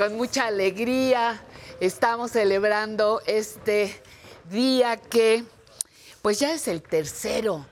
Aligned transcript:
con 0.00 0.16
mucha 0.16 0.46
alegría, 0.46 1.38
estamos 1.78 2.30
celebrando 2.30 3.20
este 3.26 4.00
día 4.50 4.96
que, 4.96 5.44
pues 6.22 6.38
ya 6.38 6.54
es 6.54 6.68
el 6.68 6.80
tercero 6.80 7.66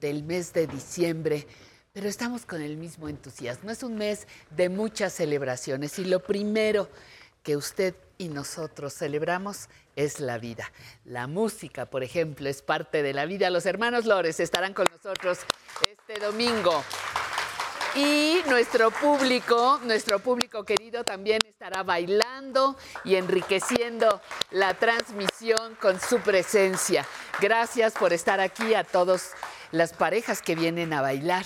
del 0.00 0.22
mes 0.22 0.52
de 0.52 0.68
diciembre, 0.68 1.44
pero 1.92 2.08
estamos 2.08 2.46
con 2.46 2.62
el 2.62 2.76
mismo 2.76 3.08
entusiasmo. 3.08 3.68
Es 3.68 3.82
un 3.82 3.96
mes 3.96 4.28
de 4.50 4.68
muchas 4.68 5.12
celebraciones 5.12 5.98
y 5.98 6.04
lo 6.04 6.20
primero 6.20 6.88
que 7.42 7.56
usted 7.56 7.96
y 8.16 8.28
nosotros 8.28 8.94
celebramos 8.94 9.68
es 9.96 10.20
la 10.20 10.38
vida. 10.38 10.70
La 11.04 11.26
música, 11.26 11.86
por 11.86 12.04
ejemplo, 12.04 12.48
es 12.48 12.62
parte 12.62 13.02
de 13.02 13.12
la 13.12 13.26
vida. 13.26 13.50
Los 13.50 13.66
hermanos 13.66 14.04
Lores 14.04 14.38
estarán 14.38 14.72
con 14.72 14.86
nosotros 14.88 15.40
este 15.90 16.24
domingo. 16.24 16.84
Y 17.94 18.38
nuestro 18.48 18.90
público, 18.90 19.78
nuestro 19.84 20.18
público 20.18 20.64
querido 20.64 21.04
también 21.04 21.38
estará 21.46 21.82
bailando 21.82 22.74
y 23.04 23.16
enriqueciendo 23.16 24.22
la 24.50 24.72
transmisión 24.72 25.74
con 25.74 26.00
su 26.00 26.18
presencia. 26.20 27.06
Gracias 27.38 27.92
por 27.92 28.14
estar 28.14 28.40
aquí 28.40 28.72
a 28.72 28.84
todas 28.84 29.32
las 29.72 29.92
parejas 29.92 30.40
que 30.40 30.54
vienen 30.54 30.94
a 30.94 31.02
bailar. 31.02 31.44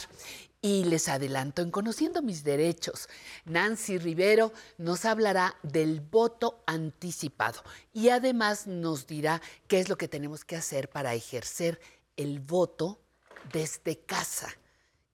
Y 0.62 0.84
les 0.84 1.08
adelanto, 1.08 1.62
en 1.62 1.72
Conociendo 1.72 2.22
mis 2.22 2.44
Derechos, 2.44 3.08
Nancy 3.44 3.98
Rivero 3.98 4.52
nos 4.78 5.04
hablará 5.04 5.56
del 5.64 6.00
voto 6.00 6.62
anticipado 6.66 7.62
y 7.92 8.10
además 8.10 8.68
nos 8.68 9.08
dirá 9.08 9.42
qué 9.66 9.80
es 9.80 9.88
lo 9.88 9.96
que 9.96 10.06
tenemos 10.06 10.44
que 10.44 10.56
hacer 10.56 10.88
para 10.88 11.14
ejercer 11.14 11.80
el 12.16 12.38
voto 12.38 13.00
desde 13.52 13.98
casa 13.98 14.56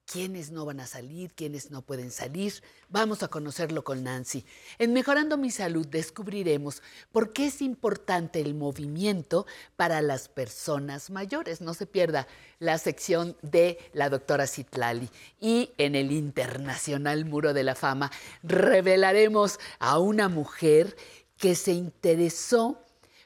quiénes 0.06 0.50
no 0.50 0.64
van 0.64 0.80
a 0.80 0.86
salir, 0.86 1.32
quiénes 1.34 1.70
no 1.70 1.82
pueden 1.82 2.10
salir. 2.10 2.62
Vamos 2.88 3.22
a 3.22 3.28
conocerlo 3.28 3.84
con 3.84 4.02
Nancy. 4.02 4.44
En 4.78 4.92
Mejorando 4.92 5.36
mi 5.36 5.50
Salud 5.50 5.86
descubriremos 5.86 6.82
por 7.12 7.32
qué 7.32 7.46
es 7.46 7.62
importante 7.62 8.40
el 8.40 8.54
movimiento 8.54 9.46
para 9.76 10.02
las 10.02 10.28
personas 10.28 11.10
mayores. 11.10 11.60
No 11.60 11.74
se 11.74 11.86
pierda 11.86 12.26
la 12.58 12.78
sección 12.78 13.36
de 13.42 13.78
la 13.92 14.10
doctora 14.10 14.46
Citlali. 14.46 15.08
Y 15.40 15.72
en 15.78 15.94
el 15.94 16.12
Internacional 16.12 17.24
Muro 17.24 17.54
de 17.54 17.64
la 17.64 17.74
Fama 17.74 18.10
revelaremos 18.42 19.58
a 19.78 19.98
una 19.98 20.28
mujer 20.28 20.96
que 21.38 21.55
se 21.55 21.72
interesó 21.72 22.78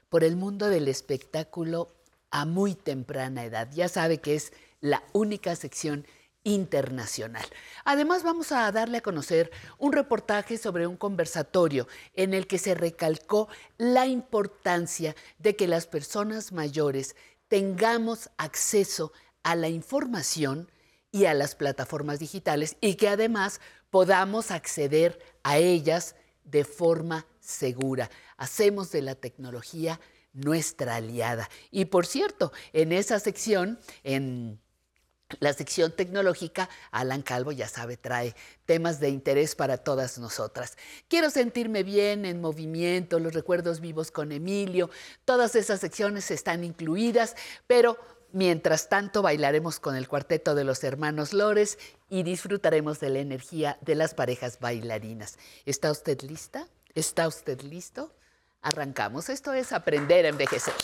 por 0.09 0.25
el 0.25 0.37
mundo 0.37 0.69
del 0.69 0.89
espectáculo 0.89 1.93
a 2.31 2.45
muy 2.45 2.75
temprana 2.75 3.45
edad. 3.45 3.69
Ya 3.73 3.89
sabe 3.89 4.19
que 4.19 4.35
es 4.35 4.53
la 4.81 5.03
única 5.13 5.57
sección 5.57 6.07
internacional. 6.47 7.45
Además, 7.85 8.23
vamos 8.23 8.53
a 8.53 8.71
darle 8.71 8.99
a 8.99 9.03
conocer 9.03 9.51
un 9.79 9.93
reportaje 9.93 10.59
sobre 10.59 10.87
un 10.87 10.97
conversatorio 10.97 11.89
en 12.15 12.35
el 12.35 12.47
que 12.47 12.59
se 12.59 12.77
recalcó 12.77 13.49
la 13.79 14.07
importancia 14.07 15.17
de 15.39 15.57
que 15.57 15.67
las 15.67 15.89
personas 15.89 16.53
mayores 16.53 17.17
tengamos 17.49 18.31
acceso 18.39 19.13
a 19.43 19.57
la 19.57 19.69
información 19.69 20.71
y 21.11 21.25
a 21.25 21.35
las 21.35 21.57
plataformas 21.57 22.21
digitales 22.21 22.77
y 22.81 22.95
que 22.95 23.09
además 23.09 23.61
podamos 23.91 24.53
acceder 24.53 25.19
a 25.43 25.59
ellas 25.59 26.15
de 26.45 26.65
forma 26.65 27.27
segura. 27.41 28.09
Hacemos 28.37 28.93
de 28.93 29.03
la 29.03 29.17
tecnología 29.17 30.01
nuestra 30.33 30.95
aliada. 30.95 31.51
Y 31.73 31.87
por 31.87 32.07
cierto, 32.07 32.53
en 32.73 32.93
esa 32.93 33.19
sección, 33.19 33.81
en 34.05 34.61
la 35.41 35.53
sección 35.53 35.93
tecnológica, 35.93 36.69
Alan 36.91 37.23
Calvo, 37.23 37.53
ya 37.53 37.69
sabe, 37.69 37.97
trae 37.97 38.35
temas 38.65 39.01
de 39.01 39.09
interés 39.09 39.55
para 39.55 39.79
todas 39.79 40.19
nosotras. 40.19 40.77
Quiero 41.09 41.31
sentirme 41.31 41.83
bien 41.83 42.25
en 42.25 42.41
movimiento, 42.41 43.19
los 43.19 43.35
recuerdos 43.35 43.81
vivos 43.81 44.11
con 44.11 44.31
Emilio, 44.33 44.91
todas 45.25 45.57
esas 45.57 45.81
secciones 45.81 46.31
están 46.31 46.63
incluidas, 46.63 47.35
pero 47.67 47.99
mientras 48.33 48.89
tanto 48.89 49.23
bailaremos 49.23 49.81
con 49.81 49.97
el 49.97 50.09
cuarteto 50.09 50.55
de 50.55 50.65
los 50.65 50.85
hermanos 50.85 51.33
Lores 51.33 51.79
y 52.09 52.23
disfrutaremos 52.23 53.01
de 53.01 53.11
la 53.11 53.19
energía 53.19 53.79
de 53.81 53.95
las 53.95 54.15
parejas 54.15 54.61
bailarinas. 54.61 55.39
¿Está 55.65 55.91
usted 55.91 56.21
lista? 56.23 56.69
¿Está 56.95 57.27
usted 57.27 57.61
listo? 57.63 58.15
Arrancamos. 58.63 59.29
Esto 59.29 59.53
es 59.53 59.73
aprender 59.73 60.25
a 60.27 60.29
envejecer. 60.29 60.75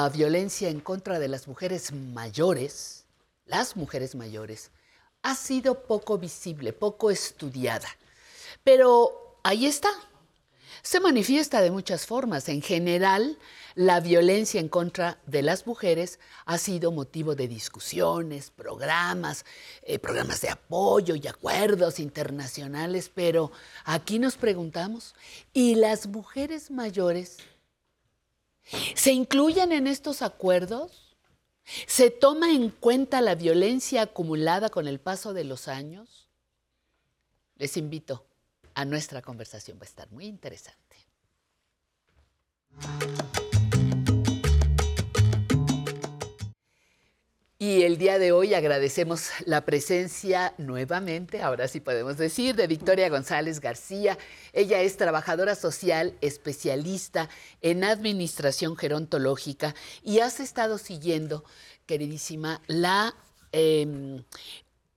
La 0.00 0.08
violencia 0.08 0.70
en 0.70 0.80
contra 0.80 1.18
de 1.18 1.28
las 1.28 1.46
mujeres 1.46 1.92
mayores, 1.92 3.04
las 3.44 3.76
mujeres 3.76 4.14
mayores, 4.14 4.70
ha 5.20 5.34
sido 5.34 5.82
poco 5.82 6.16
visible, 6.16 6.72
poco 6.72 7.10
estudiada. 7.10 7.86
Pero 8.64 9.38
ahí 9.42 9.66
está. 9.66 9.90
se 10.82 11.00
manifiesta 11.00 11.60
de 11.60 11.70
muchas 11.70 12.06
formas. 12.06 12.48
En 12.48 12.62
general, 12.62 13.36
la 13.74 14.00
violencia 14.00 14.58
en 14.58 14.70
contra 14.70 15.18
de 15.26 15.42
las 15.42 15.66
mujeres 15.66 16.18
ha 16.46 16.56
sido 16.56 16.92
motivo 16.92 17.34
de 17.34 17.46
discusiones, 17.46 18.50
programas, 18.50 19.44
eh, 19.82 19.98
programas 19.98 20.40
de 20.40 20.48
apoyo 20.48 21.14
y 21.14 21.26
acuerdos 21.26 22.00
internacionales, 22.00 23.10
pero 23.14 23.52
aquí 23.84 24.18
nos 24.18 24.38
preguntamos, 24.38 25.14
¿y 25.52 25.74
las 25.74 26.06
mujeres 26.06 26.70
mayores 26.70 27.36
se 28.94 29.12
incluyen 29.12 29.72
en 29.72 29.86
estos 29.86 30.22
acuerdos? 30.22 31.16
¿Se 31.86 32.10
toma 32.10 32.50
en 32.50 32.70
cuenta 32.70 33.20
la 33.20 33.34
violencia 33.34 34.02
acumulada 34.02 34.70
con 34.70 34.88
el 34.88 34.98
paso 34.98 35.32
de 35.32 35.44
los 35.44 35.68
años? 35.68 36.28
Les 37.56 37.76
invito 37.76 38.26
a 38.74 38.84
nuestra 38.84 39.22
conversación, 39.22 39.78
va 39.78 39.82
a 39.82 39.84
estar 39.84 40.10
muy 40.10 40.26
interesante. 40.26 40.96
Y 47.62 47.82
el 47.82 47.98
día 47.98 48.18
de 48.18 48.32
hoy 48.32 48.54
agradecemos 48.54 49.28
la 49.44 49.66
presencia 49.66 50.54
nuevamente, 50.56 51.42
ahora 51.42 51.68
sí 51.68 51.78
podemos 51.78 52.16
decir, 52.16 52.56
de 52.56 52.66
Victoria 52.66 53.10
González 53.10 53.60
García. 53.60 54.16
Ella 54.54 54.80
es 54.80 54.96
trabajadora 54.96 55.54
social, 55.54 56.16
especialista 56.22 57.28
en 57.60 57.84
administración 57.84 58.78
gerontológica 58.78 59.74
y 60.02 60.20
has 60.20 60.40
estado 60.40 60.78
siguiendo, 60.78 61.44
queridísima, 61.84 62.62
la, 62.66 63.14
em, 63.52 64.24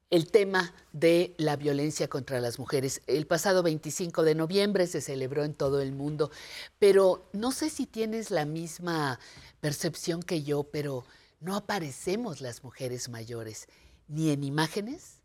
el 0.09 0.31
tema 0.31 0.73
de 0.93 1.33
la 1.35 1.57
violencia 1.57 2.07
contra 2.07 2.39
las 2.39 2.59
mujeres. 2.59 3.01
El 3.07 3.27
pasado 3.27 3.61
25 3.61 4.23
de 4.23 4.35
noviembre 4.35 4.87
se 4.87 5.01
celebró 5.01 5.43
en 5.43 5.53
todo 5.53 5.81
el 5.81 5.91
mundo, 5.91 6.31
pero 6.79 7.27
no 7.33 7.51
sé 7.51 7.69
si 7.69 7.87
tienes 7.87 8.31
la 8.31 8.45
misma 8.45 9.19
percepción 9.59 10.23
que 10.23 10.43
yo, 10.43 10.63
pero 10.63 11.03
no 11.43 11.55
aparecemos 11.55 12.41
las 12.41 12.63
mujeres 12.63 13.09
mayores 13.09 13.67
ni 14.07 14.31
en 14.31 14.43
imágenes, 14.43 15.21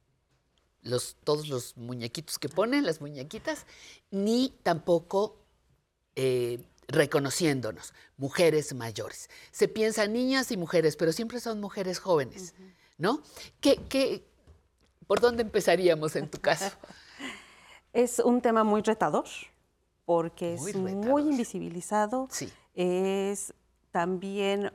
los, 0.82 1.16
todos 1.24 1.48
los 1.48 1.76
muñequitos 1.76 2.38
que 2.38 2.48
ponen, 2.48 2.84
las 2.84 3.00
muñequitas, 3.00 3.66
ni 4.10 4.52
tampoco 4.62 5.36
eh, 6.16 6.64
reconociéndonos, 6.88 7.94
mujeres 8.16 8.74
mayores. 8.74 9.30
Se 9.52 9.68
piensa 9.68 10.06
niñas 10.06 10.50
y 10.50 10.56
mujeres, 10.56 10.96
pero 10.96 11.12
siempre 11.12 11.40
son 11.40 11.60
mujeres 11.60 12.00
jóvenes, 12.00 12.54
¿no? 12.96 13.22
¿Qué, 13.60 14.24
por 15.06 15.20
dónde 15.20 15.42
empezaríamos 15.42 16.16
en 16.16 16.28
tu 16.30 16.40
caso? 16.40 16.70
Es 17.94 18.18
un 18.18 18.42
tema 18.42 18.64
muy 18.64 18.82
retador, 18.82 19.24
porque 20.04 20.54
es 20.54 20.76
muy 20.76 21.22
invisibilizado, 21.22 22.28
sí. 22.30 22.52
es 22.74 23.54
también 23.90 24.70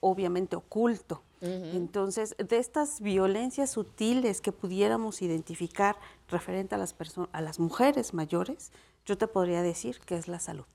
obviamente 0.00 0.56
oculto. 0.56 1.22
Entonces, 1.42 2.36
de 2.36 2.58
estas 2.58 3.00
violencias 3.00 3.70
sutiles 3.70 4.42
que 4.42 4.52
pudiéramos 4.52 5.22
identificar 5.22 5.96
referente 6.28 6.74
a 6.74 6.78
las, 6.78 6.94
a 7.32 7.40
las 7.40 7.58
mujeres 7.58 8.12
mayores, 8.12 8.72
yo 9.06 9.16
te 9.16 9.26
podría 9.26 9.62
decir 9.62 10.00
que 10.00 10.16
es 10.16 10.28
la 10.28 10.38
salud. 10.38 10.66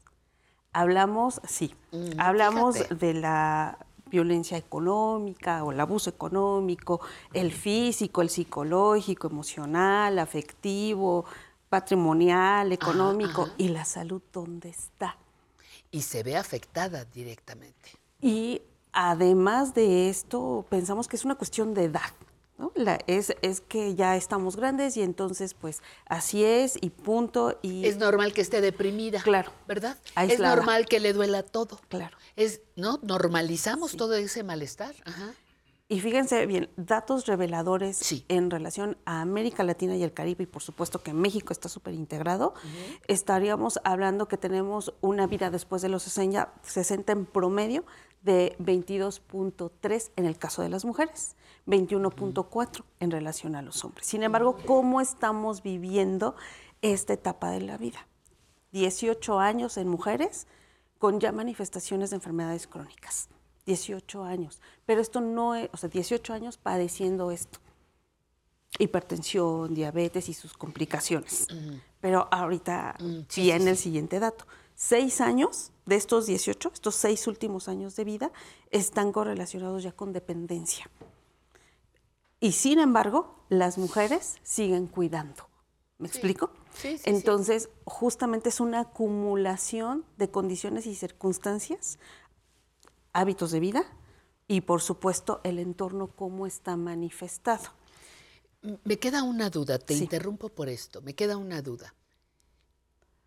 Hablamos, 0.74 1.40
sí, 1.48 1.76
mm, 1.92 2.20
hablamos 2.20 2.76
de 2.90 3.14
la 3.14 3.78
violencia 4.10 4.58
económica 4.58 5.64
o 5.64 5.72
el 5.72 5.80
abuso 5.80 6.10
económico, 6.10 7.00
el 7.34 7.52
físico, 7.52 8.22
el 8.22 8.30
psicológico, 8.30 9.28
emocional, 9.28 10.18
afectivo, 10.20 11.26
patrimonial, 11.70 12.72
económico, 12.72 13.50
y 13.58 13.70
la 13.70 13.86
salud, 13.86 14.22
¿dónde 14.32 14.70
está? 14.70 15.18
Y 15.92 16.02
se 16.02 16.24
ve 16.24 16.38
afectada 16.38 17.06
directamente. 17.06 17.92
Y 18.22 18.62
Además 18.98 19.74
de 19.74 20.10
esto, 20.10 20.66
pensamos 20.70 21.08
que 21.08 21.18
es 21.18 21.26
una 21.26 21.36
cuestión 21.36 21.74
de 21.74 21.84
edad. 21.84 22.12
¿no? 22.58 22.72
es, 23.08 23.36
es, 23.42 23.60
que 23.60 23.96
ya 23.96 24.16
estamos 24.16 24.56
grandes 24.56 24.96
y 24.96 25.02
entonces 25.02 25.54
pues 25.54 25.82
así 26.06 26.46
es 26.46 26.78
y 26.80 26.90
punto. 26.90 27.60
Y... 27.62 27.86
Es 27.86 27.98
normal 27.98 28.32
que 28.32 28.40
esté 28.40 28.62
deprimida. 28.62 29.22
Claro. 29.22 29.52
¿Verdad? 29.68 29.98
Es 30.16 30.40
normal 30.40 30.86
que 30.86 31.02
le 31.02 31.12
duela 31.12 31.44
todo. 31.44 31.80
Claro. 31.90 32.18
Es, 32.38 32.62
¿no? 32.78 33.00
Normalizamos 33.04 33.98
todo 33.98 34.14
ese 34.16 34.44
malestar. 34.44 34.96
Ajá. 35.04 35.34
Y 35.88 36.00
fíjense 36.00 36.48
bien, 36.48 36.72
datos 36.78 37.28
reveladores 37.28 38.24
en 38.28 38.50
relación 38.50 38.98
a 39.06 39.22
América 39.22 39.64
Latina 39.64 39.96
y 39.96 40.02
el 40.02 40.14
Caribe, 40.14 40.46
y 40.46 40.48
por 40.48 40.64
supuesto 40.64 41.04
que 41.04 41.14
México 41.14 41.54
está 41.54 41.70
súper 41.70 41.94
integrado, 41.94 42.56
estaríamos 43.08 43.80
hablando 43.84 44.28
que 44.28 44.36
tenemos 44.36 44.96
una 45.02 45.28
vida 45.28 45.52
después 45.52 45.84
de 45.84 45.90
los 45.90 46.02
60, 46.02 46.54
60 46.64 47.12
en 47.12 47.26
promedio 47.28 47.86
de 48.26 48.56
22.3 48.60 50.12
en 50.16 50.26
el 50.26 50.38
caso 50.38 50.64
de 50.64 50.70
las 50.70 50.84
mujeres, 50.84 51.36
21.4 51.68 52.84
en 53.00 53.12
relación 53.12 53.56
a 53.56 53.62
los 53.62 53.86
hombres. 53.86 54.08
Sin 54.08 54.24
embargo, 54.24 54.58
¿cómo 54.66 55.00
estamos 55.00 55.62
viviendo 55.62 56.36
esta 56.82 57.14
etapa 57.14 57.52
de 57.52 57.62
la 57.62 57.78
vida? 57.78 58.08
18 58.72 59.40
años 59.40 59.78
en 59.78 59.88
mujeres 59.88 60.48
con 60.98 61.20
ya 61.20 61.32
manifestaciones 61.32 62.10
de 62.10 62.18
enfermedades 62.18 62.68
crónicas. 62.68 63.30
18 63.68 64.24
años. 64.24 64.60
Pero 64.86 65.02
esto 65.02 65.22
no 65.22 65.56
es, 65.56 65.70
o 65.72 65.78
sea, 65.78 65.90
18 65.90 66.34
años 66.34 66.58
padeciendo 66.58 67.32
esto. 67.32 67.60
Hipertensión, 68.80 69.74
diabetes 69.74 70.30
y 70.30 70.34
sus 70.34 70.54
complicaciones. 70.54 71.48
Pero 72.02 72.28
ahorita 72.32 72.96
mm, 73.00 73.20
viene 73.36 73.72
el 73.72 73.78
siguiente 73.78 74.20
dato 74.20 74.46
seis 74.76 75.22
años 75.22 75.72
de 75.86 75.96
estos 75.96 76.26
18, 76.26 76.72
estos 76.74 76.96
seis 76.96 77.28
últimos 77.28 77.68
años 77.68 77.96
de 77.96 78.04
vida, 78.04 78.32
están 78.72 79.12
correlacionados 79.12 79.84
ya 79.84 79.92
con 79.92 80.14
dependencia. 80.14 80.90
Y 82.40 82.52
sin 82.52 82.80
embargo, 82.80 83.46
las 83.50 83.78
mujeres 83.78 84.36
siguen 84.44 84.88
cuidando. 84.88 85.48
¿Me 85.98 86.08
explico? 86.08 86.52
Sí, 86.74 86.98
sí, 86.98 87.04
Entonces, 87.10 87.70
justamente 87.86 88.50
es 88.50 88.60
una 88.60 88.82
acumulación 88.82 90.04
de 90.18 90.30
condiciones 90.30 90.86
y 90.88 90.96
circunstancias, 90.96 91.98
hábitos 93.14 93.52
de 93.52 93.62
vida 93.62 93.86
y, 94.48 94.62
por 94.62 94.82
supuesto, 94.82 95.40
el 95.44 95.58
entorno 95.60 96.08
cómo 96.08 96.46
está 96.46 96.76
manifestado. 96.76 97.72
Me 98.84 99.00
queda 99.00 99.24
una 99.24 99.50
duda, 99.50 99.80
te 99.80 99.94
interrumpo 99.94 100.50
por 100.50 100.68
esto, 100.68 101.02
me 101.02 101.14
queda 101.14 101.38
una 101.38 101.62
duda 101.62 101.94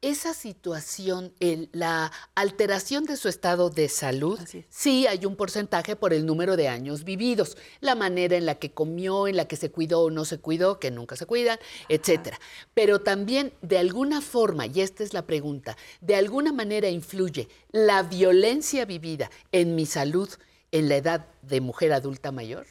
esa 0.01 0.33
situación, 0.33 1.33
la 1.73 2.13
alteración 2.35 3.05
de 3.05 3.17
su 3.17 3.29
estado 3.29 3.69
de 3.69 3.89
salud, 3.89 4.39
sí 4.69 5.07
hay 5.07 5.27
un 5.27 5.35
porcentaje 5.35 5.97
por 5.97 6.13
el 6.13 6.25
número 6.25 6.57
de 6.57 6.69
años 6.69 7.03
vividos, 7.03 7.57
la 7.81 7.95
manera 7.95 8.37
en 8.37 8.47
la 8.47 8.55
que 8.55 8.71
comió, 8.71 9.27
en 9.27 9.37
la 9.37 9.47
que 9.47 9.57
se 9.57 9.71
cuidó 9.71 10.03
o 10.03 10.11
no 10.11 10.25
se 10.25 10.39
cuidó, 10.39 10.79
que 10.79 10.93
nunca 10.93 11.17
se 11.17 11.27
cuidan, 11.27 11.59
etcétera. 11.89 12.39
Pero 12.75 13.01
también 13.01 13.53
de 13.61 13.79
alguna 13.79 14.21
forma, 14.21 14.67
y 14.67 14.81
esta 14.83 15.03
es 15.03 15.13
la 15.15 15.27
pregunta, 15.27 15.77
de 16.01 16.15
alguna 16.15 16.53
manera 16.53 16.89
influye 16.89 17.49
la 17.73 18.03
violencia 18.05 18.85
vivida 18.85 19.31
en 19.51 19.75
mi 19.75 19.87
salud 19.87 20.29
en 20.71 20.89
la 20.89 20.97
edad 20.97 21.27
de 21.43 21.61
mujer 21.61 21.93
adulta 21.93 22.31
mayor. 22.31 22.67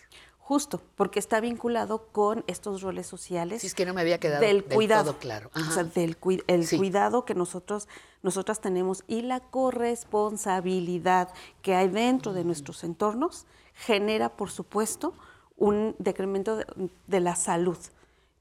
Justo, 0.48 0.80
porque 0.96 1.20
está 1.20 1.42
vinculado 1.42 2.08
con 2.13 2.46
estos 2.48 2.82
roles 2.82 3.06
sociales. 3.06 3.60
Si 3.60 3.68
es 3.68 3.75
que 3.75 3.86
no 3.86 3.94
me 3.94 4.00
había 4.00 4.18
quedado 4.18 4.39
del, 4.39 4.63
cuidado, 4.63 5.18
claro. 5.20 5.51
O 5.54 5.60
sea, 5.60 5.84
del 5.84 6.16
el 6.48 6.70
cuidado 6.70 7.25
que 7.25 7.36
nosotros 7.36 7.89
nosotras 8.24 8.62
tenemos 8.62 9.04
y 9.10 9.24
la 9.24 9.42
corresponsabilidad 9.42 11.34
que 11.62 11.75
hay 11.75 11.89
dentro 11.89 12.32
de 12.32 12.46
nuestros 12.46 12.86
entornos 12.86 13.46
genera, 13.74 14.38
por 14.38 14.50
supuesto, 14.50 15.13
un 15.58 15.98
decremento 16.00 16.56
de, 16.56 16.66
de 17.08 17.20
la 17.20 17.36
salud. 17.36 17.77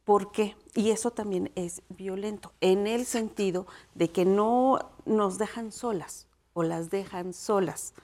¿Por 0.04 0.30
qué? 0.30 0.54
Y 0.76 0.92
eso 0.92 1.10
también 1.10 1.50
es 1.56 1.82
violento, 1.88 2.52
en 2.60 2.86
el 2.86 3.04
sentido 3.04 3.66
de 3.96 4.12
que 4.12 4.24
no 4.24 4.78
nos 5.06 5.38
dejan 5.38 5.72
solas 5.72 6.28
o 6.52 6.62
las 6.62 6.88
dejan 6.88 7.34
solas 7.34 7.94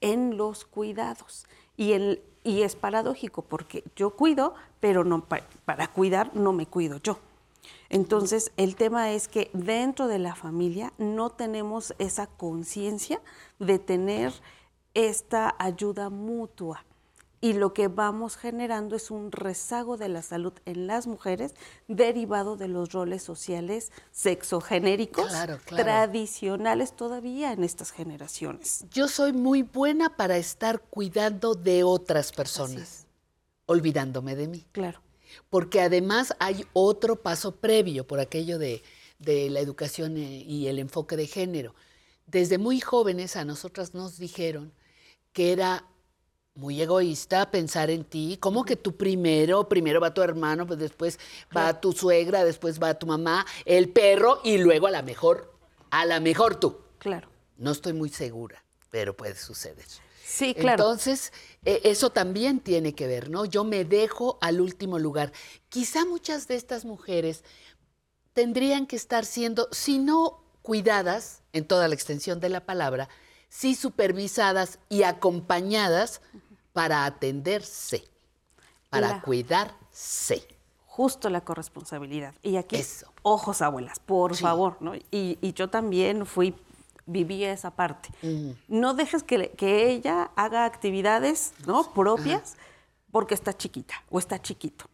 en 0.00 0.36
los 0.36 0.64
cuidados. 0.64 1.46
Y 1.76 1.92
el, 1.92 2.24
y 2.44 2.62
es 2.62 2.76
paradójico 2.76 3.42
porque 3.42 3.84
yo 3.96 4.10
cuido, 4.10 4.54
pero 4.80 5.04
no 5.04 5.24
para, 5.24 5.88
cuidar 5.88 6.34
no 6.34 6.52
me 6.52 6.66
cuido 6.66 6.98
yo. 6.98 7.18
Entonces, 7.88 8.52
el 8.56 8.74
tema 8.74 9.12
es 9.12 9.28
que 9.28 9.50
dentro 9.52 10.08
de 10.08 10.18
la 10.18 10.34
familia 10.34 10.92
no 10.98 11.30
tenemos 11.30 11.94
esa 11.98 12.26
conciencia 12.26 13.20
de 13.58 13.78
tener 13.78 14.32
esta 14.94 15.54
ayuda 15.58 16.10
mutua 16.10 16.84
y 17.42 17.52
lo 17.52 17.74
que 17.74 17.88
vamos 17.88 18.36
generando 18.36 18.96
es 18.96 19.10
un 19.10 19.30
rezago 19.30 19.98
de 19.98 20.08
la 20.08 20.22
salud 20.22 20.54
en 20.64 20.86
las 20.86 21.06
mujeres 21.06 21.54
derivado 21.88 22.56
de 22.56 22.68
los 22.68 22.92
roles 22.92 23.22
sociales 23.22 23.92
sexogenéricos 24.12 25.30
tradicionales 25.66 26.96
todavía 26.96 27.52
en 27.52 27.64
estas 27.64 27.90
generaciones. 27.90 28.86
Yo 28.90 29.08
soy 29.08 29.34
muy 29.34 29.62
buena 29.62 30.16
para 30.16 30.38
estar 30.38 30.80
cuidando 30.80 31.54
de 31.54 31.84
otras 31.84 32.32
personas, 32.32 33.06
olvidándome 33.66 34.34
de 34.36 34.48
mí. 34.48 34.66
Claro. 34.72 35.02
Porque 35.50 35.82
además 35.82 36.34
hay 36.38 36.64
otro 36.72 37.16
paso 37.16 37.56
previo 37.56 38.06
por 38.06 38.20
aquello 38.20 38.58
de 38.58 38.82
de 39.22 39.50
la 39.50 39.60
educación 39.60 40.16
eh, 40.16 40.44
y 40.46 40.66
el 40.66 40.78
enfoque 40.78 41.16
de 41.16 41.26
género. 41.26 41.74
Desde 42.26 42.58
muy 42.58 42.80
jóvenes 42.80 43.36
a 43.36 43.44
nosotras 43.44 43.94
nos 43.94 44.18
dijeron 44.18 44.72
que 45.32 45.52
era 45.52 45.86
muy 46.54 46.80
egoísta 46.80 47.50
pensar 47.50 47.90
en 47.90 48.04
ti, 48.04 48.36
como 48.38 48.64
que 48.64 48.76
tú 48.76 48.96
primero, 48.96 49.68
primero 49.68 50.00
va 50.00 50.12
tu 50.12 50.22
hermano, 50.22 50.66
pues 50.66 50.78
después 50.78 51.18
va 51.56 51.80
tu 51.80 51.92
suegra, 51.92 52.44
después 52.44 52.80
va 52.82 52.94
tu 52.94 53.06
mamá, 53.06 53.46
el 53.64 53.88
perro 53.88 54.40
y 54.44 54.58
luego 54.58 54.86
a 54.86 54.90
la 54.90 55.02
mejor, 55.02 55.54
a 55.90 56.04
la 56.04 56.20
mejor 56.20 56.56
tú. 56.56 56.78
Claro. 56.98 57.28
No 57.56 57.70
estoy 57.70 57.94
muy 57.94 58.10
segura, 58.10 58.62
pero 58.90 59.16
puede 59.16 59.36
suceder. 59.36 59.86
Sí, 60.24 60.54
claro. 60.54 60.84
Entonces, 60.84 61.32
eh, 61.64 61.80
eso 61.84 62.10
también 62.10 62.60
tiene 62.60 62.94
que 62.94 63.06
ver, 63.06 63.28
¿no? 63.30 63.44
Yo 63.44 63.64
me 63.64 63.84
dejo 63.84 64.38
al 64.40 64.60
último 64.60 64.98
lugar. 64.98 65.32
Quizá 65.68 66.04
muchas 66.04 66.48
de 66.48 66.56
estas 66.56 66.84
mujeres 66.84 67.44
tendrían 68.32 68.86
que 68.86 68.96
estar 68.96 69.24
siendo, 69.24 69.68
si 69.72 69.98
no 69.98 70.42
cuidadas, 70.62 71.42
en 71.52 71.66
toda 71.66 71.88
la 71.88 71.94
extensión 71.94 72.40
de 72.40 72.48
la 72.48 72.64
palabra, 72.64 73.08
sí 73.54 73.74
supervisadas 73.74 74.78
y 74.88 75.02
acompañadas 75.02 76.22
para 76.72 77.04
atenderse, 77.04 78.02
para 78.88 79.08
La- 79.08 79.20
cuidarse. 79.22 80.48
Justo 80.86 81.28
la 81.28 81.42
corresponsabilidad. 81.42 82.34
Y 82.42 82.56
aquí, 82.56 82.76
Eso. 82.76 83.12
ojos 83.22 83.60
abuelas, 83.60 83.98
por 83.98 84.34
Sí. 84.36 84.42
favor, 84.42 84.78
¿no? 84.80 84.94
Y, 84.94 85.38
y 85.42 85.52
yo 85.52 85.68
también 85.68 86.24
fui, 86.24 86.54
viví 87.04 87.44
esa 87.44 87.70
parte. 87.72 88.08
No 88.68 88.94
dejes 88.94 89.22
que 89.22 89.90
ella 89.90 90.30
haga 90.34 90.64
actividades, 90.64 91.52
¿no? 91.66 91.92
Propias 91.92 92.56
porque 93.10 93.34
está 93.34 93.54
chiquita 93.54 94.02
o 94.10 94.18
está 94.18 94.40
chiquito. 94.40 94.86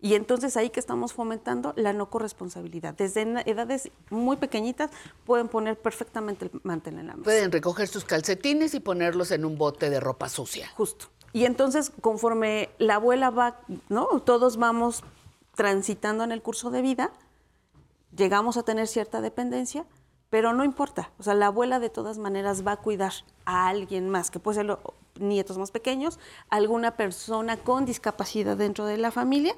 Y 0.00 0.14
entonces 0.14 0.56
ahí 0.56 0.70
que 0.70 0.80
estamos 0.80 1.12
fomentando 1.12 1.72
la 1.76 1.92
no 1.92 2.08
corresponsabilidad. 2.08 2.94
Desde 2.94 3.22
edades 3.50 3.90
muy 4.10 4.36
pequeñitas 4.36 4.90
pueden 5.24 5.48
poner 5.48 5.78
perfectamente 5.78 6.46
el 6.46 6.60
mantel 6.62 6.98
en 6.98 7.06
la 7.08 7.12
mesa. 7.14 7.24
Pueden 7.24 7.50
recoger 7.50 7.88
sus 7.88 8.04
calcetines 8.04 8.74
y 8.74 8.80
ponerlos 8.80 9.30
en 9.32 9.44
un 9.44 9.58
bote 9.58 9.90
de 9.90 10.00
ropa 10.00 10.28
sucia. 10.28 10.68
Justo. 10.76 11.06
Y 11.32 11.44
entonces, 11.44 11.92
conforme 12.00 12.70
la 12.78 12.94
abuela 12.96 13.30
va, 13.30 13.60
¿no? 13.88 14.06
Todos 14.20 14.56
vamos 14.56 15.04
transitando 15.54 16.24
en 16.24 16.32
el 16.32 16.40
curso 16.40 16.70
de 16.70 16.82
vida, 16.82 17.10
llegamos 18.16 18.56
a 18.56 18.62
tener 18.62 18.86
cierta 18.86 19.20
dependencia, 19.20 19.84
pero 20.30 20.52
no 20.52 20.64
importa. 20.64 21.10
O 21.18 21.22
sea, 21.22 21.34
la 21.34 21.46
abuela 21.46 21.80
de 21.80 21.90
todas 21.90 22.18
maneras 22.18 22.66
va 22.66 22.72
a 22.72 22.76
cuidar 22.76 23.12
a 23.44 23.68
alguien 23.68 24.08
más, 24.08 24.30
que 24.30 24.38
puede 24.38 24.60
ser 24.60 24.78
nietos 25.20 25.58
más 25.58 25.70
pequeños, 25.70 26.18
alguna 26.50 26.96
persona 26.96 27.56
con 27.56 27.84
discapacidad 27.84 28.56
dentro 28.56 28.86
de 28.86 28.96
la 28.96 29.10
familia 29.10 29.54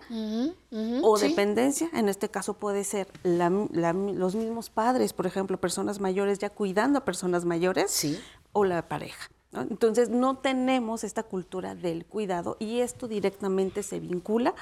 o 1.02 1.16
sí. 1.16 1.28
dependencia. 1.28 1.88
En 1.92 2.08
este 2.08 2.28
caso 2.28 2.54
puede 2.54 2.84
ser 2.84 3.08
la- 3.22 3.50
la- 3.72 3.92
los 3.92 4.34
mismos 4.34 4.70
padres, 4.70 5.12
por 5.12 5.26
ejemplo, 5.26 5.58
personas 5.60 6.00
mayores 6.00 6.38
ya 6.38 6.50
cuidando 6.50 6.98
a 6.98 7.04
personas 7.04 7.44
mayores 7.44 7.90
Sí. 7.90 8.18
o 8.52 8.64
la 8.64 8.88
pareja. 8.88 9.30
¿no? 9.52 9.62
Entonces 9.62 10.10
no 10.10 10.38
tenemos 10.38 11.02
esta 11.02 11.24
cultura 11.24 11.74
del 11.74 12.06
cuidado 12.06 12.56
y 12.60 12.80
esto 12.80 13.08
directamente 13.08 13.82
se 13.82 13.98
vincula 13.98 14.54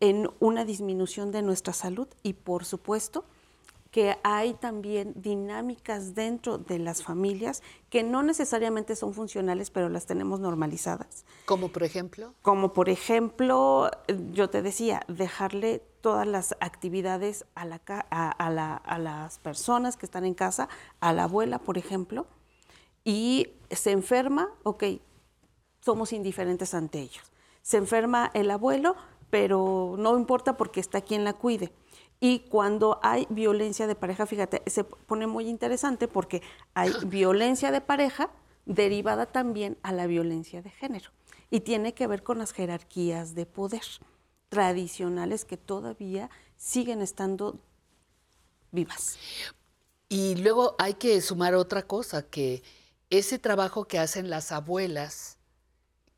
en 0.00 0.28
una 0.38 0.64
disminución 0.66 1.30
de 1.32 1.40
nuestra 1.40 1.72
salud 1.72 2.08
y 2.22 2.34
por 2.34 2.64
supuesto 2.66 3.24
que 3.94 4.18
hay 4.24 4.54
también 4.54 5.12
dinámicas 5.14 6.16
dentro 6.16 6.58
de 6.58 6.80
las 6.80 7.04
familias 7.04 7.62
que 7.90 8.02
no 8.02 8.24
necesariamente 8.24 8.96
son 8.96 9.14
funcionales, 9.14 9.70
pero 9.70 9.88
las 9.88 10.04
tenemos 10.04 10.40
normalizadas. 10.40 11.24
Como 11.44 11.68
por 11.68 11.84
ejemplo, 11.84 12.34
Como 12.42 12.72
por 12.72 12.88
ejemplo, 12.88 13.88
yo 14.32 14.50
te 14.50 14.62
decía, 14.62 15.04
dejarle 15.06 15.80
todas 16.00 16.26
las 16.26 16.56
actividades 16.58 17.44
a, 17.54 17.66
la, 17.66 17.80
a, 18.10 18.30
a 18.32 18.50
la- 18.50 18.74
a 18.74 18.98
las 18.98 19.38
personas 19.38 19.96
que 19.96 20.06
están 20.06 20.24
en 20.24 20.34
casa, 20.34 20.68
a 20.98 21.12
la 21.12 21.22
abuela, 21.22 21.60
por 21.60 21.78
ejemplo, 21.78 22.26
y 23.04 23.46
se 23.70 23.92
enferma, 23.92 24.48
ok, 24.64 24.82
somos 25.82 26.12
indiferentes 26.12 26.74
ante 26.74 26.98
ellos. 26.98 27.22
Se 27.62 27.76
enferma 27.76 28.32
el 28.34 28.50
abuelo, 28.50 28.96
pero 29.30 29.94
no 29.98 30.18
importa 30.18 30.56
porque 30.56 30.80
está 30.80 31.00
quien 31.00 31.22
la 31.22 31.34
cuide. 31.34 31.72
Y 32.24 32.38
cuando 32.38 33.00
hay 33.02 33.26
violencia 33.28 33.86
de 33.86 33.94
pareja, 33.94 34.24
fíjate, 34.24 34.62
se 34.66 34.82
pone 34.82 35.26
muy 35.26 35.46
interesante 35.46 36.08
porque 36.08 36.40
hay 36.72 36.90
violencia 37.06 37.70
de 37.70 37.82
pareja 37.82 38.30
derivada 38.64 39.26
también 39.26 39.76
a 39.82 39.92
la 39.92 40.06
violencia 40.06 40.62
de 40.62 40.70
género. 40.70 41.10
Y 41.50 41.60
tiene 41.60 41.92
que 41.92 42.06
ver 42.06 42.22
con 42.22 42.38
las 42.38 42.52
jerarquías 42.52 43.34
de 43.34 43.44
poder 43.44 43.82
tradicionales 44.48 45.44
que 45.44 45.58
todavía 45.58 46.30
siguen 46.56 47.02
estando 47.02 47.58
vivas. 48.72 49.18
Y 50.08 50.36
luego 50.36 50.76
hay 50.78 50.94
que 50.94 51.20
sumar 51.20 51.54
otra 51.54 51.82
cosa, 51.82 52.22
que 52.22 52.62
ese 53.10 53.38
trabajo 53.38 53.84
que 53.84 53.98
hacen 53.98 54.30
las 54.30 54.50
abuelas, 54.50 55.36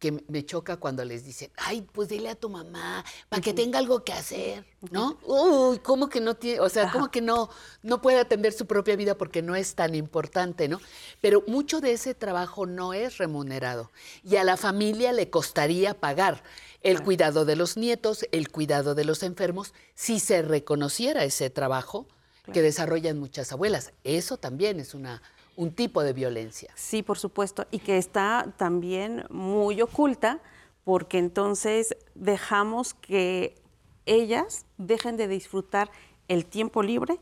que 0.06 0.24
me 0.28 0.46
choca 0.46 0.76
cuando 0.76 1.04
les 1.04 1.24
dicen, 1.24 1.50
ay, 1.56 1.84
pues 1.92 2.08
dile 2.08 2.28
a 2.28 2.36
tu 2.36 2.48
mamá, 2.48 3.04
para 3.28 3.42
que 3.42 3.52
tenga 3.52 3.80
algo 3.80 4.04
que 4.04 4.12
hacer, 4.12 4.64
¿no? 4.92 5.18
Uy, 5.24 5.80
¿cómo 5.80 6.08
que 6.08 6.20
no 6.20 6.36
tiene, 6.36 6.60
o 6.60 6.68
sea, 6.68 6.92
cómo 6.92 7.10
que 7.10 7.20
no, 7.20 7.50
no 7.82 8.00
puede 8.00 8.20
atender 8.20 8.52
su 8.52 8.66
propia 8.66 8.94
vida 8.94 9.18
porque 9.18 9.42
no 9.42 9.56
es 9.56 9.74
tan 9.74 9.96
importante, 9.96 10.68
¿no? 10.68 10.80
Pero 11.20 11.42
mucho 11.48 11.80
de 11.80 11.92
ese 11.92 12.14
trabajo 12.14 12.66
no 12.66 12.94
es 12.94 13.18
remunerado 13.18 13.90
y 14.22 14.36
a 14.36 14.44
la 14.44 14.56
familia 14.56 15.12
le 15.12 15.28
costaría 15.28 15.98
pagar 15.98 16.44
el 16.82 17.02
cuidado 17.02 17.44
de 17.44 17.56
los 17.56 17.76
nietos, 17.76 18.26
el 18.30 18.48
cuidado 18.50 18.94
de 18.94 19.04
los 19.04 19.24
enfermos, 19.24 19.74
si 19.96 20.20
se 20.20 20.42
reconociera 20.42 21.24
ese 21.24 21.50
trabajo 21.50 22.06
que 22.52 22.62
desarrollan 22.62 23.18
muchas 23.18 23.50
abuelas. 23.50 23.92
Eso 24.04 24.36
también 24.36 24.78
es 24.78 24.94
una, 24.94 25.20
un 25.56 25.72
tipo 25.72 26.02
de 26.02 26.12
violencia. 26.12 26.72
Sí, 26.76 27.02
por 27.02 27.18
supuesto, 27.18 27.66
y 27.70 27.80
que 27.80 27.98
está 27.98 28.54
también 28.56 29.24
muy 29.30 29.80
oculta 29.82 30.40
porque 30.84 31.18
entonces 31.18 31.96
dejamos 32.14 32.94
que 32.94 33.56
ellas 34.04 34.66
dejen 34.78 35.16
de 35.16 35.26
disfrutar 35.26 35.90
el 36.28 36.46
tiempo 36.46 36.82
libre, 36.82 37.18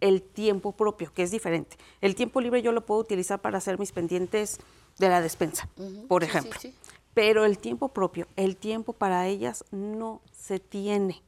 el 0.00 0.22
tiempo 0.22 0.72
propio, 0.72 1.12
que 1.12 1.24
es 1.24 1.30
diferente. 1.30 1.76
El 2.00 2.14
tiempo 2.14 2.40
libre 2.40 2.62
yo 2.62 2.70
lo 2.70 2.86
puedo 2.86 3.00
utilizar 3.00 3.40
para 3.40 3.58
hacer 3.58 3.78
mis 3.78 3.90
pendientes 3.90 4.58
de 4.98 5.08
la 5.08 5.20
despensa, 5.20 5.68
por 6.06 6.22
sí, 6.22 6.30
sí, 6.30 6.36
ejemplo. 6.38 6.60
sí. 6.60 6.74
Pero 7.14 7.44
el 7.44 7.58
tiempo 7.58 7.88
propio, 7.88 8.28
el 8.36 8.56
tiempo 8.56 8.92
para 8.92 9.26
ellas 9.26 9.64
no 9.72 10.20
se 10.32 10.60
tiene. 10.60 11.22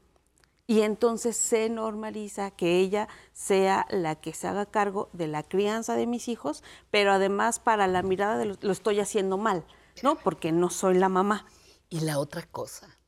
Y 0.70 0.82
entonces 0.82 1.36
se 1.36 1.68
normaliza 1.68 2.52
que 2.52 2.78
ella 2.78 3.08
sea 3.32 3.88
la 3.90 4.14
que 4.14 4.32
se 4.32 4.46
haga 4.46 4.66
cargo 4.66 5.10
de 5.12 5.26
la 5.26 5.42
crianza 5.42 5.96
de 5.96 6.06
mis 6.06 6.28
hijos, 6.28 6.62
pero 6.92 7.10
además 7.10 7.58
para 7.58 7.88
la 7.88 8.04
mirada 8.04 8.38
de 8.38 8.44
lo, 8.44 8.56
lo 8.60 8.70
estoy 8.70 9.00
haciendo 9.00 9.36
mal, 9.36 9.64
¿no? 10.04 10.14
Porque 10.14 10.52
no 10.52 10.70
soy 10.70 10.94
la 10.94 11.08
mamá. 11.08 11.44
Y 11.88 11.98
la 12.02 12.20
otra 12.20 12.44
cosa, 12.44 13.00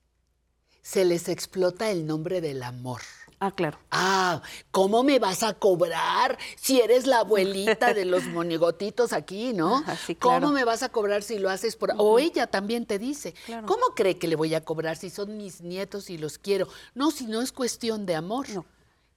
se 0.83 1.05
les 1.05 1.29
explota 1.29 1.89
el 1.93 2.05
nombre 2.05 2.41
del 2.41 2.65
amor. 2.65 3.03
Ah, 3.45 3.51
claro. 3.51 3.77
Ah, 3.91 4.41
¿cómo 4.71 5.03
me 5.03 5.19
vas 5.19 5.43
a 5.43 5.55
cobrar 5.55 6.39
si 6.55 6.81
eres 6.81 7.09
la 7.09 7.19
abuelita 7.19 7.93
de 7.93 8.05
los 8.05 8.23
monigotitos 8.27 9.13
aquí, 9.13 9.53
no? 9.53 9.79
Ajá, 9.79 9.97
sí, 9.97 10.15
claro. 10.15 10.43
¿Cómo 10.43 10.53
me 10.53 10.65
vas 10.65 10.85
a 10.85 10.91
cobrar 10.91 11.25
si 11.25 11.41
lo 11.41 11.51
haces 11.51 11.75
por... 11.75 11.91
O 11.99 12.21
ella 12.21 12.47
también 12.47 12.87
te 12.87 13.01
dice, 13.01 13.35
Claro. 13.47 13.67
¿cómo 13.67 13.83
cree 13.97 14.17
que 14.17 14.29
le 14.29 14.37
voy 14.37 14.55
a 14.55 14.65
cobrar 14.65 14.97
si 14.97 15.11
son 15.11 15.37
mis 15.37 15.61
nietos 15.61 16.09
y 16.09 16.19
los 16.19 16.39
quiero? 16.39 16.69
No, 16.95 17.11
si 17.11 17.27
no 17.27 17.43
es 17.43 17.51
cuestión 17.51 18.07
de 18.07 18.15
amor. 18.15 18.49
No. 18.51 18.65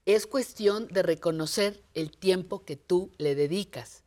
Es 0.08 0.26
cuestión 0.26 0.88
de 0.88 1.04
reconocer 1.04 1.84
el 1.94 2.10
tiempo 2.10 2.66
que 2.66 2.78
tú 2.78 3.12
le 3.20 3.36
dedicas. 3.36 4.02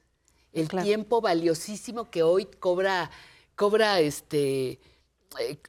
El 0.53 0.67
Claro. 0.67 0.85
tiempo 0.85 1.21
valiosísimo 1.21 2.11
que 2.11 2.25
hoy 2.25 2.47
cobra, 2.59 3.13
cobra 3.55 4.01
este, 4.01 4.81
eh, 5.39 5.61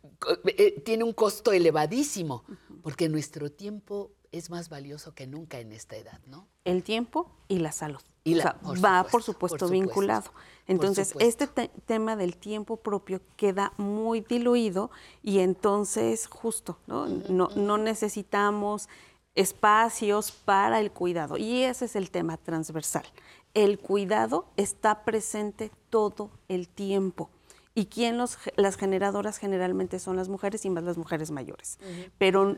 eh, 0.58 0.82
tiene 0.84 1.04
un 1.04 1.14
costo 1.14 1.52
elevadísimo, 1.52 2.46
porque 2.82 3.10
nuestro 3.10 3.52
tiempo 3.52 4.10
es 4.32 4.50
más 4.50 4.70
valioso 4.70 5.14
que 5.14 5.26
nunca 5.28 5.60
en 5.60 5.72
esta 5.72 5.96
edad, 5.96 6.20
¿no? 6.28 6.48
El 6.66 6.84
tiempo 6.84 7.32
y 7.48 7.60
la 7.60 7.72
salud. 7.72 8.02
Y 8.24 8.34
O 8.36 8.38
la- 8.38 8.44
sea, 8.44 8.54
por 8.60 8.76
va, 8.78 9.04
supuesto, 9.04 9.12
por 9.12 9.24
supuesto, 9.24 9.38
por 9.40 9.50
supuesto, 9.50 9.70
vinculado. 9.70 10.32
Entonces, 10.68 11.08
supuesto. 11.10 11.28
este 11.30 11.48
te- 11.48 11.72
tema 11.86 12.16
del 12.16 12.38
tiempo 12.38 12.78
propio 12.78 13.22
queda 13.38 13.74
muy 13.78 14.22
diluido 14.22 14.92
y 15.24 15.40
entonces, 15.40 16.28
justo, 16.28 16.78
¿no? 16.86 17.08
no, 17.08 17.50
no 17.56 17.78
necesitamos 17.78 18.88
espacios 19.36 20.32
para 20.32 20.80
el 20.80 20.92
cuidado. 20.92 21.38
Y 21.38 21.64
ese 21.64 21.86
es 21.86 21.96
el 21.96 22.12
tema 22.12 22.38
transversal. 22.38 23.06
El 23.54 23.80
cuidado 23.80 24.46
está 24.58 25.04
presente 25.04 25.72
todo 25.90 26.30
el 26.50 26.68
tiempo. 26.68 27.30
¿Y 27.74 27.86
quién 27.86 28.18
los, 28.18 28.38
las 28.58 28.76
generadoras 28.76 29.38
generalmente 29.38 30.00
son 30.00 30.18
las 30.18 30.28
mujeres 30.30 30.66
y 30.66 30.70
más 30.70 30.84
las 30.84 30.98
mujeres 30.98 31.32
mayores? 31.32 31.80
Pero 32.18 32.58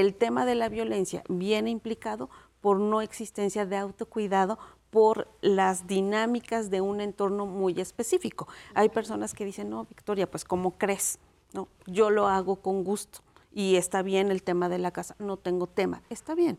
el 0.00 0.14
tema 0.14 0.44
de 0.44 0.54
la 0.54 0.68
violencia 0.68 1.22
viene 1.28 1.70
implicado 1.70 2.28
por 2.60 2.80
no 2.80 3.00
existencia 3.00 3.66
de 3.66 3.76
autocuidado, 3.76 4.58
por 4.90 5.28
las 5.40 5.86
dinámicas 5.86 6.70
de 6.70 6.80
un 6.80 7.00
entorno 7.00 7.46
muy 7.46 7.80
específico. 7.80 8.46
Hay 8.74 8.88
personas 8.88 9.34
que 9.34 9.44
dicen, 9.44 9.68
no, 9.68 9.84
Victoria, 9.84 10.30
pues 10.30 10.44
¿cómo 10.44 10.78
crees? 10.78 11.18
No, 11.52 11.68
yo 11.86 12.10
lo 12.10 12.28
hago 12.28 12.56
con 12.56 12.84
gusto 12.84 13.20
y 13.52 13.76
está 13.76 14.02
bien 14.02 14.30
el 14.30 14.42
tema 14.42 14.68
de 14.68 14.78
la 14.78 14.90
casa, 14.90 15.14
no 15.18 15.36
tengo 15.36 15.66
tema, 15.66 16.02
está 16.10 16.34
bien, 16.34 16.58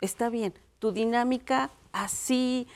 está 0.00 0.28
bien, 0.30 0.54
tu 0.78 0.92
dinámica 0.92 1.70
así 1.92 2.68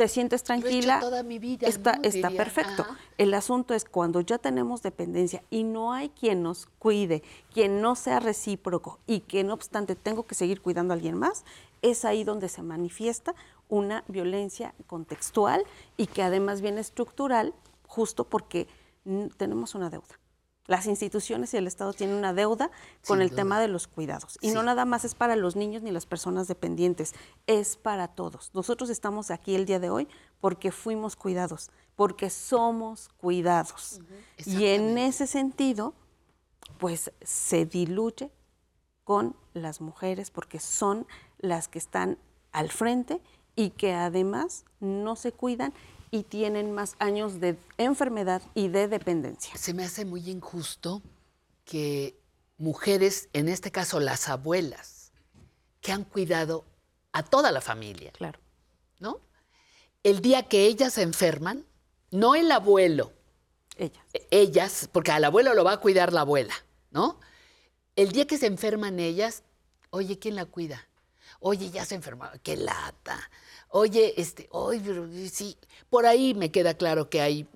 te 0.00 0.08
sientes 0.08 0.42
tranquila. 0.42 0.98
toda 0.98 1.22
mi 1.22 1.38
vida, 1.38 1.66
está, 1.66 1.96
¿no? 1.96 2.04
está 2.04 2.30
perfecto. 2.30 2.84
ajá. 2.88 2.96
El 3.18 3.34
asunto 3.34 3.74
es 3.74 3.84
cuando 3.84 4.22
ya 4.22 4.38
tenemos 4.38 4.80
dependencia 4.80 5.42
y 5.50 5.62
no 5.62 5.92
hay 5.92 6.08
quien 6.08 6.42
nos 6.42 6.64
cuide, 6.78 7.22
quien 7.52 7.82
no 7.82 7.94
sea 7.96 8.18
recíproco 8.18 8.98
y 9.06 9.20
que 9.20 9.44
no 9.44 9.52
obstante 9.52 9.96
tengo 9.96 10.26
que 10.26 10.34
seguir 10.34 10.62
cuidando 10.62 10.94
a 10.94 10.96
alguien 10.96 11.18
más, 11.18 11.44
es 11.82 12.06
ahí 12.06 12.24
donde 12.24 12.48
se 12.48 12.62
manifiesta 12.62 13.34
una 13.68 14.02
violencia 14.08 14.74
contextual 14.86 15.64
y 15.98 16.06
que 16.06 16.22
además 16.22 16.62
viene 16.62 16.80
estructural 16.80 17.52
justo 17.86 18.24
porque 18.24 18.68
tenemos 19.36 19.74
una 19.74 19.90
deuda. 19.90 20.18
Las 20.70 20.86
instituciones 20.86 21.52
y 21.52 21.56
el 21.56 21.66
Estado 21.66 21.92
tienen 21.92 22.14
una 22.14 22.32
deuda 22.32 22.70
con 23.04 23.16
Sin 23.16 23.22
el 23.22 23.30
duda. 23.30 23.36
tema 23.42 23.58
de 23.58 23.66
los 23.66 23.88
cuidados. 23.88 24.38
Y 24.40 24.52
no 24.52 24.62
nada 24.62 24.84
más 24.84 25.04
es 25.04 25.16
para 25.16 25.34
los 25.34 25.56
niños 25.56 25.82
ni 25.82 25.90
las 25.90 26.06
personas 26.06 26.46
dependientes, 26.46 27.12
es 27.48 27.76
para 27.76 28.06
todos. 28.06 28.52
Nosotros 28.54 28.88
estamos 28.88 29.32
aquí 29.32 29.56
el 29.56 29.66
día 29.66 29.80
de 29.80 29.90
hoy 29.90 30.06
porque 30.40 30.70
fuimos 30.70 31.16
cuidados, 31.16 31.72
porque 31.96 32.30
somos 32.30 33.08
cuidados. 33.16 34.00
Y 34.46 34.66
en 34.66 34.96
ese 34.96 35.26
sentido, 35.26 35.92
pues 36.78 37.10
se 37.20 37.66
diluye 37.66 38.30
con 39.02 39.34
las 39.54 39.80
mujeres 39.80 40.30
porque 40.30 40.60
son 40.60 41.04
las 41.38 41.66
que 41.66 41.80
están 41.80 42.16
al 42.52 42.70
frente 42.70 43.20
y 43.56 43.70
que 43.70 43.92
además 43.92 44.64
no 44.78 45.16
se 45.16 45.32
cuidan 45.32 45.74
y 46.10 46.24
tienen 46.24 46.72
más 46.72 46.96
años 46.98 47.40
de 47.40 47.56
enfermedad 47.78 48.42
y 48.54 48.68
de 48.68 48.88
dependencia. 48.88 49.56
Se 49.56 49.74
me 49.74 49.84
hace 49.84 50.04
muy 50.04 50.28
injusto 50.28 51.02
que 51.64 52.18
mujeres, 52.58 53.28
en 53.32 53.48
este 53.48 53.70
caso 53.70 54.00
las 54.00 54.28
abuelas, 54.28 55.12
que 55.80 55.92
han 55.92 56.04
cuidado 56.04 56.64
a 57.12 57.22
toda 57.22 57.52
la 57.52 57.60
familia, 57.60 58.12
Claro. 58.12 58.38
¿no? 58.98 59.20
El 60.02 60.20
día 60.20 60.42
que 60.44 60.66
ellas 60.66 60.94
se 60.94 61.02
enferman, 61.02 61.64
no 62.10 62.34
el 62.34 62.50
abuelo, 62.50 63.12
Ellas. 63.76 64.02
e- 64.12 64.26
ellas, 64.30 64.88
porque 64.92 65.12
al 65.12 65.24
abuelo 65.24 65.54
lo 65.54 65.64
va 65.64 65.72
a 65.74 65.76
cuidar 65.80 66.12
la 66.12 66.22
abuela, 66.22 66.54
¿no? 66.90 67.18
El 67.96 68.12
día 68.12 68.26
que 68.26 68.36
se 68.38 68.46
enferman 68.46 68.98
ellas, 68.98 69.42
oye, 69.90 70.18
¿quién 70.18 70.34
la 70.36 70.44
cuida? 70.44 70.86
Oye, 71.40 71.70
ya 71.70 71.84
se 71.84 71.94
enfermó, 71.94 72.26
qué 72.42 72.56
lata. 72.56 73.18
Oye, 73.70 74.14
este, 74.20 74.48
pero 74.84 75.08
sí, 75.30 75.56
por 75.88 76.04
ahí 76.06 76.34
me 76.34 76.50
queda 76.50 76.74
claro 76.74 77.08
que 77.08 77.20
hay 77.20 77.46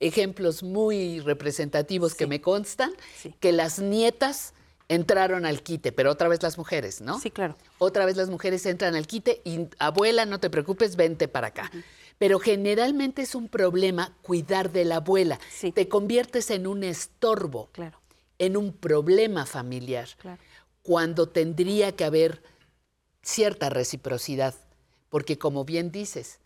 ejemplos 0.00 0.62
muy 0.62 1.20
representativos 1.20 2.14
que 2.14 2.26
me 2.26 2.40
constan, 2.40 2.92
Sí. 3.20 3.34
que 3.40 3.52
las 3.52 3.78
nietas 3.78 4.54
entraron 4.88 5.44
al 5.44 5.62
quite, 5.62 5.92
pero 5.92 6.10
otra 6.10 6.28
vez 6.28 6.42
las 6.42 6.56
mujeres, 6.56 7.02
¿no? 7.02 7.18
Sí, 7.20 7.30
claro. 7.30 7.54
Otra 7.78 8.06
vez 8.06 8.16
las 8.16 8.30
mujeres 8.30 8.64
entran 8.64 8.94
al 8.96 9.06
quite 9.06 9.42
y 9.44 9.66
abuela, 9.78 10.24
no 10.24 10.40
te 10.40 10.48
preocupes, 10.48 10.96
vente 10.96 11.28
para 11.28 11.48
acá. 11.48 11.70
Pero 12.16 12.38
generalmente 12.38 13.20
es 13.22 13.34
un 13.34 13.48
problema 13.48 14.16
cuidar 14.22 14.72
de 14.72 14.86
la 14.86 14.96
abuela. 14.96 15.38
Sí. 15.54 15.72
Te 15.72 15.88
conviertes 15.88 16.50
en 16.50 16.66
un 16.66 16.82
estorbo, 16.84 17.68
Claro. 17.72 18.00
en 18.38 18.56
un 18.56 18.72
problema 18.72 19.44
familiar, 19.44 20.08
Claro. 20.18 20.40
cuando 20.82 21.28
tendría 21.28 21.94
que 21.94 22.04
haber 22.04 22.42
cierta 23.22 23.68
reciprocidad. 23.68 24.54
Porque 25.08 25.38
como 25.38 25.64
bien 25.64 25.90
dices, 25.90 26.40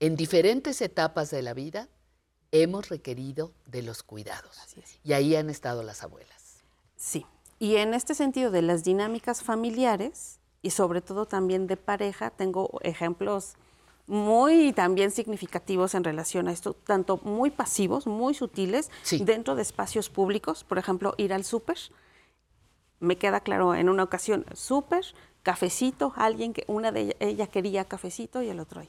en 0.00 0.16
diferentes 0.16 0.80
etapas 0.80 1.30
de 1.30 1.42
la 1.42 1.54
vida 1.54 1.88
hemos 2.52 2.88
requerido 2.88 3.52
de 3.66 3.82
los 3.82 4.02
cuidados. 4.02 4.56
Y 5.02 5.12
ahí 5.12 5.34
han 5.34 5.50
estado 5.50 5.82
las 5.82 6.02
abuelas. 6.02 6.62
Sí. 6.96 7.26
Y 7.58 7.76
en 7.76 7.94
este 7.94 8.14
sentido 8.14 8.50
de 8.50 8.62
las 8.62 8.84
dinámicas 8.84 9.42
familiares 9.42 10.38
y 10.62 10.70
sobre 10.70 11.00
todo 11.00 11.26
también 11.26 11.66
de 11.66 11.76
pareja, 11.76 12.30
tengo 12.30 12.78
ejemplos 12.82 13.54
muy 14.06 14.72
también 14.72 15.10
significativos 15.10 15.94
en 15.94 16.04
relación 16.04 16.46
a 16.48 16.52
esto, 16.52 16.74
tanto 16.74 17.16
muy 17.18 17.50
pasivos, 17.50 18.06
muy 18.06 18.34
sutiles, 18.34 18.90
Sí. 19.02 19.18
dentro 19.24 19.54
de 19.54 19.62
espacios 19.62 20.10
públicos, 20.10 20.62
por 20.62 20.78
ejemplo, 20.78 21.14
ir 21.16 21.32
al 21.32 21.44
súper. 21.44 21.78
Me 23.00 23.16
queda 23.16 23.40
claro 23.40 23.74
en 23.74 23.88
una 23.88 24.02
ocasión, 24.02 24.44
súper, 24.54 25.04
cafecito, 25.44 26.12
alguien 26.16 26.52
que 26.52 26.64
una 26.66 26.90
de 26.90 27.02
ella, 27.02 27.14
ella 27.20 27.46
quería 27.46 27.84
cafecito 27.84 28.42
y 28.42 28.48
el 28.48 28.58
otro 28.58 28.80
ahí. 28.80 28.88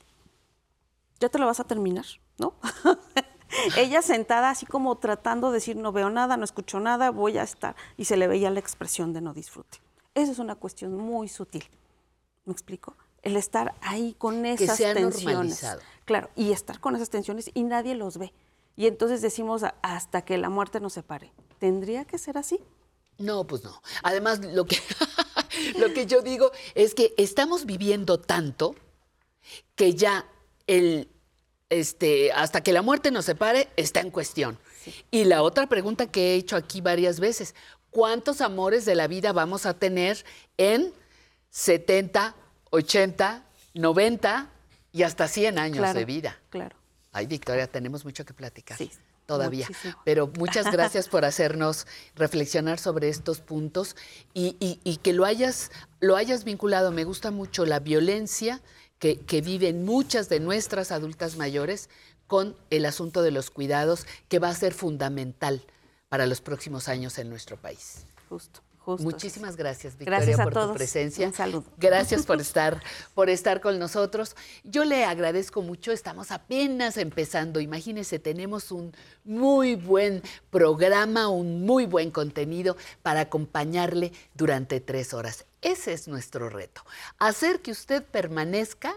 Ya 1.20 1.30
te 1.30 1.38
lo 1.38 1.46
vas 1.46 1.60
a 1.60 1.66
terminar, 1.66 2.06
¿no? 2.40 2.56
ella 3.78 4.02
sentada 4.02 4.50
así 4.50 4.66
como 4.66 4.98
tratando 4.98 5.50
de 5.52 5.56
decir 5.56 5.76
no 5.78 5.92
veo 5.92 6.10
nada, 6.10 6.36
no 6.38 6.44
escucho 6.44 6.80
nada, 6.80 7.12
voy 7.12 7.38
a 7.38 7.44
estar 7.44 7.76
y 7.98 8.06
se 8.06 8.18
le 8.18 8.28
veía 8.28 8.50
la 8.50 8.60
expresión 8.60 9.14
de 9.14 9.22
no 9.22 9.34
disfrute. 9.34 9.80
Esa 10.16 10.32
es 10.32 10.40
una 10.40 10.56
cuestión 10.56 10.96
muy 10.98 11.28
sutil. 11.28 11.66
¿Me 12.46 12.54
explico? 12.54 12.96
El 13.22 13.36
estar 13.38 13.76
ahí 13.82 14.16
con 14.18 14.46
esas 14.46 14.78
se 14.78 14.86
ha 14.88 14.94
tensiones. 14.94 15.24
normalizado. 15.26 15.82
Claro, 16.06 16.30
y 16.36 16.52
estar 16.52 16.80
con 16.80 16.96
esas 16.96 17.10
tensiones 17.10 17.50
y 17.54 17.64
nadie 17.64 17.96
los 17.96 18.18
ve. 18.18 18.34
Y 18.78 18.88
entonces 18.88 19.22
decimos 19.22 19.64
"A- 19.64 19.76
hasta 19.82 20.22
que 20.24 20.38
la 20.38 20.50
muerte 20.50 20.80
nos 20.80 20.94
separe. 20.94 21.32
¿Tendría 21.60 22.06
que 22.06 22.18
ser 22.18 22.38
así? 22.38 22.60
No, 23.18 23.46
pues 23.46 23.64
no. 23.64 23.82
Además, 24.04 24.40
lo 24.46 24.66
que, 24.66 24.78
lo 25.78 25.94
que 25.94 26.06
yo 26.06 26.22
digo 26.22 26.52
es 26.74 26.94
que 26.94 27.14
estamos 27.18 27.66
viviendo 27.66 28.20
tanto 28.20 28.76
que 29.76 29.94
ya 29.94 30.26
el, 30.68 31.10
este, 31.70 32.32
hasta 32.32 32.62
que 32.62 32.74
la 32.74 32.82
muerte 32.82 33.12
nos 33.12 33.26
separe 33.26 33.70
está 33.76 34.00
en 34.00 34.12
cuestión. 34.12 34.58
Y 35.12 35.26
la 35.26 35.42
otra 35.42 35.68
pregunta 35.68 36.08
que 36.08 36.34
he 36.34 36.36
hecho 36.36 36.56
aquí 36.56 36.82
varias 36.82 37.20
veces, 37.20 37.56
¿cuántos 37.90 38.42
amores 38.42 38.86
de 38.86 38.96
la 38.96 39.08
vida 39.08 39.34
vamos 39.34 39.66
a 39.66 39.74
tener 39.74 40.24
en 40.58 40.94
70, 41.50 42.36
80, 42.70 43.44
90 43.74 44.50
y 44.92 45.04
hasta 45.04 45.28
100 45.28 45.58
años 45.58 45.78
Claro, 45.80 46.00
de 46.00 46.06
vida? 46.06 46.40
Claro. 46.50 46.76
Ay, 47.12 47.28
Victoria, 47.28 47.68
tenemos 47.68 48.04
mucho 48.06 48.26
que 48.26 48.34
platicar. 48.34 48.78
Sí, 48.78 48.92
todavía. 49.26 49.66
muchísimo. 49.68 50.02
Pero 50.06 50.28
muchas 50.38 50.66
gracias 50.72 51.08
por 51.08 51.26
hacernos 51.26 51.88
reflexionar 52.16 52.80
sobre 52.80 53.10
estos 53.10 53.42
puntos 53.42 53.96
y, 54.34 54.56
y- 54.60 54.80
y 54.84 54.98
que 54.98 55.14
lo 55.14 55.26
hayas, 55.26 55.72
lo 56.00 56.16
hayas 56.16 56.44
vinculado. 56.44 56.92
Me 56.92 57.04
gusta 57.04 57.32
mucho 57.32 57.66
la 57.66 57.80
violencia 57.80 58.62
que, 59.00 59.18
que 59.20 59.42
viven 59.42 59.84
muchas 59.86 60.30
de 60.30 60.40
nuestras 60.40 60.92
adultas 60.92 61.36
mayores 61.38 61.90
con 62.28 62.56
el 62.70 62.86
asunto 62.86 63.22
de 63.22 63.32
los 63.32 63.52
cuidados, 63.52 64.08
que 64.30 64.40
va 64.40 64.50
a 64.50 64.56
ser 64.56 64.74
fundamental 64.74 65.64
para 66.10 66.26
los 66.26 66.42
próximos 66.42 66.88
años 66.88 67.18
en 67.20 67.30
nuestro 67.30 67.58
país. 67.58 68.06
Justo, 68.30 68.62
Muchísimas 68.86 69.56
gracias, 69.56 69.98
Victoria, 69.98 70.20
Gracias 70.20 70.40
a 70.40 70.44
por 70.44 70.54
tu 70.54 70.74
presencia. 70.74 71.28
Un 71.28 71.34
saludo. 71.34 71.64
Gracias 71.78 72.26
por 72.26 72.40
estar, 72.40 72.82
por 73.14 73.30
estar 73.30 73.62
con 73.62 73.80
nosotros. 73.80 74.36
Yo 74.64 74.86
le 74.86 75.06
agradezco 75.06 75.62
mucho, 75.62 75.92
estamos 75.92 76.32
apenas 76.32 76.98
empezando. 76.98 77.60
Imagínense, 77.60 78.20
tenemos 78.20 78.72
un 78.72 78.94
muy 79.24 79.76
buen 79.76 80.22
programa, 80.50 81.28
un 81.30 81.66
muy 81.66 81.86
buen 81.86 82.12
contenido 82.12 82.78
para 83.02 83.22
acompañarle 83.22 84.12
durante 84.34 84.80
tres 84.80 85.14
horas. 85.14 85.46
Ese 85.62 85.94
es 85.94 86.08
nuestro 86.08 86.50
reto, 86.50 86.84
hacer 87.18 87.62
que 87.62 87.72
usted 87.72 88.04
permanezca 88.04 88.96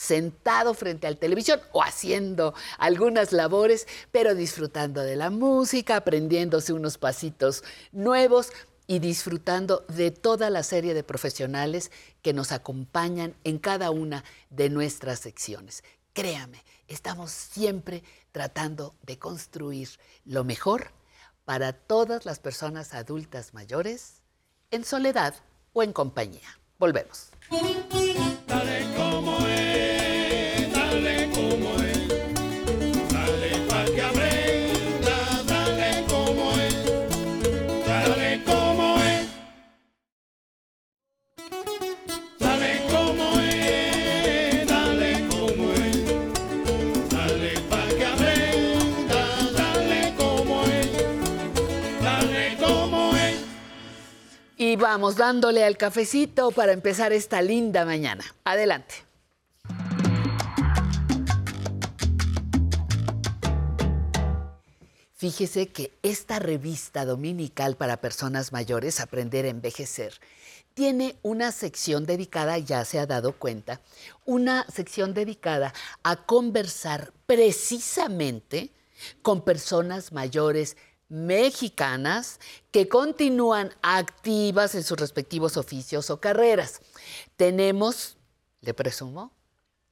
sentado 0.00 0.72
frente 0.72 1.06
al 1.06 1.18
televisión 1.18 1.60
o 1.72 1.82
haciendo 1.82 2.54
algunas 2.78 3.32
labores, 3.32 3.86
pero 4.10 4.34
disfrutando 4.34 5.02
de 5.02 5.14
la 5.14 5.28
música, 5.28 5.96
aprendiéndose 5.96 6.72
unos 6.72 6.96
pasitos 6.96 7.62
nuevos 7.92 8.50
y 8.90 8.98
disfrutando 8.98 9.84
de 9.86 10.10
toda 10.10 10.50
la 10.50 10.64
serie 10.64 10.94
de 10.94 11.04
profesionales 11.04 11.92
que 12.22 12.32
nos 12.32 12.50
acompañan 12.50 13.36
en 13.44 13.60
cada 13.60 13.92
una 13.92 14.24
de 14.50 14.68
nuestras 14.68 15.20
secciones. 15.20 15.84
Créame, 16.12 16.64
estamos 16.88 17.30
siempre 17.30 18.02
tratando 18.32 18.96
de 19.02 19.16
construir 19.16 19.90
lo 20.24 20.42
mejor 20.42 20.90
para 21.44 21.72
todas 21.72 22.26
las 22.26 22.40
personas 22.40 22.92
adultas 22.92 23.54
mayores, 23.54 24.22
en 24.72 24.84
soledad 24.84 25.36
o 25.72 25.84
en 25.84 25.92
compañía. 25.92 26.58
Volvemos. 26.76 27.28
Y 54.70 54.76
vamos 54.76 55.16
dándole 55.16 55.64
al 55.64 55.76
cafecito 55.76 56.52
para 56.52 56.70
empezar 56.70 57.12
esta 57.12 57.42
linda 57.42 57.84
mañana. 57.84 58.24
Adelante. 58.44 58.94
Fíjese 65.12 65.66
que 65.70 65.90
esta 66.04 66.38
revista 66.38 67.04
dominical 67.04 67.74
para 67.74 68.00
personas 68.00 68.52
mayores, 68.52 69.00
Aprender 69.00 69.44
a 69.44 69.48
Envejecer, 69.48 70.20
tiene 70.74 71.16
una 71.22 71.50
sección 71.50 72.06
dedicada, 72.06 72.56
ya 72.58 72.84
se 72.84 73.00
ha 73.00 73.06
dado 73.06 73.32
cuenta, 73.32 73.80
una 74.24 74.64
sección 74.72 75.14
dedicada 75.14 75.74
a 76.04 76.26
conversar 76.26 77.12
precisamente 77.26 78.70
con 79.22 79.42
personas 79.42 80.12
mayores 80.12 80.76
mexicanas 81.10 82.40
que 82.70 82.88
continúan 82.88 83.74
activas 83.82 84.74
en 84.74 84.84
sus 84.84 84.98
respectivos 84.98 85.58
oficios 85.58 86.08
o 86.08 86.20
carreras. 86.20 86.80
Tenemos, 87.36 88.16
le 88.62 88.72
presumo, 88.72 89.32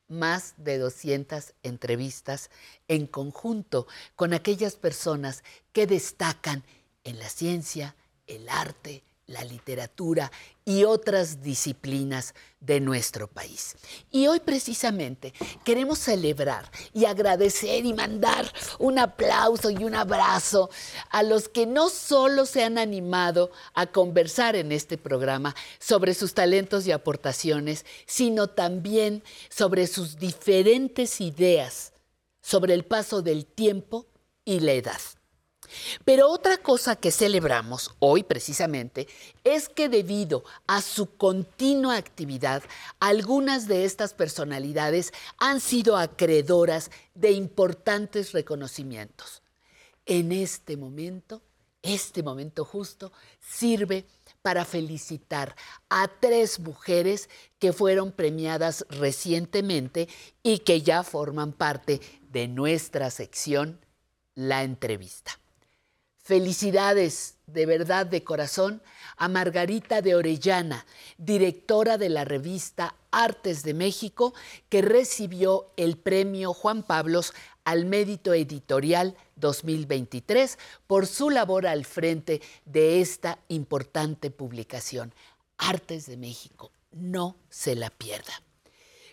más 0.06 0.54
de 0.56 0.78
200 0.78 1.52
entrevistas 1.62 2.50
en 2.86 3.06
conjunto 3.06 3.86
con 4.16 4.32
aquellas 4.32 4.76
personas 4.76 5.44
que 5.72 5.86
destacan 5.86 6.64
en 7.04 7.18
la 7.18 7.28
ciencia, 7.28 7.94
el 8.26 8.48
arte, 8.48 9.04
la 9.28 9.44
literatura 9.44 10.32
y 10.64 10.82
otras 10.82 11.40
disciplinas 11.40 12.34
de 12.58 12.80
nuestro 12.80 13.28
país. 13.28 13.76
Y 14.10 14.26
hoy 14.26 14.40
precisamente 14.40 15.32
queremos 15.64 16.00
celebrar 16.00 16.68
y 16.92 17.04
agradecer 17.04 17.86
y 17.86 17.94
mandar 17.94 18.52
un 18.80 18.98
aplauso 18.98 19.70
y 19.70 19.84
un 19.84 19.94
abrazo 19.94 20.68
a 21.10 21.22
los 21.22 21.48
que 21.48 21.64
no 21.64 21.88
solo 21.88 22.44
se 22.44 22.64
han 22.64 22.76
animado 22.76 23.52
a 23.74 23.86
conversar 23.86 24.56
en 24.56 24.72
este 24.72 24.98
programa 24.98 25.54
sobre 25.78 26.14
sus 26.14 26.34
talentos 26.34 26.86
y 26.86 26.90
aportaciones, 26.90 27.86
sino 28.06 28.48
también 28.48 29.22
sobre 29.48 29.86
sus 29.86 30.18
diferentes 30.18 31.20
ideas 31.20 31.92
sobre 32.48 32.72
el 32.72 32.84
paso 32.84 33.20
del 33.20 33.44
tiempo 33.44 34.06
y 34.42 34.60
la 34.60 34.72
edad. 34.72 35.00
Pero 36.04 36.28
otra 36.28 36.58
cosa 36.58 36.96
que 36.96 37.10
celebramos 37.10 37.94
hoy 37.98 38.22
precisamente 38.22 39.08
es 39.44 39.68
que 39.68 39.88
debido 39.88 40.44
a 40.66 40.82
su 40.82 41.16
continua 41.16 41.96
actividad, 41.96 42.62
algunas 43.00 43.68
de 43.68 43.84
estas 43.84 44.14
personalidades 44.14 45.12
han 45.38 45.60
sido 45.60 45.96
acreedoras 45.96 46.90
de 47.14 47.32
importantes 47.32 48.32
reconocimientos. 48.32 49.42
En 50.06 50.32
este 50.32 50.76
momento, 50.76 51.42
este 51.82 52.22
momento 52.22 52.64
justo, 52.64 53.12
sirve 53.40 54.06
para 54.42 54.64
felicitar 54.64 55.54
a 55.88 56.08
tres 56.08 56.60
mujeres 56.60 57.28
que 57.58 57.72
fueron 57.72 58.12
premiadas 58.12 58.86
recientemente 58.88 60.08
y 60.42 60.60
que 60.60 60.82
ya 60.82 61.02
forman 61.02 61.52
parte 61.52 62.00
de 62.30 62.48
nuestra 62.48 63.10
sección, 63.10 63.80
la 64.34 64.62
entrevista. 64.62 65.38
Felicidades 66.28 67.36
de 67.46 67.64
verdad 67.64 68.04
de 68.04 68.22
corazón 68.22 68.82
a 69.16 69.28
Margarita 69.28 70.02
de 70.02 70.14
Orellana, 70.14 70.84
directora 71.16 71.96
de 71.96 72.10
la 72.10 72.26
revista 72.26 72.96
Artes 73.10 73.62
de 73.62 73.72
México, 73.72 74.34
que 74.68 74.82
recibió 74.82 75.72
el 75.78 75.96
premio 75.96 76.52
Juan 76.52 76.82
Pablos 76.82 77.32
al 77.64 77.86
Mérito 77.86 78.34
Editorial 78.34 79.16
2023 79.36 80.58
por 80.86 81.06
su 81.06 81.30
labor 81.30 81.66
al 81.66 81.86
frente 81.86 82.42
de 82.66 83.00
esta 83.00 83.38
importante 83.48 84.30
publicación. 84.30 85.14
Artes 85.56 86.04
de 86.04 86.18
México, 86.18 86.72
no 86.92 87.36
se 87.48 87.74
la 87.74 87.88
pierda. 87.88 88.42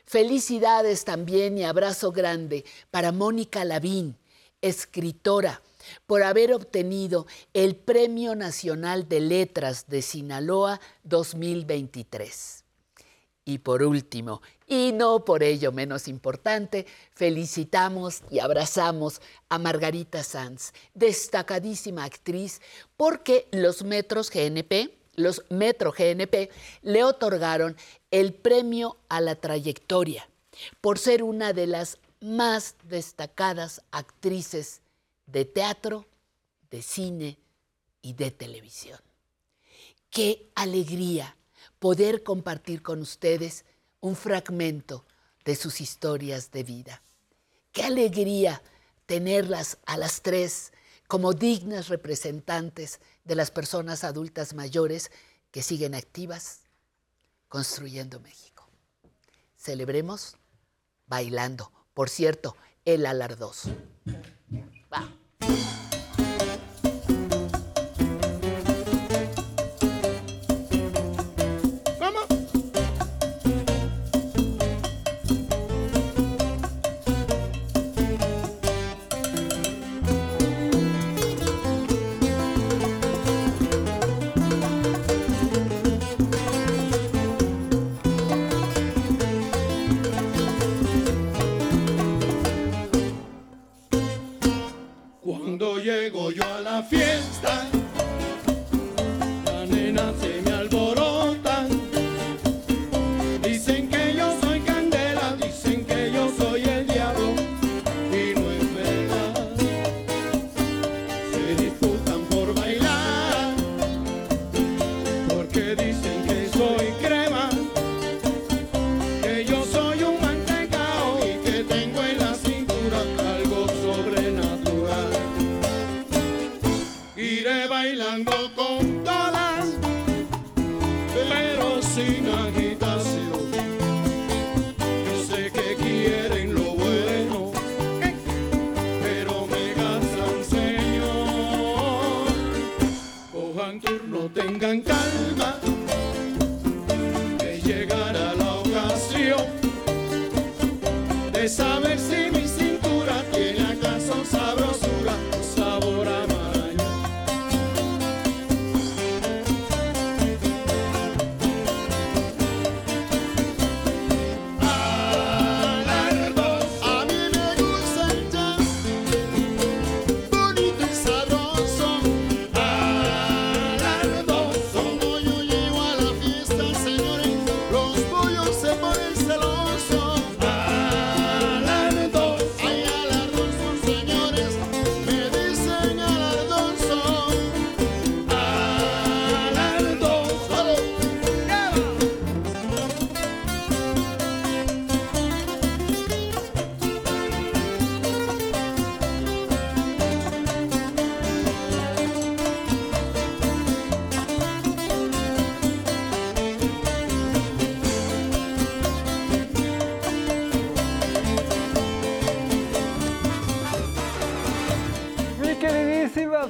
Felicidades 0.03 1.05
también 1.05 1.57
y 1.57 1.63
abrazo 1.63 2.11
grande 2.11 2.65
para 2.91 3.13
Mónica 3.13 3.63
Lavín, 3.63 4.17
escritora 4.59 5.61
por 6.05 6.23
haber 6.23 6.53
obtenido 6.53 7.27
el 7.53 7.75
Premio 7.75 8.35
Nacional 8.35 9.07
de 9.07 9.19
Letras 9.19 9.87
de 9.87 10.01
Sinaloa 10.01 10.79
2023. 11.03 12.63
Y 13.47 13.59
por 13.59 13.83
último, 13.83 14.41
y 14.65 14.91
no 14.91 15.23
por 15.23 15.43
ello 15.43 15.71
menos 15.71 16.07
importante, 16.07 16.87
felicitamos 17.13 18.23
y 18.31 18.39
abrazamos 18.39 19.21
a 19.49 19.59
Margarita 19.59 20.23
Sanz, 20.23 20.73
destacadísima 20.95 22.03
actriz, 22.03 22.59
porque 22.97 23.47
los 23.51 23.83
Metros 23.83 24.31
GNP, 24.31 24.97
los 25.15 25.43
Metro 25.49 25.91
GNP, 25.91 26.49
le 26.81 27.03
otorgaron 27.03 27.77
el 28.09 28.33
premio 28.33 28.97
a 29.09 29.21
la 29.21 29.35
trayectoria 29.35 30.27
por 30.81 30.97
ser 30.97 31.21
una 31.21 31.53
de 31.53 31.67
las 31.67 31.99
más 32.21 32.75
destacadas 32.89 33.81
actrices 33.91 34.81
de 35.25 35.45
teatro, 35.45 36.07
de 36.69 36.81
cine 36.81 37.39
y 38.01 38.13
de 38.13 38.31
televisión. 38.31 38.99
Qué 40.09 40.51
alegría 40.55 41.35
poder 41.79 42.23
compartir 42.23 42.81
con 42.81 43.01
ustedes 43.01 43.65
un 43.99 44.15
fragmento 44.15 45.05
de 45.43 45.55
sus 45.55 45.81
historias 45.81 46.51
de 46.51 46.63
vida. 46.63 47.01
Qué 47.71 47.83
alegría 47.83 48.61
tenerlas 49.05 49.77
a 49.85 49.97
las 49.97 50.21
tres 50.21 50.71
como 51.07 51.33
dignas 51.33 51.89
representantes 51.89 52.99
de 53.23 53.35
las 53.35 53.51
personas 53.51 54.03
adultas 54.03 54.53
mayores 54.53 55.11
que 55.51 55.61
siguen 55.61 55.95
activas 55.95 56.61
construyendo 57.47 58.19
México. 58.19 58.67
Celebremos 59.55 60.37
bailando. 61.07 61.71
Por 61.93 62.09
cierto, 62.09 62.55
el 62.83 63.05
alardoso. 63.05 63.69
Queridísima 64.95 65.24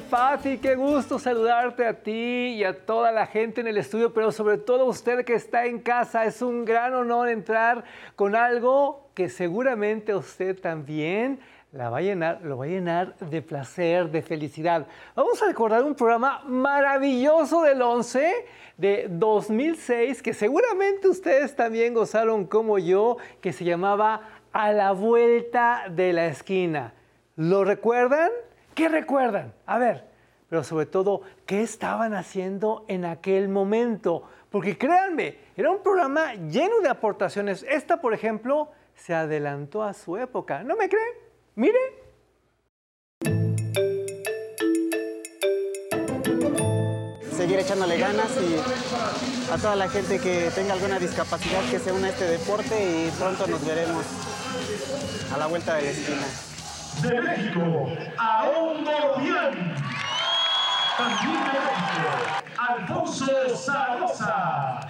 Fati, 0.08 0.58
qué 0.58 0.76
gusto 0.76 1.18
saludarte 1.18 1.84
a 1.84 1.94
ti 1.94 2.54
y 2.54 2.62
a 2.62 2.86
toda 2.86 3.10
la 3.10 3.26
gente 3.26 3.60
en 3.60 3.66
el 3.66 3.76
estudio, 3.76 4.14
pero 4.14 4.30
sobre 4.30 4.56
todo 4.56 4.82
a 4.82 4.84
usted 4.84 5.24
que 5.24 5.34
está 5.34 5.66
en 5.66 5.80
casa. 5.80 6.24
Es 6.26 6.42
un 6.42 6.64
gran 6.64 6.94
honor 6.94 7.28
entrar 7.28 7.82
con 8.14 8.36
algo 8.36 9.10
que 9.14 9.28
seguramente 9.28 10.14
usted 10.14 10.60
también 10.60 11.40
la 11.72 11.90
va 11.90 11.98
a 11.98 12.02
llenar, 12.02 12.40
lo 12.42 12.56
va 12.56 12.66
a 12.66 12.68
llenar 12.68 13.16
de 13.18 13.42
placer, 13.42 14.08
de 14.10 14.22
felicidad. 14.22 14.86
Vamos 15.16 15.42
a 15.42 15.46
recordar 15.46 15.82
un 15.82 15.96
programa 15.96 16.40
maravilloso 16.46 17.62
del 17.62 17.82
11 17.82 18.32
de 18.76 19.06
2006 19.10 20.22
que 20.22 20.34
seguramente 20.34 21.08
ustedes 21.08 21.56
también 21.56 21.94
gozaron 21.94 22.46
como 22.46 22.78
yo, 22.78 23.16
que 23.40 23.52
se 23.52 23.64
llamaba 23.64 24.20
A 24.52 24.72
la 24.72 24.92
vuelta 24.92 25.86
de 25.90 26.12
la 26.12 26.26
esquina. 26.26 26.94
¿Lo 27.34 27.64
recuerdan? 27.64 28.30
¿Qué 28.76 28.90
recuerdan? 28.90 29.54
A 29.64 29.78
ver, 29.78 30.04
pero 30.50 30.62
sobre 30.62 30.84
todo, 30.84 31.22
¿qué 31.46 31.62
estaban 31.62 32.12
haciendo 32.12 32.84
en 32.88 33.06
aquel 33.06 33.48
momento? 33.48 34.24
Porque 34.50 34.76
créanme, 34.76 35.38
era 35.56 35.70
un 35.70 35.82
programa 35.82 36.34
lleno 36.34 36.80
de 36.82 36.90
aportaciones. 36.90 37.64
Esta, 37.70 38.02
por 38.02 38.12
ejemplo, 38.12 38.70
se 38.94 39.14
adelantó 39.14 39.82
a 39.82 39.94
su 39.94 40.18
época. 40.18 40.62
¿No 40.62 40.76
me 40.76 40.90
creen? 40.90 41.08
Miren. 41.54 41.90
Seguir 47.32 47.58
echándole 47.58 47.96
ganas 47.96 48.30
y 48.36 49.52
a 49.52 49.56
toda 49.56 49.74
la 49.74 49.88
gente 49.88 50.18
que 50.20 50.50
tenga 50.54 50.74
alguna 50.74 50.98
discapacidad 50.98 51.62
que 51.70 51.78
se 51.78 51.92
una 51.92 52.08
a 52.08 52.10
este 52.10 52.26
deporte 52.26 52.74
y 52.78 53.10
pronto 53.18 53.46
nos 53.46 53.66
veremos 53.66 54.04
a 55.34 55.38
la 55.38 55.46
vuelta 55.46 55.76
de 55.76 55.82
la 55.82 55.90
esquina 55.90 56.26
de 57.02 57.20
México, 57.20 57.88
Aondo 58.18 59.16
Bien. 59.18 59.74
También 60.96 61.44
de 61.44 61.58
México, 61.60 62.52
Alfonso 62.56 63.56
Zaragoza. 63.56 64.80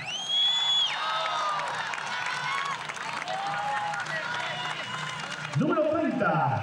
Número 5.58 5.82
30, 5.88 6.62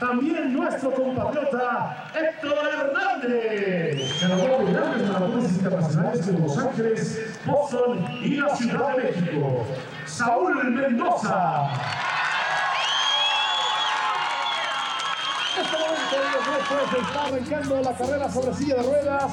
también 0.00 0.54
nuestro 0.54 0.90
compatriota 0.92 2.10
Héctor 2.14 2.58
Hernández. 2.72 4.20
Ganador 4.22 4.64
de 4.64 4.72
grandes 4.72 5.08
maratones 5.08 5.52
internacionales 5.52 6.26
de 6.26 6.38
Los 6.38 6.58
Ángeles, 6.58 7.38
Boston 7.44 8.04
y 8.22 8.36
la 8.36 8.56
Ciudad 8.56 8.96
de 8.96 9.02
México. 9.04 9.66
Saúl 10.06 10.72
Mendoza. 10.72 11.70
Pues 16.68 17.02
está 17.04 17.24
arrancando 17.24 17.82
la 17.82 17.96
carrera 17.96 18.30
sobre 18.30 18.54
silla 18.54 18.76
de 18.76 18.82
ruedas 18.82 19.32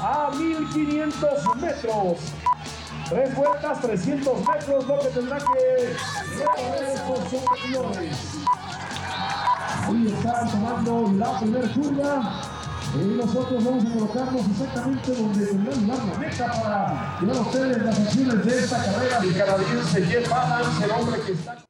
a 0.00 0.30
1500 0.34 1.56
metros. 1.56 2.18
Tres 3.08 3.36
vueltas, 3.36 3.80
300 3.80 4.38
metros, 4.40 4.86
lo 4.86 4.98
que 4.98 5.08
tendrá 5.08 5.38
que. 5.38 5.96
Ahí 9.86 10.06
están 10.08 10.50
tomando 10.50 11.12
la 11.16 11.38
primera 11.38 11.72
curva. 11.72 12.42
Y 12.94 12.98
nosotros 12.98 13.64
vamos 13.64 13.84
a 13.84 13.94
colocarnos 13.94 14.42
exactamente 14.48 15.14
donde 15.14 15.46
tendrán 15.46 16.08
la 16.08 16.18
meta 16.18 16.46
para 16.46 17.18
llevar 17.20 17.36
a 17.36 17.40
ustedes 17.40 17.82
las 17.82 17.98
acciones 17.98 18.44
de 18.44 18.58
esta 18.58 18.84
carrera. 18.84 19.18
El 19.22 19.36
canadiense 19.36 20.06
Jeff 20.06 20.32
Adams, 20.32 20.82
el 20.82 20.90
hombre 20.90 21.20
que 21.26 21.32
está... 21.32 21.65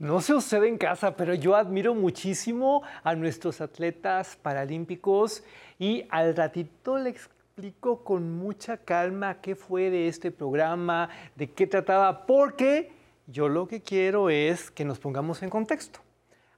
No 0.00 0.22
se 0.22 0.32
sucede 0.32 0.66
en 0.66 0.78
casa, 0.78 1.14
pero 1.14 1.34
yo 1.34 1.54
admiro 1.54 1.94
muchísimo 1.94 2.82
a 3.04 3.14
nuestros 3.14 3.60
atletas 3.60 4.34
paralímpicos 4.40 5.44
y 5.78 6.06
al 6.08 6.34
ratito 6.34 6.96
le 6.96 7.10
explico 7.10 8.02
con 8.02 8.38
mucha 8.38 8.78
calma 8.78 9.42
qué 9.42 9.54
fue 9.54 9.90
de 9.90 10.08
este 10.08 10.30
programa, 10.30 11.10
de 11.36 11.50
qué 11.50 11.66
trataba, 11.66 12.24
porque 12.24 12.90
yo 13.26 13.50
lo 13.50 13.68
que 13.68 13.82
quiero 13.82 14.30
es 14.30 14.70
que 14.70 14.86
nos 14.86 14.98
pongamos 14.98 15.42
en 15.42 15.50
contexto. 15.50 16.00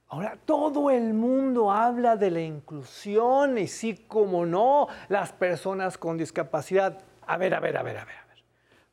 Ahora 0.07 0.37
todo 0.45 0.89
el 0.89 1.13
mundo 1.13 1.69
habla 1.69 2.15
de 2.15 2.31
la 2.31 2.39
inclusión 2.39 3.57
y 3.57 3.67
sí, 3.67 4.05
como 4.07 4.45
no, 4.45 4.87
las 5.09 5.33
personas 5.33 5.97
con 5.97 6.17
discapacidad. 6.17 7.03
A 7.27 7.35
ver, 7.35 7.55
a 7.55 7.59
ver, 7.59 7.75
a 7.75 7.83
ver, 7.83 7.97
a 7.97 8.05
ver, 8.05 8.15
a 8.15 8.25
ver. 8.25 8.37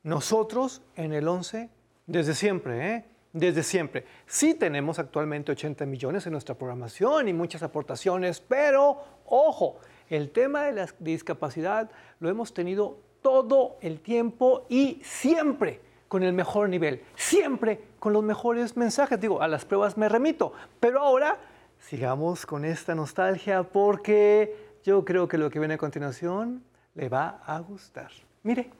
Nosotros 0.02 0.82
en 0.96 1.12
el 1.12 1.28
11, 1.28 1.70
desde 2.08 2.34
siempre, 2.34 2.94
¿eh? 2.96 3.04
Desde 3.32 3.62
siempre. 3.62 4.04
Sí 4.26 4.54
tenemos 4.54 4.98
actualmente 4.98 5.52
80 5.52 5.86
millones 5.86 6.26
en 6.26 6.32
nuestra 6.32 6.54
programación 6.54 7.28
y 7.28 7.32
muchas 7.32 7.62
aportaciones, 7.62 8.40
pero 8.40 9.02
ojo, 9.26 9.78
el 10.08 10.30
tema 10.30 10.64
de 10.64 10.72
la 10.72 10.88
discapacidad 10.98 11.90
lo 12.18 12.28
hemos 12.28 12.52
tenido 12.52 12.98
todo 13.22 13.76
el 13.80 14.00
tiempo 14.00 14.66
y 14.68 15.00
siempre 15.04 15.80
con 16.08 16.22
el 16.24 16.32
mejor 16.32 16.68
nivel, 16.68 17.02
siempre 17.14 17.80
con 18.00 18.12
los 18.12 18.24
mejores 18.24 18.76
mensajes. 18.76 19.20
Digo, 19.20 19.40
a 19.40 19.48
las 19.48 19.64
pruebas 19.64 19.96
me 19.96 20.08
remito, 20.08 20.52
pero 20.80 21.00
ahora 21.00 21.38
sigamos 21.78 22.46
con 22.46 22.64
esta 22.64 22.94
nostalgia 22.94 23.62
porque 23.62 24.70
yo 24.82 25.04
creo 25.04 25.28
que 25.28 25.38
lo 25.38 25.50
que 25.50 25.60
viene 25.60 25.74
a 25.74 25.78
continuación 25.78 26.64
le 26.94 27.08
va 27.08 27.40
a 27.46 27.60
gustar. 27.60 28.10
Mire. 28.42 28.79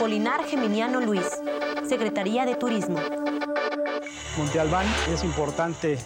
Apolinar 0.00 0.42
Geminiano 0.46 0.98
Luis, 1.02 1.26
Secretaría 1.86 2.46
de 2.46 2.54
Turismo. 2.54 2.98
Monte 4.38 4.58
Albán 4.58 4.86
es 5.12 5.22
importante 5.24 5.98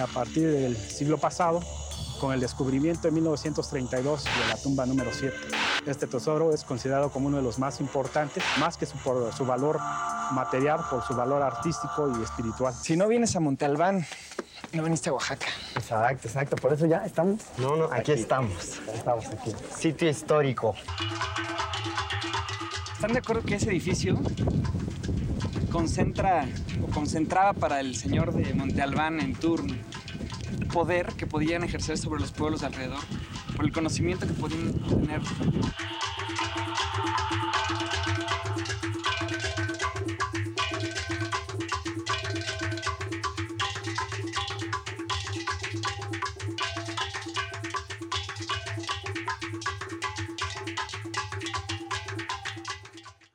a 0.00 0.06
partir 0.06 0.46
del 0.52 0.76
siglo 0.76 1.18
pasado 1.18 1.64
con 2.20 2.32
el 2.32 2.38
descubrimiento 2.38 3.08
en 3.08 3.14
1932 3.14 4.22
de 4.22 4.30
la 4.48 4.56
tumba 4.62 4.86
número 4.86 5.10
7. 5.12 5.36
Este 5.84 6.06
tesoro 6.06 6.54
es 6.54 6.62
considerado 6.62 7.10
como 7.10 7.26
uno 7.26 7.38
de 7.38 7.42
los 7.42 7.58
más 7.58 7.80
importantes, 7.80 8.44
más 8.60 8.76
que 8.76 8.86
por 9.02 9.34
su 9.34 9.44
valor 9.44 9.80
material, 10.30 10.78
por 10.88 11.02
su 11.02 11.16
valor 11.16 11.42
artístico 11.42 12.08
y 12.16 12.22
espiritual. 12.22 12.72
Si 12.72 12.96
no 12.96 13.08
vienes 13.08 13.34
a 13.34 13.40
Monte 13.40 13.64
Albán, 13.64 14.06
no 14.72 14.82
viniste 14.82 15.10
a 15.10 15.12
Oaxaca. 15.12 15.46
Exacto, 15.74 16.28
exacto. 16.28 16.56
Por 16.56 16.72
eso 16.72 16.86
ya 16.86 17.04
estamos. 17.04 17.40
No, 17.58 17.76
no, 17.76 17.84
aquí, 17.92 18.12
estamos. 18.12 18.80
Estamos 18.94 19.26
aquí. 19.26 19.52
Sitio 19.76 20.08
histórico. 20.08 20.74
¿Están 22.94 23.12
de 23.12 23.18
acuerdo 23.18 23.42
que 23.42 23.56
ese 23.56 23.70
edificio 23.70 24.18
concentra 25.70 26.46
o 26.82 26.86
concentraba 26.90 27.52
para 27.52 27.80
el 27.80 27.94
señor 27.94 28.32
de 28.32 28.54
Monte 28.54 28.80
Albán 28.80 29.20
en 29.20 29.34
turno 29.34 29.74
poder 30.72 31.12
que 31.14 31.26
podían 31.26 31.64
ejercer 31.64 31.98
sobre 31.98 32.20
los 32.20 32.32
pueblos 32.32 32.62
alrededor, 32.62 33.00
por 33.54 33.64
el 33.64 33.72
conocimiento 33.72 34.26
que 34.26 34.32
podían 34.34 34.72
tener? 34.72 35.20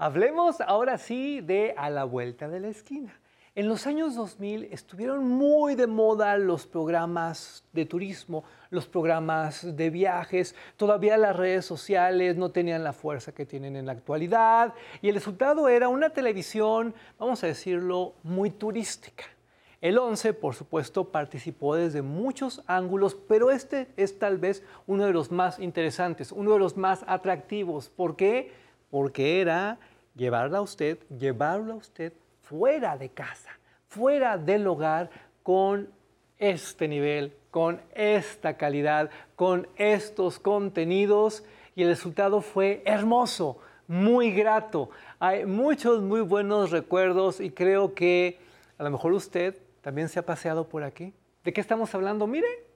Hablemos 0.04 0.62
ahora 0.62 0.98
sí 0.98 1.42
de 1.42 1.76
A 1.78 1.92
la 1.92 2.06
vuelta 2.06 2.50
de 2.50 2.60
la 2.60 2.70
esquina. 2.70 3.20
En 3.54 3.68
los 3.68 3.86
años 3.86 4.16
2000 4.16 4.70
estuvieron 4.72 5.28
muy 5.28 5.76
de 5.76 5.86
moda 5.86 6.40
los 6.40 6.66
programas 6.66 7.64
de 7.72 7.86
turismo, 7.86 8.44
los 8.72 8.88
programas 8.88 9.78
de 9.78 9.92
viajes. 9.92 10.56
Todavía 10.76 11.18
las 11.18 11.36
redes 11.36 11.68
sociales 11.68 12.36
no 12.36 12.50
tenían 12.50 12.84
la 12.84 12.94
fuerza 12.94 13.32
que 13.32 13.46
tienen 13.46 13.76
en 13.76 13.86
la 13.86 13.92
actualidad 13.92 14.74
y 15.04 15.10
el 15.10 15.14
resultado 15.14 15.70
era 15.70 15.88
una 15.88 16.10
televisión, 16.10 16.96
vamos 17.20 17.44
a 17.44 17.48
decirlo, 17.48 18.16
muy 18.24 18.50
turística. 18.50 19.26
El 19.82 20.00
11, 20.00 20.34
por 20.34 20.56
supuesto, 20.56 21.12
participó 21.12 21.76
desde 21.76 22.02
muchos 22.02 22.64
ángulos, 22.66 23.14
pero 23.28 23.52
este 23.52 23.88
es 23.98 24.18
tal 24.18 24.40
vez 24.40 24.64
uno 24.88 25.06
de 25.06 25.14
los 25.14 25.30
más 25.30 25.60
interesantes, 25.60 26.32
uno 26.32 26.54
de 26.54 26.60
los 26.60 26.76
más 26.76 27.06
atractivos. 27.06 27.90
¿Por 27.90 28.16
qué? 28.16 28.52
Porque 28.90 29.42
era 29.42 29.78
llevarla 30.16 30.60
a 30.60 30.62
usted, 30.62 31.00
llevarlo 31.10 31.74
a 31.74 31.78
usted 31.78 32.14
fuera 32.42 32.98
de 32.98 33.10
casa, 33.10 33.50
fuera 33.88 34.38
del 34.38 34.68
hogar, 34.68 35.10
con 35.44 35.90
este 36.38 36.88
nivel, 36.88 37.36
con 37.50 37.82
esta 37.94 38.58
calidad, 38.58 39.10
con 39.36 39.68
estos 39.76 40.40
contenidos 40.40 41.44
y 41.76 41.84
el 41.84 41.90
resultado 41.90 42.42
fue 42.42 42.82
hermoso, 42.86 43.58
muy 43.88 44.32
grato. 44.32 44.90
Hay 45.20 45.46
muchos 45.46 46.02
muy 46.02 46.22
buenos 46.22 46.72
recuerdos 46.72 47.40
y 47.40 47.52
creo 47.52 47.94
que 47.94 48.40
a 48.78 48.84
lo 48.84 48.92
mejor 48.92 49.14
usted 49.14 49.58
también 49.82 50.10
se 50.10 50.20
ha 50.20 50.26
paseado 50.26 50.68
por 50.68 50.84
aquí. 50.84 51.14
¿De 51.44 51.54
qué 51.54 51.62
estamos 51.62 51.94
hablando? 51.96 52.28
Mire. 52.28 52.71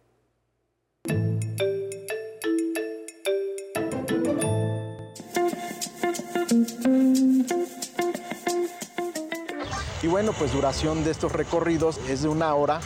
Y 10.05 10.07
bueno, 10.07 10.33
pues 10.33 10.53
duración 10.53 11.03
de 11.03 11.09
estos 11.09 11.31
recorridos 11.31 11.99
es 12.07 12.21
de 12.21 12.27
una 12.27 12.53
hora 12.53 12.79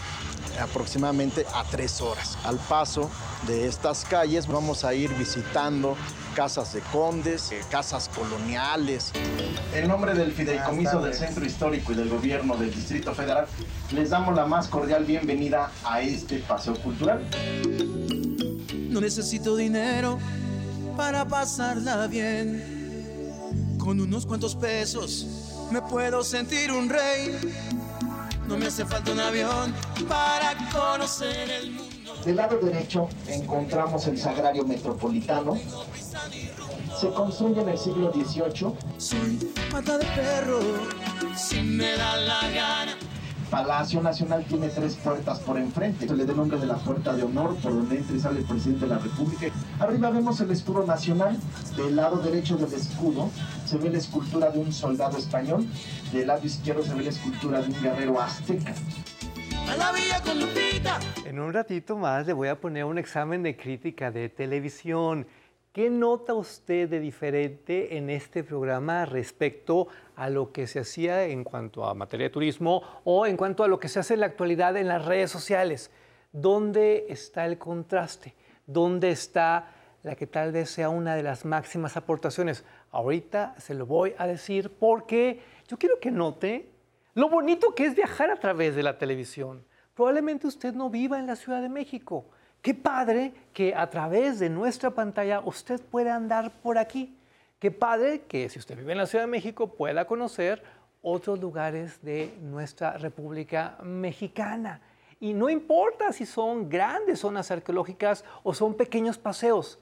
aproximadamente 0.62 1.46
a 1.54 1.66
tres 1.66 2.00
horas. 2.00 2.38
Al 2.46 2.56
paso 2.56 3.12
de 3.46 3.68
estas 3.68 4.06
calles 4.06 4.48
vamos 4.48 4.86
a 4.86 4.94
ir 4.94 5.14
visitando 5.16 5.98
casas 6.34 6.72
de 6.72 6.80
condes, 6.80 7.52
eh, 7.52 7.60
casas 7.70 8.10
coloniales. 8.16 9.12
En 9.74 9.90
nombre 9.90 10.14
del 10.14 10.32
Fideicomiso 10.32 11.02
del 11.02 11.14
Centro 11.14 11.44
Histórico 11.44 11.92
y 11.92 11.96
del 11.96 12.08
Gobierno 12.08 12.56
del 12.56 12.74
Distrito 12.74 13.14
Federal, 13.14 13.48
les 13.92 14.12
damos 14.12 14.34
la 14.34 14.46
más 14.46 14.70
cordial 14.70 15.04
bienvenida 15.04 15.74
a 15.84 16.00
este 16.00 16.38
paseo 16.40 16.82
cultural. 16.82 17.22
No 18.72 19.02
necesito 19.02 19.58
dinero 19.58 20.20
para 20.96 21.26
pasarla 21.26 22.08
bien. 22.08 23.76
Con 23.78 24.00
unos 24.00 24.26
cuantos 24.26 24.56
pesos 24.56 25.49
me 25.72 25.82
puedo 25.82 26.24
sentir 26.24 26.72
un 26.72 26.90
rey. 26.90 27.40
No 28.48 28.58
me 28.58 28.68
hace 28.68 28.86
falta 28.86 29.12
un 29.12 29.20
avión 29.20 29.74
para 30.08 30.56
conocer 30.72 31.50
el 31.50 31.72
mundo. 31.72 32.16
Del 32.26 32.36
lado 32.36 32.58
derecho 32.58 33.08
encontramos 33.28 34.08
el 34.08 34.18
Sagrario 34.18 34.66
Metropolitano. 34.66 35.58
Se 37.00 37.10
construye 37.10 37.62
en 37.62 37.70
el 37.70 37.78
siglo 37.78 38.12
XVIII. 38.12 38.74
Soy 38.98 39.52
pata 39.72 39.98
de 39.98 40.06
perro, 40.08 40.60
si 41.38 41.62
me 41.62 41.96
da 41.96 42.18
la 42.18 42.50
gana. 42.50 42.98
Palacio 43.50 44.02
Nacional 44.02 44.46
tiene 44.46 44.70
tres 44.70 44.96
puertas 44.96 45.40
por 45.40 45.58
enfrente. 45.58 46.08
Se 46.08 46.16
le 46.16 46.26
da 46.26 46.32
el 46.32 46.38
nombre 46.38 46.60
de 46.60 46.68
la 46.68 46.76
puerta 46.76 47.14
de 47.14 47.24
honor, 47.24 47.56
por 47.56 47.74
donde 47.74 47.98
entra 47.98 48.16
y 48.16 48.20
sale 48.20 48.40
el 48.40 48.46
presidente 48.46 48.86
de 48.86 48.92
la 48.92 49.00
República. 49.00 49.48
Arriba 49.80 50.12
vemos 50.12 50.40
el 50.42 50.52
escudo 50.52 50.86
nacional. 50.86 51.38
Del 51.76 51.96
lado 51.96 52.18
derecho 52.18 52.58
del 52.58 52.72
escudo 52.74 53.30
se 53.66 53.78
ve 53.78 53.90
la 53.90 53.98
escultura 53.98 54.52
de 54.52 54.60
un 54.60 54.72
soldado 54.72 55.18
español. 55.18 55.66
Del 56.12 56.28
lado 56.28 56.46
izquierdo 56.46 56.84
se 56.84 56.94
ve 56.94 57.04
la 57.04 57.10
escultura 57.10 57.62
de 57.62 57.68
un 57.68 57.82
guerrero 57.82 58.22
azteca. 58.22 58.74
A 59.68 59.76
la 59.76 59.92
villa 59.92 60.22
con 60.24 60.40
Lupita. 60.40 61.00
En 61.26 61.40
un 61.40 61.54
ratito 61.54 61.98
más 61.98 62.28
le 62.28 62.34
voy 62.34 62.48
a 62.50 62.60
poner 62.60 62.86
un 62.86 62.98
examen 62.98 63.42
de 63.42 63.56
crítica 63.58 64.12
de 64.12 64.30
televisión. 64.30 65.28
¿Qué 65.72 65.92
nota 65.92 66.34
usted 66.34 66.90
de 66.90 67.00
diferente 67.00 67.96
en 67.96 68.10
este 68.10 68.44
programa 68.44 69.06
respecto 69.06 69.88
a 70.09 70.09
lo 70.28 70.52
que 70.52 70.66
se 70.66 70.80
hacía 70.80 71.26
en 71.26 71.44
cuanto 71.44 71.86
a 71.86 71.94
materia 71.94 72.26
de 72.26 72.32
turismo 72.32 72.82
o 73.04 73.28
en 73.28 73.38
cuanto 73.38 73.64
a 73.64 73.68
lo 73.68 73.80
que 73.80 73.88
se 73.88 74.00
hace 74.00 74.16
en 74.16 74.22
la 74.22 74.26
actualidad 74.26 74.76
en 74.76 74.88
las 74.88 75.06
redes 75.06 75.30
sociales? 75.30 75.92
¿Dónde 76.32 77.06
está 77.10 77.46
el 77.46 77.60
contraste? 77.60 78.34
¿Dónde 78.66 79.12
está 79.12 79.72
la 80.02 80.16
que 80.16 80.28
tal 80.28 80.52
vez 80.52 80.72
sea 80.72 80.90
una 80.90 81.16
de 81.16 81.24
las 81.24 81.46
máximas 81.46 81.96
aportaciones? 81.96 82.66
Ahorita 82.92 83.54
se 83.60 83.76
lo 83.76 83.86
voy 83.86 84.16
a 84.18 84.26
decir 84.26 84.72
porque 84.72 85.42
yo 85.68 85.78
quiero 85.78 86.00
que 86.00 86.10
note 86.10 86.72
lo 87.14 87.30
bonito 87.30 87.76
que 87.76 87.86
es 87.86 87.96
viajar 87.96 88.32
a 88.32 88.40
través 88.40 88.76
de 88.76 88.84
la 88.84 88.98
televisión. 88.98 89.64
Probablemente 89.94 90.48
usted 90.48 90.74
no 90.74 90.90
viva 90.90 91.20
en 91.20 91.28
la 91.28 91.36
Ciudad 91.36 91.62
de 91.62 91.70
México. 91.70 92.26
Qué 92.62 92.74
padre 92.74 93.34
que 93.54 93.76
a 93.76 93.90
través 93.90 94.40
de 94.40 94.50
nuestra 94.50 94.92
pantalla 94.92 95.42
usted 95.42 95.82
pueda 95.82 96.16
andar 96.16 96.52
por 96.62 96.78
aquí. 96.78 97.16
Qué 97.60 97.72
padre 97.72 98.22
que 98.22 98.48
si 98.48 98.58
usted 98.58 98.78
vive 98.78 98.94
en 98.94 99.00
la 99.00 99.06
Ciudad 99.06 99.26
de 99.26 99.32
México 99.32 99.68
pueda 99.68 100.06
conocer 100.06 100.64
otros 101.02 101.42
lugares 101.42 102.02
de 102.02 102.34
nuestra 102.42 102.98
República 102.98 103.78
Mexicana. 103.84 104.80
Y 105.20 105.34
no 105.34 105.50
importa 105.50 106.14
si 106.14 106.26
son 106.26 106.70
grandes 106.70 107.20
zonas 107.20 107.52
arqueológicas 107.52 108.24
o 108.44 108.54
son 108.54 108.76
pequeños 108.76 109.18
paseos. 109.18 109.78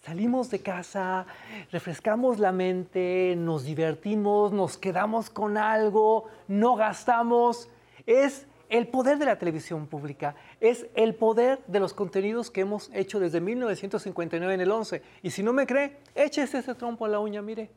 Salimos 0.00 0.50
de 0.50 0.60
casa, 0.60 1.24
refrescamos 1.70 2.38
la 2.38 2.52
mente, 2.52 3.34
nos 3.38 3.64
divertimos, 3.64 4.52
nos 4.52 4.76
quedamos 4.76 5.30
con 5.30 5.56
algo, 5.56 6.28
no 6.48 6.76
gastamos. 6.76 7.70
Es 8.04 8.46
el 8.72 8.88
poder 8.88 9.18
de 9.18 9.26
la 9.26 9.38
televisión 9.38 9.86
pública, 9.86 10.34
es 10.58 10.86
el 10.94 11.14
poder 11.14 11.60
de 11.66 11.78
los 11.78 11.92
contenidos 11.92 12.50
que 12.50 12.62
hemos 12.62 12.90
hecho 12.94 13.20
desde 13.20 13.38
1959 13.38 14.54
en 14.54 14.60
el 14.62 14.70
11. 14.70 15.02
Y 15.22 15.30
si 15.30 15.42
no 15.42 15.52
me 15.52 15.66
cree, 15.66 15.98
échese 16.14 16.58
ese 16.58 16.74
trompo 16.74 17.04
a 17.04 17.08
la 17.10 17.20
uña, 17.20 17.42
mire. 17.42 17.70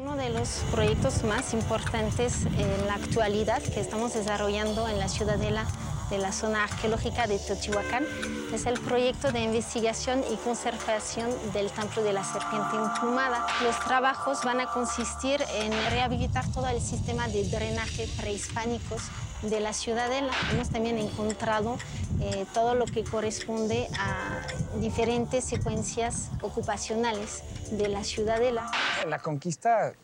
Uno 0.00 0.16
de 0.16 0.30
los 0.30 0.64
proyectos 0.72 1.22
más 1.22 1.54
importantes 1.54 2.44
en 2.58 2.86
la 2.88 2.94
actualidad 2.94 3.62
que 3.62 3.78
estamos 3.78 4.14
desarrollando 4.14 4.88
en 4.88 4.98
la 4.98 5.06
Ciudadela 5.06 5.64
de 6.10 6.18
la 6.18 6.32
zona 6.32 6.64
arqueológica 6.64 7.26
de 7.26 7.38
Teotihuacán 7.38 8.04
es 8.52 8.66
el 8.66 8.78
proyecto 8.80 9.32
de 9.32 9.40
investigación 9.40 10.22
y 10.32 10.36
conservación 10.36 11.30
del 11.52 11.70
Templo 11.70 12.02
de 12.02 12.12
la 12.12 12.24
Serpiente 12.24 12.76
Emplumada. 12.76 13.46
Los 13.62 13.78
trabajos 13.80 14.44
van 14.44 14.60
a 14.60 14.66
consistir 14.66 15.42
en 15.54 15.72
rehabilitar 15.90 16.44
todo 16.52 16.68
el 16.68 16.80
sistema 16.80 17.28
de 17.28 17.48
drenaje 17.48 18.08
prehispánicos 18.18 19.02
de 19.42 19.60
la 19.60 19.72
ciudadela. 19.72 20.32
Hemos 20.52 20.70
también 20.70 20.98
encontrado 20.98 21.76
eh, 22.20 22.46
todo 22.54 22.74
lo 22.74 22.84
que 22.84 23.04
corresponde 23.04 23.88
a 23.98 24.46
diferentes 24.80 25.44
secuencias 25.44 26.30
ocupacionales 26.42 27.42
de 27.70 27.88
la 27.88 28.04
ciudadela. 28.04 28.70
La 29.08 29.18
conquista, 29.18 29.94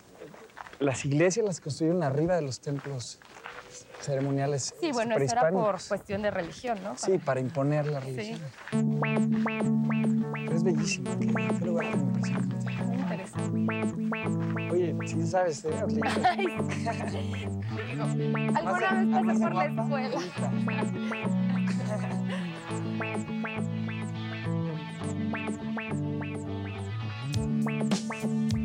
las 0.79 1.05
iglesias 1.05 1.45
las 1.45 1.61
construyeron 1.61 2.03
arriba 2.03 2.37
de 2.37 2.43
los 2.43 2.61
templos 2.61 3.21
ceremoniales 4.01 4.75
Sí, 4.81 4.93
bueno, 4.93 5.17
eso 5.17 5.33
era 5.33 5.51
por 5.51 5.77
cuestión 5.87 6.23
de 6.23 6.31
religión, 6.31 6.79
¿no? 6.83 6.97
Sí, 6.97 7.19
para 7.19 7.41
imponer 7.41 7.87
la 7.87 8.01
religión. 8.01 8.41
Pero 8.71 10.55
es 10.55 10.63
bellísimo. 10.63 11.11
Qué 11.19 11.27
lugar 11.65 11.91
tan 11.91 12.01
impresionante. 12.01 12.57
Muy 12.73 13.01
interesante. 13.01 14.73
Oye, 14.73 14.97
sí 15.07 15.27
sabes, 15.27 15.65
¿eh? 15.65 15.71
Digo, 15.89 16.07
Alguna 18.55 18.93
vez 18.93 19.09
pasé 19.27 19.41
por 19.41 19.55
la 19.55 19.65
escuela. 19.67 20.19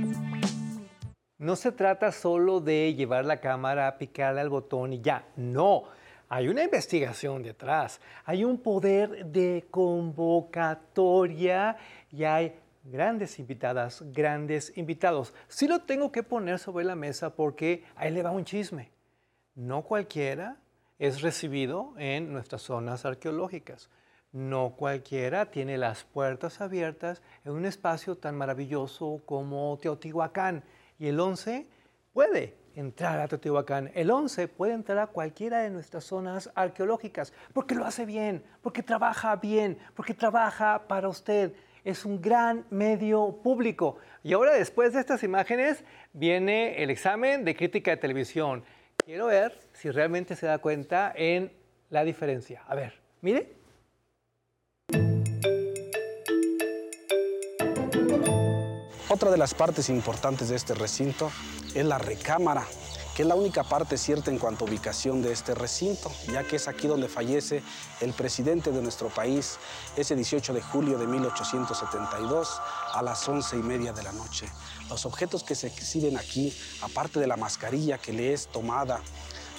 No 1.43 1.55
se 1.57 1.73
trata 1.73 2.13
solo 2.13 2.61
de 2.61 2.95
llevar 2.95 3.25
la 3.25 3.41
cámara, 3.41 3.97
picarle 3.97 4.39
al 4.39 4.47
botón 4.47 4.93
y 4.93 5.01
ya. 5.01 5.25
No, 5.35 5.83
hay 6.29 6.47
una 6.47 6.63
investigación 6.63 7.43
detrás. 7.43 7.99
Hay 8.23 8.45
un 8.45 8.59
poder 8.59 9.25
de 9.25 9.65
convocatoria 9.69 11.75
y 12.09 12.23
hay 12.23 12.55
grandes 12.85 13.39
invitadas, 13.39 14.05
grandes 14.13 14.71
invitados. 14.77 15.33
Sí 15.49 15.67
lo 15.67 15.81
tengo 15.81 16.13
que 16.13 16.23
poner 16.23 16.59
sobre 16.59 16.85
la 16.85 16.95
mesa 16.95 17.35
porque 17.35 17.83
ahí 17.97 18.09
le 18.09 18.23
va 18.23 18.31
un 18.31 18.45
chisme. 18.45 18.89
No 19.53 19.81
cualquiera 19.81 20.55
es 20.97 21.21
recibido 21.21 21.93
en 21.97 22.31
nuestras 22.31 22.61
zonas 22.61 23.03
arqueológicas. 23.03 23.89
No 24.31 24.75
cualquiera 24.77 25.51
tiene 25.51 25.77
las 25.77 26.05
puertas 26.05 26.61
abiertas 26.61 27.21
en 27.43 27.51
un 27.51 27.65
espacio 27.65 28.15
tan 28.15 28.37
maravilloso 28.37 29.21
como 29.25 29.77
Teotihuacán. 29.81 30.63
Y 31.03 31.09
el 31.09 31.19
11 31.19 31.67
puede 32.13 32.55
entrar 32.77 33.19
a 33.19 33.27
Teotihuacán. 33.27 33.91
El 33.93 34.09
11 34.09 34.47
puede 34.47 34.71
entrar 34.71 34.99
a 34.99 35.07
cualquiera 35.07 35.59
de 35.59 35.69
nuestras 35.69 36.05
zonas 36.05 36.49
arqueológicas 36.55 37.33
porque 37.51 37.75
lo 37.75 37.83
hace 37.83 38.05
bien, 38.05 38.41
porque 38.61 38.83
trabaja 38.83 39.35
bien, 39.35 39.77
porque 39.97 40.13
trabaja 40.13 40.87
para 40.87 41.09
usted. 41.09 41.51
Es 41.83 42.05
un 42.05 42.21
gran 42.21 42.65
medio 42.69 43.37
público. 43.43 43.97
Y 44.23 44.31
ahora, 44.31 44.53
después 44.53 44.93
de 44.93 45.01
estas 45.01 45.23
imágenes, 45.23 45.83
viene 46.13 46.81
el 46.81 46.89
examen 46.89 47.43
de 47.43 47.53
crítica 47.53 47.91
de 47.91 47.97
televisión. 47.97 48.63
Quiero 49.03 49.25
ver 49.25 49.59
si 49.73 49.91
realmente 49.91 50.37
se 50.37 50.45
da 50.45 50.59
cuenta 50.59 51.11
en 51.17 51.51
la 51.89 52.05
diferencia. 52.05 52.63
A 52.65 52.75
ver, 52.75 52.93
mire. 53.19 53.62
Otra 59.13 59.29
de 59.29 59.37
las 59.37 59.53
partes 59.53 59.89
importantes 59.89 60.49
de 60.49 60.55
este 60.55 60.73
recinto 60.73 61.31
es 61.75 61.85
la 61.85 61.99
recámara, 61.99 62.65
que 63.15 63.21
es 63.21 63.27
la 63.27 63.35
única 63.35 63.63
parte 63.63 63.95
cierta 63.95 64.31
en 64.31 64.39
cuanto 64.39 64.65
a 64.65 64.67
ubicación 64.67 65.21
de 65.21 65.31
este 65.31 65.53
recinto, 65.53 66.11
ya 66.31 66.43
que 66.43 66.55
es 66.55 66.67
aquí 66.67 66.87
donde 66.87 67.07
fallece 67.07 67.61
el 68.01 68.11
presidente 68.13 68.71
de 68.71 68.81
nuestro 68.81 69.09
país 69.09 69.59
ese 69.95 70.15
18 70.15 70.55
de 70.55 70.63
julio 70.63 70.97
de 70.97 71.05
1872 71.05 72.59
a 72.91 73.03
las 73.03 73.29
once 73.29 73.55
y 73.55 73.61
media 73.61 73.93
de 73.93 74.01
la 74.01 74.13
noche. 74.13 74.47
Los 74.89 75.05
objetos 75.05 75.43
que 75.43 75.53
se 75.53 75.67
exhiben 75.67 76.17
aquí, 76.17 76.51
aparte 76.81 77.19
de 77.19 77.27
la 77.27 77.37
mascarilla 77.37 77.99
que 77.99 78.13
le 78.13 78.33
es 78.33 78.47
tomada 78.47 78.99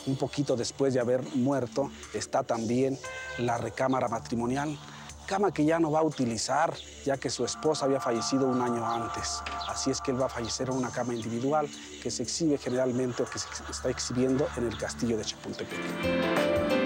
un 0.07 0.17
poquito 0.17 0.57
después 0.57 0.95
de 0.95 1.01
haber 1.01 1.23
muerto, 1.37 1.93
está 2.13 2.43
también 2.43 2.99
la 3.39 3.57
recámara 3.57 4.09
matrimonial, 4.09 4.77
cama 5.25 5.53
que 5.53 5.65
ya 5.65 5.79
no 5.79 5.91
va 5.91 6.01
a 6.01 6.03
utilizar, 6.03 6.73
ya 7.05 7.17
que 7.17 7.31
su 7.31 7.45
esposa 7.45 7.87
había 7.87 8.01
fallecido 8.01 8.47
un 8.47 8.61
año 8.63 8.87
antes. 8.87 9.43
Así 9.69 9.91
es 9.91 10.01
que 10.01 10.11
él 10.13 10.21
va 10.21 10.27
a 10.27 10.29
fallecer 10.29 10.69
en 10.69 10.77
una 10.77 10.91
cama 10.91 11.15
individual 11.15 11.69
que 12.03 12.11
se 12.11 12.23
exhibe 12.23 12.59
generalmente 12.59 13.23
o 13.23 13.27
que 13.27 13.39
se 13.39 13.49
está 13.71 13.89
exhibiendo 13.89 14.47
en 14.57 14.67
el 14.67 14.77
castillo 14.79 15.17
de 15.17 15.25
Chapultepec. 15.25 16.85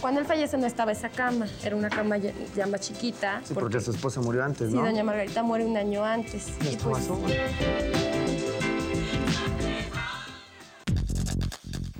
Cuando 0.00 0.20
él 0.20 0.26
fallece 0.26 0.56
no 0.56 0.66
estaba 0.66 0.92
esa 0.92 1.08
cama, 1.10 1.46
era 1.62 1.74
una 1.76 1.90
cama 1.90 2.16
ya, 2.18 2.32
ya 2.56 2.66
más 2.66 2.80
chiquita. 2.80 3.40
Sí, 3.44 3.52
porque 3.52 3.80
su 3.80 3.90
esposa 3.90 4.20
murió 4.20 4.44
antes, 4.44 4.70
Sí, 4.70 4.74
¿no? 4.76 4.82
doña 4.82 5.02
Margarita 5.02 5.42
muere 5.42 5.64
un 5.66 5.76
año 5.76 6.04
antes. 6.04 6.46
¿Y 6.62 6.66
Y 6.66 6.68
esto 6.68 6.90
pues, 6.90 7.08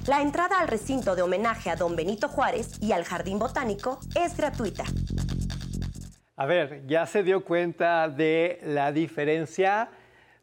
La 0.09 0.23
entrada 0.23 0.59
al 0.61 0.69
recinto 0.69 1.15
de 1.15 1.21
homenaje 1.21 1.69
a 1.69 1.77
don 1.77 1.95
Benito 1.95 2.29
Juárez 2.29 2.81
y 2.81 2.93
al 2.93 3.05
Jardín 3.05 3.39
Botánico 3.39 4.01
es 4.19 4.39
gratuita. 4.39 4.85
A 6.35 6.47
ver, 6.47 6.87
¿ya 6.87 7.05
se 7.05 7.23
dio 7.23 7.45
cuenta 7.45 8.09
de 8.09 8.59
la 8.65 8.91
diferencia? 8.91 9.91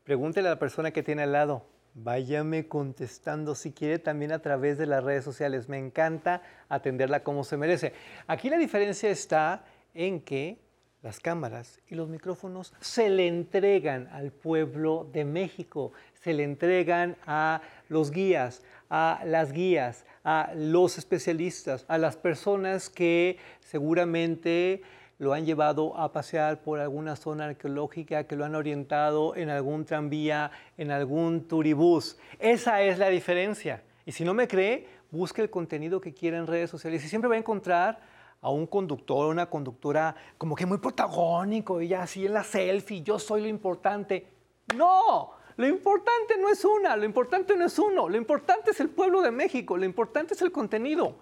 Pregúntele 0.03 0.49
a 0.49 0.51
la 0.51 0.59
persona 0.59 0.91
que 0.91 1.01
tiene 1.01 1.23
al 1.23 1.31
lado. 1.31 1.65
Váyame 1.95 2.67
contestando 2.67 3.55
si 3.55 3.71
quiere 3.71 3.97
también 3.97 4.33
a 4.33 4.39
través 4.39 4.77
de 4.77 4.85
las 4.85 5.03
redes 5.03 5.23
sociales. 5.23 5.67
Me 5.67 5.79
encanta 5.79 6.43
atenderla 6.69 7.23
como 7.23 7.43
se 7.43 7.57
merece. 7.57 7.93
Aquí 8.27 8.51
la 8.51 8.59
diferencia 8.59 9.09
está 9.09 9.65
en 9.95 10.21
que 10.21 10.59
las 11.05 11.19
cámaras 11.19 11.79
y 11.87 11.93
los 11.93 12.09
micrófonos 12.09 12.73
se 12.79 13.09
le 13.09 13.27
entregan 13.27 14.07
al 14.07 14.31
pueblo 14.31 15.07
de 15.13 15.23
México, 15.23 15.91
se 16.19 16.33
le 16.33 16.43
entregan 16.43 17.15
a 17.27 17.61
los 17.89 18.09
guías, 18.09 18.63
a 18.89 19.21
las 19.25 19.51
guías, 19.51 20.05
a 20.23 20.51
los 20.55 20.97
especialistas, 20.97 21.85
a 21.87 21.97
las 21.97 22.17
personas 22.17 22.89
que 22.89 23.37
seguramente 23.59 24.81
lo 25.17 25.33
han 25.33 25.45
llevado 25.45 25.97
a 25.97 26.11
pasear 26.11 26.61
por 26.61 26.79
alguna 26.79 27.15
zona 27.15 27.45
arqueológica, 27.45 28.25
que 28.25 28.35
lo 28.35 28.45
han 28.45 28.55
orientado 28.55 29.35
en 29.35 29.49
algún 29.49 29.85
tranvía, 29.85 30.51
en 30.77 30.91
algún 30.91 31.47
turibús. 31.47 32.17
Esa 32.39 32.81
es 32.81 32.99
la 32.99 33.09
diferencia. 33.09 33.83
Y 34.05 34.11
si 34.11 34.25
no 34.25 34.33
me 34.33 34.47
cree, 34.47 34.87
busque 35.11 35.41
el 35.41 35.49
contenido 35.49 36.01
que 36.01 36.13
quiera 36.13 36.37
en 36.37 36.47
redes 36.47 36.69
sociales 36.69 37.03
y 37.03 37.07
siempre 37.07 37.29
va 37.29 37.35
a 37.35 37.39
encontrar 37.39 37.99
a 38.41 38.49
un 38.49 38.67
conductor, 38.67 39.27
una 39.27 39.49
conductora 39.49 40.15
como 40.37 40.55
que 40.55 40.65
muy 40.65 40.77
protagónico 40.77 41.81
y 41.81 41.93
así 41.93 42.25
en 42.25 42.33
la 42.33 42.43
selfie, 42.43 43.01
yo 43.01 43.17
soy 43.17 43.41
lo 43.41 43.47
importante. 43.47 44.27
No, 44.75 45.31
lo 45.57 45.67
importante 45.67 46.37
no 46.39 46.49
es 46.49 46.65
una, 46.65 46.97
lo 46.97 47.05
importante 47.05 47.55
no 47.55 47.65
es 47.65 47.79
uno, 47.79 48.09
lo 48.09 48.17
importante 48.17 48.71
es 48.71 48.79
el 48.79 48.89
pueblo 48.89 49.21
de 49.21 49.31
México, 49.31 49.77
lo 49.77 49.85
importante 49.85 50.33
es 50.33 50.41
el 50.41 50.51
contenido. 50.51 51.15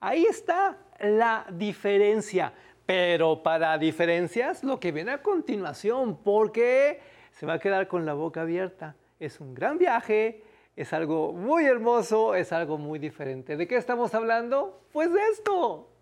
Ahí 0.00 0.24
está 0.24 0.78
la 1.00 1.46
diferencia. 1.50 2.52
Pero 2.86 3.42
para 3.42 3.78
diferencias, 3.78 4.62
lo 4.62 4.78
que 4.78 4.92
viene 4.92 5.12
a 5.12 5.22
continuación, 5.22 6.18
porque 6.22 7.00
se 7.32 7.46
va 7.46 7.54
a 7.54 7.58
quedar 7.58 7.88
con 7.88 8.04
la 8.04 8.12
boca 8.12 8.42
abierta. 8.42 8.96
Es 9.18 9.40
un 9.40 9.54
gran 9.54 9.78
viaje, 9.78 10.42
es 10.76 10.92
algo 10.92 11.32
muy 11.32 11.64
hermoso, 11.64 12.34
es 12.34 12.52
algo 12.52 12.76
muy 12.76 12.98
diferente. 12.98 13.56
¿De 13.56 13.66
qué 13.66 13.76
estamos 13.76 14.14
hablando? 14.14 14.82
Pues 14.92 15.12
de 15.12 15.20
esto. 15.32 15.93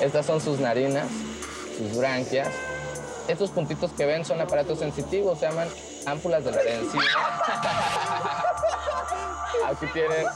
Estas 0.00 0.26
son 0.26 0.40
sus 0.40 0.60
narinas, 0.60 1.06
sus 1.76 1.96
branquias. 1.96 2.48
Estos 3.26 3.50
puntitos 3.50 3.90
que 3.92 4.06
ven 4.06 4.24
son 4.24 4.40
aparatos 4.40 4.78
sensitivos, 4.78 5.38
se 5.38 5.48
llaman 5.48 5.68
ámpulas 6.06 6.44
de 6.44 6.52
la 6.52 6.62
encía. 6.62 7.00
Aquí 9.68 9.86
tienen 9.92 10.26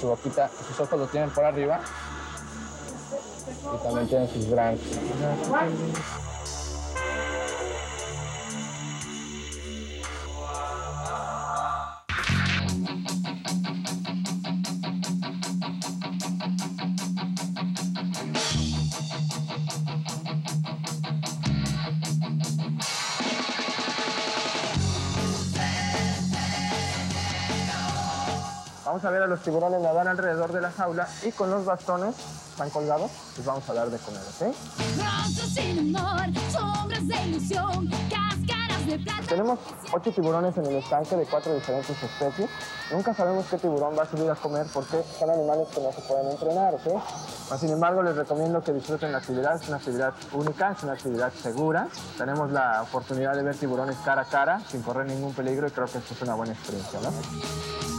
su 0.00 0.08
boquita, 0.08 0.50
sus 0.66 0.80
ojos 0.80 0.98
los 0.98 1.10
tienen 1.10 1.30
por 1.30 1.44
arriba. 1.44 1.80
Y 3.74 3.84
también 3.84 4.08
tienen 4.08 4.28
sus 4.28 4.50
branquias. 4.50 4.98
A 29.06 29.10
ver 29.10 29.22
a 29.22 29.26
los 29.26 29.40
tiburones 29.40 29.80
nadar 29.80 30.08
alrededor 30.08 30.52
de 30.52 30.60
la 30.60 30.70
jaula 30.72 31.08
y 31.22 31.30
con 31.30 31.48
los 31.48 31.64
bastones, 31.64 32.16
están 32.50 32.70
colgados, 32.70 33.10
les 33.36 33.46
vamos 33.46 33.68
a 33.68 33.74
dar 33.74 33.88
de 33.88 33.98
comer, 33.98 34.20
¿ok? 34.20 34.54
Rostros 34.98 35.48
sin 35.54 35.78
humor, 35.78 36.26
sombras 36.50 37.06
de 37.06 37.14
ilusión, 37.26 37.88
cáscaras 38.10 38.86
de 38.86 38.98
plata. 38.98 39.22
Tenemos 39.28 39.58
ocho 39.92 40.10
tiburones 40.10 40.56
en 40.56 40.66
el 40.66 40.76
estanque 40.76 41.14
de 41.14 41.24
cuatro 41.26 41.54
diferentes 41.54 42.02
especies. 42.02 42.50
Nunca 42.90 43.14
sabemos 43.14 43.46
qué 43.48 43.58
tiburón 43.58 43.96
va 43.96 44.02
a 44.02 44.10
subir 44.10 44.28
a 44.28 44.34
comer 44.34 44.66
porque 44.72 45.04
son 45.18 45.30
animales 45.30 45.68
que 45.72 45.80
no 45.80 45.92
se 45.92 46.00
pueden 46.02 46.30
entrenar, 46.30 46.74
¿ok? 46.74 47.02
Sin 47.60 47.70
embargo, 47.70 48.02
les 48.02 48.16
recomiendo 48.16 48.60
que 48.60 48.72
disfruten 48.72 49.12
la 49.12 49.18
actividad. 49.18 49.60
Es 49.60 49.68
una 49.68 49.76
actividad 49.76 50.14
única, 50.32 50.72
es 50.72 50.82
una 50.82 50.94
actividad 50.94 51.32
segura. 51.32 51.88
Tenemos 52.18 52.50
la 52.50 52.82
oportunidad 52.82 53.34
de 53.34 53.42
ver 53.44 53.56
tiburones 53.56 53.96
cara 54.04 54.22
a 54.22 54.24
cara 54.24 54.60
sin 54.68 54.82
correr 54.82 55.06
ningún 55.06 55.32
peligro 55.32 55.68
y 55.68 55.70
creo 55.70 55.86
que 55.86 55.98
esto 55.98 56.14
es 56.14 56.22
una 56.22 56.34
buena 56.34 56.54
experiencia, 56.54 56.98
¿no? 57.00 57.95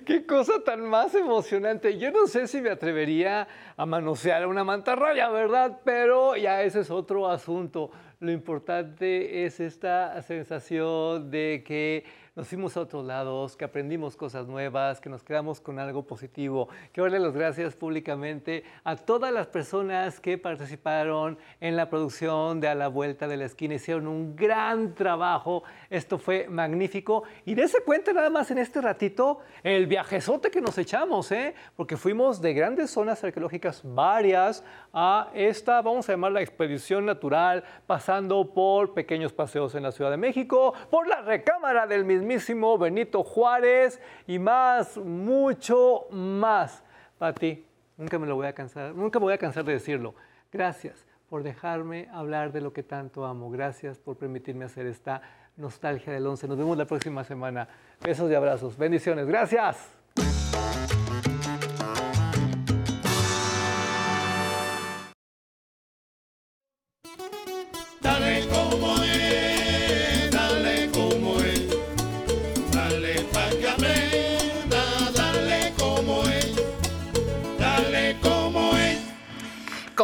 Qué 0.00 0.26
cosa 0.26 0.64
tan 0.64 0.80
más 0.88 1.14
emocionante. 1.14 1.98
Yo 1.98 2.10
no 2.10 2.26
sé 2.26 2.48
si 2.48 2.60
me 2.60 2.70
atrevería 2.70 3.46
a 3.76 3.86
manosear 3.86 4.46
una 4.46 4.64
mantarraya, 4.64 5.28
¿verdad? 5.28 5.80
Pero 5.84 6.36
ya 6.36 6.62
ese 6.62 6.80
es 6.80 6.90
otro 6.90 7.28
asunto. 7.28 7.90
Lo 8.20 8.32
importante 8.32 9.44
es 9.44 9.60
esta 9.60 10.20
sensación 10.22 11.30
de 11.30 11.62
que 11.66 12.04
nos 12.36 12.48
fuimos 12.48 12.76
a 12.76 12.80
otros 12.80 13.04
lados, 13.04 13.56
que 13.56 13.64
aprendimos 13.64 14.16
cosas 14.16 14.48
nuevas, 14.48 15.00
que 15.00 15.08
nos 15.08 15.22
quedamos 15.22 15.60
con 15.60 15.78
algo 15.78 16.02
positivo. 16.02 16.68
Quiero 16.90 17.08
darle 17.08 17.24
las 17.24 17.32
gracias 17.32 17.76
públicamente 17.76 18.64
a 18.82 18.96
todas 18.96 19.32
las 19.32 19.46
personas 19.46 20.18
que 20.18 20.36
participaron 20.36 21.38
en 21.60 21.76
la 21.76 21.88
producción 21.88 22.60
de 22.60 22.66
A 22.66 22.74
la 22.74 22.88
Vuelta 22.88 23.28
de 23.28 23.36
la 23.36 23.44
Esquina. 23.44 23.74
Hicieron 23.74 24.08
un 24.08 24.34
gran 24.34 24.96
trabajo. 24.96 25.62
Esto 25.90 26.18
fue 26.18 26.48
magnífico. 26.48 27.22
Y 27.44 27.54
dése 27.54 27.84
cuenta 27.84 28.12
nada 28.12 28.30
más 28.30 28.50
en 28.50 28.58
este 28.58 28.80
ratito 28.80 29.38
el 29.62 29.86
viajezote 29.86 30.50
que 30.50 30.60
nos 30.60 30.76
echamos, 30.76 31.30
¿eh? 31.30 31.54
Porque 31.76 31.96
fuimos 31.96 32.40
de 32.40 32.52
grandes 32.52 32.90
zonas 32.90 33.22
arqueológicas, 33.22 33.80
varias, 33.84 34.64
a 34.92 35.30
esta, 35.34 35.82
vamos 35.82 36.08
a 36.08 36.12
llamar 36.12 36.32
la 36.32 36.40
expedición 36.42 37.06
natural, 37.06 37.62
pasando 37.86 38.52
por 38.52 38.92
pequeños 38.92 39.32
paseos 39.32 39.74
en 39.76 39.84
la 39.84 39.92
Ciudad 39.92 40.10
de 40.10 40.16
México, 40.16 40.74
por 40.90 41.06
la 41.06 41.20
recámara 41.20 41.86
del 41.86 42.04
mismísimo 42.24 42.78
Benito 42.78 43.22
Juárez 43.22 44.00
y 44.26 44.38
más, 44.38 44.96
mucho 44.96 46.06
más. 46.10 46.82
Pati, 47.18 47.64
nunca 47.96 48.18
me 48.18 48.26
lo 48.26 48.36
voy 48.36 48.46
a 48.46 48.52
cansar, 48.52 48.94
nunca 48.94 49.18
me 49.18 49.24
voy 49.24 49.34
a 49.34 49.38
cansar 49.38 49.64
de 49.64 49.74
decirlo. 49.74 50.14
Gracias 50.50 51.06
por 51.28 51.42
dejarme 51.42 52.08
hablar 52.12 52.52
de 52.52 52.60
lo 52.60 52.72
que 52.72 52.82
tanto 52.82 53.24
amo. 53.24 53.50
Gracias 53.50 53.98
por 53.98 54.16
permitirme 54.16 54.64
hacer 54.64 54.86
esta 54.86 55.20
nostalgia 55.56 56.12
del 56.12 56.26
11. 56.26 56.48
Nos 56.48 56.58
vemos 56.58 56.78
la 56.78 56.86
próxima 56.86 57.24
semana. 57.24 57.68
Besos 58.02 58.30
y 58.30 58.34
abrazos. 58.34 58.76
Bendiciones. 58.76 59.26
Gracias. 59.26 59.98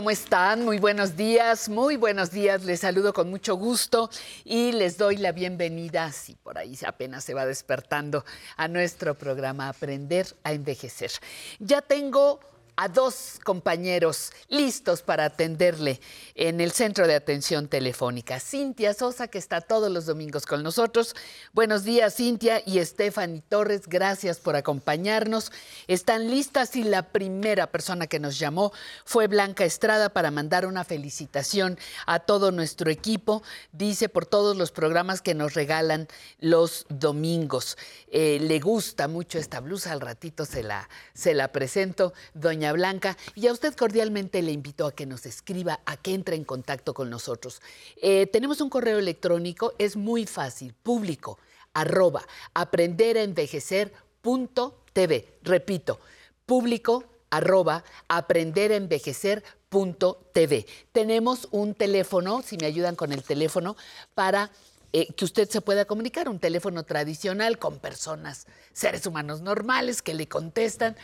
¿Cómo 0.00 0.10
están? 0.10 0.64
Muy 0.64 0.78
buenos 0.78 1.14
días, 1.14 1.68
muy 1.68 1.96
buenos 1.96 2.30
días. 2.30 2.64
Les 2.64 2.80
saludo 2.80 3.12
con 3.12 3.28
mucho 3.28 3.54
gusto 3.56 4.08
y 4.46 4.72
les 4.72 4.96
doy 4.96 5.18
la 5.18 5.32
bienvenida, 5.32 6.10
si 6.10 6.36
por 6.36 6.56
ahí 6.56 6.74
apenas 6.86 7.22
se 7.22 7.34
va 7.34 7.44
despertando, 7.44 8.24
a 8.56 8.66
nuestro 8.66 9.14
programa 9.14 9.68
Aprender 9.68 10.26
a 10.42 10.54
Envejecer. 10.54 11.10
Ya 11.58 11.82
tengo 11.82 12.40
a 12.80 12.88
dos 12.88 13.38
compañeros 13.44 14.32
listos 14.48 15.02
para 15.02 15.26
atenderle 15.26 16.00
en 16.34 16.62
el 16.62 16.72
centro 16.72 17.06
de 17.06 17.14
atención 17.14 17.68
telefónica. 17.68 18.40
Cintia 18.40 18.94
Sosa, 18.94 19.28
que 19.28 19.36
está 19.36 19.60
todos 19.60 19.92
los 19.92 20.06
domingos 20.06 20.46
con 20.46 20.62
nosotros. 20.62 21.14
Buenos 21.52 21.84
días, 21.84 22.16
Cintia 22.16 22.62
y 22.64 22.82
Stephanie 22.82 23.42
Torres, 23.46 23.82
gracias 23.86 24.38
por 24.38 24.56
acompañarnos. 24.56 25.52
Están 25.88 26.30
listas 26.30 26.74
y 26.74 26.82
la 26.82 27.02
primera 27.02 27.66
persona 27.66 28.06
que 28.06 28.18
nos 28.18 28.38
llamó 28.38 28.72
fue 29.04 29.26
Blanca 29.26 29.66
Estrada 29.66 30.08
para 30.08 30.30
mandar 30.30 30.64
una 30.64 30.82
felicitación 30.82 31.78
a 32.06 32.20
todo 32.20 32.50
nuestro 32.50 32.90
equipo, 32.90 33.42
dice 33.72 34.08
por 34.08 34.24
todos 34.24 34.56
los 34.56 34.72
programas 34.72 35.20
que 35.20 35.34
nos 35.34 35.52
regalan 35.52 36.08
los 36.38 36.86
domingos. 36.88 37.76
Eh, 38.10 38.38
le 38.40 38.58
gusta 38.58 39.06
mucho 39.06 39.38
esta 39.38 39.60
blusa, 39.60 39.92
al 39.92 40.00
ratito 40.00 40.46
se 40.46 40.62
la, 40.62 40.88
se 41.12 41.34
la 41.34 41.52
presento, 41.52 42.14
doña 42.32 42.69
Blanca, 42.72 43.16
y 43.34 43.46
a 43.46 43.52
usted 43.52 43.74
cordialmente 43.74 44.42
le 44.42 44.52
invito 44.52 44.86
a 44.86 44.94
que 44.94 45.06
nos 45.06 45.26
escriba, 45.26 45.80
a 45.86 45.96
que 45.96 46.14
entre 46.14 46.36
en 46.36 46.44
contacto 46.44 46.94
con 46.94 47.10
nosotros. 47.10 47.60
Eh, 47.96 48.26
tenemos 48.26 48.60
un 48.60 48.70
correo 48.70 48.98
electrónico, 48.98 49.74
es 49.78 49.96
muy 49.96 50.26
fácil, 50.26 50.74
público, 50.74 51.38
arroba, 51.74 52.26
aprender 52.54 53.18
a 53.18 53.22
envejecer 53.22 53.92
punto 54.22 54.82
TV. 54.92 55.38
Repito, 55.42 56.00
público 56.46 57.04
arroba 57.30 57.84
aprender 58.08 58.72
a 58.72 58.76
envejecer 58.76 59.42
punto 59.68 60.20
TV. 60.32 60.66
Tenemos 60.92 61.48
un 61.52 61.74
teléfono, 61.74 62.42
si 62.42 62.56
me 62.56 62.66
ayudan 62.66 62.96
con 62.96 63.12
el 63.12 63.22
teléfono, 63.22 63.76
para 64.14 64.50
eh, 64.92 65.06
que 65.14 65.24
usted 65.24 65.48
se 65.48 65.60
pueda 65.60 65.84
comunicar, 65.84 66.28
un 66.28 66.40
teléfono 66.40 66.82
tradicional 66.82 67.58
con 67.58 67.78
personas, 67.78 68.46
seres 68.72 69.06
humanos 69.06 69.40
normales 69.40 70.02
que 70.02 70.14
le 70.14 70.26
contestan 70.26 70.96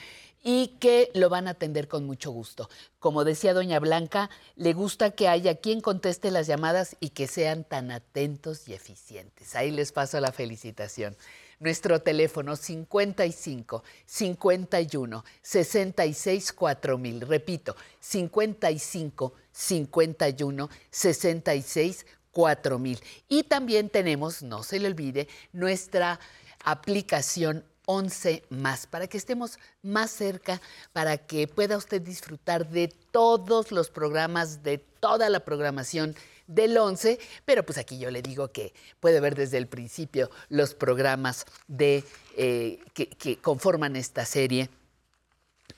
y 0.49 0.69
que 0.79 1.11
lo 1.13 1.29
van 1.29 1.49
a 1.49 1.51
atender 1.51 1.89
con 1.89 2.07
mucho 2.07 2.31
gusto. 2.31 2.71
Como 3.01 3.25
decía 3.25 3.53
doña 3.53 3.81
Blanca, 3.81 4.31
le 4.55 4.75
gusta 4.75 5.11
que 5.11 5.27
haya 5.27 5.57
quien 5.57 5.81
conteste 5.81 6.31
las 6.31 6.47
llamadas 6.47 6.97
y 7.01 7.09
que 7.09 7.27
sean 7.27 7.65
tan 7.65 7.91
atentos 7.91 8.69
y 8.69 8.73
eficientes. 8.73 9.57
Ahí 9.57 9.73
les 9.73 9.91
paso 9.91 10.21
la 10.21 10.31
felicitación. 10.31 11.17
Nuestro 11.59 12.01
teléfono 12.01 12.55
55 12.55 13.83
51 14.05 15.25
66 15.43 16.53
4000. 16.53 17.21
Repito, 17.23 17.75
55 17.99 19.33
51 19.51 20.71
66 20.91 22.07
4000. 22.31 23.01
Y 23.29 23.43
también 23.43 23.91
tenemos, 23.91 24.45
no 24.45 24.63
se 24.63 24.79
le 24.79 24.87
olvide, 24.87 25.27
nuestra 25.53 26.21
aplicación 26.63 27.65
11 27.87 28.45
más, 28.51 28.87
para 28.87 29.07
que 29.07 29.17
estemos 29.17 29.59
más 29.83 30.11
cerca, 30.11 30.61
para 30.93 31.17
que 31.17 31.49
pueda 31.49 31.77
usted 31.77 32.03
disfrutar 32.03 32.69
de 32.69 32.89
todos 33.11 33.73
los 33.73 33.91
programas, 33.91 34.63
de 34.63 34.79
toda 34.79 35.31
la 35.31 35.41
programación 35.41 36.15
del 36.47 36.77
11, 36.77 37.19
pero 37.45 37.65
pues 37.65 37.79
aquí 37.79 37.99
yo 37.99 38.11
le 38.11 38.23
digo 38.23 38.49
que 38.49 38.73
puede 39.01 39.21
ver 39.21 39.35
desde 39.35 39.59
el 39.59 39.67
principio 39.67 40.31
los 40.49 40.75
programas 40.75 41.45
de, 41.67 42.05
eh, 42.37 42.79
que, 42.95 43.09
que 43.09 43.39
conforman 43.39 43.97
esta 43.97 44.25
serie 44.25 44.69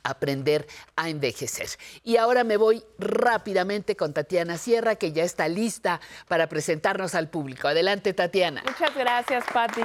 aprender 0.03 0.67
a 0.97 1.09
envejecer. 1.09 1.69
Y 2.03 2.17
ahora 2.17 2.45
me 2.45 2.57
voy 2.57 2.83
rápidamente 2.99 3.97
con 3.97 4.13
Tatiana 4.15 4.57
Sierra, 4.57 4.97
que 4.97 5.13
ya 5.13 5.25
está 5.25 5.49
lista 5.49 6.01
para 6.29 6.49
presentarnos 6.49 7.15
al 7.15 7.29
público. 7.29 7.69
Adelante, 7.69 8.13
Tatiana. 8.15 8.63
Muchas 8.65 8.95
gracias, 8.95 9.45
Patti. 9.53 9.83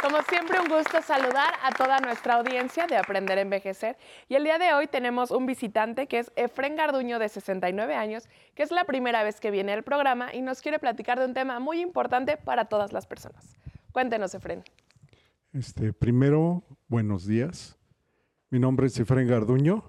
Como 0.00 0.22
siempre, 0.22 0.60
un 0.60 0.68
gusto 0.68 1.00
saludar 1.02 1.54
a 1.62 1.72
toda 1.72 1.98
nuestra 2.00 2.34
audiencia 2.34 2.86
de 2.86 2.96
Aprender 2.96 3.38
a 3.38 3.40
Envejecer. 3.40 3.96
Y 4.28 4.34
el 4.34 4.44
día 4.44 4.58
de 4.58 4.72
hoy 4.74 4.86
tenemos 4.86 5.30
un 5.30 5.46
visitante 5.46 6.06
que 6.06 6.18
es 6.18 6.32
Efren 6.36 6.76
Garduño, 6.76 7.18
de 7.18 7.28
69 7.28 7.94
años, 7.94 8.28
que 8.54 8.62
es 8.62 8.70
la 8.70 8.84
primera 8.84 9.22
vez 9.22 9.40
que 9.40 9.50
viene 9.50 9.72
al 9.72 9.84
programa 9.84 10.34
y 10.34 10.42
nos 10.42 10.60
quiere 10.60 10.78
platicar 10.78 11.18
de 11.18 11.24
un 11.24 11.34
tema 11.34 11.60
muy 11.60 11.80
importante 11.80 12.36
para 12.36 12.66
todas 12.66 12.92
las 12.92 13.06
personas. 13.06 13.56
Cuéntenos, 13.92 14.34
Efren. 14.34 14.64
Este, 15.52 15.92
primero, 15.92 16.62
buenos 16.88 17.26
días. 17.26 17.78
Mi 18.50 18.58
nombre 18.58 18.88
es 18.88 18.98
Efren 18.98 19.26
Garduño. 19.26 19.84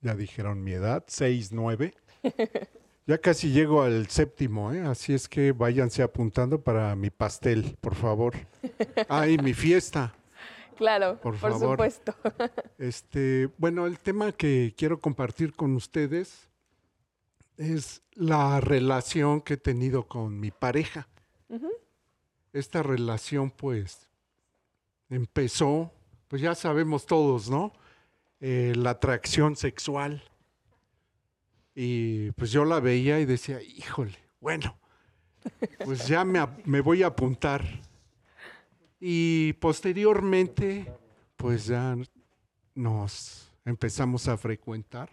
Ya 0.00 0.14
dijeron 0.14 0.62
mi 0.62 0.72
edad, 0.72 1.04
6'9". 1.06 1.94
Ya 3.06 3.18
casi 3.18 3.52
llego 3.52 3.82
al 3.82 4.08
séptimo, 4.08 4.72
¿eh? 4.72 4.80
así 4.80 5.14
es 5.14 5.28
que 5.28 5.52
váyanse 5.52 6.02
apuntando 6.02 6.60
para 6.60 6.96
mi 6.96 7.10
pastel, 7.10 7.76
por 7.80 7.94
favor. 7.94 8.34
Ah, 9.08 9.28
y 9.28 9.38
mi 9.38 9.54
fiesta. 9.54 10.12
Claro, 10.76 11.20
por, 11.20 11.38
por 11.38 11.50
favor. 11.52 11.76
supuesto. 11.76 12.14
Este, 12.78 13.48
bueno, 13.58 13.86
el 13.86 14.00
tema 14.00 14.32
que 14.32 14.74
quiero 14.76 15.00
compartir 15.00 15.52
con 15.54 15.76
ustedes 15.76 16.50
es 17.56 18.02
la 18.14 18.60
relación 18.60 19.40
que 19.40 19.54
he 19.54 19.56
tenido 19.56 20.02
con 20.08 20.38
mi 20.40 20.50
pareja. 20.50 21.08
Esta 22.52 22.82
relación, 22.82 23.50
pues, 23.50 24.08
empezó, 25.08 25.92
pues 26.26 26.42
ya 26.42 26.54
sabemos 26.54 27.06
todos, 27.06 27.48
¿no? 27.48 27.72
Eh, 28.40 28.72
la 28.76 28.90
atracción 28.90 29.56
sexual. 29.56 30.22
Y 31.78 32.30
pues 32.32 32.50
yo 32.50 32.64
la 32.64 32.80
veía 32.80 33.20
y 33.20 33.26
decía, 33.26 33.60
híjole, 33.60 34.16
bueno, 34.40 34.78
pues 35.84 36.08
ya 36.08 36.24
me, 36.24 36.40
me 36.64 36.80
voy 36.80 37.02
a 37.02 37.08
apuntar. 37.08 37.62
Y 38.98 39.52
posteriormente, 39.60 40.90
pues 41.36 41.66
ya 41.66 41.94
nos 42.74 43.52
empezamos 43.66 44.26
a 44.26 44.38
frecuentar. 44.38 45.10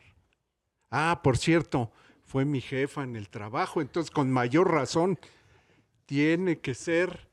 Ah, 0.89 1.19
por 1.21 1.37
cierto, 1.37 1.91
fue 2.23 2.45
mi 2.45 2.61
jefa 2.61 3.03
en 3.03 3.17
el 3.17 3.27
trabajo, 3.27 3.81
entonces 3.81 4.09
con 4.09 4.31
mayor 4.31 4.71
razón 4.71 5.19
tiene 6.05 6.59
que 6.59 6.75
ser 6.75 7.27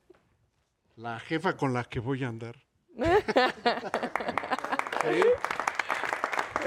la 0.97 1.21
jefa 1.21 1.57
con 1.57 1.73
la 1.73 1.85
que 1.85 2.01
voy 2.01 2.25
a 2.25 2.29
andar. 2.29 2.57
Sí. 5.01 5.23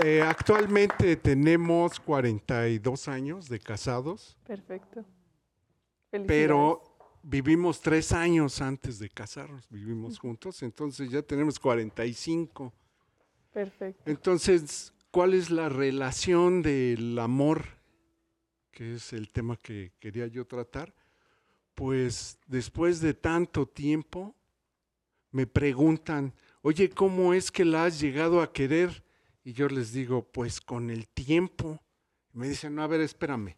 Eh, 0.01 0.21
actualmente 0.21 1.15
tenemos 1.17 1.99
42 1.99 3.07
años 3.07 3.47
de 3.47 3.59
casados, 3.59 4.35
Perfecto. 4.45 5.05
pero 6.25 6.81
vivimos 7.21 7.79
tres 7.79 8.11
años 8.11 8.59
antes 8.61 8.97
de 8.97 9.09
casarnos, 9.09 9.69
vivimos 9.69 10.17
juntos, 10.17 10.63
entonces 10.63 11.11
ya 11.11 11.21
tenemos 11.21 11.59
45. 11.59 12.73
Perfecto. 13.51 14.03
Entonces, 14.09 14.93
¿cuál 15.11 15.35
es 15.35 15.51
la 15.51 15.69
relación 15.69 16.63
del 16.63 17.19
amor? 17.19 17.63
Que 18.71 18.95
es 18.95 19.13
el 19.13 19.29
tema 19.31 19.55
que 19.57 19.91
quería 19.99 20.25
yo 20.25 20.45
tratar. 20.45 20.93
Pues 21.75 22.39
después 22.47 22.99
de 22.99 23.13
tanto 23.13 23.67
tiempo, 23.67 24.35
me 25.31 25.45
preguntan, 25.45 26.33
oye, 26.63 26.89
¿cómo 26.89 27.33
es 27.35 27.51
que 27.51 27.63
la 27.63 27.85
has 27.85 27.99
llegado 27.99 28.41
a 28.41 28.51
querer? 28.51 29.03
Y 29.43 29.53
yo 29.53 29.67
les 29.67 29.91
digo, 29.93 30.23
pues 30.31 30.61
con 30.61 30.89
el 30.89 31.07
tiempo. 31.07 31.81
Me 32.31 32.47
dicen, 32.47 32.75
no, 32.75 32.83
a 32.83 32.87
ver, 32.87 33.01
espérame. 33.01 33.55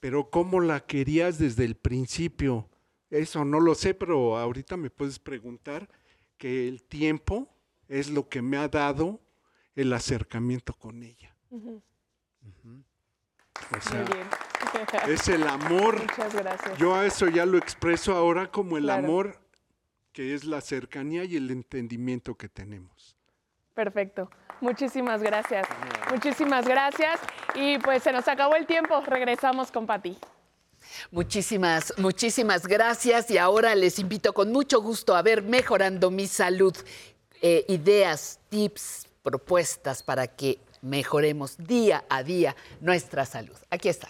Pero 0.00 0.30
¿cómo 0.30 0.60
la 0.60 0.80
querías 0.84 1.38
desde 1.38 1.64
el 1.64 1.76
principio? 1.76 2.68
Eso 3.10 3.44
no 3.44 3.60
lo 3.60 3.74
sé, 3.74 3.94
pero 3.94 4.36
ahorita 4.36 4.76
me 4.76 4.90
puedes 4.90 5.18
preguntar 5.18 5.88
que 6.36 6.68
el 6.68 6.82
tiempo 6.82 7.48
es 7.88 8.10
lo 8.10 8.28
que 8.28 8.42
me 8.42 8.56
ha 8.56 8.68
dado 8.68 9.20
el 9.74 9.92
acercamiento 9.92 10.74
con 10.74 11.02
ella. 11.02 11.34
Ujú. 11.50 11.82
O 13.76 13.80
sea, 13.80 14.02
Muy 14.02 14.12
bien. 14.12 14.26
es 15.08 15.28
el 15.28 15.44
amor. 15.44 15.98
Muchas 16.00 16.34
gracias. 16.34 16.78
Yo 16.78 16.94
a 16.94 17.06
eso 17.06 17.28
ya 17.28 17.46
lo 17.46 17.56
expreso 17.56 18.14
ahora 18.14 18.50
como 18.50 18.76
el 18.76 18.84
Claro. 18.84 19.06
amor, 19.06 19.40
que 20.12 20.34
es 20.34 20.44
la 20.44 20.60
cercanía 20.60 21.24
y 21.24 21.36
el 21.36 21.50
entendimiento 21.50 22.36
que 22.36 22.48
tenemos. 22.48 23.15
Perfecto. 23.76 24.30
Muchísimas 24.62 25.22
gracias. 25.22 25.68
Muchísimas 26.10 26.66
gracias. 26.66 27.20
Y 27.54 27.78
pues 27.78 28.02
se 28.02 28.10
nos 28.10 28.26
acabó 28.26 28.56
el 28.56 28.66
tiempo. 28.66 29.02
Regresamos 29.06 29.70
con 29.70 29.86
Pati. 29.86 30.16
Muchísimas, 31.10 31.92
muchísimas 31.98 32.66
gracias 32.66 33.30
y 33.30 33.36
ahora 33.36 33.74
les 33.74 33.98
invito 33.98 34.32
con 34.32 34.50
mucho 34.50 34.80
gusto 34.80 35.14
a 35.14 35.20
ver 35.20 35.42
Mejorando 35.42 36.10
mi 36.10 36.26
Salud, 36.26 36.74
eh, 37.42 37.66
ideas, 37.68 38.40
tips, 38.48 39.08
propuestas 39.22 40.02
para 40.02 40.26
que 40.26 40.58
mejoremos 40.80 41.58
día 41.58 42.04
a 42.08 42.22
día 42.22 42.56
nuestra 42.80 43.26
salud. 43.26 43.56
Aquí 43.68 43.90
está. 43.90 44.08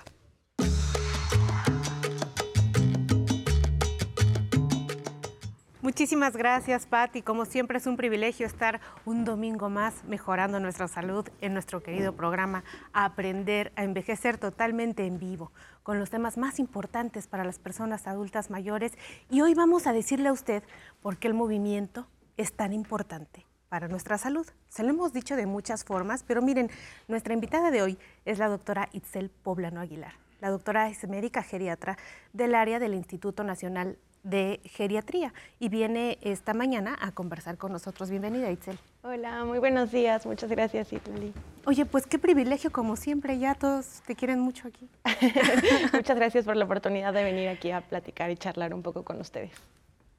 Muchísimas 5.86 6.36
gracias, 6.36 6.84
Patti. 6.84 7.22
Como 7.22 7.44
siempre 7.44 7.78
es 7.78 7.86
un 7.86 7.96
privilegio 7.96 8.44
estar 8.44 8.80
un 9.04 9.24
domingo 9.24 9.70
más 9.70 10.02
mejorando 10.02 10.58
nuestra 10.58 10.88
salud 10.88 11.28
en 11.40 11.52
nuestro 11.52 11.80
querido 11.80 12.12
programa 12.12 12.64
Aprender 12.92 13.70
a 13.76 13.84
envejecer 13.84 14.36
totalmente 14.36 15.06
en 15.06 15.20
vivo, 15.20 15.52
con 15.84 16.00
los 16.00 16.10
temas 16.10 16.38
más 16.38 16.58
importantes 16.58 17.28
para 17.28 17.44
las 17.44 17.60
personas 17.60 18.08
adultas 18.08 18.50
mayores. 18.50 18.94
Y 19.30 19.42
hoy 19.42 19.54
vamos 19.54 19.86
a 19.86 19.92
decirle 19.92 20.28
a 20.28 20.32
usted 20.32 20.64
por 21.02 21.18
qué 21.18 21.28
el 21.28 21.34
movimiento 21.34 22.08
es 22.36 22.52
tan 22.52 22.72
importante 22.72 23.46
para 23.68 23.86
nuestra 23.86 24.18
salud. 24.18 24.48
Se 24.68 24.82
lo 24.82 24.90
hemos 24.90 25.12
dicho 25.12 25.36
de 25.36 25.46
muchas 25.46 25.84
formas, 25.84 26.24
pero 26.24 26.42
miren, 26.42 26.68
nuestra 27.06 27.32
invitada 27.32 27.70
de 27.70 27.82
hoy 27.82 27.98
es 28.24 28.40
la 28.40 28.48
doctora 28.48 28.88
Itzel 28.90 29.30
Poblano 29.30 29.78
Aguilar. 29.78 30.14
La 30.40 30.50
doctora 30.50 30.88
es 30.88 31.08
médica 31.08 31.44
geriatra 31.44 31.96
del 32.32 32.56
área 32.56 32.80
del 32.80 32.94
Instituto 32.94 33.44
Nacional 33.44 33.98
de 34.26 34.60
Geriatría 34.64 35.32
y 35.58 35.68
viene 35.68 36.18
esta 36.20 36.52
mañana 36.52 36.96
a 37.00 37.12
conversar 37.12 37.56
con 37.56 37.72
nosotros. 37.72 38.10
Bienvenida, 38.10 38.50
Itzel. 38.50 38.78
Hola, 39.02 39.44
muy 39.44 39.58
buenos 39.58 39.92
días. 39.92 40.26
Muchas 40.26 40.50
gracias, 40.50 40.92
Itlali. 40.92 41.32
Oye, 41.64 41.86
pues 41.86 42.06
qué 42.06 42.18
privilegio, 42.18 42.70
como 42.72 42.96
siempre, 42.96 43.38
ya 43.38 43.54
todos 43.54 44.02
te 44.06 44.16
quieren 44.16 44.40
mucho 44.40 44.68
aquí. 44.68 44.88
Muchas 45.92 46.16
gracias 46.16 46.44
por 46.44 46.56
la 46.56 46.64
oportunidad 46.64 47.12
de 47.12 47.22
venir 47.22 47.48
aquí 47.48 47.70
a 47.70 47.80
platicar 47.80 48.30
y 48.30 48.36
charlar 48.36 48.74
un 48.74 48.82
poco 48.82 49.04
con 49.04 49.20
ustedes. 49.20 49.52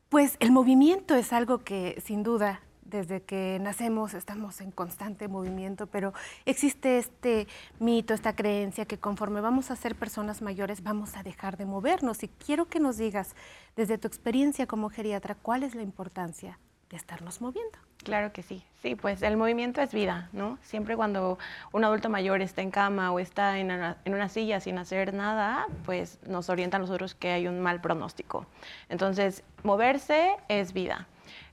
Pues 0.09 0.37
el 0.39 0.51
movimiento 0.51 1.15
es 1.15 1.33
algo 1.33 1.59
que 1.59 2.01
sin 2.05 2.23
duda 2.23 2.61
desde 2.89 3.21
que 3.21 3.59
nacemos 3.61 4.13
estamos 4.13 4.61
en 4.61 4.71
constante 4.71 5.27
movimiento, 5.27 5.87
pero 5.87 6.13
existe 6.45 6.97
este 6.97 7.47
mito, 7.79 8.13
esta 8.13 8.35
creencia 8.35 8.85
que 8.85 8.97
conforme 8.97 9.41
vamos 9.41 9.71
a 9.71 9.75
ser 9.75 9.95
personas 9.95 10.41
mayores 10.41 10.83
vamos 10.83 11.15
a 11.15 11.23
dejar 11.23 11.57
de 11.57 11.65
movernos. 11.65 12.23
Y 12.23 12.27
quiero 12.27 12.65
que 12.65 12.79
nos 12.79 12.97
digas, 12.97 13.35
desde 13.75 13.97
tu 13.97 14.07
experiencia 14.07 14.67
como 14.67 14.89
geriatra, 14.89 15.35
cuál 15.35 15.63
es 15.63 15.75
la 15.75 15.83
importancia 15.83 16.59
de 16.89 16.97
estarnos 16.97 17.41
moviendo. 17.41 17.77
Claro 18.03 18.31
que 18.31 18.43
sí. 18.43 18.63
Sí, 18.81 18.95
pues 18.95 19.21
el 19.21 19.35
movimiento 19.35 19.81
es 19.81 19.93
vida, 19.93 20.29
¿no? 20.31 20.57
Siempre 20.61 20.95
cuando 20.95 21.37
un 21.73 21.83
adulto 21.83 22.09
mayor 22.09 22.41
está 22.41 22.61
en 22.61 22.71
cama 22.71 23.11
o 23.11 23.19
está 23.19 23.59
en 23.59 23.71
una, 23.71 24.29
silla 24.29 24.61
sin 24.61 24.77
hacer 24.77 25.13
nada, 25.13 25.67
pues 25.85 26.19
nos 26.25 26.49
orienta 26.49 26.77
a 26.77 26.79
nosotros 26.79 27.15
que 27.15 27.31
hay 27.31 27.47
un 27.47 27.59
mal 27.59 27.81
pronóstico. 27.81 28.45
Entonces, 28.87 29.43
moverse 29.63 30.37
es 30.47 30.71
vida. 30.71 31.07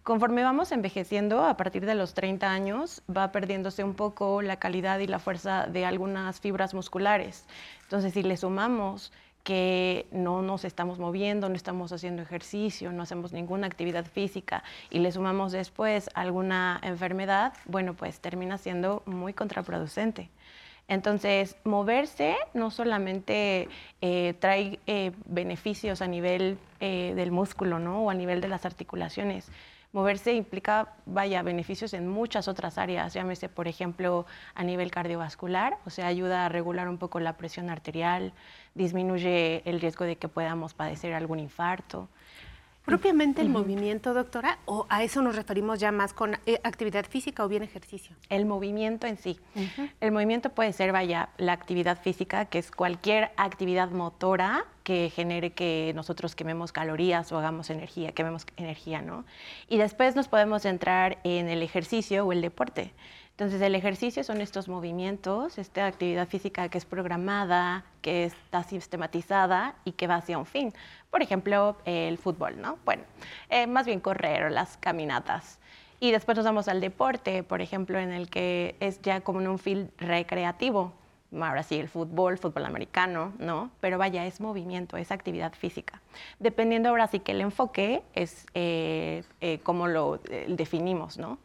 Conforme 0.05 0.43
vamos 0.43 0.71
envejeciendo, 0.71 1.45
a 1.45 1.57
partir 1.57 1.87
de 1.87 1.95
los 1.95 2.13
30 2.13 2.51
años, 2.51 3.03
va 3.09 3.33
perdiéndose 3.33 3.83
un 3.85 3.95
poco 3.95 4.43
la 4.43 4.59
calidad 4.59 4.99
y 4.99 5.07
la 5.07 5.19
fuerza 5.19 5.67
de 5.67 5.87
algunas 5.87 6.41
fibras 6.41 6.75
musculares. 6.75 7.47
Entonces, 7.85 8.13
si 8.13 8.23
le 8.23 8.37
sumamos 8.37 9.13
que 9.45 10.07
no 10.13 10.43
nos 10.43 10.67
estamos 10.67 10.99
moviendo, 10.99 11.49
no 11.49 11.55
estamos 11.55 11.91
haciendo 11.91 12.21
ejercicio, 12.21 12.93
no 12.93 13.03
hacemos 13.03 13.33
ninguna 13.33 13.67
actividad 13.67 14.05
física 14.05 14.63
y 14.91 14.99
le 14.99 15.11
sumamos 15.11 15.53
después 15.53 16.11
alguna 16.13 16.81
enfermedad, 16.83 17.55
bueno, 17.65 17.95
pues 17.95 18.21
termina 18.21 18.59
siendo 18.59 19.03
muy 19.07 19.33
contraproducente. 19.33 20.29
Entonces, 20.87 21.57
moverse 21.65 22.37
no 22.53 22.71
solamente 22.71 23.71
eh, 24.03 24.35
trae 24.39 24.79
eh, 24.87 25.13
beneficios 25.25 26.03
a 26.03 26.07
nivel 26.07 26.59
eh, 26.81 27.15
del 27.17 27.31
músculo, 27.31 27.79
¿no? 27.79 28.03
O 28.03 28.11
a 28.11 28.15
nivel 28.15 28.43
de 28.43 28.49
las 28.49 28.67
articulaciones, 28.67 29.51
Moverse 29.95 30.32
implica, 30.34 30.88
vaya, 31.07 31.42
beneficios 31.42 31.95
en 31.95 32.09
muchas 32.09 32.49
otras 32.49 32.78
áreas, 32.78 33.14
llámese, 33.14 33.49
por 33.49 33.68
ejemplo, 33.68 34.26
a 34.57 34.64
nivel 34.64 34.90
cardiovascular, 34.90 35.78
o 35.86 35.90
sea, 35.90 36.09
ayuda 36.09 36.45
a 36.45 36.49
regular 36.49 36.88
un 36.88 36.99
poco 36.99 37.20
la 37.20 37.36
presión 37.36 37.70
arterial, 37.70 38.32
disminuye 38.74 39.62
el 39.64 39.80
riesgo 39.80 40.05
de 40.05 40.16
que 40.16 40.26
podamos 40.26 40.74
padecer 40.74 41.14
algún 41.14 41.38
infarto. 41.38 42.09
¿Propiamente 42.85 43.41
el 43.41 43.49
movimiento, 43.49 44.12
doctora? 44.12 44.59
¿O 44.66 44.85
a 44.91 45.03
eso 45.03 45.22
nos 45.22 45.37
referimos 45.37 45.80
ya 45.80 45.91
más 45.91 46.12
con 46.12 46.35
eh, 46.45 46.61
actividad 46.64 47.07
física 47.07 47.43
o 47.43 47.49
bien 47.49 47.62
ejercicio? 47.62 48.14
El 48.28 48.45
movimiento 48.45 49.07
en 49.07 49.16
sí. 49.16 49.41
El 50.01 50.12
movimiento 50.12 50.51
puede 50.51 50.70
ser, 50.74 50.93
vaya, 50.93 51.30
la 51.39 51.53
actividad 51.53 51.99
física, 52.03 52.45
que 52.45 52.59
es 52.59 52.70
cualquier 52.70 53.30
actividad 53.39 53.91
motora 53.91 54.66
que 54.82 55.09
genere 55.09 55.53
que 55.55 55.93
nosotros 55.95 56.35
quememos 56.35 56.72
calorías 56.72 57.32
o 57.32 57.39
hagamos 57.39 57.70
energía, 57.70 58.12
quememos 58.12 58.47
energía, 58.59 59.01
¿no? 59.01 59.24
Y 59.66 59.78
después 59.78 60.14
nos 60.14 60.28
podemos 60.28 60.66
entrar 60.66 61.18
en 61.24 61.49
el 61.49 61.62
ejercicio 61.62 62.26
o 62.26 62.32
el 62.32 62.43
deporte. 62.43 62.93
Entonces, 63.37 63.61
el 63.62 63.74
ejercicio 63.74 64.22
son 64.22 64.41
estos 64.41 64.68
movimientos, 64.68 65.59
esta 65.59 65.87
actividad 65.87 66.28
física 66.28 66.68
que 66.68 66.78
es 66.78 66.85
programada, 66.85 67.85
que 68.01 68.22
está 68.26 68.62
sistematizada 68.62 69.74
y 69.85 69.91
que 69.91 70.07
va 70.07 70.14
hacia 70.16 70.39
un 70.39 70.47
fin. 70.47 70.72
Por 71.11 71.20
ejemplo, 71.20 71.76
el 71.85 72.16
fútbol, 72.16 72.61
¿no? 72.61 72.78
Bueno, 72.85 73.03
eh, 73.51 73.66
más 73.66 73.87
bien 73.87 73.99
correr 73.99 74.45
o 74.45 74.51
las 74.51 74.76
caminatas. 74.76 75.59
Y 75.99 76.12
después 76.12 76.37
nos 76.37 76.45
vamos 76.45 76.68
al 76.68 76.80
deporte, 76.80 77.43
por 77.43 77.61
ejemplo, 77.61 77.99
en 77.99 78.12
el 78.12 78.30
que 78.30 78.76
es 78.78 79.03
ya 79.03 79.20
como 79.22 79.41
en 79.41 79.49
un 79.49 79.59
field 79.59 79.91
recreativo. 79.99 80.93
Ahora 81.32 81.64
sí, 81.64 81.74
el 81.74 81.89
fútbol, 81.89 82.39
fútbol 82.39 82.64
americano, 82.64 83.32
¿no? 83.41 83.72
Pero 83.80 83.99
vaya, 83.99 84.24
es 84.26 84.41
movimiento, 84.41 84.97
es 84.97 85.11
actividad 85.11 85.55
física. 85.55 86.01
Dependiendo 86.39 86.89
ahora 86.89 87.09
sí 87.09 87.18
que 87.18 87.32
el 87.32 87.41
enfoque 87.41 88.05
es 88.14 88.47
eh, 88.55 89.24
eh, 89.41 89.59
cómo 89.64 89.89
lo 89.89 90.20
definimos, 90.47 91.18
¿no? 91.18 91.39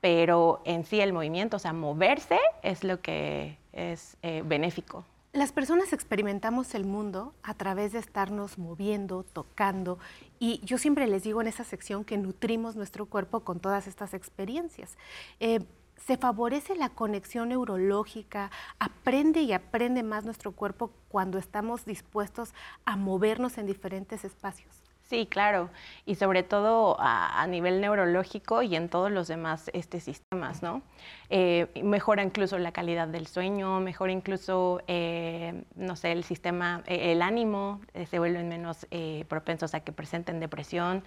Pero 0.00 0.62
en 0.64 0.84
sí 0.84 1.00
el 1.00 1.12
movimiento, 1.12 1.56
o 1.56 1.60
sea, 1.60 1.72
moverse 1.72 2.38
es 2.62 2.84
lo 2.84 3.00
que 3.00 3.58
es 3.72 4.16
eh, 4.22 4.42
benéfico. 4.44 5.04
Las 5.32 5.52
personas 5.52 5.92
experimentamos 5.92 6.74
el 6.74 6.84
mundo 6.84 7.34
a 7.44 7.54
través 7.54 7.92
de 7.92 8.00
estarnos 8.00 8.58
moviendo, 8.58 9.22
tocando, 9.22 9.98
y 10.40 10.60
yo 10.64 10.76
siempre 10.76 11.06
les 11.06 11.22
digo 11.22 11.40
en 11.40 11.46
esa 11.46 11.62
sección 11.62 12.04
que 12.04 12.18
nutrimos 12.18 12.74
nuestro 12.74 13.06
cuerpo 13.06 13.40
con 13.40 13.60
todas 13.60 13.86
estas 13.86 14.12
experiencias. 14.12 14.96
Eh, 15.38 15.60
se 16.04 16.16
favorece 16.16 16.74
la 16.74 16.88
conexión 16.88 17.50
neurológica, 17.50 18.50
aprende 18.80 19.42
y 19.42 19.52
aprende 19.52 20.02
más 20.02 20.24
nuestro 20.24 20.50
cuerpo 20.50 20.90
cuando 21.08 21.38
estamos 21.38 21.84
dispuestos 21.84 22.52
a 22.84 22.96
movernos 22.96 23.58
en 23.58 23.66
diferentes 23.66 24.24
espacios. 24.24 24.79
Sí, 25.10 25.26
claro, 25.26 25.70
y 26.06 26.14
sobre 26.14 26.44
todo 26.44 26.96
a, 27.00 27.44
nivel 27.48 27.80
neurológico 27.80 28.62
y 28.62 28.76
en 28.76 28.88
todos 28.88 29.10
los 29.10 29.26
demás 29.26 29.68
este, 29.74 29.98
sistemas, 29.98 30.62
¿no? 30.62 30.82
Eh, 31.30 31.66
mejora 31.82 32.22
incluso 32.22 32.56
la 32.58 32.70
calidad 32.70 33.08
del 33.08 33.26
sueño, 33.26 33.80
mejora 33.80 34.12
incluso, 34.12 34.82
eh, 34.86 35.64
no 35.74 35.96
sé, 35.96 36.12
el 36.12 36.22
sistema, 36.22 36.84
eh, 36.86 37.10
el 37.10 37.22
ánimo, 37.22 37.80
se 38.08 38.20
vuelven 38.20 38.48
menos 38.48 38.86
propensos 39.26 39.74
a 39.74 39.80
que 39.80 39.90
presenten 39.90 40.38
depresión. 40.38 41.02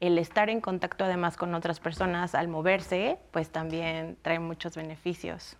El 0.00 0.16
estar 0.16 0.48
en 0.48 0.62
contacto 0.62 1.04
además 1.04 1.36
con 1.36 1.54
otras 1.54 1.78
personas 1.78 2.34
al 2.34 2.48
moverse, 2.48 3.18
pues 3.32 3.50
también 3.50 4.16
trae 4.22 4.38
muchos 4.38 4.76
beneficios. 4.76 5.58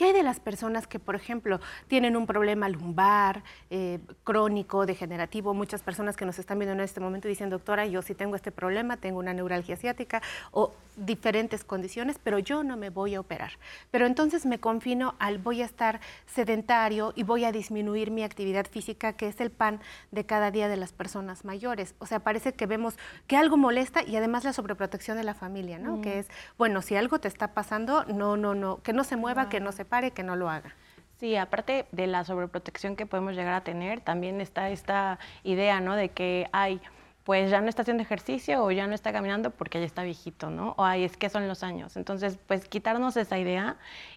¿Qué 0.00 0.06
hay 0.06 0.12
de 0.14 0.22
las 0.22 0.40
personas 0.40 0.86
que, 0.86 0.98
por 0.98 1.14
ejemplo, 1.14 1.60
tienen 1.86 2.16
un 2.16 2.26
problema 2.26 2.70
lumbar, 2.70 3.42
eh, 3.68 3.98
crónico, 4.24 4.86
degenerativo? 4.86 5.52
Muchas 5.52 5.82
personas 5.82 6.16
que 6.16 6.24
nos 6.24 6.38
están 6.38 6.58
viendo 6.58 6.72
en 6.72 6.80
este 6.80 7.00
momento 7.00 7.28
dicen, 7.28 7.50
doctora, 7.50 7.84
yo 7.84 8.00
sí 8.00 8.14
tengo 8.14 8.34
este 8.34 8.50
problema, 8.50 8.96
tengo 8.96 9.18
una 9.18 9.34
neuralgia 9.34 9.74
asiática 9.74 10.22
o 10.52 10.72
diferentes 10.96 11.64
condiciones, 11.64 12.18
pero 12.22 12.38
yo 12.38 12.62
no 12.64 12.78
me 12.78 12.88
voy 12.88 13.14
a 13.14 13.20
operar. 13.20 13.52
Pero 13.90 14.06
entonces 14.06 14.46
me 14.46 14.58
confino 14.58 15.16
al 15.18 15.36
voy 15.36 15.60
a 15.60 15.66
estar 15.66 16.00
sedentario 16.26 17.12
y 17.14 17.22
voy 17.22 17.44
a 17.44 17.52
disminuir 17.52 18.10
mi 18.10 18.22
actividad 18.22 18.66
física, 18.66 19.12
que 19.12 19.28
es 19.28 19.38
el 19.40 19.50
pan 19.50 19.80
de 20.12 20.24
cada 20.24 20.50
día 20.50 20.68
de 20.68 20.78
las 20.78 20.92
personas 20.92 21.44
mayores. 21.44 21.94
O 21.98 22.06
sea, 22.06 22.20
parece 22.20 22.54
que 22.54 22.64
vemos 22.64 22.94
que 23.26 23.36
algo 23.36 23.58
molesta 23.58 24.02
y 24.02 24.16
además 24.16 24.44
la 24.44 24.54
sobreprotección 24.54 25.18
de 25.18 25.24
la 25.24 25.34
familia, 25.34 25.78
¿no? 25.78 26.00
Que 26.00 26.20
es, 26.20 26.28
bueno, 26.56 26.80
si 26.80 26.96
algo 26.96 27.20
te 27.20 27.28
está 27.28 27.48
pasando, 27.48 28.04
no, 28.04 28.38
no, 28.38 28.54
no, 28.54 28.82
que 28.82 28.94
no 28.94 29.04
se 29.04 29.16
mueva, 29.16 29.50
que 29.50 29.60
no 29.60 29.72
se 29.72 29.84
pare, 29.90 30.12
que 30.12 30.22
no 30.22 30.36
lo 30.36 30.48
haga. 30.48 30.74
Sí, 31.18 31.36
aparte 31.36 31.86
de 31.92 32.06
la 32.06 32.24
sobreprotección 32.24 32.96
que 32.96 33.04
podemos 33.04 33.34
llegar 33.34 33.52
a 33.52 33.62
tener, 33.62 34.00
también 34.00 34.40
está 34.40 34.70
esta 34.70 35.18
idea, 35.44 35.78
¿no? 35.80 35.94
De 35.94 36.08
que 36.08 36.48
hay 36.52 36.80
pues 37.24 37.50
ya 37.50 37.60
no 37.60 37.68
está 37.68 37.82
haciendo 37.82 38.02
ejercicio 38.02 38.64
o 38.64 38.70
ya 38.70 38.86
no 38.86 38.94
está 38.94 39.12
caminando 39.12 39.50
porque 39.50 39.78
ya 39.78 39.86
está 39.86 40.02
viejito, 40.02 40.50
¿no? 40.50 40.74
O 40.76 40.84
ay, 40.84 41.04
es 41.04 41.16
que 41.16 41.28
son 41.28 41.46
los 41.46 41.62
años. 41.62 41.96
Entonces, 41.96 42.38
pues 42.46 42.66
quitarnos 42.66 43.16
esa 43.16 43.38
idea 43.38 43.76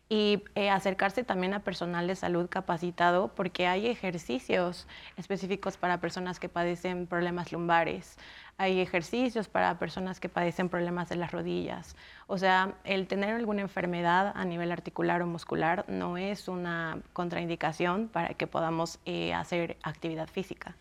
y 0.09 0.43
eh, 0.55 0.69
acercarse 0.69 1.23
también 1.23 1.53
a 1.53 1.59
personal 1.59 2.07
de 2.07 2.15
salud 2.15 2.49
capacitado 2.49 3.27
porque 3.35 3.67
hay 3.67 3.87
ejercicios 3.87 4.87
específicos 5.17 5.77
para 5.77 5.99
personas 5.99 6.39
que 6.39 6.49
padecen 6.49 7.05
problemas 7.05 7.51
lumbares, 7.51 8.17
hay 8.57 8.79
ejercicios 8.79 9.47
para 9.47 9.77
personas 9.79 10.19
que 10.19 10.29
padecen 10.29 10.69
problemas 10.69 11.09
de 11.09 11.15
las 11.15 11.31
rodillas. 11.31 11.95
O 12.27 12.37
sea, 12.37 12.75
el 12.83 13.07
tener 13.07 13.35
alguna 13.35 13.61
enfermedad 13.61 14.31
a 14.35 14.45
nivel 14.45 14.71
articular 14.71 15.21
o 15.21 15.27
muscular 15.27 15.85
no 15.87 16.17
es 16.17 16.47
una 16.47 16.99
contraindicación 17.13 18.07
para 18.07 18.35
que 18.35 18.47
podamos 18.47 18.99
eh, 19.05 19.33
hacer 19.33 19.77
actividad 19.83 20.27
física. 20.27 20.75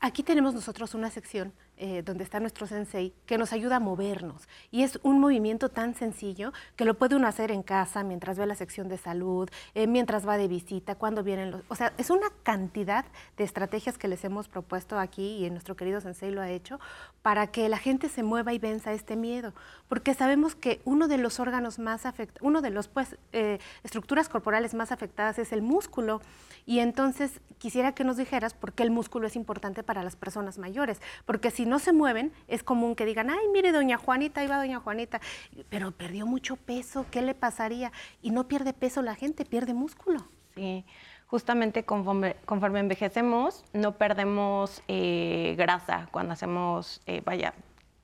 Aquí 0.00 0.22
tenemos 0.22 0.54
nosotros 0.54 0.94
una 0.94 1.10
sección 1.10 1.52
eh, 1.84 2.04
donde 2.04 2.22
está 2.22 2.38
nuestro 2.38 2.68
sensei, 2.68 3.12
que 3.26 3.36
nos 3.38 3.52
ayuda 3.52 3.76
a 3.76 3.80
movernos. 3.80 4.48
Y 4.70 4.84
es 4.84 5.00
un 5.02 5.18
movimiento 5.18 5.68
tan 5.68 5.96
sencillo 5.96 6.52
que 6.76 6.84
lo 6.84 6.94
puede 6.94 7.16
uno 7.16 7.26
hacer 7.26 7.50
en 7.50 7.64
casa, 7.64 8.04
mientras 8.04 8.38
ve 8.38 8.46
la 8.46 8.54
sección 8.54 8.88
de 8.88 8.98
salud, 8.98 9.50
eh, 9.74 9.88
mientras 9.88 10.24
va 10.24 10.36
de 10.36 10.46
visita, 10.46 10.94
cuando 10.94 11.24
vienen 11.24 11.50
los... 11.50 11.62
O 11.66 11.74
sea, 11.74 11.92
es 11.98 12.10
una 12.10 12.28
cantidad 12.44 13.04
de 13.36 13.42
estrategias 13.42 13.98
que 13.98 14.06
les 14.06 14.22
hemos 14.24 14.46
propuesto 14.46 14.96
aquí 14.96 15.44
y 15.44 15.50
nuestro 15.50 15.74
querido 15.74 16.00
sensei 16.00 16.30
lo 16.30 16.40
ha 16.40 16.50
hecho 16.50 16.78
para 17.22 17.48
que 17.48 17.68
la 17.68 17.78
gente 17.78 18.08
se 18.08 18.22
mueva 18.22 18.52
y 18.52 18.60
venza 18.60 18.92
este 18.92 19.16
miedo. 19.16 19.52
Porque 19.88 20.14
sabemos 20.14 20.54
que 20.54 20.80
uno 20.84 21.08
de 21.08 21.18
los 21.18 21.40
órganos 21.40 21.80
más 21.80 22.06
afectados, 22.06 22.46
uno 22.46 22.62
de 22.62 22.70
los 22.70 22.86
pues, 22.86 23.16
eh, 23.32 23.58
estructuras 23.82 24.28
corporales 24.28 24.72
más 24.74 24.92
afectadas 24.92 25.40
es 25.40 25.52
el 25.52 25.62
músculo. 25.62 26.20
Y 26.64 26.78
entonces 26.78 27.40
quisiera 27.58 27.92
que 27.92 28.04
nos 28.04 28.16
dijeras 28.16 28.54
por 28.54 28.72
qué 28.72 28.84
el 28.84 28.92
músculo 28.92 29.26
es 29.26 29.34
importante 29.34 29.82
para 29.82 30.04
las 30.04 30.14
personas 30.14 30.58
mayores. 30.58 31.00
Porque 31.26 31.50
si 31.50 31.66
no 31.66 31.71
se 31.78 31.92
mueven, 31.92 32.32
es 32.48 32.62
común 32.62 32.94
que 32.94 33.04
digan, 33.04 33.30
ay, 33.30 33.48
mire, 33.52 33.72
doña 33.72 33.98
Juanita, 33.98 34.40
ahí 34.40 34.46
va 34.46 34.58
doña 34.58 34.80
Juanita, 34.80 35.20
pero 35.68 35.92
perdió 35.92 36.26
mucho 36.26 36.56
peso, 36.56 37.06
¿qué 37.10 37.22
le 37.22 37.34
pasaría? 37.34 37.92
Y 38.22 38.30
no 38.30 38.48
pierde 38.48 38.72
peso 38.72 39.02
la 39.02 39.14
gente, 39.14 39.44
pierde 39.44 39.74
músculo. 39.74 40.26
Sí, 40.54 40.84
justamente 41.32 41.84
conforme, 41.84 42.36
conforme 42.44 42.80
envejecemos, 42.80 43.64
no 43.72 43.96
perdemos 43.96 44.82
eh, 44.86 45.54
grasa 45.56 46.06
cuando 46.10 46.34
hacemos, 46.34 47.00
eh, 47.06 47.22
vaya, 47.24 47.54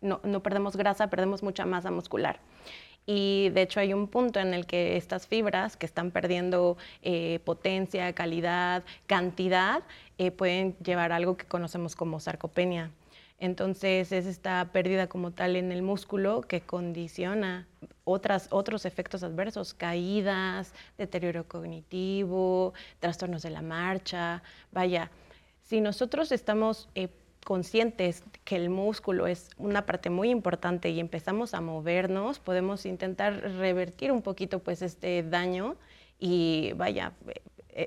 no, 0.00 0.20
no 0.24 0.42
perdemos 0.42 0.76
grasa, 0.76 1.08
perdemos 1.08 1.42
mucha 1.42 1.66
masa 1.66 1.90
muscular. 1.90 2.40
Y 3.04 3.50
de 3.50 3.62
hecho 3.62 3.80
hay 3.80 3.92
un 3.92 4.08
punto 4.08 4.40
en 4.40 4.54
el 4.54 4.64
que 4.64 4.96
estas 4.96 5.26
fibras 5.26 5.76
que 5.76 5.84
están 5.84 6.10
perdiendo 6.10 6.78
eh, 7.02 7.40
potencia, 7.44 8.10
calidad, 8.14 8.82
cantidad, 9.06 9.82
pueden 10.38 10.74
llevar 10.78 11.12
a 11.12 11.16
algo 11.16 11.36
que 11.36 11.44
conocemos 11.44 11.94
como 11.94 12.20
sarcopenia. 12.20 12.90
Entonces 13.38 14.10
es 14.10 14.26
esta 14.26 14.70
pérdida 14.72 15.06
como 15.06 15.30
tal 15.30 15.54
en 15.54 15.70
el 15.70 15.82
músculo 15.82 16.42
que 16.42 16.60
condiciona 16.60 17.68
otras, 18.04 18.48
otros 18.50 18.84
efectos 18.84 19.22
adversos, 19.22 19.74
caídas, 19.74 20.74
deterioro 20.96 21.46
cognitivo, 21.46 22.74
trastornos 22.98 23.42
de 23.42 23.50
la 23.50 23.62
marcha. 23.62 24.42
Vaya, 24.72 25.10
si 25.62 25.80
nosotros 25.80 26.32
estamos 26.32 26.88
eh, 26.96 27.10
conscientes 27.44 28.24
que 28.44 28.56
el 28.56 28.70
músculo 28.70 29.28
es 29.28 29.50
una 29.56 29.86
parte 29.86 30.10
muy 30.10 30.30
importante 30.30 30.90
y 30.90 30.98
empezamos 30.98 31.54
a 31.54 31.60
movernos, 31.60 32.40
podemos 32.40 32.86
intentar 32.86 33.40
revertir 33.40 34.10
un 34.10 34.22
poquito 34.22 34.58
pues 34.58 34.82
este 34.82 35.22
daño 35.22 35.76
y 36.18 36.72
vaya, 36.74 37.12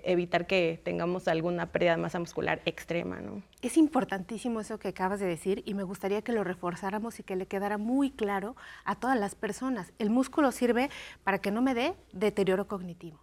evitar 0.05 0.47
que 0.47 0.79
tengamos 0.83 1.27
alguna 1.27 1.71
pérdida 1.71 1.91
de 1.91 2.01
masa 2.01 2.19
muscular 2.19 2.61
extrema, 2.65 3.19
¿no? 3.19 3.41
Es 3.61 3.77
importantísimo 3.77 4.59
eso 4.61 4.79
que 4.79 4.89
acabas 4.89 5.19
de 5.19 5.25
decir 5.25 5.63
y 5.65 5.73
me 5.73 5.83
gustaría 5.83 6.21
que 6.21 6.31
lo 6.31 6.43
reforzáramos 6.43 7.19
y 7.19 7.23
que 7.23 7.35
le 7.35 7.45
quedara 7.47 7.77
muy 7.77 8.11
claro 8.11 8.55
a 8.85 8.95
todas 8.95 9.19
las 9.19 9.35
personas. 9.35 9.91
El 9.99 10.09
músculo 10.09 10.51
sirve 10.51 10.89
para 11.23 11.39
que 11.39 11.51
no 11.51 11.61
me 11.61 11.73
dé 11.73 11.93
deterioro 12.13 12.67
cognitivo, 12.67 13.19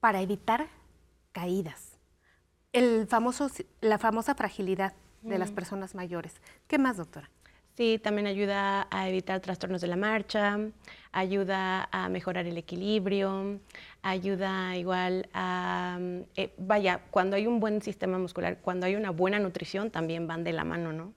para 0.00 0.20
evitar 0.20 0.68
caídas, 1.32 1.98
el 2.72 3.06
famoso, 3.08 3.50
la 3.80 3.98
famosa 3.98 4.34
fragilidad 4.34 4.92
de 5.22 5.38
las 5.38 5.50
Mm. 5.50 5.54
personas 5.54 5.94
mayores. 5.94 6.40
¿Qué 6.66 6.78
más, 6.78 6.96
doctora? 6.96 7.28
Sí, 7.76 7.98
también 7.98 8.26
ayuda 8.26 8.86
a 8.90 9.08
evitar 9.08 9.40
trastornos 9.40 9.80
de 9.80 9.86
la 9.86 9.96
marcha, 9.96 10.58
ayuda 11.12 11.88
a 11.90 12.08
mejorar 12.10 12.46
el 12.46 12.58
equilibrio, 12.58 13.58
ayuda 14.02 14.76
igual 14.76 15.28
a, 15.32 15.98
eh, 16.36 16.52
vaya, 16.58 17.00
cuando 17.10 17.36
hay 17.36 17.46
un 17.46 17.58
buen 17.58 17.80
sistema 17.80 18.18
muscular, 18.18 18.58
cuando 18.60 18.86
hay 18.86 18.96
una 18.96 19.10
buena 19.10 19.38
nutrición, 19.38 19.90
también 19.90 20.26
van 20.26 20.44
de 20.44 20.52
la 20.52 20.64
mano, 20.64 20.92
¿no? 20.92 21.14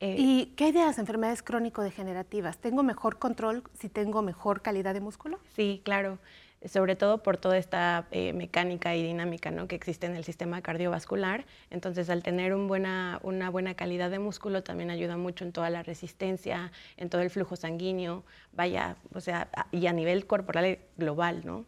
Eh, 0.00 0.16
¿Y 0.18 0.46
qué 0.56 0.64
hay 0.64 0.72
de 0.72 0.80
las 0.80 0.98
enfermedades 0.98 1.42
crónico-degenerativas? 1.42 2.58
¿Tengo 2.58 2.82
mejor 2.82 3.18
control 3.18 3.62
si 3.78 3.88
tengo 3.90 4.22
mejor 4.22 4.62
calidad 4.62 4.94
de 4.94 5.00
músculo? 5.00 5.38
Sí, 5.54 5.82
claro. 5.84 6.18
Sobre 6.66 6.94
todo 6.94 7.22
por 7.22 7.38
toda 7.38 7.56
esta 7.56 8.06
eh, 8.10 8.34
mecánica 8.34 8.94
y 8.94 9.02
dinámica 9.02 9.50
¿no? 9.50 9.66
que 9.66 9.76
existe 9.76 10.06
en 10.06 10.14
el 10.14 10.24
sistema 10.24 10.60
cardiovascular. 10.60 11.46
Entonces, 11.70 12.10
al 12.10 12.22
tener 12.22 12.54
una 12.54 13.18
buena 13.50 13.74
calidad 13.74 14.10
de 14.10 14.18
músculo, 14.18 14.62
también 14.62 14.90
ayuda 14.90 15.16
mucho 15.16 15.44
en 15.44 15.52
toda 15.52 15.70
la 15.70 15.82
resistencia, 15.82 16.70
en 16.98 17.08
todo 17.08 17.22
el 17.22 17.30
flujo 17.30 17.56
sanguíneo, 17.56 18.24
vaya, 18.52 18.96
o 19.14 19.20
sea, 19.20 19.48
y 19.72 19.86
a 19.86 19.92
nivel 19.92 20.26
corporal 20.26 20.78
global, 20.96 21.42
¿no? 21.44 21.64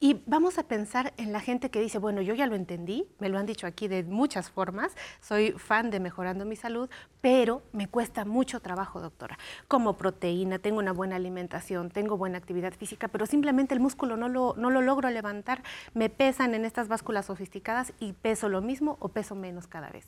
Y 0.00 0.22
vamos 0.26 0.58
a 0.58 0.62
pensar 0.62 1.12
en 1.16 1.32
la 1.32 1.40
gente 1.40 1.70
que 1.70 1.80
dice, 1.80 1.98
bueno, 1.98 2.22
yo 2.22 2.32
ya 2.32 2.46
lo 2.46 2.54
entendí, 2.54 3.08
me 3.18 3.28
lo 3.28 3.36
han 3.36 3.46
dicho 3.46 3.66
aquí 3.66 3.88
de 3.88 4.04
muchas 4.04 4.48
formas, 4.48 4.94
soy 5.20 5.50
fan 5.50 5.90
de 5.90 5.98
mejorando 5.98 6.44
mi 6.44 6.54
salud, 6.54 6.88
pero 7.20 7.62
me 7.72 7.88
cuesta 7.88 8.24
mucho 8.24 8.60
trabajo, 8.60 9.00
doctora. 9.00 9.36
Como 9.66 9.96
proteína, 9.96 10.60
tengo 10.60 10.78
una 10.78 10.92
buena 10.92 11.16
alimentación, 11.16 11.90
tengo 11.90 12.16
buena 12.16 12.38
actividad 12.38 12.74
física, 12.74 13.08
pero 13.08 13.26
simplemente 13.26 13.74
el 13.74 13.80
músculo 13.80 14.16
no 14.16 14.28
lo, 14.28 14.54
no 14.56 14.70
lo 14.70 14.82
logro 14.82 15.10
levantar, 15.10 15.64
me 15.94 16.08
pesan 16.10 16.54
en 16.54 16.64
estas 16.64 16.86
básculas 16.86 17.26
sofisticadas 17.26 17.92
y 17.98 18.12
peso 18.12 18.48
lo 18.48 18.60
mismo 18.60 18.98
o 19.00 19.08
peso 19.08 19.34
menos 19.34 19.66
cada 19.66 19.90
vez. 19.90 20.06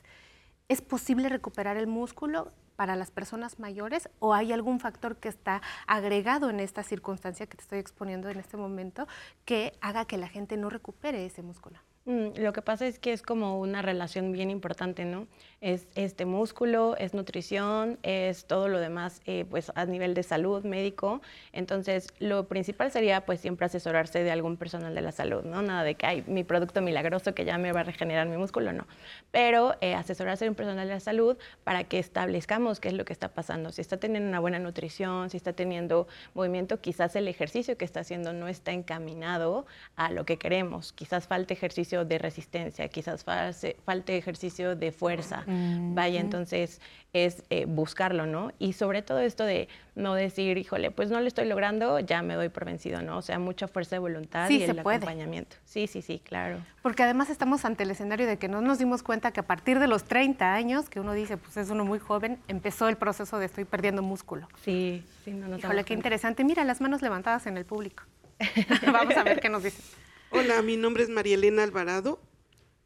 ¿Es 0.71 0.83
posible 0.83 1.29
recuperar 1.29 1.77
el 1.77 1.89
músculo 1.89 2.53
para 2.77 2.95
las 2.95 3.11
personas 3.11 3.59
mayores 3.59 4.09
o 4.21 4.35
hay 4.35 4.53
algún 4.53 4.79
factor 4.79 5.17
que 5.17 5.29
está 5.29 5.63
agregado 5.89 6.49
en 6.49 6.61
esta 6.61 6.85
circunstancia 6.85 7.47
que 7.47 7.57
te 7.57 7.63
estoy 7.65 7.81
exponiendo 7.81 8.29
en 8.29 8.39
este 8.39 8.57
momento 8.57 9.09
que 9.45 9.73
haga 9.81 10.05
que 10.05 10.17
la 10.17 10.29
gente 10.29 10.57
no 10.57 10.71
recupere 10.71 11.27
ese 11.27 11.43
músculo? 11.43 11.81
Mm, 12.07 12.31
Lo 12.37 12.55
que 12.55 12.63
pasa 12.63 12.87
es 12.87 12.99
que 12.99 13.13
es 13.13 13.21
como 13.21 13.61
una 13.61 13.83
relación 13.83 14.33
bien 14.33 14.51
importante, 14.51 15.05
¿no? 15.05 15.27
Es 15.61 15.87
este 15.95 16.25
músculo, 16.25 16.97
es 16.97 17.13
nutrición, 17.13 17.99
es 18.03 18.47
todo 18.47 18.69
lo 18.69 18.81
demás, 18.81 19.21
eh, 19.27 19.45
pues 19.51 19.71
a 19.75 19.85
nivel 19.85 20.15
de 20.15 20.23
salud, 20.23 20.65
médico. 20.65 21.21
Entonces, 21.53 22.09
lo 22.19 22.49
principal 22.49 22.91
sería, 22.91 23.27
pues 23.27 23.41
siempre 23.41 23.67
asesorarse 23.67 24.25
de 24.25 24.31
algún 24.31 24.57
personal 24.57 24.95
de 24.95 25.03
la 25.03 25.13
salud, 25.13 25.45
¿no? 25.45 25.61
Nada 25.61 25.85
de 25.85 25.95
que 25.97 26.07
hay 26.07 26.25
mi 26.27 26.43
producto 26.43 26.81
milagroso 26.81 27.35
que 27.35 27.45
ya 27.45 27.59
me 27.59 27.71
va 27.73 27.81
a 27.81 27.83
regenerar 27.83 28.27
mi 28.27 28.39
músculo, 28.39 28.73
no. 28.73 28.87
Pero 29.31 29.77
eh, 29.83 29.95
asesorarse 29.95 30.47
de 30.47 30.49
un 30.49 30.55
personal 30.55 30.89
de 30.89 30.95
la 30.95 31.01
salud 31.01 31.37
para 31.65 31.85
que 31.85 31.99
establezcamos 31.99 32.81
qué 32.81 32.89
es 32.89 32.95
lo 32.95 33.05
que 33.05 33.13
está 33.13 33.29
pasando. 33.29 33.71
Si 33.73 33.83
está 33.83 33.99
teniendo 33.99 34.27
una 34.31 34.41
buena 34.41 34.59
nutrición, 34.59 35.29
si 35.29 35.37
está 35.37 35.53
teniendo 35.53 36.09
movimiento, 36.33 36.81
quizás 36.81 37.15
el 37.17 37.29
ejercicio 37.29 37.77
que 37.77 37.85
está 37.85 38.01
haciendo 38.01 38.33
no 38.33 38.49
está 38.49 38.73
encaminado 38.73 39.67
a 39.97 40.11
lo 40.11 40.25
que 40.25 40.39
queremos. 40.39 40.95
Quizás 40.95 41.27
falte 41.29 41.53
ejercicio 41.53 41.90
de 41.91 42.19
resistencia, 42.19 42.89
quizás 42.89 43.25
false- 43.25 43.77
falte 43.85 44.17
ejercicio 44.17 44.77
de 44.77 44.93
fuerza. 44.93 45.45
Vaya, 45.47 46.17
Ujú. 46.19 46.25
entonces 46.27 46.81
es 47.13 47.43
eh, 47.51 47.65
buscarlo, 47.67 48.25
¿no? 48.27 48.53
Y 48.61 48.73
sobre 48.75 49.03
todo 49.03 49.19
esto 49.19 49.45
de 49.45 49.69
no 49.97 50.15
decir, 50.15 50.57
híjole, 50.57 50.91
pues 50.93 51.11
no 51.11 51.21
lo 51.21 51.27
estoy 51.27 51.47
logrando, 51.47 51.99
ya 51.99 52.23
me 52.23 52.35
doy 52.35 52.49
por 52.49 52.65
vencido, 52.65 53.03
¿no? 53.03 53.19
O 53.19 53.23
sea, 53.23 53.39
mucha 53.41 53.67
fuerza 53.67 53.97
de 53.97 53.99
voluntad 54.01 54.47
Sí, 54.47 54.59
y 54.59 54.63
el 54.63 54.81
puede. 54.83 54.99
acompañamiento. 54.99 55.57
Sí, 55.65 55.87
sí, 55.89 56.01
sí, 56.03 56.21
claro. 56.25 56.59
Porque 56.83 57.03
además 57.03 57.29
estamos 57.29 57.65
ante 57.65 57.83
el 57.83 57.91
escenario 57.91 58.27
de 58.27 58.37
que 58.39 58.49
no 58.49 58.61
nos 58.61 58.79
dimos 58.79 59.03
cuenta 59.03 59.33
que 59.33 59.41
a 59.41 59.43
partir 59.47 59.81
de 59.81 59.89
los 59.89 60.05
30 60.05 60.55
años, 60.55 60.89
que 60.89 61.01
uno 61.01 61.13
dice, 61.13 61.37
pues 61.37 61.57
es 61.57 61.69
uno 61.71 61.85
muy 61.85 61.99
joven, 61.99 62.39
empezó 62.49 62.89
el 62.89 62.97
proceso 62.97 63.39
de 63.39 63.47
estoy 63.47 63.65
perdiendo 63.65 64.03
músculo. 64.03 64.49
Sí, 64.65 65.05
sí, 65.25 65.33
no 65.33 65.49
nos 65.49 65.59
Híjole, 65.59 65.85
qué 65.85 65.95
interesante. 65.95 66.45
Mira, 66.45 66.65
las 66.65 66.81
manos 66.81 67.03
levantadas 67.03 67.47
en 67.47 67.57
el 67.59 67.65
público. 67.65 68.05
Vamos 68.93 69.17
a 69.17 69.25
ver 69.25 69.41
qué 69.41 69.49
nos 69.51 69.63
dicen. 69.65 69.85
Hola, 70.33 70.63
mi 70.63 70.77
nombre 70.77 71.03
es 71.03 71.09
María 71.09 71.35
Elena 71.35 71.65
Alvarado, 71.65 72.21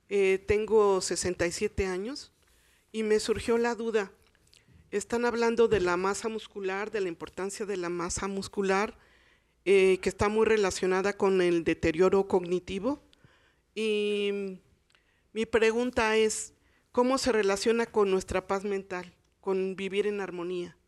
eh, 0.08 0.42
tengo 0.46 1.02
67 1.02 1.84
años 1.84 2.32
y 2.90 3.02
me 3.02 3.20
surgió 3.20 3.58
la 3.58 3.74
duda. 3.74 4.12
Están 4.90 5.26
hablando 5.26 5.68
de 5.68 5.80
la 5.80 5.98
masa 5.98 6.30
muscular, 6.30 6.90
de 6.90 7.02
la 7.02 7.08
importancia 7.08 7.66
de 7.66 7.76
la 7.76 7.90
masa 7.90 8.28
muscular, 8.28 8.96
eh, 9.66 9.98
que 10.00 10.08
está 10.08 10.30
muy 10.30 10.46
relacionada 10.46 11.18
con 11.18 11.42
el 11.42 11.64
deterioro 11.64 12.28
cognitivo. 12.28 13.02
Y 13.74 14.60
mi 15.34 15.44
pregunta 15.44 16.16
es, 16.16 16.54
¿cómo 16.92 17.18
se 17.18 17.30
relaciona 17.30 17.84
con 17.84 18.10
nuestra 18.10 18.46
paz 18.46 18.64
mental, 18.64 19.12
con 19.42 19.76
vivir 19.76 20.06
en 20.06 20.22
armonía? 20.22 20.78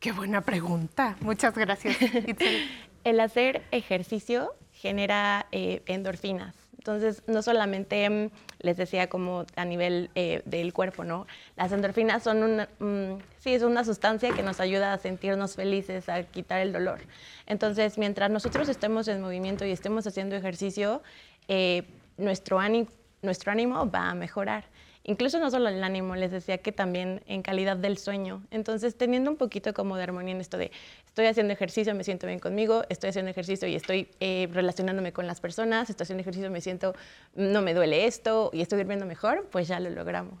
Qué 0.00 0.12
buena 0.12 0.42
pregunta. 0.42 1.16
Muchas 1.22 1.54
gracias. 1.54 1.96
El 3.04 3.20
hacer 3.20 3.62
ejercicio 3.70 4.54
genera 4.84 5.46
eh, 5.50 5.80
endorfinas. 5.86 6.54
Entonces, 6.76 7.22
no 7.26 7.40
solamente 7.40 8.10
mm, 8.10 8.30
les 8.58 8.76
decía 8.76 9.08
como 9.08 9.46
a 9.56 9.64
nivel 9.64 10.10
eh, 10.14 10.42
del 10.44 10.74
cuerpo, 10.74 11.04
¿no? 11.04 11.26
Las 11.56 11.72
endorfinas 11.72 12.22
son 12.22 12.42
una, 12.42 12.68
mm, 12.80 13.14
sí, 13.38 13.54
es 13.54 13.62
una 13.62 13.82
sustancia 13.82 14.30
que 14.34 14.42
nos 14.42 14.60
ayuda 14.60 14.92
a 14.92 14.98
sentirnos 14.98 15.56
felices, 15.56 16.10
a 16.10 16.24
quitar 16.24 16.60
el 16.60 16.74
dolor. 16.74 17.00
Entonces, 17.46 17.96
mientras 17.96 18.30
nosotros 18.30 18.68
estemos 18.68 19.08
en 19.08 19.22
movimiento 19.22 19.64
y 19.64 19.70
estemos 19.70 20.06
haciendo 20.06 20.36
ejercicio, 20.36 21.02
eh, 21.48 21.84
nuestro, 22.18 22.58
ánimo, 22.58 22.88
nuestro 23.22 23.52
ánimo 23.52 23.90
va 23.90 24.10
a 24.10 24.14
mejorar. 24.14 24.64
Incluso 25.06 25.38
no 25.38 25.50
solo 25.50 25.68
el 25.68 25.84
ánimo, 25.84 26.16
les 26.16 26.30
decía 26.30 26.58
que 26.58 26.72
también 26.72 27.22
en 27.26 27.42
calidad 27.42 27.76
del 27.76 27.98
sueño. 27.98 28.42
Entonces, 28.50 28.96
teniendo 28.96 29.30
un 29.30 29.36
poquito 29.36 29.74
como 29.74 29.96
de 29.96 30.02
armonía 30.02 30.34
en 30.34 30.40
esto 30.40 30.56
de 30.56 30.72
estoy 31.06 31.26
haciendo 31.26 31.52
ejercicio, 31.52 31.94
me 31.94 32.04
siento 32.04 32.26
bien 32.26 32.38
conmigo, 32.38 32.84
estoy 32.88 33.10
haciendo 33.10 33.30
ejercicio 33.30 33.68
y 33.68 33.74
estoy 33.74 34.08
eh, 34.20 34.48
relacionándome 34.50 35.12
con 35.12 35.26
las 35.26 35.40
personas, 35.40 35.90
estoy 35.90 36.04
haciendo 36.04 36.22
ejercicio, 36.22 36.50
me 36.50 36.62
siento, 36.62 36.94
no 37.34 37.60
me 37.60 37.74
duele 37.74 38.06
esto 38.06 38.48
y 38.54 38.62
estoy 38.62 38.78
durmiendo 38.78 39.04
mejor, 39.04 39.46
pues 39.52 39.68
ya 39.68 39.78
lo 39.78 39.90
logramos. 39.90 40.38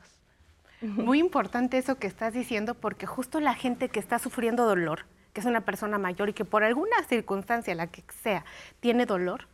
Muy 0.80 1.18
importante 1.18 1.78
eso 1.78 1.96
que 1.96 2.06
estás 2.06 2.34
diciendo 2.34 2.74
porque 2.74 3.06
justo 3.06 3.40
la 3.40 3.54
gente 3.54 3.88
que 3.88 4.00
está 4.00 4.18
sufriendo 4.18 4.66
dolor, 4.66 5.06
que 5.32 5.40
es 5.40 5.46
una 5.46 5.64
persona 5.64 5.98
mayor 5.98 6.30
y 6.30 6.32
que 6.32 6.44
por 6.44 6.62
alguna 6.62 7.02
circunstancia, 7.08 7.74
la 7.74 7.86
que 7.86 8.02
sea, 8.22 8.44
tiene 8.80 9.06
dolor, 9.06 9.46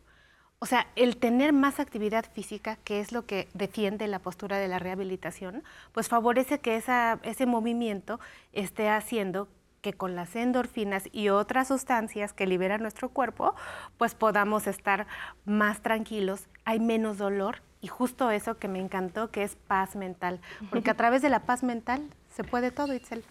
o 0.63 0.67
sea, 0.67 0.85
el 0.95 1.17
tener 1.17 1.53
más 1.53 1.79
actividad 1.79 2.23
física, 2.31 2.77
que 2.83 2.99
es 2.99 3.11
lo 3.11 3.25
que 3.25 3.47
defiende 3.55 4.05
la 4.05 4.19
postura 4.19 4.59
de 4.59 4.67
la 4.67 4.77
rehabilitación, 4.77 5.63
pues 5.91 6.07
favorece 6.07 6.59
que 6.59 6.75
esa, 6.75 7.17
ese 7.23 7.47
movimiento 7.47 8.19
esté 8.53 8.87
haciendo 8.87 9.47
que 9.81 9.93
con 9.93 10.15
las 10.15 10.35
endorfinas 10.35 11.09
y 11.11 11.29
otras 11.29 11.69
sustancias 11.69 12.31
que 12.31 12.45
libera 12.45 12.77
nuestro 12.77 13.09
cuerpo, 13.09 13.55
pues 13.97 14.13
podamos 14.13 14.67
estar 14.67 15.07
más 15.45 15.81
tranquilos, 15.81 16.47
hay 16.63 16.79
menos 16.79 17.17
dolor 17.17 17.63
y 17.81 17.87
justo 17.87 18.29
eso 18.29 18.59
que 18.59 18.67
me 18.67 18.79
encantó, 18.79 19.31
que 19.31 19.41
es 19.41 19.55
paz 19.55 19.95
mental, 19.95 20.39
porque 20.69 20.91
a 20.91 20.93
través 20.95 21.23
de 21.23 21.29
la 21.29 21.39
paz 21.39 21.63
mental 21.63 22.07
se 22.35 22.43
puede 22.43 22.69
todo, 22.69 22.93
Itzel. 22.93 23.23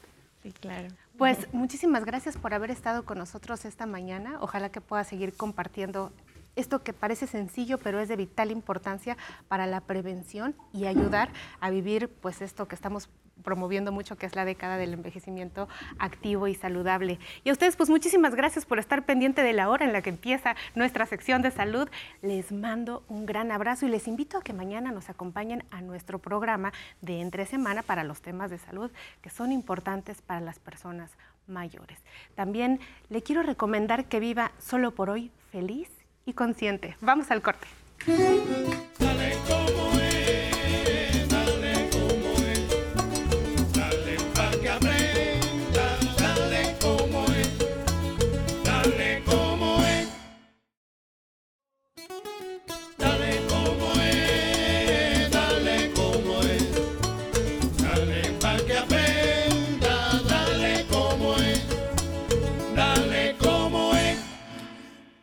Sí, 0.42 0.50
claro. 0.50 0.88
Pues 1.16 1.52
muchísimas 1.52 2.04
gracias 2.04 2.36
por 2.36 2.54
haber 2.54 2.72
estado 2.72 3.04
con 3.04 3.18
nosotros 3.18 3.64
esta 3.66 3.86
mañana. 3.86 4.38
Ojalá 4.40 4.70
que 4.70 4.80
pueda 4.80 5.04
seguir 5.04 5.34
compartiendo 5.34 6.12
esto 6.56 6.82
que 6.82 6.92
parece 6.92 7.26
sencillo, 7.26 7.78
pero 7.78 8.00
es 8.00 8.08
de 8.08 8.16
vital 8.16 8.50
importancia 8.50 9.16
para 9.48 9.66
la 9.66 9.80
prevención 9.80 10.54
y 10.72 10.86
ayudar 10.86 11.30
a 11.60 11.70
vivir 11.70 12.08
pues 12.08 12.42
esto 12.42 12.68
que 12.68 12.74
estamos 12.74 13.08
promoviendo 13.40 13.92
mucho, 13.92 14.16
que 14.16 14.26
es 14.26 14.36
la 14.36 14.44
década 14.44 14.76
del 14.76 14.92
envejecimiento 14.92 15.68
activo 15.98 16.46
y 16.46 16.54
saludable. 16.54 17.18
Y 17.44 17.50
a 17.50 17.52
ustedes, 17.52 17.76
pues 17.76 17.90
muchísimas 17.90 18.34
gracias 18.34 18.64
por 18.64 18.78
estar 18.78 19.04
pendiente 19.04 19.42
de 19.42 19.52
la 19.52 19.68
hora 19.68 19.84
en 19.84 19.92
la 19.92 20.02
que 20.02 20.10
empieza 20.10 20.54
nuestra 20.74 21.06
sección 21.06 21.42
de 21.42 21.50
salud. 21.50 21.88
Les 22.22 22.52
mando 22.52 23.02
un 23.08 23.26
gran 23.26 23.50
abrazo 23.50 23.86
y 23.86 23.90
les 23.90 24.06
invito 24.06 24.38
a 24.38 24.42
que 24.42 24.52
mañana 24.52 24.92
nos 24.92 25.10
acompañen 25.10 25.64
a 25.70 25.80
nuestro 25.80 26.18
programa 26.18 26.72
de 27.00 27.20
entre 27.20 27.46
semana 27.46 27.82
para 27.82 28.04
los 28.04 28.20
temas 28.20 28.50
de 28.50 28.58
salud 28.58 28.90
que 29.22 29.30
son 29.30 29.52
importantes 29.52 30.22
para 30.22 30.40
las 30.40 30.58
personas 30.58 31.10
mayores. 31.46 31.98
También 32.34 32.80
le 33.08 33.22
quiero 33.22 33.42
recomendar 33.42 34.04
que 34.04 34.20
viva 34.20 34.52
solo 34.58 34.94
por 34.94 35.10
hoy 35.10 35.32
feliz 35.50 35.90
consciente. 36.34 36.96
Vamos 37.00 37.30
al 37.30 37.42
corte. 37.42 37.66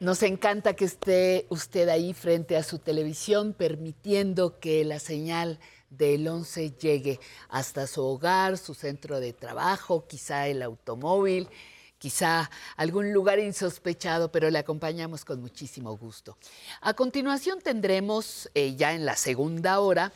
Nos 0.07 0.23
encanta 0.23 0.73
que 0.73 0.85
esté 0.85 1.47
usted 1.49 1.89
ahí 1.89 2.13
frente 2.13 2.55
a 2.55 2.63
su 2.63 2.79
televisión, 2.79 3.51
permitiendo 3.51 4.57
que 4.57 4.85
la 4.85 4.99
señal 4.99 5.59
del 5.89 6.25
11 6.25 6.77
llegue 6.77 7.19
hasta 7.49 7.87
su 7.87 8.05
hogar, 8.05 8.57
su 8.57 8.73
centro 8.73 9.19
de 9.19 9.33
trabajo, 9.33 10.07
quizá 10.07 10.47
el 10.47 10.61
automóvil, 10.61 11.49
quizá 11.97 12.49
algún 12.77 13.11
lugar 13.11 13.39
insospechado, 13.39 14.31
pero 14.31 14.49
le 14.49 14.59
acompañamos 14.59 15.25
con 15.25 15.41
muchísimo 15.41 15.97
gusto. 15.97 16.37
A 16.79 16.93
continuación 16.93 17.59
tendremos, 17.59 18.49
eh, 18.53 18.77
ya 18.77 18.93
en 18.93 19.03
la 19.03 19.17
segunda 19.17 19.81
hora, 19.81 20.13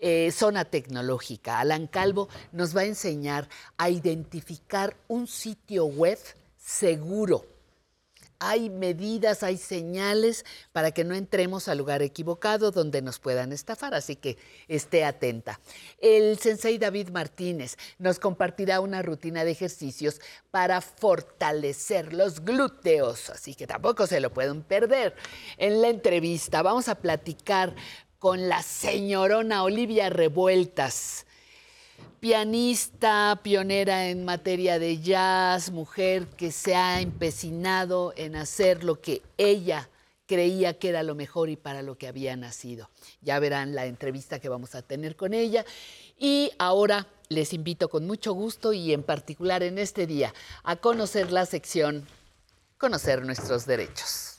eh, 0.00 0.32
zona 0.32 0.64
tecnológica. 0.64 1.60
Alan 1.60 1.86
Calvo 1.86 2.30
nos 2.52 2.74
va 2.74 2.80
a 2.80 2.86
enseñar 2.86 3.50
a 3.76 3.90
identificar 3.90 4.96
un 5.06 5.26
sitio 5.26 5.84
web 5.84 6.18
seguro 6.56 7.53
hay 8.38 8.70
medidas, 8.70 9.42
hay 9.42 9.56
señales 9.56 10.44
para 10.72 10.90
que 10.92 11.04
no 11.04 11.14
entremos 11.14 11.68
al 11.68 11.78
lugar 11.78 12.02
equivocado 12.02 12.70
donde 12.70 13.02
nos 13.02 13.18
puedan 13.18 13.52
estafar, 13.52 13.94
así 13.94 14.16
que 14.16 14.36
esté 14.68 15.04
atenta. 15.04 15.60
El 15.98 16.38
sensei 16.38 16.78
David 16.78 17.10
Martínez 17.10 17.76
nos 17.98 18.18
compartirá 18.18 18.80
una 18.80 19.02
rutina 19.02 19.44
de 19.44 19.52
ejercicios 19.52 20.20
para 20.50 20.80
fortalecer 20.80 22.12
los 22.12 22.44
glúteos, 22.44 23.30
así 23.30 23.54
que 23.54 23.66
tampoco 23.66 24.06
se 24.06 24.20
lo 24.20 24.32
pueden 24.32 24.62
perder. 24.62 25.14
En 25.56 25.82
la 25.82 25.88
entrevista 25.88 26.62
vamos 26.62 26.88
a 26.88 26.96
platicar 26.96 27.74
con 28.18 28.48
la 28.48 28.62
señorona 28.62 29.64
Olivia 29.64 30.08
Revueltas 30.08 31.26
pianista, 32.20 33.40
pionera 33.42 34.08
en 34.08 34.24
materia 34.24 34.78
de 34.78 35.00
jazz, 35.00 35.70
mujer 35.70 36.26
que 36.28 36.52
se 36.52 36.74
ha 36.74 37.00
empecinado 37.00 38.12
en 38.16 38.36
hacer 38.36 38.84
lo 38.84 39.00
que 39.00 39.22
ella 39.36 39.88
creía 40.26 40.78
que 40.78 40.88
era 40.88 41.02
lo 41.02 41.14
mejor 41.14 41.50
y 41.50 41.56
para 41.56 41.82
lo 41.82 41.96
que 41.98 42.08
había 42.08 42.36
nacido. 42.36 42.88
Ya 43.20 43.38
verán 43.38 43.74
la 43.74 43.86
entrevista 43.86 44.40
que 44.40 44.48
vamos 44.48 44.74
a 44.74 44.82
tener 44.82 45.16
con 45.16 45.34
ella. 45.34 45.64
Y 46.18 46.50
ahora 46.58 47.06
les 47.28 47.52
invito 47.52 47.88
con 47.88 48.06
mucho 48.06 48.32
gusto 48.32 48.72
y 48.72 48.92
en 48.92 49.02
particular 49.02 49.62
en 49.62 49.78
este 49.78 50.06
día 50.06 50.32
a 50.62 50.76
conocer 50.76 51.32
la 51.32 51.46
sección 51.46 52.06
Conocer 52.84 53.24
nuestros 53.24 53.66
derechos. 53.66 54.33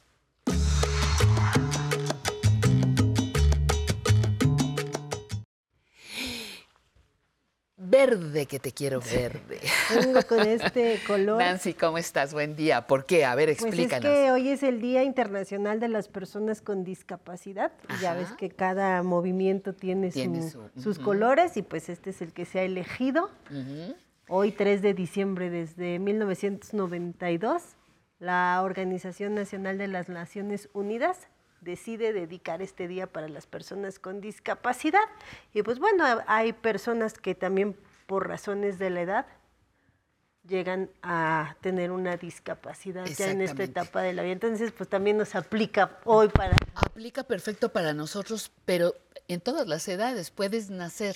Verde 7.99 8.45
que 8.45 8.59
te 8.59 8.73
quiero 8.73 8.99
verde. 8.99 9.61
Vengo 9.95 10.21
con 10.27 10.41
este 10.41 10.99
color. 11.07 11.37
Nancy, 11.37 11.73
¿cómo 11.73 11.97
estás? 11.97 12.33
Buen 12.33 12.55
día. 12.57 12.87
¿Por 12.87 13.05
qué? 13.05 13.23
A 13.23 13.35
ver, 13.35 13.47
Pues 13.47 13.59
es 13.59 13.65
explícanos. 13.65 14.03
que 14.03 14.31
hoy 14.31 14.49
es 14.49 14.63
el 14.63 14.81
Día 14.81 15.03
Internacional 15.03 15.79
de 15.79 15.87
las 15.87 16.09
Personas 16.09 16.61
con 16.61 16.83
Discapacidad. 16.83 17.71
Ya 18.01 18.13
ves 18.13 18.33
que 18.33 18.49
cada 18.49 19.01
movimiento 19.01 19.73
tiene, 19.73 20.11
Tiene 20.11 20.41
su- 20.49 20.69
su- 20.75 20.81
sus 20.81 20.99
colores 20.99 21.55
y 21.55 21.61
pues 21.61 21.87
este 21.87 22.09
es 22.09 22.21
el 22.21 22.33
que 22.33 22.43
se 22.43 22.59
ha 22.59 22.63
elegido. 22.63 23.29
Hoy 24.27 24.51
3 24.51 24.81
de 24.81 24.93
diciembre 24.93 25.49
desde 25.49 25.97
1992, 25.99 27.63
la 28.19 28.59
Organización 28.61 29.35
Nacional 29.35 29.77
de 29.77 29.87
las 29.87 30.09
Naciones 30.09 30.67
Unidas 30.73 31.29
decide 31.61 32.11
dedicar 32.13 32.61
este 32.61 32.87
día 32.87 33.07
para 33.07 33.27
las 33.29 33.47
personas 33.47 33.99
con 33.99 34.19
discapacidad. 34.21 34.99
Y 35.53 35.63
pues 35.63 35.79
bueno, 35.79 36.03
hay 36.27 36.53
personas 36.53 37.13
que 37.13 37.33
también 37.33 37.75
por 38.05 38.27
razones 38.27 38.79
de 38.79 38.89
la 38.89 39.01
edad 39.01 39.25
llegan 40.47 40.91
a 41.01 41.55
tener 41.61 41.91
una 41.91 42.17
discapacidad 42.17 43.05
ya 43.05 43.31
en 43.31 43.41
esta 43.41 43.63
etapa 43.63 44.01
de 44.01 44.13
la 44.13 44.23
vida. 44.23 44.33
Entonces, 44.33 44.71
pues 44.71 44.89
también 44.89 45.17
nos 45.17 45.35
aplica 45.35 45.99
hoy 46.05 46.29
para... 46.29 46.55
Aplica 46.75 47.23
perfecto 47.23 47.69
para 47.69 47.93
nosotros, 47.93 48.51
pero 48.65 48.93
en 49.27 49.41
todas 49.41 49.67
las 49.67 49.87
edades 49.87 50.29
puedes 50.29 50.69
nacer 50.69 51.15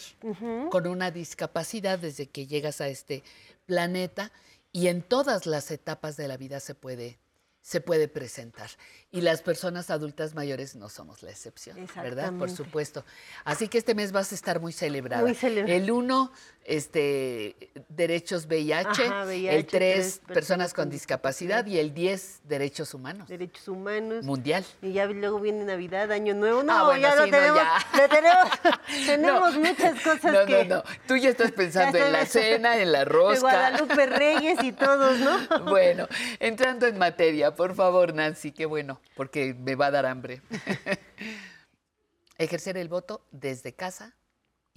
con 0.72 0.88
una 0.88 1.12
discapacidad 1.12 2.00
desde 2.00 2.28
que 2.28 2.48
llegas 2.48 2.82
a 2.82 2.88
este 2.88 3.24
planeta 3.66 4.32
y 4.72 4.88
en 4.88 5.02
todas 5.02 5.46
las 5.46 5.72
etapas 5.72 6.18
de 6.18 6.28
la 6.28 6.38
vida 6.38 6.60
se 6.60 6.76
puede 6.76 7.20
se 7.62 7.82
puede 7.82 8.08
presentar. 8.08 8.70
Y 9.12 9.22
las 9.22 9.42
personas 9.42 9.92
adultas 9.92 10.34
mayores 10.34 10.76
no 10.76 10.90
somos 10.90 11.22
la 11.22 11.30
excepción, 11.30 11.78
¿verdad? 11.98 12.34
Por 12.34 12.50
supuesto. 12.50 13.06
Así 13.44 13.68
que 13.68 13.78
este 13.78 13.94
mes 13.94 14.12
vas 14.12 14.32
a 14.32 14.36
estar 14.36 14.60
muy 14.60 14.72
celebrada. 14.72 15.22
Muy 15.22 15.36
celebrada. 15.36 15.78
El 15.78 15.92
1, 15.92 16.32
este, 16.70 17.56
derechos 17.90 18.46
VIH, 18.46 18.88
Ajá, 18.88 19.26
VIH, 19.26 19.56
el 19.56 19.66
3, 19.66 19.70
tres, 19.70 20.22
personas 20.28 20.74
con 20.76 20.90
discapacidad 20.90 21.66
y 21.66 21.80
el 21.80 21.96
10, 21.96 22.42
derechos 22.44 22.94
humanos. 22.94 23.28
Derechos 23.28 23.68
humanos. 23.68 24.24
Mundial. 24.24 24.64
Y 24.84 24.94
ya 24.94 25.08
luego 25.08 25.40
viene 25.40 25.66
Navidad, 25.66 26.12
Año 26.12 26.36
Nuevo. 26.36 26.62
No, 26.62 26.72
Ah, 26.72 26.84
bueno, 26.86 27.02
ya 27.02 27.12
sí, 27.12 27.18
lo 27.18 27.26
no, 27.26 27.32
tenemos. 27.32 27.58
ya. 27.58 28.02
lo 28.02 28.10
tenemos 28.10 28.50
tenemos 29.08 29.58
muchas 29.58 30.02
cosas 30.02 30.34
no, 30.34 30.46
que. 30.46 30.66
No, 30.66 30.76
no, 30.76 30.84
Tú 31.08 31.18
ya 31.18 31.30
estás 31.30 31.52
pensando 31.52 31.98
en 31.98 32.12
la 32.12 32.26
cena, 32.28 32.78
en 32.78 32.92
la 32.92 33.00
de 33.00 33.06
rosca. 33.06 33.40
Guadalupe 33.42 34.06
Reyes 34.06 34.64
y 34.64 34.72
todos, 34.72 35.18
¿no? 35.20 35.40
Bueno, 35.70 36.08
entrando 36.40 36.86
en 36.86 36.98
materia, 37.00 37.56
por 37.56 37.74
favor, 37.74 38.14
Nancy, 38.14 38.52
qué 38.52 38.66
bueno, 38.68 39.02
porque 39.16 39.56
me 39.56 39.76
va 39.76 39.88
a 39.88 39.92
dar 39.92 40.06
hambre. 40.06 40.42
Ejercer 42.38 42.78
el 42.78 42.90
voto 42.90 43.26
desde 43.32 43.74
casa 43.74 44.16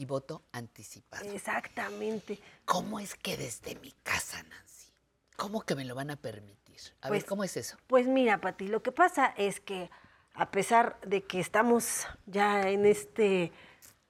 y 0.02 0.04
voto 0.04 0.42
anticipado. 0.50 1.24
Exactamente. 1.32 2.40
¿Cómo 2.64 2.98
es 2.98 3.14
que 3.14 3.36
desde 3.36 3.76
mi 3.76 3.92
casa, 4.02 4.42
Nancy? 4.42 4.92
¿Cómo 5.36 5.62
que 5.62 5.76
me 5.76 5.84
lo 5.84 5.94
van 5.94 6.10
a 6.10 6.16
permitir? 6.16 6.80
A 7.00 7.08
ver, 7.08 7.20
Pues- 7.20 7.24
¿cómo 7.28 7.44
es 7.44 7.56
eso? 7.56 7.76
Pues 7.86 8.08
mira, 8.08 8.40
Pati, 8.40 8.66
lo 8.66 8.82
que 8.82 8.90
pasa 8.90 9.26
es 9.36 9.60
que 9.60 9.90
a 10.34 10.50
pesar 10.50 10.98
de 11.06 11.22
que 11.22 11.38
estamos 11.38 12.06
ya 12.26 12.68
en 12.68 12.84
este 12.84 13.52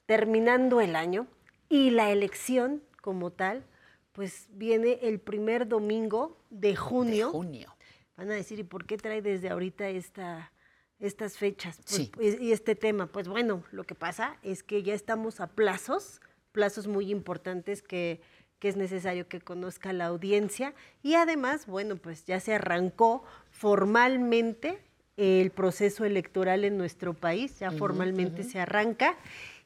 terminando 0.06 0.80
el 0.80 0.96
año 0.96 1.26
y 1.68 1.90
la 1.90 2.10
elección 2.10 2.82
como 3.02 3.30
tal, 3.30 3.64
pues 4.12 4.46
viene 4.50 4.98
el 5.02 5.20
primer 5.20 5.68
domingo 5.68 6.38
de 6.50 6.74
junio. 6.74 7.30
junio. 7.30 7.76
Van 8.16 8.30
a 8.30 8.34
decir, 8.34 8.58
¿y 8.58 8.64
por 8.64 8.86
qué 8.86 8.96
trae 8.96 9.20
desde 9.20 9.50
ahorita 9.50 9.88
esta, 9.88 10.52
estas 11.02 11.36
fechas 11.36 11.76
Pues, 11.84 11.96
Sí. 11.96 12.10
pues, 12.14 12.40
y 12.40 12.52
este 12.52 12.74
tema? 12.74 13.06
Pues 13.06 13.28
bueno, 13.28 13.62
lo 13.72 13.84
que 13.84 13.94
pasa 13.94 14.36
es 14.42 14.62
que 14.62 14.82
ya 14.82 14.94
estamos 14.94 15.40
a 15.40 15.48
plazos, 15.48 16.20
plazos 16.52 16.86
muy 16.86 17.10
importantes 17.10 17.82
que, 17.82 18.20
que 18.58 18.68
es 18.68 18.76
necesario 18.76 19.26
que 19.28 19.40
conozca 19.40 19.92
la 19.92 20.06
audiencia 20.06 20.74
y 21.02 21.14
además, 21.14 21.66
bueno, 21.66 21.96
pues 21.96 22.24
ya 22.24 22.38
se 22.40 22.54
arrancó 22.54 23.24
formalmente 23.50 24.78
el 25.16 25.50
proceso 25.50 26.04
electoral 26.04 26.64
en 26.64 26.78
nuestro 26.78 27.14
país, 27.14 27.58
ya 27.58 27.70
formalmente 27.72 28.44
se 28.44 28.60
arranca 28.60 29.16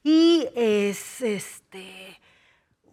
y 0.03 0.49
es 0.55 1.21
este 1.21 2.19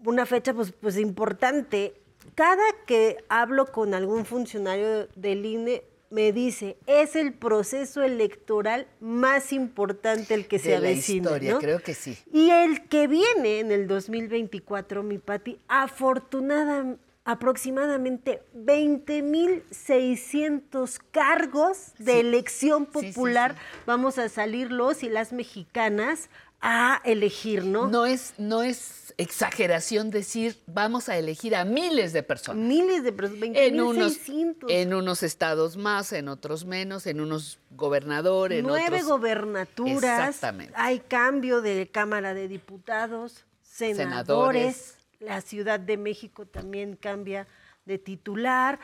una 0.06 0.26
fecha 0.26 0.54
pues, 0.54 0.72
pues 0.74 0.98
importante. 0.98 1.94
Cada 2.36 2.64
que 2.86 3.24
hablo 3.30 3.66
con 3.68 3.94
algún 3.94 4.26
funcionario 4.26 5.08
del 5.16 5.46
INE 5.46 5.84
me 6.14 6.32
dice, 6.32 6.78
es 6.86 7.16
el 7.16 7.34
proceso 7.34 8.04
electoral 8.04 8.86
más 9.00 9.52
importante 9.52 10.36
el 10.36 10.46
que 10.48 10.60
se 10.60 10.70
de 10.70 10.80
la 10.80 10.88
avecina, 10.90 11.24
historia, 11.32 11.54
¿no? 11.54 11.60
creo 11.60 11.80
que 11.80 11.96
sí. 11.96 12.16
Y 12.32 12.52
el 12.52 12.88
que 12.88 13.08
viene 13.08 13.60
en 13.60 13.72
el 13.72 13.88
2024, 13.88 15.02
mi 15.02 15.18
Pati, 15.18 15.58
afortunada, 15.68 16.98
aproximadamente 17.26 18.44
20.600 18.56 21.00
cargos 21.12 21.94
de 21.98 22.14
Sí. 22.14 22.20
elección 22.20 22.88
Sí, 22.94 23.00
sí, 23.00 23.08
popular 23.08 23.56
vamos 23.86 24.18
a 24.20 24.30
salir 24.30 24.72
los 24.72 25.04
y 25.04 25.10
las 25.10 25.34
mexicanas 25.34 26.30
a 26.66 27.02
elegir, 27.04 27.66
¿no? 27.66 27.90
No 27.90 28.06
es, 28.06 28.36
no 28.38 28.64
es 28.64 29.14
exageración 29.18 30.10
decir 30.12 30.58
vamos 30.66 31.10
a 31.10 31.18
elegir 31.18 31.58
a 31.58 31.66
miles 31.66 32.14
de 32.14 32.24
personas. 32.24 32.66
Miles 32.66 33.04
de 33.04 33.12
personas, 33.12 33.50
En 33.54 33.82
unos, 33.82 34.18
20.600. 34.30 34.66
en 34.70 34.94
unos 34.94 35.24
estados 35.24 35.76
más, 35.76 36.14
en 36.14 36.30
otros 36.30 36.64
menos, 36.64 37.06
en 37.06 37.20
unos 37.20 37.60
gobernadores, 37.72 38.60
en 38.60 38.66
Nueve 38.66 38.86
otros. 39.00 39.10
gobernaturas. 39.10 40.30
Exactamente. 40.30 40.74
Hay 40.78 41.02
cambio 41.02 41.62
de 41.62 41.90
Cámara 41.92 42.34
de 42.34 42.48
Diputados, 42.48 43.44
senadores. 43.62 43.98
Senadores. 43.98 44.98
La 45.20 45.42
Ciudad 45.42 45.82
de 45.82 45.98
México 45.98 46.46
también 46.46 46.96
cambia 46.96 47.46
de 47.84 47.98
titular. 47.98 48.80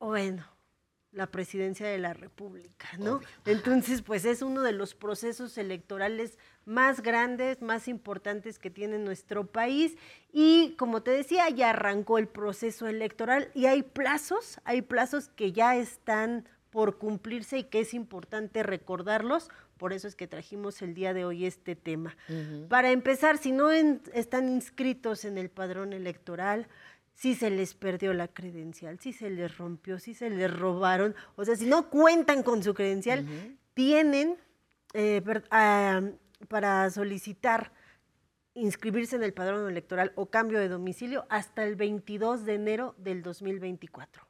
Bueno, 0.00 0.44
la 1.12 1.28
presidencia 1.28 1.86
de 1.86 1.98
la 1.98 2.14
República, 2.14 2.88
¿no? 2.98 3.20
Entonces, 3.46 4.02
pues 4.02 4.24
es 4.24 4.42
uno 4.42 4.62
de 4.62 4.72
los 4.72 4.94
procesos 4.96 5.56
electorales 5.56 6.36
más 6.66 7.02
grandes, 7.02 7.60
más 7.62 7.88
importantes 7.88 8.58
que 8.58 8.70
tiene 8.70 8.98
nuestro 8.98 9.46
país. 9.46 9.96
Y 10.32 10.74
como 10.78 11.02
te 11.02 11.10
decía, 11.10 11.48
ya 11.50 11.70
arrancó 11.70 12.18
el 12.18 12.26
proceso 12.28 12.86
electoral 12.86 13.50
y 13.54 13.66
hay 13.66 13.82
plazos, 13.82 14.60
hay 14.64 14.82
plazos 14.82 15.28
que 15.28 15.52
ya 15.52 15.76
están 15.76 16.48
por 16.70 16.98
cumplirse 16.98 17.58
y 17.58 17.64
que 17.64 17.80
es 17.80 17.94
importante 17.94 18.62
recordarlos. 18.62 19.50
Por 19.76 19.92
eso 19.92 20.08
es 20.08 20.16
que 20.16 20.26
trajimos 20.26 20.82
el 20.82 20.94
día 20.94 21.12
de 21.14 21.24
hoy 21.24 21.46
este 21.46 21.76
tema. 21.76 22.16
Para 22.68 22.90
empezar, 22.90 23.38
si 23.38 23.52
no 23.52 23.70
en- 23.72 24.00
están 24.12 24.48
inscritos 24.48 25.24
en 25.24 25.38
el 25.38 25.50
padrón 25.50 25.92
electoral, 25.92 26.66
si 27.14 27.36
se 27.36 27.48
les 27.50 27.74
perdió 27.74 28.12
la 28.12 28.26
credencial, 28.26 28.98
si 28.98 29.12
se 29.12 29.30
les 29.30 29.56
rompió, 29.56 30.00
si 30.00 30.14
se 30.14 30.30
les 30.30 30.52
robaron, 30.52 31.14
o 31.36 31.44
sea, 31.44 31.54
si 31.54 31.66
no 31.66 31.88
cuentan 31.90 32.42
con 32.42 32.62
su 32.64 32.74
credencial, 32.74 33.24
tienen 33.74 34.36
eh, 34.94 35.22
per- 35.24 35.44
ah, 35.50 36.02
para 36.44 36.88
solicitar 36.90 37.72
inscribirse 38.54 39.16
en 39.16 39.22
el 39.22 39.34
padrón 39.34 39.68
electoral 39.68 40.12
o 40.14 40.26
cambio 40.30 40.60
de 40.60 40.68
domicilio 40.68 41.26
hasta 41.28 41.64
el 41.64 41.76
22 41.76 42.44
de 42.44 42.54
enero 42.54 42.94
del 42.98 43.22
2024. 43.22 44.22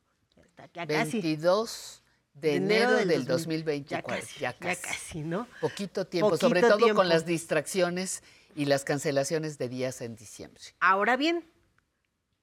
Ya 0.56 0.70
ya 0.72 0.86
casi. 0.86 1.20
22 1.20 2.02
de 2.34 2.48
De 2.48 2.56
enero, 2.56 2.74
enero 2.84 2.96
del, 2.96 3.08
del 3.08 3.24
2024. 3.26 4.08
2024. 4.08 4.40
Ya 4.40 4.52
casi, 4.52 4.80
ya 4.80 4.88
casi, 4.88 5.22
¿no? 5.22 5.46
Poquito 5.60 6.06
tiempo, 6.06 6.30
Poquito 6.30 6.48
sobre 6.48 6.62
todo 6.62 6.78
tiempo. 6.78 6.96
con 6.96 7.08
las 7.08 7.26
distracciones 7.26 8.22
y 8.56 8.64
las 8.64 8.84
cancelaciones 8.84 9.58
de 9.58 9.68
días 9.68 10.00
en 10.00 10.16
diciembre. 10.16 10.62
Ahora 10.80 11.16
bien, 11.16 11.48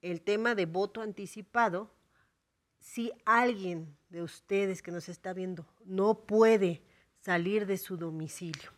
el 0.02 0.22
tema 0.22 0.56
de 0.56 0.66
voto 0.66 1.02
anticipado, 1.02 1.94
si 2.80 3.12
alguien 3.26 3.98
de 4.10 4.22
ustedes 4.22 4.82
que 4.82 4.92
nos 4.92 5.10
está 5.10 5.34
viendo 5.34 5.66
no 5.86 6.26
puede 6.26 6.84
salir 7.20 7.66
de 7.66 7.78
su 7.78 7.98
domicilio 7.98 8.72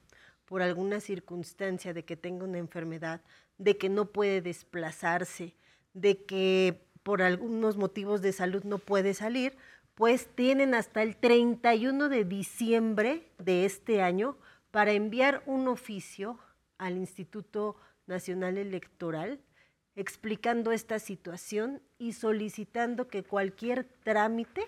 por 0.54 0.62
alguna 0.62 1.00
circunstancia 1.00 1.96
de 1.96 2.06
que 2.06 2.16
tenga 2.16 2.46
una 2.46 2.60
enfermedad, 2.60 3.22
de 3.58 3.76
que 3.76 3.90
no 3.90 4.12
puede 4.12 4.40
desplazarse, 4.40 5.56
de 5.96 6.26
que 6.26 6.86
por 7.02 7.24
algunos 7.24 7.76
motivos 7.76 8.22
de 8.22 8.34
salud 8.34 8.64
no 8.64 8.78
puede 8.78 9.16
salir, 9.16 9.58
pues 9.96 10.28
tienen 10.28 10.76
hasta 10.76 11.02
el 11.02 11.16
31 11.16 12.08
de 12.08 12.24
diciembre 12.24 13.32
de 13.40 13.66
este 13.66 14.04
año 14.04 14.38
para 14.70 14.92
enviar 14.92 15.42
un 15.48 15.68
oficio 15.68 16.38
al 16.78 16.98
Instituto 16.98 17.76
Nacional 18.06 18.60
Electoral 18.60 19.40
explicando 19.96 20.72
esta 20.72 21.00
situación 21.00 21.82
y 21.98 22.14
solicitando 22.14 23.08
que 23.08 23.24
cualquier 23.24 23.86
trámite 24.04 24.62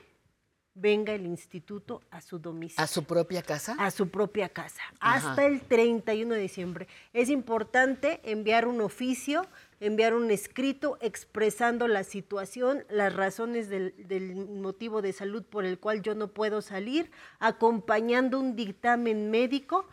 venga 0.76 1.14
el 1.14 1.26
instituto 1.26 2.02
a 2.12 2.22
su 2.22 2.38
domicilio. 2.38 2.84
¿A 2.84 2.88
su 2.88 3.06
propia 3.06 3.42
casa? 3.42 3.76
A 3.80 3.90
su 3.90 4.10
propia 4.10 4.50
casa, 4.50 4.82
Ajá. 5.00 5.32
hasta 5.32 5.46
el 5.46 5.62
31 5.62 6.36
de 6.36 6.40
diciembre. 6.40 6.88
Es 7.14 7.30
importante 7.30 8.20
enviar 8.24 8.68
un 8.68 8.82
oficio, 8.82 9.48
enviar 9.80 10.14
un 10.14 10.30
escrito 10.32 10.98
expresando 11.02 11.88
la 11.88 12.04
situación, 12.04 12.84
las 12.90 13.16
razones 13.16 13.70
del, 13.70 13.96
del 13.98 14.36
motivo 14.36 15.02
de 15.02 15.14
salud 15.14 15.44
por 15.44 15.66
el 15.66 15.80
cual 15.80 16.02
yo 16.02 16.14
no 16.14 16.28
puedo 16.28 16.62
salir, 16.62 17.10
acompañando 17.40 18.40
un 18.40 18.56
dictamen 18.56 19.32
médico 19.32 19.88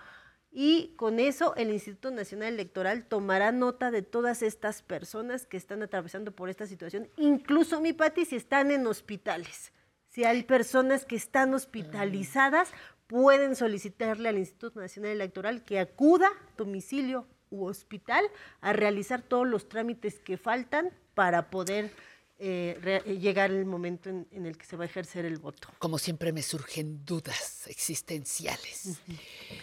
y 0.51 0.95
con 0.97 1.19
eso 1.19 1.55
el 1.57 1.71
Instituto 1.71 2.11
Nacional 2.11 2.53
Electoral 2.53 3.07
tomará 3.07 3.53
nota 3.53 3.91
de 3.91 4.03
todas 4.03 4.43
estas 4.43 4.83
personas 4.83 5.47
que 5.47 5.57
están 5.57 5.83
atravesando 5.83 6.33
por 6.33 6.51
esta 6.51 6.67
situación, 6.67 7.09
incluso 7.17 7.81
mi 7.81 7.93
Pati, 7.93 8.27
si 8.27 8.37
están 8.37 8.71
en 8.71 8.87
hospitales. 8.87 9.73
Si 10.13 10.25
hay 10.25 10.43
personas 10.43 11.05
que 11.07 11.17
están 11.17 11.55
hospitalizadas, 11.55 12.69
pueden 13.07 13.57
solicitarle 13.57 14.29
al 14.29 14.39
Instituto 14.39 14.81
Nacional 14.81 15.13
Electoral 15.13 15.65
que 15.65 15.79
acuda 15.81 16.29
a 16.29 16.57
domicilio 16.57 17.27
u 17.51 17.65
hospital 17.65 18.25
a 18.61 18.73
realizar 18.73 19.23
todos 19.23 19.47
los 19.47 19.69
trámites 19.69 20.19
que 20.19 20.37
faltan 20.37 20.91
para 21.15 21.51
poder 21.51 21.91
eh, 22.39 22.79
re- 22.83 23.19
llegar 23.19 23.51
el 23.53 23.65
momento 23.65 24.11
en, 24.11 24.27
en 24.33 24.47
el 24.47 24.59
que 24.59 24.67
se 24.67 24.77
va 24.77 24.85
a 24.85 24.87
ejercer 24.87 25.25
el 25.25 25.39
voto. 25.39 25.69
Como 25.79 25.99
siempre 25.99 26.33
me 26.33 26.43
surgen 26.43 27.05
dudas 27.07 27.67
existenciales. 27.69 28.99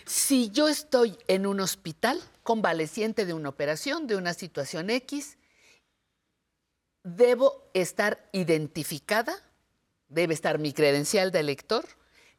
Si 0.06 0.50
yo 0.50 0.68
estoy 0.68 1.18
en 1.28 1.46
un 1.46 1.60
hospital 1.60 2.20
convaleciente 2.44 3.26
de 3.26 3.34
una 3.34 3.50
operación, 3.50 4.08
de 4.08 4.16
una 4.16 4.34
situación 4.34 4.90
X, 4.90 5.38
¿debo 7.04 7.70
estar 7.74 8.28
identificada? 8.32 9.34
¿Debe 10.10 10.34
estar 10.34 10.60
mi 10.60 10.74
credencial 10.74 11.32
de 11.32 11.40
elector? 11.40 11.86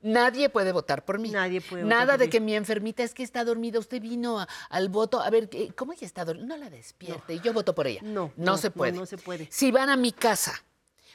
Nadie 0.03 0.49
puede 0.49 0.73
votar 0.73 1.05
por 1.05 1.19
mí. 1.19 1.31
Nadie 1.31 1.61
puede 1.61 1.85
votar 1.85 1.99
Nada 1.99 2.17
de 2.17 2.31
que 2.31 2.41
mi 2.41 2.55
enfermita 2.55 3.03
es 3.03 3.13
que 3.15 3.23
está 3.23 3.45
dormida. 3.45 3.79
Usted 3.79 4.01
vino 4.01 4.41
a- 4.41 4.49
al 4.71 4.89
voto. 4.89 5.21
A 5.21 5.29
ver, 5.31 5.49
¿qué- 5.49 5.73
¿cómo 5.75 5.93
ella 5.93 6.07
está 6.07 6.25
dormida? 6.25 6.47
No 6.47 6.57
la 6.57 6.71
despierte. 6.71 7.35
y 7.35 7.41
yo 7.41 7.53
voto 7.53 7.75
por 7.75 7.87
ella. 7.87 8.01
No, 8.03 8.33
no, 8.37 8.53
no, 8.53 8.57
se 8.59 8.69
no, 8.69 8.75
puede. 8.75 8.93
no 8.93 9.07
se 9.07 9.19
puede. 9.19 9.47
Si 9.51 9.71
van 9.71 9.91
a 9.91 9.97
mi 9.97 10.11
casa, 10.13 10.65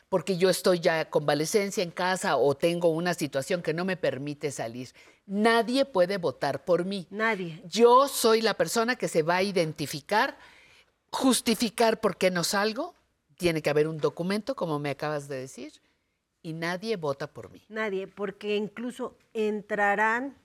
porque 0.08 0.38
yo 0.38 0.50
estoy 0.52 0.80
ya 0.80 1.10
convalecencia 1.10 1.82
en 1.84 1.90
casa 1.92 2.38
o 2.38 2.56
tengo 2.56 2.90
una 2.90 3.16
situación 3.16 3.64
que 3.64 3.74
no 3.74 3.86
me 3.86 3.98
permite 3.98 4.52
salir, 4.52 4.90
nadie 5.26 5.84
puede 5.86 6.18
votar 6.18 6.64
por 6.64 6.86
mí. 6.86 7.08
Nadie. 7.10 7.64
Yo 7.68 8.08
soy 8.08 8.42
la 8.42 8.54
persona 8.54 8.96
que 8.96 9.08
se 9.08 9.24
va 9.24 9.38
a 9.38 9.44
identificar, 9.44 10.38
justificar 11.12 12.00
por 12.00 12.18
qué 12.18 12.30
no 12.32 12.44
salgo. 12.44 12.94
Tiene 13.38 13.62
que 13.64 13.70
haber 13.72 13.88
un 13.88 13.98
documento, 13.98 14.56
como 14.56 14.78
me 14.80 14.92
acabas 14.92 15.28
de 15.28 15.38
decir, 15.40 15.74
y 16.46 16.54
nadie 16.54 16.96
vota 16.96 17.26
por 17.26 17.50
mí. 17.50 17.64
Nadie, 17.70 18.06
porque 18.06 18.56
incluso 18.56 19.18
entrarán 19.34 20.36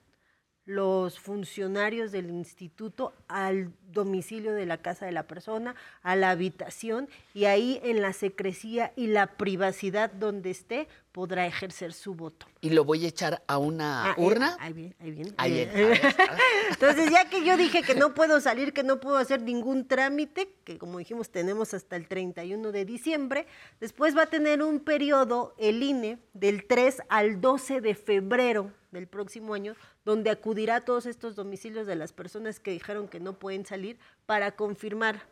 los 0.75 1.19
funcionarios 1.19 2.11
del 2.11 2.29
instituto 2.29 3.13
al 3.27 3.71
domicilio 3.91 4.53
de 4.53 4.65
la 4.65 4.77
casa 4.77 5.05
de 5.05 5.11
la 5.11 5.23
persona, 5.23 5.75
a 6.01 6.15
la 6.15 6.29
habitación, 6.29 7.09
y 7.33 7.45
ahí 7.45 7.79
en 7.83 8.01
la 8.01 8.13
secrecía 8.13 8.93
y 8.95 9.07
la 9.07 9.27
privacidad 9.35 10.11
donde 10.11 10.49
esté 10.51 10.87
podrá 11.11 11.45
ejercer 11.45 11.91
su 11.91 12.15
voto. 12.15 12.45
Y 12.61 12.69
lo 12.69 12.85
voy 12.85 13.03
a 13.03 13.09
echar 13.09 13.43
a 13.47 13.57
una 13.57 14.05
Ah, 14.11 14.15
eh, 14.17 14.21
urna. 14.21 14.55
ahí 14.61 14.71
viene, 14.71 14.95
ahí 15.01 15.11
viene. 15.11 15.33
Ahí 15.37 15.59
Eh, 15.59 15.65
viene, 15.75 15.89
ver. 15.89 16.01
Entonces, 16.69 17.11
ya 17.11 17.29
que 17.29 17.43
yo 17.43 17.57
dije 17.57 17.81
que 17.81 17.95
no 17.95 18.13
puedo 18.13 18.39
salir, 18.39 18.71
que 18.71 18.83
no 18.83 19.01
puedo 19.01 19.17
hacer 19.17 19.41
ningún 19.41 19.85
trámite, 19.85 20.53
que 20.63 20.77
como 20.77 20.99
dijimos 20.99 21.29
tenemos 21.29 21.73
hasta 21.73 21.97
el 21.97 22.07
31 22.07 22.71
de 22.71 22.85
diciembre, 22.85 23.45
después 23.81 24.15
va 24.15 24.23
a 24.23 24.27
tener 24.27 24.63
un 24.63 24.79
periodo 24.79 25.53
el 25.57 25.83
INE 25.83 26.17
del 26.33 26.65
3 26.65 27.01
al 27.09 27.41
12 27.41 27.81
de 27.81 27.93
febrero 27.93 28.71
del 28.91 29.07
próximo 29.07 29.53
año, 29.53 29.75
donde 30.05 30.29
acudirá 30.29 30.77
a 30.77 30.85
todos 30.85 31.05
estos 31.05 31.35
domicilios 31.35 31.87
de 31.87 31.95
las 31.95 32.13
personas 32.13 32.59
que 32.59 32.71
dijeron 32.71 33.07
que 33.07 33.19
no 33.19 33.39
pueden 33.39 33.65
salir 33.65 33.97
para 34.25 34.55
confirmar 34.55 35.27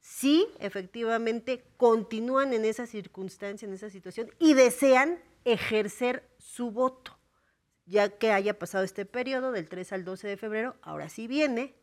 si 0.00 0.48
efectivamente 0.58 1.64
continúan 1.76 2.52
en 2.52 2.64
esa 2.64 2.86
circunstancia, 2.86 3.68
en 3.68 3.74
esa 3.74 3.90
situación 3.90 4.30
y 4.38 4.54
desean 4.54 5.20
ejercer 5.44 6.28
su 6.38 6.70
voto 6.70 7.16
ya 7.86 8.08
que 8.08 8.32
haya 8.32 8.58
pasado 8.58 8.84
este 8.84 9.04
periodo 9.04 9.52
del 9.52 9.68
3 9.68 9.92
al 9.92 10.04
12 10.04 10.28
de 10.28 10.36
febrero, 10.36 10.76
ahora 10.82 11.08
sí 11.08 11.26
viene 11.26 11.74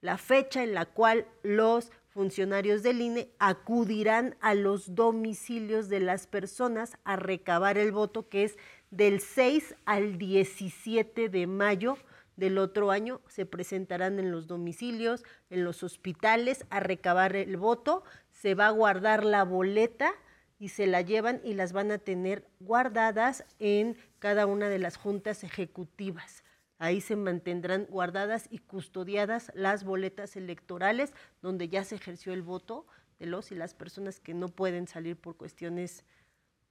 la 0.00 0.18
fecha 0.18 0.62
en 0.62 0.74
la 0.74 0.86
cual 0.86 1.26
los 1.42 1.92
funcionarios 2.08 2.82
del 2.82 3.00
INE 3.00 3.30
acudirán 3.38 4.36
a 4.40 4.54
los 4.54 4.94
domicilios 4.94 5.88
de 5.88 6.00
las 6.00 6.26
personas 6.26 6.98
a 7.04 7.16
recabar 7.16 7.78
el 7.78 7.92
voto, 7.92 8.28
que 8.28 8.44
es 8.44 8.58
del 8.92 9.20
6 9.20 9.74
al 9.86 10.18
17 10.18 11.30
de 11.30 11.46
mayo 11.46 11.96
del 12.36 12.58
otro 12.58 12.90
año. 12.90 13.22
Se 13.26 13.46
presentarán 13.46 14.18
en 14.18 14.30
los 14.30 14.46
domicilios, 14.46 15.24
en 15.50 15.64
los 15.64 15.82
hospitales 15.82 16.66
a 16.70 16.78
recabar 16.78 17.34
el 17.34 17.56
voto, 17.56 18.04
se 18.30 18.54
va 18.54 18.66
a 18.66 18.70
guardar 18.70 19.24
la 19.24 19.44
boleta 19.44 20.12
y 20.58 20.68
se 20.68 20.86
la 20.86 21.00
llevan 21.00 21.40
y 21.42 21.54
las 21.54 21.72
van 21.72 21.90
a 21.90 21.98
tener 21.98 22.46
guardadas 22.60 23.44
en 23.58 23.96
cada 24.18 24.46
una 24.46 24.68
de 24.68 24.78
las 24.78 24.96
juntas 24.96 25.42
ejecutivas. 25.42 26.44
Ahí 26.78 27.00
se 27.00 27.16
mantendrán 27.16 27.86
guardadas 27.86 28.46
y 28.50 28.58
custodiadas 28.58 29.50
las 29.54 29.84
boletas 29.84 30.36
electorales 30.36 31.14
donde 31.40 31.68
ya 31.68 31.82
se 31.84 31.94
ejerció 31.94 32.34
el 32.34 32.42
voto 32.42 32.86
de 33.18 33.26
los 33.26 33.52
y 33.52 33.54
las 33.54 33.72
personas 33.72 34.20
que 34.20 34.34
no 34.34 34.48
pueden 34.48 34.86
salir 34.86 35.16
por 35.16 35.36
cuestiones 35.36 36.04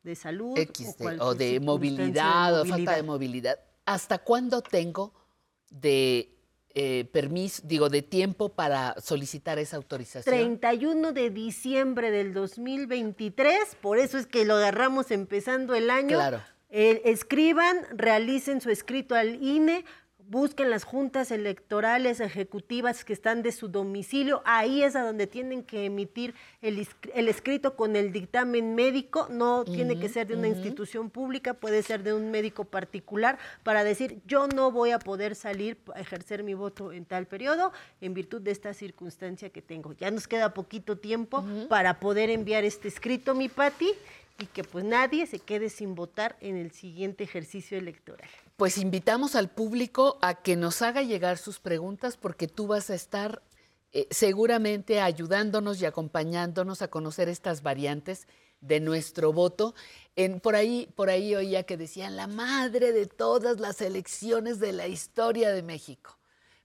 de 0.03 0.15
salud 0.15 0.57
X 0.57 0.95
o, 1.19 1.35
de- 1.35 1.57
o 1.57 1.61
movilidad 1.61 2.61
o 2.61 2.65
falta 2.65 2.95
de 2.95 3.03
movilidad. 3.03 3.55
movilidad. 3.57 3.59
¿Hasta 3.85 4.19
cuándo 4.19 4.61
tengo 4.61 5.13
de 5.69 6.37
eh, 6.73 7.05
permiso, 7.11 7.61
digo, 7.65 7.89
de 7.89 8.01
tiempo 8.01 8.49
para 8.49 8.95
solicitar 9.01 9.59
esa 9.59 9.77
autorización? 9.77 10.33
31 10.33 11.11
de 11.11 11.29
diciembre 11.29 12.11
del 12.11 12.33
2023, 12.33 13.75
por 13.81 13.97
eso 13.99 14.17
es 14.17 14.25
que 14.25 14.45
lo 14.45 14.55
agarramos 14.55 15.11
empezando 15.11 15.75
el 15.75 15.89
año. 15.89 16.17
Claro. 16.17 16.41
Eh, 16.69 17.01
escriban, 17.05 17.79
realicen 17.91 18.61
su 18.61 18.69
escrito 18.69 19.15
al 19.15 19.43
INE, 19.43 19.83
busquen 20.31 20.69
las 20.69 20.85
juntas 20.85 21.29
electorales 21.29 22.21
ejecutivas 22.21 23.03
que 23.03 23.11
están 23.11 23.41
de 23.41 23.51
su 23.51 23.67
domicilio, 23.67 24.41
ahí 24.45 24.81
es 24.81 24.95
a 24.95 25.03
donde 25.03 25.27
tienen 25.27 25.61
que 25.61 25.83
emitir 25.85 26.33
el, 26.61 26.87
el 27.13 27.27
escrito 27.27 27.75
con 27.75 27.97
el 27.97 28.13
dictamen 28.13 28.73
médico, 28.73 29.27
no 29.29 29.65
tiene 29.65 29.99
que 29.99 30.07
ser 30.07 30.27
de 30.27 30.35
una 30.35 30.47
institución 30.47 31.09
pública, 31.09 31.53
puede 31.53 31.83
ser 31.83 32.01
de 32.01 32.13
un 32.13 32.31
médico 32.31 32.63
particular, 32.63 33.37
para 33.63 33.83
decir 33.83 34.21
yo 34.25 34.47
no 34.47 34.71
voy 34.71 34.91
a 34.91 34.99
poder 34.99 35.35
salir 35.35 35.77
a 35.93 35.99
ejercer 35.99 36.43
mi 36.43 36.53
voto 36.53 36.93
en 36.93 37.03
tal 37.03 37.27
periodo 37.27 37.73
en 37.99 38.13
virtud 38.13 38.41
de 38.41 38.51
esta 38.51 38.73
circunstancia 38.73 39.49
que 39.49 39.61
tengo. 39.61 39.91
Ya 39.93 40.11
nos 40.11 40.29
queda 40.29 40.53
poquito 40.53 40.97
tiempo 40.97 41.43
para 41.67 41.99
poder 41.99 42.29
enviar 42.29 42.63
este 42.63 42.87
escrito, 42.87 43.35
mi 43.35 43.49
Pati, 43.49 43.89
y 44.41 44.47
que 44.47 44.63
pues 44.63 44.83
nadie 44.83 45.27
se 45.27 45.39
quede 45.39 45.69
sin 45.69 45.93
votar 45.93 46.35
en 46.41 46.57
el 46.57 46.71
siguiente 46.71 47.23
ejercicio 47.23 47.77
electoral. 47.77 48.29
Pues 48.57 48.77
invitamos 48.77 49.35
al 49.35 49.49
público 49.49 50.17
a 50.21 50.41
que 50.41 50.55
nos 50.55 50.81
haga 50.81 51.03
llegar 51.03 51.37
sus 51.37 51.59
preguntas 51.59 52.17
porque 52.17 52.47
tú 52.47 52.67
vas 52.67 52.89
a 52.89 52.95
estar 52.95 53.43
eh, 53.93 54.07
seguramente 54.09 54.99
ayudándonos 54.99 55.81
y 55.81 55.85
acompañándonos 55.85 56.81
a 56.81 56.87
conocer 56.87 57.29
estas 57.29 57.61
variantes 57.61 58.27
de 58.61 58.79
nuestro 58.79 59.31
voto. 59.31 59.75
En, 60.15 60.39
por, 60.39 60.55
ahí, 60.55 60.89
por 60.95 61.09
ahí 61.09 61.35
oía 61.35 61.63
que 61.63 61.77
decían 61.77 62.15
la 62.15 62.27
madre 62.27 62.91
de 62.93 63.05
todas 63.05 63.59
las 63.59 63.81
elecciones 63.81 64.59
de 64.59 64.73
la 64.73 64.87
historia 64.87 65.51
de 65.51 65.61
México. 65.61 66.17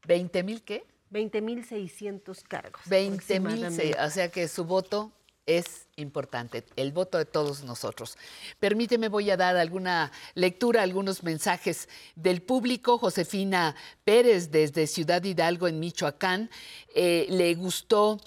¿20 0.06 0.44
mil 0.44 0.62
qué? 0.62 0.84
20.600 1.12 2.42
cargos. 2.42 2.80
20 2.86 3.40
mil, 3.40 3.64
aproximadamente. 3.64 3.96
o 4.04 4.10
sea 4.10 4.30
que 4.30 4.48
su 4.48 4.64
voto 4.64 5.12
es 5.46 5.86
importante, 5.96 6.64
el 6.76 6.92
voto 6.92 7.18
de 7.18 7.24
todos 7.24 7.62
nosotros. 7.62 8.18
Permíteme, 8.58 9.08
voy 9.08 9.30
a 9.30 9.36
dar 9.36 9.56
alguna 9.56 10.12
lectura, 10.34 10.82
algunos 10.82 11.22
mensajes 11.22 11.88
del 12.16 12.42
público. 12.42 12.98
Josefina 12.98 13.74
Pérez, 14.04 14.50
desde 14.50 14.86
Ciudad 14.86 15.22
Hidalgo, 15.22 15.68
en 15.68 15.78
Michoacán, 15.78 16.50
eh, 16.94 17.26
le 17.30 17.54
gustó 17.54 18.20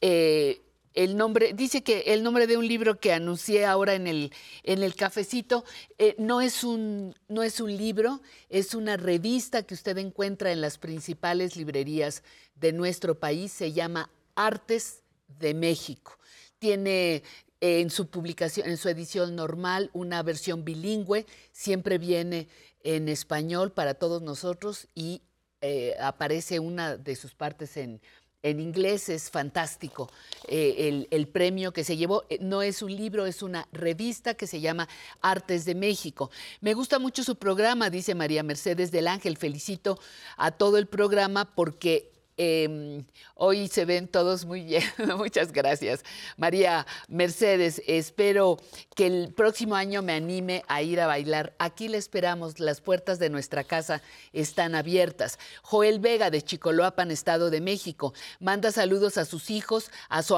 eh, 0.00 0.62
el 0.94 1.16
nombre, 1.16 1.52
dice 1.52 1.82
que 1.82 2.00
el 2.06 2.22
nombre 2.22 2.46
de 2.46 2.56
un 2.56 2.66
libro 2.66 2.98
que 2.98 3.12
anuncié 3.12 3.66
ahora 3.66 3.94
en 3.94 4.06
el, 4.06 4.32
en 4.62 4.82
el 4.82 4.94
cafecito, 4.94 5.64
eh, 5.98 6.14
no, 6.18 6.40
es 6.40 6.64
un, 6.64 7.14
no 7.28 7.42
es 7.42 7.60
un 7.60 7.76
libro, 7.76 8.22
es 8.48 8.74
una 8.74 8.96
revista 8.96 9.64
que 9.64 9.74
usted 9.74 9.98
encuentra 9.98 10.52
en 10.52 10.60
las 10.60 10.78
principales 10.78 11.56
librerías 11.56 12.22
de 12.54 12.72
nuestro 12.72 13.18
país, 13.18 13.52
se 13.52 13.72
llama 13.72 14.08
Artes 14.36 15.02
de 15.26 15.52
México. 15.52 16.16
Tiene 16.64 17.22
en 17.60 17.90
su 17.90 18.06
publicación, 18.06 18.66
en 18.70 18.78
su 18.78 18.88
edición 18.88 19.36
normal, 19.36 19.90
una 19.92 20.22
versión 20.22 20.64
bilingüe, 20.64 21.26
siempre 21.52 21.98
viene 21.98 22.48
en 22.82 23.10
español 23.10 23.70
para 23.70 23.92
todos 23.92 24.22
nosotros 24.22 24.88
y 24.94 25.20
eh, 25.60 25.94
aparece 26.00 26.60
una 26.60 26.96
de 26.96 27.16
sus 27.16 27.34
partes 27.34 27.76
en, 27.76 28.00
en 28.42 28.60
inglés, 28.60 29.10
es 29.10 29.30
fantástico. 29.30 30.10
Eh, 30.48 30.88
el, 30.88 31.06
el 31.10 31.28
premio 31.28 31.74
que 31.74 31.84
se 31.84 31.98
llevó 31.98 32.24
eh, 32.30 32.38
no 32.40 32.62
es 32.62 32.80
un 32.80 32.96
libro, 32.96 33.26
es 33.26 33.42
una 33.42 33.68
revista 33.70 34.32
que 34.32 34.46
se 34.46 34.62
llama 34.62 34.88
Artes 35.20 35.66
de 35.66 35.74
México. 35.74 36.30
Me 36.62 36.72
gusta 36.72 36.98
mucho 36.98 37.24
su 37.24 37.36
programa, 37.36 37.90
dice 37.90 38.14
María 38.14 38.42
Mercedes 38.42 38.90
del 38.90 39.06
Ángel. 39.06 39.36
Felicito 39.36 39.98
a 40.38 40.50
todo 40.50 40.78
el 40.78 40.86
programa 40.86 41.54
porque 41.54 42.13
eh, 42.36 43.04
hoy 43.34 43.68
se 43.68 43.84
ven 43.84 44.08
todos 44.08 44.44
muy 44.44 44.64
bien. 44.64 44.82
Muchas 45.16 45.52
gracias. 45.52 46.04
María 46.36 46.86
Mercedes, 47.08 47.82
espero 47.86 48.58
que 48.94 49.06
el 49.06 49.32
próximo 49.32 49.76
año 49.76 50.02
me 50.02 50.14
anime 50.14 50.64
a 50.68 50.82
ir 50.82 51.00
a 51.00 51.06
bailar. 51.06 51.54
Aquí 51.58 51.88
le 51.88 51.98
esperamos. 51.98 52.60
Las 52.60 52.80
puertas 52.80 53.18
de 53.18 53.30
nuestra 53.30 53.64
casa 53.64 54.02
están 54.32 54.74
abiertas. 54.74 55.38
Joel 55.62 56.00
Vega 56.00 56.30
de 56.30 56.42
Chicoloapan, 56.42 57.10
Estado 57.10 57.50
de 57.50 57.60
México, 57.60 58.14
manda 58.40 58.72
saludos 58.72 59.18
a 59.18 59.24
sus 59.24 59.50
hijos, 59.50 59.90
a 60.08 60.22
su, 60.22 60.36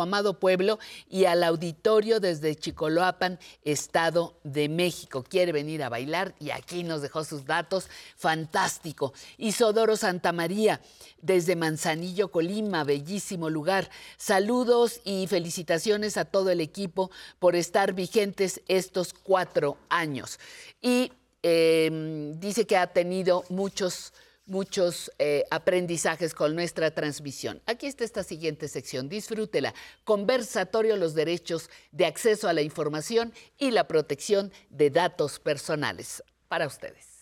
amado 0.00 0.38
pueblo 0.38 0.78
y 1.08 1.24
al 1.26 1.44
auditorio 1.44 2.20
desde 2.20 2.56
Chicoloapan, 2.56 3.38
Estado 3.64 4.38
de 4.44 4.68
México. 4.68 5.24
Quiere 5.24 5.52
venir 5.52 5.82
a 5.82 5.88
bailar 5.88 6.34
y 6.38 6.50
aquí 6.50 6.84
nos 6.84 7.02
dejó 7.02 7.24
sus 7.24 7.44
datos. 7.44 7.88
Fantástico. 8.16 9.12
Isodoro 9.36 9.96
Santa 9.96 10.32
María 10.32 10.80
desde 11.22 11.56
Manzanillo, 11.56 12.30
Colima, 12.30 12.84
bellísimo 12.84 13.50
lugar. 13.50 13.90
Saludos 14.16 15.00
y 15.04 15.26
felicitaciones 15.26 16.16
a 16.16 16.24
todo 16.24 16.50
el 16.50 16.60
equipo 16.60 17.10
por 17.38 17.56
estar 17.56 17.92
vigentes 17.92 18.62
estos 18.68 19.12
cuatro 19.12 19.78
años. 19.88 20.38
Y 20.80 21.12
eh, 21.42 22.34
dice 22.36 22.66
que 22.66 22.76
ha 22.76 22.88
tenido 22.88 23.44
muchos 23.48 24.12
muchos 24.48 25.12
eh, 25.18 25.44
aprendizajes 25.50 26.34
con 26.34 26.54
nuestra 26.54 26.90
transmisión. 26.90 27.62
Aquí 27.66 27.86
está 27.86 28.04
esta 28.04 28.24
siguiente 28.24 28.66
sección, 28.68 29.08
disfrútela. 29.08 29.74
Conversatorio 30.04 30.96
los 30.96 31.14
derechos 31.14 31.70
de 31.92 32.06
acceso 32.06 32.48
a 32.48 32.52
la 32.52 32.62
información 32.62 33.32
y 33.58 33.70
la 33.70 33.86
protección 33.86 34.50
de 34.70 34.90
datos 34.90 35.38
personales. 35.38 36.22
Para 36.48 36.66
ustedes. 36.66 37.18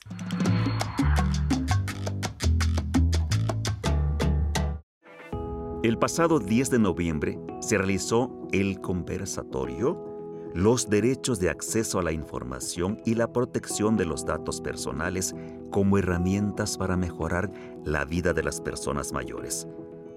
El 5.82 5.98
pasado 5.98 6.38
10 6.38 6.70
de 6.70 6.78
noviembre 6.78 7.38
se 7.60 7.76
realizó 7.76 8.48
el 8.50 8.80
conversatorio 8.80 10.50
Los 10.54 10.88
derechos 10.88 11.38
de 11.38 11.50
acceso 11.50 11.98
a 11.98 12.02
la 12.02 12.12
información 12.12 12.98
y 13.04 13.14
la 13.14 13.30
protección 13.30 13.96
de 13.98 14.06
los 14.06 14.24
datos 14.24 14.62
personales 14.62 15.34
como 15.70 15.98
herramientas 15.98 16.78
para 16.78 16.96
mejorar 16.96 17.52
la 17.84 18.06
vida 18.06 18.32
de 18.32 18.42
las 18.42 18.62
personas 18.62 19.12
mayores. 19.12 19.68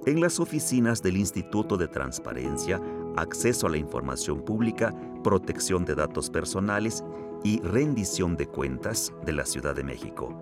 En 0.06 0.22
las 0.22 0.40
oficinas 0.40 1.04
del 1.04 1.18
Instituto 1.18 1.76
de 1.76 1.90
Transparencia, 1.90 2.82
Acceso 3.18 3.68
a 3.68 3.70
la 3.70 3.78
Información 3.78 4.42
Pública, 4.42 4.96
Protección 5.24 5.84
de 5.84 5.96
Datos 5.96 6.30
Personales 6.30 7.04
y 7.44 7.60
Rendición 7.60 8.38
de 8.38 8.48
Cuentas 8.48 9.12
de 9.26 9.34
la 9.34 9.46
Ciudad 9.46 9.76
de 9.76 9.84
México. 9.84 10.42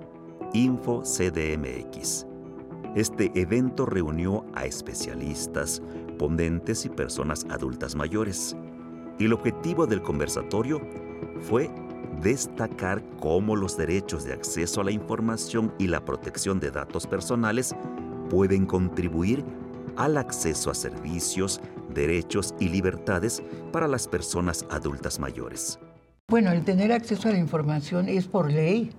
Info 0.53 1.02
CDMX. 1.02 2.36
Este 2.98 3.32
evento 3.40 3.86
reunió 3.86 4.44
a 4.56 4.65
especialistas, 4.65 5.84
ponentes 6.18 6.84
y 6.84 6.90
personas 6.90 7.45
adultas 7.48 7.94
mayores. 7.95 8.57
Y 9.19 9.26
el 9.26 9.34
objetivo 9.34 9.86
del 9.86 10.02
conversatorio 10.02 10.82
fue 11.41 11.69
destacar 12.24 13.03
cómo 13.19 13.56
los 13.56 13.78
derechos 13.78 14.24
de 14.24 14.34
acceso 14.34 14.82
a 14.82 14.84
la 14.84 14.90
información 14.90 15.72
y 15.78 15.86
la 15.86 16.03
protección 16.03 16.60
de 16.60 16.72
datos 16.72 17.06
personales 17.06 17.76
pueden 18.32 18.65
contribuir 18.65 19.45
al 19.95 20.18
acceso 20.18 20.72
a 20.72 20.74
servicios, 20.74 21.61
derechos 21.94 22.56
y 22.60 22.69
libertades 22.69 23.44
para 23.72 23.88
las 23.88 24.07
personas 24.07 24.65
adultas 24.72 25.19
mayores. 25.19 25.78
Bueno, 26.30 26.52
el 26.52 26.64
tener 26.64 26.91
acceso 26.91 27.30
a 27.30 27.32
la 27.32 27.38
información 27.38 28.10
es 28.10 28.26
por 28.26 28.52
ley. 28.52 28.90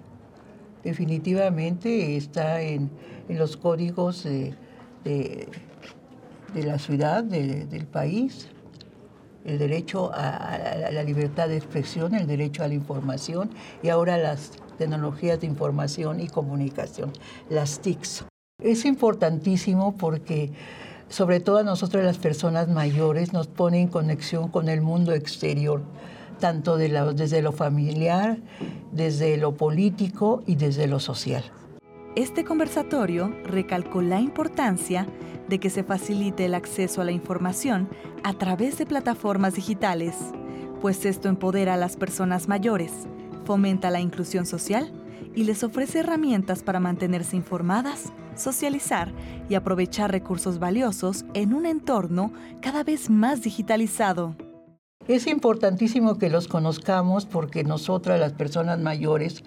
Definitivamente 0.84 2.16
está 2.16 2.60
en, 2.60 2.90
los 3.28 3.56
códigos 3.56 4.24
de, 4.24 4.54
la 6.54 6.78
ciudad, 6.78 7.24
de- 7.24 7.66
del 7.66 7.86
país. 7.86 8.48
El 9.44 9.58
derecho 9.58 10.10
a, 10.12 10.36
a 10.54 10.90
la 10.90 11.02
libertad 11.02 11.48
de 11.48 11.56
expresión, 11.56 12.14
el 12.14 12.26
derecho 12.26 12.62
a 12.64 12.68
la 12.68 12.74
información 12.74 13.50
y 13.82 13.88
ahora 13.88 14.18
las 14.18 14.52
tecnologías 14.76 15.40
de 15.40 15.46
información 15.46 16.20
y 16.20 16.28
comunicación, 16.28 17.12
las 17.48 17.80
TICs. 17.80 18.24
Es 18.62 18.84
importantísimo 18.84 19.96
porque 19.96 20.52
sobre 21.08 21.40
todo 21.40 21.58
a 21.58 21.62
nosotros 21.62 22.04
las 22.04 22.18
personas 22.18 22.68
mayores 22.68 23.32
nos 23.32 23.46
pone 23.46 23.80
en 23.80 23.88
conexión 23.88 24.48
con 24.48 24.68
el 24.68 24.80
mundo 24.82 25.12
exterior, 25.12 25.82
tanto 26.38 26.76
de 26.76 26.88
la- 26.88 27.12
desde 27.12 27.42
lo 27.42 27.52
familiar, 27.52 28.38
desde 28.92 29.36
lo 29.36 29.56
político 29.56 30.42
y 30.46 30.54
desde 30.56 30.86
lo 30.86 31.00
social. 31.00 31.44
Este 32.16 32.44
conversatorio 32.44 33.32
recalcó 33.44 34.02
la 34.02 34.20
importancia 34.20 35.06
de 35.48 35.60
que 35.60 35.70
se 35.70 35.84
facilite 35.84 36.46
el 36.46 36.54
acceso 36.54 37.00
a 37.00 37.04
la 37.04 37.12
información 37.12 37.88
a 38.24 38.34
través 38.34 38.78
de 38.78 38.86
plataformas 38.86 39.54
digitales, 39.54 40.16
pues 40.80 41.04
esto 41.04 41.28
empodera 41.28 41.74
a 41.74 41.76
las 41.76 41.96
personas 41.96 42.48
mayores, 42.48 42.92
fomenta 43.44 43.90
la 43.90 44.00
inclusión 44.00 44.46
social 44.46 44.92
y 45.34 45.44
les 45.44 45.62
ofrece 45.62 46.00
herramientas 46.00 46.62
para 46.62 46.80
mantenerse 46.80 47.36
informadas, 47.36 48.12
socializar 48.34 49.12
y 49.48 49.54
aprovechar 49.54 50.10
recursos 50.10 50.58
valiosos 50.58 51.24
en 51.34 51.54
un 51.54 51.66
entorno 51.66 52.32
cada 52.60 52.84
vez 52.84 53.10
más 53.10 53.42
digitalizado. 53.42 54.36
Es 55.08 55.26
importantísimo 55.26 56.18
que 56.18 56.28
los 56.28 56.48
conozcamos 56.48 57.24
porque 57.24 57.64
nosotras, 57.64 58.20
las 58.20 58.34
personas 58.34 58.78
mayores, 58.78 59.42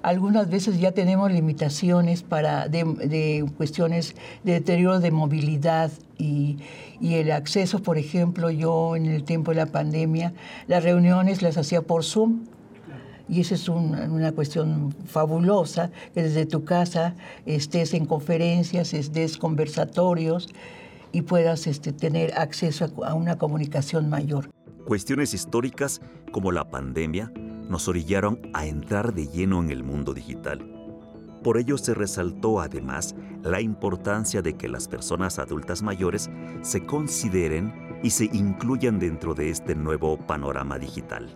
algunas 0.00 0.48
veces 0.48 0.80
ya 0.80 0.92
tenemos 0.92 1.30
limitaciones 1.30 2.22
para 2.22 2.66
de, 2.66 2.84
de 2.84 3.44
cuestiones 3.58 4.16
de 4.42 4.52
deterioro 4.52 5.00
de 5.00 5.10
movilidad 5.10 5.92
y, 6.16 6.56
el 7.02 7.30
acceso, 7.30 7.82
por 7.82 7.98
ejemplo, 7.98 8.48
yo 8.50 8.96
en 8.96 9.04
el 9.04 9.24
tiempo 9.24 9.50
de 9.50 9.58
la 9.58 9.66
pandemia, 9.66 10.32
las 10.66 10.82
reuniones 10.82 11.42
las 11.42 11.58
hacía 11.58 11.82
por 11.82 12.04
Zoom. 12.04 12.46
Y 13.28 13.42
esa 13.42 13.54
es 13.54 13.68
un, 13.68 13.94
una 13.94 14.32
cuestión 14.32 14.94
fabulosa, 15.04 15.90
que 16.14 16.22
desde 16.22 16.46
tu 16.46 16.64
casa 16.64 17.14
estés 17.44 17.92
en 17.92 18.06
conferencias, 18.06 18.94
estés 18.94 19.36
conversatorios 19.36 20.48
y 21.12 21.22
puedas 21.22 21.66
este, 21.66 21.92
tener 21.92 22.32
acceso 22.38 22.90
a 23.04 23.12
una 23.12 23.36
comunicación 23.36 24.08
mayor. 24.08 24.48
Cuestiones 24.86 25.32
históricas 25.32 26.00
como 26.32 26.50
la 26.50 26.68
pandemia 26.68 27.32
nos 27.68 27.86
orillaron 27.86 28.40
a 28.52 28.66
entrar 28.66 29.14
de 29.14 29.28
lleno 29.28 29.62
en 29.62 29.70
el 29.70 29.84
mundo 29.84 30.12
digital. 30.12 30.68
Por 31.44 31.58
ello 31.58 31.78
se 31.78 31.94
resaltó 31.94 32.60
además 32.60 33.14
la 33.42 33.60
importancia 33.60 34.42
de 34.42 34.54
que 34.54 34.68
las 34.68 34.88
personas 34.88 35.38
adultas 35.38 35.82
mayores 35.82 36.30
se 36.62 36.84
consideren 36.84 37.72
y 38.02 38.10
se 38.10 38.24
incluyan 38.32 38.98
dentro 38.98 39.34
de 39.34 39.50
este 39.50 39.76
nuevo 39.76 40.18
panorama 40.18 40.78
digital. 40.78 41.30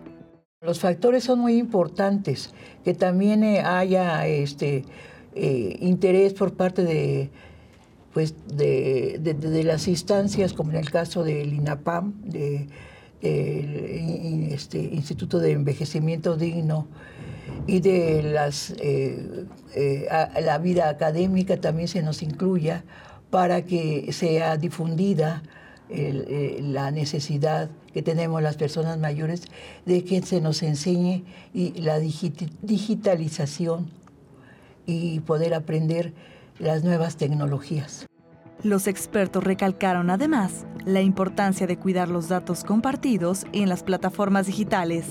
Los 0.61 0.79
factores 0.81 1.23
son 1.23 1.39
muy 1.39 1.57
importantes, 1.57 2.53
que 2.83 2.93
también 2.93 3.43
eh, 3.43 3.61
haya 3.61 4.27
este, 4.27 4.83
eh, 5.35 5.77
interés 5.79 6.33
por 6.33 6.53
parte 6.53 6.83
de, 6.83 7.29
pues, 8.13 8.35
de, 8.47 9.19
de, 9.21 9.63
las 9.63 9.87
instancias, 9.87 10.53
como 10.53 10.71
en 10.71 10.77
el 10.77 10.89
caso 10.89 11.23
del 11.23 11.53
INAPAM, 11.53 12.21
de, 12.23 12.67
del 13.21 14.49
este, 14.51 14.79
Instituto 14.79 15.39
de 15.39 15.51
Envejecimiento 15.51 16.37
Digno 16.37 16.87
y 17.65 17.79
de 17.79 18.23
las, 18.23 18.71
eh, 18.79 19.45
eh, 19.75 20.07
la 20.41 20.57
vida 20.59 20.89
académica 20.89 21.57
también 21.57 21.87
se 21.87 22.01
nos 22.01 22.21
incluya 22.21 22.83
para 23.29 23.63
que 23.63 24.11
sea 24.13 24.57
difundida 24.57 25.43
eh, 25.89 26.59
la 26.61 26.91
necesidad 26.91 27.69
que 27.93 28.01
tenemos 28.01 28.41
las 28.41 28.57
personas 28.57 28.97
mayores 28.99 29.43
de 29.85 30.03
que 30.03 30.21
se 30.21 30.41
nos 30.41 30.61
enseñe 30.61 31.23
la 31.53 31.99
digit 31.99 32.51
digitalización 32.61 33.89
y 34.85 35.19
poder 35.21 35.53
aprender 35.53 36.13
las 36.59 36.83
nuevas 36.83 37.17
tecnologías. 37.17 38.07
Los 38.63 38.87
expertos 38.87 39.43
recalcaron 39.43 40.09
además 40.09 40.65
la 40.83 41.01
importancia 41.01 41.67
de 41.67 41.77
cuidar 41.77 42.09
los 42.09 42.27
datos 42.27 42.63
compartidos 42.63 43.45
en 43.53 43.69
las 43.69 43.83
plataformas 43.83 44.47
digitales. 44.47 45.05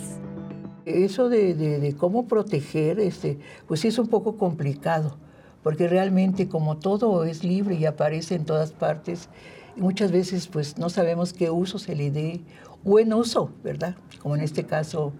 Eso 0.84 1.28
de, 1.28 1.94
cómo 1.96 2.26
proteger, 2.26 2.98
este, 2.98 3.38
pues 3.68 3.84
es 3.84 4.00
un 4.00 4.08
poco 4.08 4.36
complicado, 4.36 5.16
porque 5.62 5.86
realmente 5.86 6.48
como 6.48 6.78
todo 6.78 7.22
es 7.22 7.44
libre 7.44 7.76
y 7.76 7.84
aparece 7.86 8.34
en 8.34 8.44
todas 8.44 8.72
partes, 8.72 9.28
muchas 9.76 10.10
veces 10.10 10.48
pues 10.48 10.76
no 10.76 10.90
sabemos 10.90 11.32
qué 11.32 11.48
uso 11.48 11.78
se 11.78 11.94
le 11.94 12.10
dé, 12.10 12.40
buen 12.82 13.12
uso, 13.12 13.52
¿verdad? 13.62 13.94
Como 14.20 14.34
en 14.34 14.42
este 14.42 14.64
caso, 14.64 15.12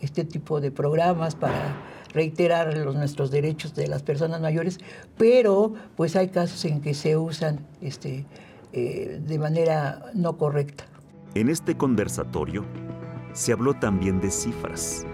este 0.00 0.24
tipo 0.24 0.60
de 0.60 0.70
programas 0.70 1.34
para 1.34 1.76
reiterar 2.12 2.76
los, 2.76 2.94
nuestros 2.94 3.30
derechos 3.30 3.74
de 3.74 3.86
las 3.86 4.02
personas 4.02 4.40
mayores, 4.40 4.78
pero 5.16 5.74
pues 5.96 6.16
hay 6.16 6.28
casos 6.28 6.64
en 6.64 6.80
que 6.80 6.94
se 6.94 7.16
usan 7.16 7.60
este, 7.80 8.24
eh, 8.72 9.20
de 9.24 9.38
manera 9.38 10.10
no 10.14 10.36
correcta. 10.36 10.84
En 11.34 11.48
este 11.48 11.76
conversatorio 11.76 12.64
se 13.32 13.52
habló 13.52 13.74
también 13.74 14.20
de 14.20 14.30
cifras. 14.30 15.04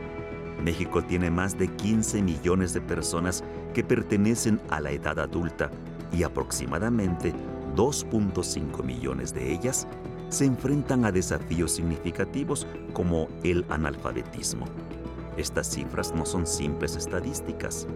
México 0.62 1.04
tiene 1.04 1.30
más 1.30 1.56
de 1.56 1.68
15 1.68 2.22
millones 2.22 2.72
de 2.72 2.80
personas 2.80 3.44
que 3.74 3.84
pertenecen 3.84 4.60
a 4.70 4.80
la 4.80 4.90
edad 4.90 5.20
adulta 5.20 5.70
y 6.12 6.24
aproximadamente 6.24 7.32
2.5 7.76 8.82
millones 8.82 9.32
de 9.32 9.52
ellas 9.52 9.86
se 10.30 10.44
enfrentan 10.44 11.04
a 11.04 11.12
desafíos 11.12 11.72
significativos 11.72 12.66
como 12.92 13.28
el 13.44 13.64
analfabetismo. 13.68 14.66
Estas 15.38 15.68
cifras 15.68 16.12
no 16.12 16.26
son 16.26 16.48
simples 16.48 16.96
estadísticas. 16.96 17.86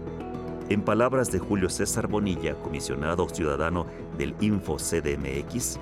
En 0.69 0.81
palabras 0.81 1.29
de 1.29 1.39
Julio 1.39 1.69
César 1.69 2.07
Bonilla, 2.07 2.55
comisionado 2.55 3.27
ciudadano 3.27 3.85
del 4.17 4.33
Info 4.39 4.77
CDMX, 4.77 5.77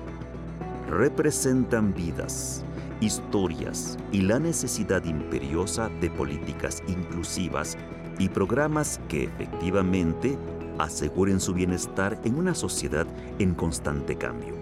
representan 0.90 1.94
vidas, 1.94 2.64
historias 3.00 3.96
y 4.10 4.22
la 4.22 4.40
necesidad 4.40 5.04
imperiosa 5.04 5.88
de 6.00 6.10
políticas 6.10 6.82
inclusivas 6.88 7.78
y 8.18 8.28
programas 8.28 9.00
que 9.08 9.24
efectivamente 9.24 10.36
aseguren 10.78 11.38
su 11.38 11.54
bienestar 11.54 12.20
en 12.24 12.34
una 12.34 12.56
sociedad 12.56 13.06
en 13.38 13.54
constante 13.54 14.16
cambio. 14.16 14.54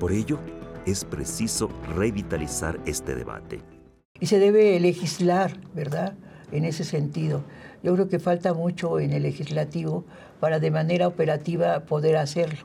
Por 0.00 0.12
ello, 0.12 0.38
es 0.86 1.04
preciso 1.04 1.68
revitalizar 1.94 2.80
este 2.86 3.14
debate. 3.14 3.77
Y 4.20 4.26
se 4.26 4.38
debe 4.38 4.78
legislar, 4.80 5.56
¿verdad? 5.74 6.14
En 6.50 6.64
ese 6.64 6.84
sentido. 6.84 7.42
Yo 7.82 7.94
creo 7.94 8.08
que 8.08 8.18
falta 8.18 8.54
mucho 8.54 8.98
en 8.98 9.12
el 9.12 9.22
legislativo 9.22 10.04
para 10.40 10.58
de 10.58 10.70
manera 10.70 11.06
operativa 11.06 11.80
poder 11.80 12.16
hacerlo, 12.16 12.64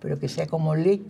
pero 0.00 0.18
que 0.18 0.28
sea 0.28 0.46
como 0.46 0.74
ley, 0.74 1.06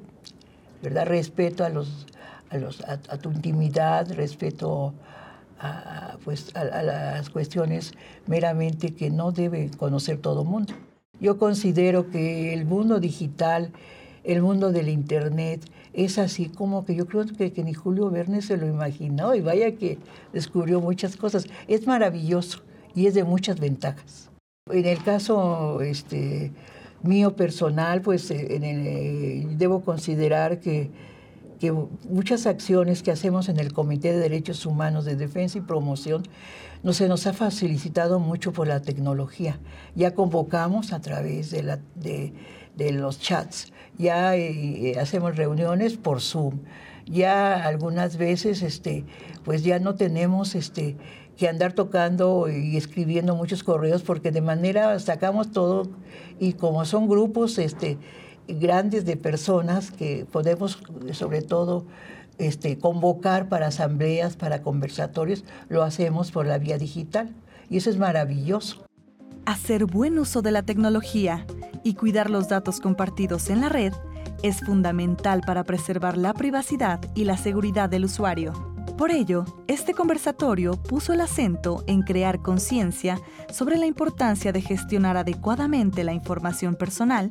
¿verdad? 0.83 1.07
Respeto 1.07 1.65
a, 1.65 1.69
los, 1.69 2.07
a, 2.51 2.59
los, 2.59 2.81
a, 2.83 2.99
tu 3.19 3.31
intimidad, 3.31 4.11
respeto 4.13 4.95
a, 5.61 6.17
pues, 6.25 6.55
a, 6.57 6.83
las 6.83 7.31
cuestiones 7.31 7.93
meramente 8.27 8.95
que 8.95 9.11
no 9.11 9.31
debe 9.33 9.71
conocer 9.77 10.19
todo 10.19 10.43
el 10.43 10.49
mundo. 10.49 10.75
Yo 11.21 11.39
considero 11.39 12.11
que 12.11 12.53
el 12.53 12.67
mundo 12.67 13.01
digital, 13.01 13.73
el 14.27 14.43
mundo 14.43 14.73
del 14.73 14.89
Internet, 14.89 15.65
es 15.93 16.19
así 16.19 16.49
como 16.49 16.85
que 16.85 16.95
yo 16.95 17.07
creo 17.07 17.25
que, 17.27 17.53
que, 17.53 17.65
ni 17.65 17.73
Julio 17.73 18.11
Verne 18.11 18.43
se 18.43 18.57
lo 18.57 18.67
imaginó 18.67 19.35
y 19.35 19.41
vaya 19.41 19.77
que 19.77 19.99
descubrió 20.33 20.81
muchas 20.81 21.17
cosas. 21.17 21.47
Es 21.69 21.87
maravilloso 21.87 22.61
y 22.95 23.07
es 23.07 23.15
de 23.15 23.25
muchas 23.25 23.61
ventajas. 23.61 24.31
En 24.71 24.85
el 24.85 25.03
caso 25.03 25.81
este, 25.81 26.51
mío 27.03 27.37
personal, 27.37 28.03
pues 28.03 28.31
en 28.31 28.65
el, 28.65 29.57
debo 29.59 29.83
considerar 29.83 30.61
que, 30.61 30.91
que 31.61 31.73
muchas 32.11 32.47
acciones 32.47 33.03
que 33.03 33.13
hacemos 33.13 33.49
en 33.49 33.61
el 33.61 33.73
Comité 33.73 34.13
de 34.13 34.19
Derechos 34.19 34.67
Humanos 34.67 35.05
de 35.05 35.15
Defensa 35.15 35.59
y 35.59 35.61
Promoción 35.61 36.25
no 36.83 36.93
se 36.93 37.09
nos 37.09 37.27
ha 37.27 37.33
facilitado 37.33 38.19
mucho 38.19 38.53
por 38.53 38.67
la 38.67 38.83
tecnología. 38.83 39.59
Ya 39.95 40.15
convocamos 40.15 40.93
a 40.93 41.01
través 41.01 41.51
de, 41.51 41.63
la, 41.63 41.79
de, 41.95 42.33
de 42.77 42.93
los 42.93 43.19
chats, 43.21 43.73
ya 43.99 44.37
eh, 44.37 44.99
hacemos 45.01 45.37
reuniones 45.37 45.97
por 45.97 46.21
Zoom, 46.21 46.61
ya 47.07 47.65
algunas 47.65 48.17
veces 48.17 48.63
este, 48.63 49.05
pues 49.45 49.63
ya 49.63 49.79
no 49.79 49.95
tenemos 49.95 50.55
este, 50.55 50.97
que 51.37 51.49
andar 51.49 51.73
tocando 51.73 52.49
y 52.49 52.77
escribiendo 52.77 53.35
muchos 53.37 53.63
correos 53.63 54.03
porque 54.03 54.31
de 54.31 54.41
manera 54.41 54.99
sacamos 54.99 55.53
todo 55.53 55.89
y 56.41 56.55
como 56.55 56.85
son 56.85 57.09
grupos 57.09 57.59
este, 57.59 57.99
grandes 58.49 59.05
de 59.05 59.17
personas 59.17 59.91
que 59.91 60.27
podemos 60.31 60.79
sobre 61.13 61.43
todo 61.43 61.87
este, 62.39 62.79
convocar 62.79 63.49
para 63.49 63.69
asambleas, 63.69 64.37
para 64.37 64.63
conversatorios, 64.63 65.45
lo 65.69 65.83
hacemos 65.83 66.31
por 66.31 66.47
la 66.47 66.59
vía 66.59 66.79
digital. 66.79 67.35
Y 67.69 67.79
eso 67.79 67.91
es 67.91 67.99
maravilloso. 67.99 68.86
Hacer 69.47 69.87
buen 69.87 70.19
uso 70.19 70.43
de 70.43 70.51
la 70.51 70.63
tecnología 70.63 71.47
y 71.83 71.95
cuidar 71.95 72.31
los 72.31 72.49
datos 72.49 72.81
compartidos 72.81 73.49
en 73.49 73.61
la 73.61 73.69
red 73.69 73.93
es 74.43 74.61
fundamental 74.61 75.41
para 75.47 75.65
preservar 75.65 76.19
la 76.19 76.35
privacidad 76.35 77.01
y 77.15 77.25
la 77.25 77.37
seguridad 77.37 77.89
del 77.89 78.05
usuario. 78.05 78.53
Por 78.99 79.11
ello, 79.11 79.45
este 79.67 79.95
conversatorio 79.95 80.73
puso 80.73 81.13
el 81.13 81.21
acento 81.21 81.85
en 81.87 82.03
crear 82.03 82.43
conciencia 82.43 83.21
sobre 83.53 83.79
la 83.79 83.87
importancia 83.87 84.53
de 84.53 84.63
gestionar 84.63 85.17
adecuadamente 85.17 86.03
la 86.03 86.13
información 86.13 86.75
personal 86.75 87.31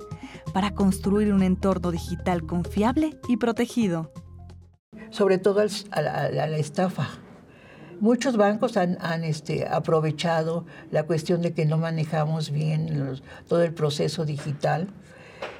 para 0.53 0.73
construir 0.73 1.33
un 1.33 1.43
entorno 1.43 1.91
digital 1.91 2.45
confiable 2.45 3.19
y 3.27 3.37
protegido 3.37 4.11
sobre 5.15 5.37
todo 5.37 5.61
a 5.91 6.01
la, 6.01 6.57
estafa. 6.57 7.07
Muchos 7.99 8.37
bancos 8.37 8.77
han, 8.77 8.97
han 9.01 9.23
este, 9.23 9.67
aprovechado 9.67 10.65
la 10.91 11.03
cuestión 11.03 11.41
de 11.41 11.53
que 11.53 11.65
no 11.65 11.77
manejamos 11.77 12.51
bien 12.51 13.19
todo 13.47 13.63
el 13.63 13.73
proceso 13.73 14.25
digital 14.25 14.89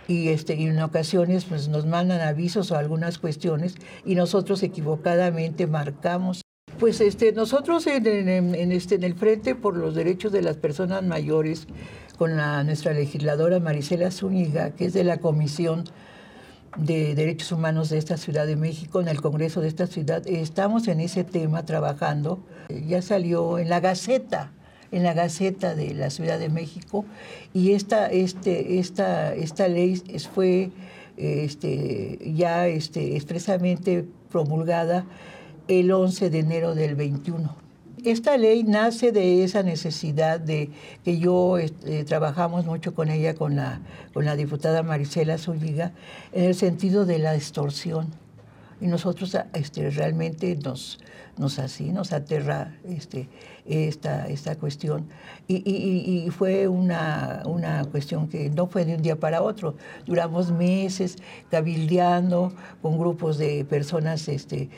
y, 0.08 0.30
este, 0.30 0.56
y 0.56 0.66
en 0.66 0.80
ocasiones 0.82 1.46
pues, 1.46 1.68
nos 1.68 1.86
mandan 1.86 2.22
avisos 2.22 2.72
o 2.72 2.78
algunas 2.78 3.18
cuestiones 3.18 3.76
y 4.06 4.16
nosotros 4.16 4.64
equivocadamente 4.64 5.68
marcamos. 5.68 6.42
Pues 6.80 7.00
este, 7.00 7.32
nosotros 7.32 7.88
en, 7.88 8.72
este, 8.72 8.96
en 8.96 9.04
el 9.04 9.16
Frente 9.16 9.56
por 9.56 9.78
los 9.78 9.96
Derechos 9.96 10.32
de 10.32 10.42
las 10.42 10.58
Personas 10.58 11.04
Mayores, 11.04 11.68
con 12.18 12.36
nuestra 12.36 12.94
legisladora 12.94 13.60
Marisela 13.60 14.12
Zúñiga, 14.12 14.72
que 14.72 14.86
es 14.86 14.94
de 14.94 15.04
la 15.04 15.18
Comisión 15.18 15.86
de 16.78 17.16
Derechos 17.16 17.52
Humanos 17.52 17.90
de 17.90 17.98
esta 17.98 18.18
Ciudad 18.18 18.46
de 18.48 18.56
México, 18.56 19.02
en 19.02 19.08
el 19.08 19.22
Congreso 19.22 19.62
de 19.62 19.68
esta 19.68 19.88
ciudad, 19.88 20.26
estamos 20.28 20.88
en 20.88 21.00
ese 21.00 21.24
tema 21.24 21.66
trabajando. 21.66 22.40
Eh, 22.70 22.84
Ya 22.88 23.02
salió 23.02 23.60
en 23.60 23.70
la 23.70 23.80
Gaceta, 23.80 24.52
en 24.92 25.04
la 25.04 25.14
Gaceta 25.14 25.76
de 25.76 25.94
la 25.94 26.10
Ciudad 26.10 26.40
de 26.40 26.50
México, 26.50 27.06
y 27.54 27.72
esta, 27.72 28.08
este, 28.08 28.80
esta, 28.80 29.34
esta 29.34 29.68
ley 29.68 30.02
fue 30.34 30.72
este, 31.18 32.20
ya 32.36 32.68
este, 32.68 33.16
expresamente 33.16 34.06
promulgada 34.30 35.06
el 35.68 35.92
11 35.92 36.30
de 36.30 36.40
enero 36.40 36.76
del 36.76 36.96
21. 36.96 37.65
Esta 38.06 38.38
ley 38.38 38.62
nace 38.62 39.12
de 39.12 39.44
esa 39.44 39.64
necesidad 39.64 40.40
de 40.40 40.70
que 41.04 41.18
yo 41.18 41.58
este, 41.58 42.04
trabajamos 42.04 42.64
mucho 42.64 42.94
con 42.94 43.10
ella, 43.10 43.34
con 43.34 43.56
la, 43.56 43.82
con 44.14 44.26
la 44.26 44.36
diputada 44.36 44.84
Marisela 44.84 45.40
Zúñiga, 45.40 45.92
en 46.32 46.44
el 46.44 46.54
sentido 46.54 47.08
de 47.08 47.18
la 47.18 47.34
extorsión. 47.34 48.14
Y 48.80 48.86
nosotros 48.86 49.36
este, 49.54 49.90
realmente 49.90 50.56
nos, 50.56 51.00
nos 51.40 51.58
así, 51.58 51.92
nos 51.92 52.14
aterra 52.14 52.76
este, 52.88 53.28
esta, 53.66 54.28
esta 54.28 54.56
cuestión. 54.56 55.08
Y, 55.48 56.30
fue 56.30 56.68
una, 56.68 57.42
una 57.48 57.86
cuestión 57.86 58.28
que 58.28 58.52
no 58.52 58.68
fue 58.68 58.86
de 58.86 58.98
un 58.98 59.02
día 59.02 59.16
para 59.16 59.42
otro. 59.42 59.78
Duramos 60.06 60.52
meses 60.52 61.16
cabildeando 61.50 62.54
con 62.84 63.00
grupos 63.00 63.40
de 63.40 63.66
personas 63.66 64.28
este, 64.28 64.70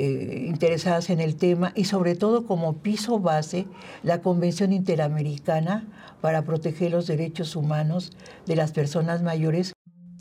eh, 0.00 0.46
interesadas 0.48 1.10
en 1.10 1.20
el 1.20 1.36
tema 1.36 1.72
y 1.74 1.84
sobre 1.84 2.14
todo 2.14 2.46
como 2.46 2.78
piso 2.78 3.18
base 3.18 3.66
la 4.02 4.22
Convención 4.22 4.72
Interamericana 4.72 5.86
para 6.22 6.42
proteger 6.42 6.90
los 6.90 7.06
derechos 7.06 7.54
humanos 7.54 8.12
de 8.46 8.56
las 8.56 8.72
personas 8.72 9.22
mayores 9.22 9.72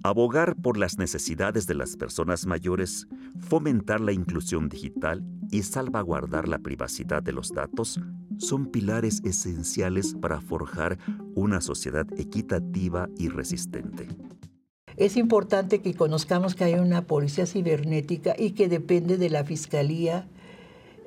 Abogar 0.01 0.55
por 0.55 0.77
las 0.77 0.97
necesidades 0.97 1.67
de 1.67 1.75
las 1.75 1.97
personas 1.97 2.45
mayores, 2.45 3.05
fomentar 3.37 3.99
la 3.99 4.13
inclusión 4.13 4.69
digital 4.69 5.25
y 5.51 5.63
salvaguardar 5.63 6.47
la 6.47 6.59
privacidad 6.59 7.21
de 7.21 7.33
los 7.33 7.49
datos 7.49 7.99
son 8.37 8.67
pilares 8.67 9.21
esenciales 9.25 10.15
para 10.21 10.39
forjar 10.39 10.97
una 11.35 11.59
sociedad 11.59 12.07
equitativa 12.17 13.09
y 13.17 13.27
resistente. 13.27 14.07
Es 14.99 15.15
importante 15.15 15.79
que 15.79 15.93
conozcamos 15.93 16.55
que 16.55 16.65
hay 16.65 16.73
una 16.73 17.03
policía 17.03 17.45
cibernética 17.45 18.35
y 18.37 18.51
que 18.51 18.67
depende 18.67 19.17
de 19.17 19.29
la 19.29 19.45
Fiscalía 19.45 20.27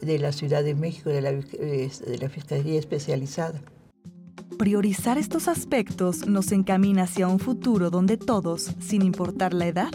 de 0.01 0.19
la 0.19 0.33
Ciudad 0.33 0.65
de 0.65 0.75
México, 0.75 1.11
de 1.11 1.21
la, 1.21 2.29
Fiscalía 2.31 2.79
especializada. 2.79 3.61
Priorizar 4.59 5.19
estos 5.19 5.47
aspectos 5.47 6.27
nos 6.27 6.53
encamina 6.53 7.03
hacia 7.03 7.29
un 7.29 7.39
futuro 7.39 7.91
donde 7.91 8.17
todos, 8.17 8.73
sin 8.81 9.03
importar 9.03 9.53
la 9.53 9.67
edad, 9.67 9.91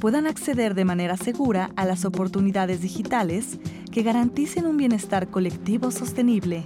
puedan 0.00 0.26
acceder 0.26 0.74
de 0.74 0.86
manera 0.86 1.18
segura 1.18 1.70
a 1.76 1.84
las 1.84 2.06
oportunidades 2.06 2.80
digitales 2.80 3.58
que 3.92 4.02
garanticen 4.02 4.64
un 4.64 4.78
bienestar 4.78 5.28
colectivo 5.28 5.90
sostenible. 5.90 6.64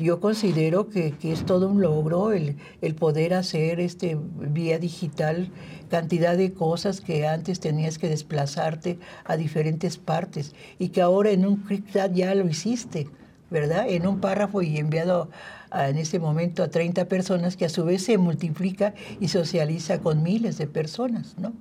Yo 0.00 0.18
considero 0.18 0.88
que, 0.88 1.14
es 1.22 1.44
todo 1.44 1.68
un 1.68 1.82
logro 1.82 2.32
el, 2.32 2.56
el 2.80 2.94
poder 2.94 3.34
hacer 3.34 3.80
este, 3.80 4.16
vía 4.18 4.78
digital 4.78 5.50
cantidad 5.90 6.36
de 6.38 6.54
cosas 6.54 7.02
que 7.02 7.26
antes 7.28 7.60
tenías 7.60 7.98
que 7.98 8.08
desplazarte 8.08 8.98
a 9.24 9.36
diferentes 9.36 9.98
partes 9.98 10.54
y 10.78 10.88
que 10.88 11.02
ahora 11.02 11.30
en 11.32 11.44
un 11.44 11.56
clic 11.56 11.84
ya 12.14 12.34
lo 12.34 12.48
hiciste, 12.48 13.08
¿verdad? 13.50 13.86
En 13.88 14.06
un 14.06 14.20
párrafo 14.20 14.62
y 14.62 14.78
enviado 14.78 15.28
a- 15.70 15.88
en 15.90 15.98
este 15.98 16.18
momento 16.18 16.62
a 16.62 16.68
30 16.68 17.04
personas 17.06 17.56
que 17.56 17.66
a 17.66 17.68
su 17.68 17.84
vez 17.84 18.02
se 18.04 18.16
multiplica 18.16 18.94
y 19.20 19.28
socializa 19.28 20.00
con 20.00 20.22
miles 20.22 20.56
de 20.56 20.66
personas, 20.66 21.36
¿no? 21.38 21.52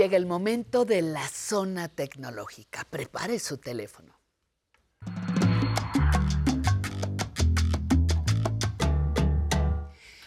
Llega 0.00 0.16
el 0.16 0.24
momento 0.24 0.86
de 0.86 1.02
la 1.02 1.28
zona 1.28 1.88
tecnológica. 1.88 2.86
Prepare 2.88 3.38
su 3.38 3.58
teléfono. 3.58 4.14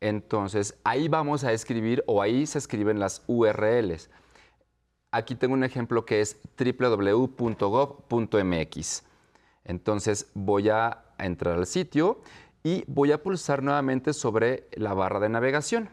Entonces, 0.00 0.74
ahí 0.82 1.06
vamos 1.06 1.44
a 1.44 1.52
escribir 1.52 2.02
o 2.08 2.20
ahí 2.20 2.46
se 2.46 2.58
escriben 2.58 2.98
las 2.98 3.22
URLs. 3.28 4.10
Aquí 5.12 5.36
tengo 5.36 5.54
un 5.54 5.62
ejemplo 5.62 6.04
que 6.04 6.20
es 6.20 6.36
www.gov.mx. 6.58 7.44
Entonces, 9.64 10.30
voy 10.34 10.68
a 10.68 11.04
entrar 11.18 11.56
al 11.56 11.66
sitio 11.66 12.20
y 12.62 12.84
voy 12.86 13.12
a 13.12 13.22
pulsar 13.22 13.62
nuevamente 13.62 14.12
sobre 14.12 14.68
la 14.72 14.94
barra 14.94 15.20
de 15.20 15.28
navegación. 15.28 15.90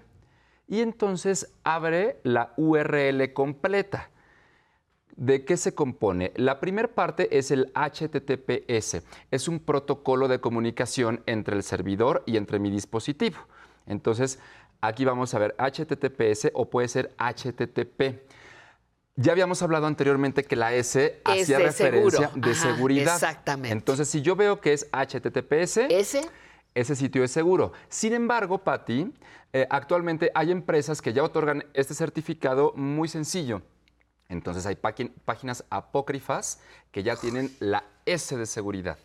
Y 0.67 0.79
entonces 0.79 1.53
abre 1.63 2.19
la 2.23 2.53
URL 2.55 3.33
completa. 3.33 4.09
¿De 5.17 5.43
qué 5.43 5.57
se 5.57 5.75
compone? 5.75 6.31
La 6.37 6.61
primera 6.61 6.87
parte 6.87 7.37
es 7.37 7.51
el 7.51 7.71
HTTPS. 7.73 9.03
Es 9.29 9.47
un 9.49 9.59
protocolo 9.59 10.29
de 10.29 10.39
comunicación 10.39 11.21
entre 11.25 11.57
el 11.57 11.63
servidor 11.63 12.23
y 12.25 12.37
entre 12.37 12.57
mi 12.57 12.71
dispositivo. 12.71 13.37
Entonces, 13.85 14.39
aquí 14.79 15.03
vamos 15.03 15.33
a 15.33 15.39
ver 15.39 15.55
HTTPS 15.59 16.51
o 16.53 16.69
puede 16.69 16.87
ser 16.87 17.13
HTTP. 17.17 18.21
Ya 19.15 19.33
habíamos 19.33 19.61
hablado 19.61 19.87
anteriormente 19.87 20.43
que 20.43 20.55
la 20.55 20.73
S 20.73 21.21
hacía 21.25 21.57
de 21.57 21.65
referencia 21.65 22.27
seguro. 22.29 22.41
de 22.47 22.51
Ajá, 22.51 22.61
seguridad. 22.75 23.13
exactamente. 23.15 23.73
Entonces, 23.73 24.07
si 24.07 24.21
yo 24.21 24.35
veo 24.35 24.61
que 24.61 24.73
es 24.73 24.87
HTTPS, 24.91 25.77
¿Ese? 25.89 26.21
ese 26.73 26.95
sitio 26.95 27.23
es 27.23 27.31
seguro. 27.31 27.73
Sin 27.89 28.13
embargo, 28.13 28.59
Patti, 28.63 29.13
eh, 29.53 29.67
actualmente 29.69 30.31
hay 30.33 30.51
empresas 30.51 31.01
que 31.01 31.11
ya 31.13 31.23
otorgan 31.23 31.65
este 31.73 31.93
certificado 31.93 32.71
muy 32.75 33.07
sencillo. 33.09 33.61
Entonces 34.29 34.65
hay 34.65 34.75
págin- 34.75 35.11
páginas 35.25 35.65
apócrifas 35.69 36.61
que 36.91 37.03
ya 37.03 37.17
tienen 37.17 37.53
la 37.59 37.83
S 38.05 38.35
de 38.37 38.45
seguridad 38.45 38.97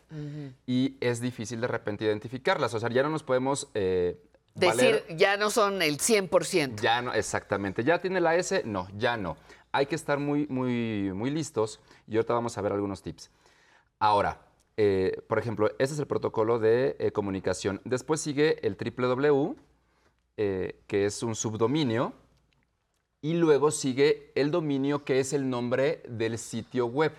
y 0.66 0.96
es 1.00 1.20
difícil 1.20 1.60
de 1.60 1.66
repente 1.66 2.04
identificarlas. 2.04 2.72
O 2.74 2.80
sea, 2.80 2.88
ya 2.90 3.02
no 3.02 3.10
nos 3.10 3.24
podemos 3.24 3.68
eh, 3.74 4.22
Decir, 4.54 5.02
valer- 5.08 5.16
ya 5.16 5.36
no 5.36 5.50
son 5.50 5.82
el 5.82 5.98
100%. 5.98 6.80
Ya 6.80 7.02
no, 7.02 7.12
exactamente. 7.12 7.82
¿Ya 7.82 8.00
tiene 8.00 8.20
la 8.20 8.36
S? 8.36 8.62
No, 8.64 8.86
ya 8.96 9.16
no. 9.16 9.36
Hay 9.72 9.86
que 9.86 9.94
estar 9.94 10.18
muy, 10.18 10.47
muy, 10.48 11.12
muy 11.14 11.30
listos 11.30 11.80
y 12.06 12.16
ahorita 12.16 12.34
vamos 12.34 12.56
a 12.56 12.62
ver 12.62 12.72
algunos 12.72 13.02
tips. 13.02 13.30
Ahora, 13.98 14.47
eh, 14.76 15.22
por 15.28 15.38
ejemplo, 15.38 15.70
ese 15.78 15.94
es 15.94 15.98
el 15.98 16.06
protocolo 16.06 16.59
de 16.59 16.97
eh, 16.98 17.12
comunicación. 17.12 17.80
Después 17.84 18.20
sigue 18.20 18.66
el 18.66 18.76
www, 18.76 19.56
eh, 20.36 20.82
que 20.86 21.06
es 21.06 21.22
un 21.22 21.34
subdominio, 21.34 22.12
y 23.22 23.34
luego 23.34 23.70
sigue 23.70 24.32
el 24.34 24.51
dominio, 24.51 25.05
que 25.05 25.18
es 25.18 25.32
el 25.32 25.48
nombre 25.48 26.02
del 26.09 26.38
sitio 26.38 26.86
web. 26.86 27.12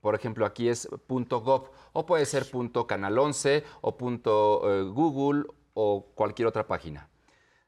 Por 0.00 0.14
ejemplo, 0.14 0.46
aquí 0.46 0.68
es 0.68 0.88
.gov 1.08 1.70
o 1.92 2.06
puede 2.06 2.24
ser 2.24 2.46
.canal 2.86 3.18
11 3.18 3.64
o 3.80 3.92
.google 4.92 5.44
o 5.74 6.06
cualquier 6.14 6.48
otra 6.48 6.66
página. 6.66 7.08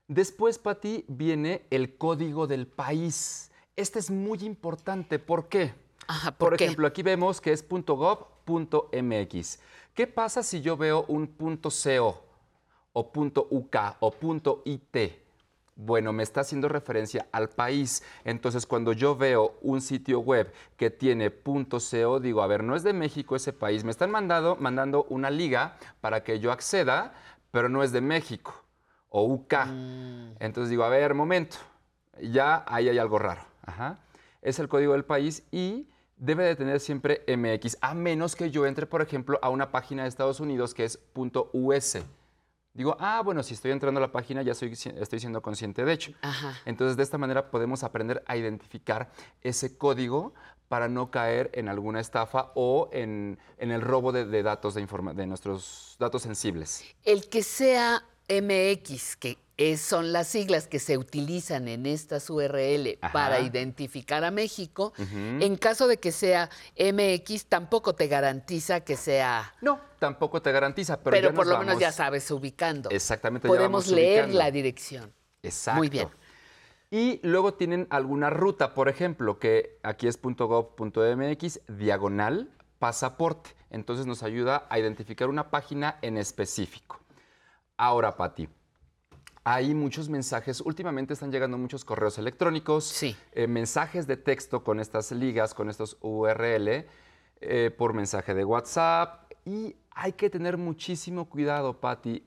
Después, 0.06 0.58
Pati, 0.58 1.04
viene 1.08 1.66
el 1.70 1.96
código 1.96 2.46
del 2.46 2.66
país. 2.66 3.49
Este 3.76 3.98
es 3.98 4.10
muy 4.10 4.44
importante. 4.44 5.18
¿Por 5.18 5.48
qué? 5.48 5.74
¿por 6.06 6.50
Por 6.50 6.56
qué? 6.56 6.64
ejemplo, 6.64 6.86
aquí 6.86 7.02
vemos 7.02 7.40
que 7.40 7.52
es 7.52 7.64
.gov.mx. 7.68 9.58
¿Qué 9.94 10.06
pasa 10.06 10.42
si 10.42 10.60
yo 10.60 10.76
veo 10.76 11.04
un 11.08 11.26
.co 11.26 12.24
o 12.92 13.12
.uk 13.50 13.76
o 14.00 14.14
.it? 14.64 15.12
Bueno, 15.76 16.12
me 16.12 16.22
está 16.22 16.42
haciendo 16.42 16.68
referencia 16.68 17.26
al 17.32 17.48
país. 17.48 18.02
Entonces, 18.24 18.66
cuando 18.66 18.92
yo 18.92 19.16
veo 19.16 19.56
un 19.62 19.80
sitio 19.80 20.20
web 20.20 20.52
que 20.76 20.90
tiene 20.90 21.30
.co, 21.30 22.20
digo, 22.20 22.42
a 22.42 22.46
ver, 22.46 22.62
no 22.64 22.76
es 22.76 22.82
de 22.82 22.92
México 22.92 23.34
ese 23.34 23.52
país. 23.52 23.84
Me 23.84 23.90
están 23.90 24.10
mandando, 24.10 24.56
mandando 24.56 25.04
una 25.04 25.30
liga 25.30 25.78
para 26.00 26.22
que 26.22 26.38
yo 26.38 26.52
acceda, 26.52 27.14
pero 27.50 27.68
no 27.68 27.82
es 27.82 27.92
de 27.92 28.00
México 28.02 28.52
o 29.08 29.24
UK. 29.24 29.54
Entonces 30.38 30.68
digo, 30.70 30.84
a 30.84 30.88
ver, 30.88 31.14
momento, 31.14 31.56
ya 32.20 32.64
ahí 32.66 32.88
hay 32.88 32.98
algo 32.98 33.18
raro. 33.18 33.49
Ajá. 33.70 33.98
Es 34.42 34.58
el 34.58 34.68
código 34.68 34.92
del 34.92 35.04
país 35.04 35.42
y 35.50 35.88
debe 36.16 36.44
de 36.44 36.54
tener 36.56 36.80
siempre 36.80 37.22
MX, 37.26 37.78
a 37.80 37.94
menos 37.94 38.36
que 38.36 38.50
yo 38.50 38.66
entre, 38.66 38.86
por 38.86 39.00
ejemplo, 39.02 39.38
a 39.42 39.48
una 39.48 39.70
página 39.70 40.02
de 40.02 40.08
Estados 40.08 40.38
Unidos 40.40 40.74
que 40.74 40.84
es 40.84 40.98
.us. 41.14 41.98
Digo, 42.72 42.96
ah, 43.00 43.20
bueno, 43.24 43.42
si 43.42 43.54
estoy 43.54 43.72
entrando 43.72 43.98
a 43.98 44.02
la 44.02 44.12
página 44.12 44.42
ya 44.42 44.54
soy, 44.54 44.72
estoy 44.72 45.18
siendo 45.18 45.42
consciente 45.42 45.84
de 45.84 45.92
hecho. 45.92 46.12
Ajá. 46.22 46.54
Entonces, 46.66 46.96
de 46.96 47.02
esta 47.02 47.18
manera 47.18 47.50
podemos 47.50 47.82
aprender 47.82 48.22
a 48.26 48.36
identificar 48.36 49.10
ese 49.42 49.76
código 49.76 50.34
para 50.68 50.86
no 50.88 51.10
caer 51.10 51.50
en 51.54 51.68
alguna 51.68 51.98
estafa 51.98 52.52
o 52.54 52.88
en, 52.92 53.38
en 53.58 53.72
el 53.72 53.80
robo 53.80 54.12
de, 54.12 54.24
de 54.24 54.42
datos 54.44 54.74
de, 54.74 54.86
informa- 54.86 55.14
de 55.14 55.26
nuestros 55.26 55.96
datos 55.98 56.22
sensibles. 56.22 56.84
El 57.02 57.28
que 57.28 57.42
sea 57.42 58.04
MX, 58.30 59.16
que 59.16 59.38
es- 59.56 59.80
son 59.82 60.12
las 60.12 60.28
siglas 60.28 60.66
que 60.68 60.78
se 60.78 60.96
utilizan 60.96 61.68
en 61.68 61.84
estas 61.84 62.30
URL 62.30 62.98
Ajá. 63.02 63.12
para 63.12 63.40
identificar 63.40 64.24
a 64.24 64.30
México, 64.30 64.92
en 64.98 65.56
caso 65.56 65.86
de 65.88 65.98
que 65.98 66.12
sea 66.12 66.48
MX, 66.78 67.46
tampoco 67.46 67.94
te 67.94 68.06
garantiza 68.06 68.80
que 68.80 68.96
sea... 68.96 69.54
No, 69.60 69.80
tampoco 69.98 70.40
te 70.40 70.50
garantiza, 70.52 70.98
pero, 71.02 71.10
Pero, 71.14 71.28
ya 71.30 71.34
por 71.34 71.46
nos 71.46 71.54
lo 71.54 71.60
menos 71.60 71.78
ya 71.78 71.92
sabes 71.92 72.30
ubicando. 72.30 72.88
Exactamente. 72.90 73.46
ya 73.46 73.50
Podemos 73.50 73.84
vamos 73.84 73.94
leer 73.94 74.24
ubicando. 74.24 74.38
la 74.38 74.50
dirección. 74.50 75.12
Exacto. 75.42 75.78
Muy 75.78 75.88
bien. 75.90 76.08
Y 76.90 77.20
luego 77.22 77.54
tienen 77.54 77.86
alguna 77.90 78.30
ruta, 78.30 78.74
por 78.74 78.88
ejemplo, 78.88 79.38
que 79.38 79.78
aquí 79.82 80.08
es 80.08 80.18
.gov.mx, 80.20 81.60
diagonal, 81.68 82.50
pasaporte. 82.78 83.50
Entonces 83.70 84.06
nos 84.06 84.22
ayuda 84.22 84.66
a 84.70 84.78
identificar 84.78 85.28
una 85.28 85.50
página 85.50 85.98
en 86.02 86.16
específico. 86.16 86.99
Ahora, 87.82 88.14
Pati, 88.14 88.46
hay 89.42 89.74
muchos 89.74 90.10
mensajes. 90.10 90.60
Últimamente 90.60 91.14
están 91.14 91.32
llegando 91.32 91.56
muchos 91.56 91.82
correos 91.82 92.18
electrónicos, 92.18 92.84
eh, 93.32 93.46
mensajes 93.46 94.06
de 94.06 94.18
texto 94.18 94.62
con 94.62 94.80
estas 94.80 95.12
ligas, 95.12 95.54
con 95.54 95.70
estos 95.70 95.96
URL, 96.02 96.86
eh, 97.40 97.70
por 97.78 97.94
mensaje 97.94 98.34
de 98.34 98.44
WhatsApp. 98.44 99.32
Y 99.46 99.76
hay 99.92 100.12
que 100.12 100.28
tener 100.28 100.58
muchísimo 100.58 101.30
cuidado, 101.30 101.80
Pati. 101.80 102.22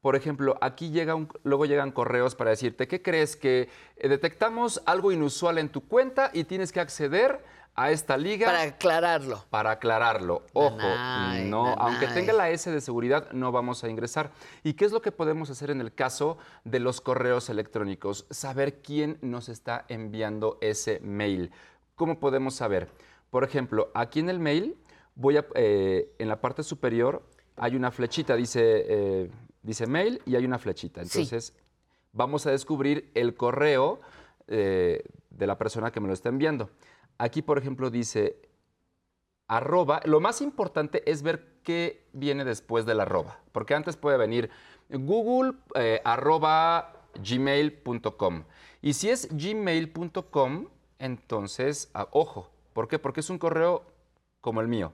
Por 0.00 0.16
ejemplo, 0.16 0.56
aquí 0.62 0.90
llega 0.90 1.14
un- 1.14 1.28
luego 1.42 1.66
llegan 1.66 1.92
correos 1.92 2.34
para 2.34 2.48
decirte, 2.48 2.88
¿qué 2.88 3.02
crees? 3.02 3.36
Que 3.36 3.68
eh, 3.98 4.08
detectamos 4.08 4.80
algo 4.86 5.12
inusual 5.12 5.58
en 5.58 5.68
tu 5.68 5.86
cuenta 5.86 6.30
y 6.32 6.44
tienes 6.44 6.72
que 6.72 6.80
acceder 6.80 7.44
a 7.78 7.92
esta 7.92 8.16
liga. 8.16 8.46
Para 8.46 8.62
aclararlo. 8.62 9.44
Para 9.50 9.70
aclararlo. 9.70 10.44
Ojo, 10.52 10.76
Nanay, 10.76 11.48
no, 11.48 11.74
aunque 11.74 12.08
tenga 12.08 12.32
la 12.32 12.50
S 12.50 12.68
de 12.70 12.80
seguridad, 12.80 13.30
no 13.30 13.52
vamos 13.52 13.84
a 13.84 13.88
ingresar. 13.88 14.32
¿Y 14.64 14.74
qué 14.74 14.84
es 14.84 14.90
lo 14.90 15.00
que 15.00 15.12
podemos 15.12 15.48
hacer 15.48 15.70
en 15.70 15.80
el 15.80 15.94
caso 15.94 16.38
de 16.64 16.80
los 16.80 17.00
correos 17.00 17.48
electrónicos? 17.48 18.26
Saber 18.30 18.82
quién 18.82 19.18
nos 19.22 19.48
está 19.48 19.84
enviando 19.88 20.58
ese 20.60 20.98
mail. 21.00 21.52
¿Cómo 21.94 22.18
podemos 22.18 22.54
saber? 22.54 22.90
Por 23.30 23.44
ejemplo, 23.44 23.92
aquí 23.94 24.18
en 24.18 24.28
el 24.28 24.40
mail, 24.40 24.76
voy 25.14 25.36
a, 25.36 25.46
eh, 25.54 26.12
en 26.18 26.28
la 26.28 26.40
parte 26.40 26.64
superior 26.64 27.22
hay 27.56 27.76
una 27.76 27.92
flechita, 27.92 28.34
dice, 28.34 28.86
eh, 28.88 29.30
dice 29.62 29.86
mail 29.86 30.20
y 30.26 30.34
hay 30.34 30.44
una 30.44 30.58
flechita. 30.58 31.04
Sí. 31.04 31.20
Entonces, 31.20 31.54
vamos 32.12 32.44
a 32.46 32.50
descubrir 32.50 33.10
el 33.14 33.36
correo 33.36 34.00
eh, 34.48 35.04
de 35.30 35.46
la 35.46 35.58
persona 35.58 35.92
que 35.92 36.00
me 36.00 36.08
lo 36.08 36.14
está 36.14 36.28
enviando. 36.28 36.70
Aquí, 37.18 37.42
por 37.42 37.58
ejemplo, 37.58 37.90
dice 37.90 38.40
arroba. 39.48 40.00
Lo 40.04 40.20
más 40.20 40.40
importante 40.40 41.02
es 41.10 41.22
ver 41.22 41.58
qué 41.62 42.06
viene 42.12 42.44
después 42.44 42.86
del 42.86 43.00
arroba, 43.00 43.40
porque 43.52 43.74
antes 43.74 43.96
puede 43.96 44.16
venir 44.16 44.50
google 44.88 45.52
eh, 45.74 46.00
arroba 46.04 46.92
gmail.com. 47.22 48.44
Y 48.80 48.92
si 48.94 49.10
es 49.10 49.28
gmail.com, 49.30 50.68
entonces, 50.98 51.90
ah, 51.94 52.06
ojo, 52.12 52.50
¿por 52.72 52.88
qué? 52.88 52.98
Porque 52.98 53.20
es 53.20 53.30
un 53.30 53.38
correo 53.38 53.84
como 54.40 54.60
el 54.60 54.68
mío, 54.68 54.92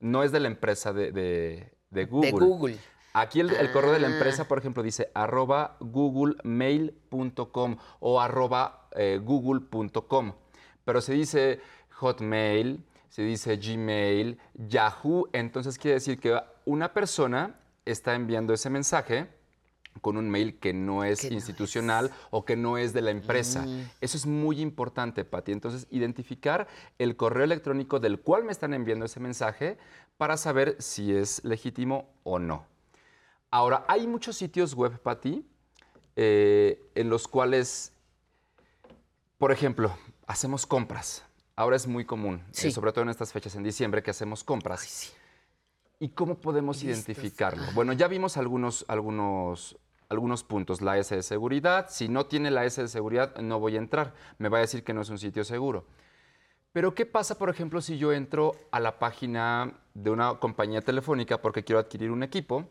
no 0.00 0.22
es 0.22 0.30
de 0.32 0.40
la 0.40 0.48
empresa 0.48 0.92
de, 0.92 1.10
de- 1.12 1.72
de 1.90 2.04
Google. 2.06 2.32
Google. 2.32 2.76
Aquí 3.14 3.38
el, 3.40 3.50
el 3.50 3.70
correo 3.72 3.92
de 3.92 4.00
la 4.00 4.08
Ah. 4.08 4.12
empresa, 4.12 4.46
por 4.48 4.58
ejemplo, 4.58 4.82
dice 4.82 5.10
arroba 5.14 5.76
googlemail.com 5.80 7.76
o 8.00 8.20
arroba 8.20 8.88
eh, 8.96 9.20
google.com. 9.22 10.32
Pero 10.84 11.00
se 11.00 11.14
dice 11.14 11.60
Hotmail, 11.90 12.84
se 13.08 13.22
dice 13.22 13.56
Gmail, 13.56 14.38
Yahoo, 14.54 15.28
entonces 15.32 15.78
quiere 15.78 15.94
decir 15.94 16.18
que 16.18 16.38
una 16.64 16.92
persona 16.92 17.54
está 17.84 18.14
enviando 18.14 18.52
ese 18.52 18.70
mensaje 18.70 19.28
con 20.00 20.16
un 20.16 20.28
mail 20.28 20.58
que 20.58 20.72
no 20.72 21.04
es 21.04 21.24
institucional 21.24 22.10
o 22.30 22.44
que 22.44 22.56
no 22.56 22.78
es 22.78 22.92
de 22.92 23.02
la 23.02 23.10
empresa. 23.10 23.62
Mm. 23.62 23.90
Eso 24.00 24.16
es 24.16 24.26
muy 24.26 24.60
importante, 24.60 25.24
Pati. 25.24 25.52
Entonces, 25.52 25.86
identificar 25.90 26.66
el 26.98 27.16
correo 27.16 27.44
electrónico 27.44 28.00
del 28.00 28.20
cual 28.20 28.44
me 28.44 28.52
están 28.52 28.74
enviando 28.74 29.04
ese 29.04 29.20
mensaje 29.20 29.78
para 30.16 30.36
saber 30.36 30.76
si 30.80 31.14
es 31.14 31.44
legítimo 31.44 32.08
o 32.24 32.38
no. 32.38 32.66
Ahora, 33.50 33.84
hay 33.86 34.06
muchos 34.06 34.36
sitios 34.36 34.74
web, 34.74 34.98
Pati, 35.00 35.46
eh, 36.16 36.80
en 36.94 37.08
los 37.08 37.28
cuales, 37.28 37.92
por 39.38 39.52
ejemplo, 39.52 39.96
hacemos 40.26 40.66
compras. 40.66 41.24
Ahora 41.56 41.76
es 41.76 41.86
muy 41.86 42.04
común, 42.04 42.42
eh, 42.62 42.70
sobre 42.70 42.92
todo 42.92 43.02
en 43.02 43.10
estas 43.10 43.32
fechas 43.32 43.54
en 43.54 43.62
diciembre, 43.62 44.02
que 44.02 44.10
hacemos 44.10 44.42
compras. 44.42 45.12
¿Y 46.00 46.08
cómo 46.08 46.36
podemos 46.36 46.82
Listos. 46.82 47.08
identificarlo? 47.08 47.62
Bueno, 47.74 47.92
ya 47.92 48.08
vimos 48.08 48.36
algunos, 48.36 48.84
algunos, 48.88 49.78
algunos 50.08 50.42
puntos. 50.42 50.82
La 50.82 50.98
S 50.98 51.14
de 51.14 51.22
seguridad. 51.22 51.86
Si 51.88 52.08
no 52.08 52.26
tiene 52.26 52.50
la 52.50 52.64
S 52.64 52.82
de 52.82 52.88
seguridad, 52.88 53.36
no 53.36 53.60
voy 53.60 53.76
a 53.76 53.78
entrar. 53.78 54.14
Me 54.38 54.48
va 54.48 54.58
a 54.58 54.60
decir 54.62 54.82
que 54.82 54.92
no 54.92 55.02
es 55.02 55.10
un 55.10 55.18
sitio 55.18 55.44
seguro. 55.44 55.86
Pero 56.72 56.92
¿qué 56.92 57.06
pasa, 57.06 57.38
por 57.38 57.50
ejemplo, 57.50 57.80
si 57.80 57.98
yo 57.98 58.12
entro 58.12 58.56
a 58.72 58.80
la 58.80 58.98
página 58.98 59.80
de 59.94 60.10
una 60.10 60.40
compañía 60.40 60.80
telefónica 60.80 61.40
porque 61.40 61.62
quiero 61.62 61.78
adquirir 61.78 62.10
un 62.10 62.24
equipo? 62.24 62.68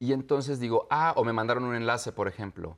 Y 0.00 0.12
entonces 0.12 0.58
digo, 0.58 0.88
ah, 0.90 1.14
o 1.16 1.22
me 1.22 1.32
mandaron 1.32 1.62
un 1.62 1.76
enlace, 1.76 2.10
por 2.10 2.26
ejemplo. 2.26 2.76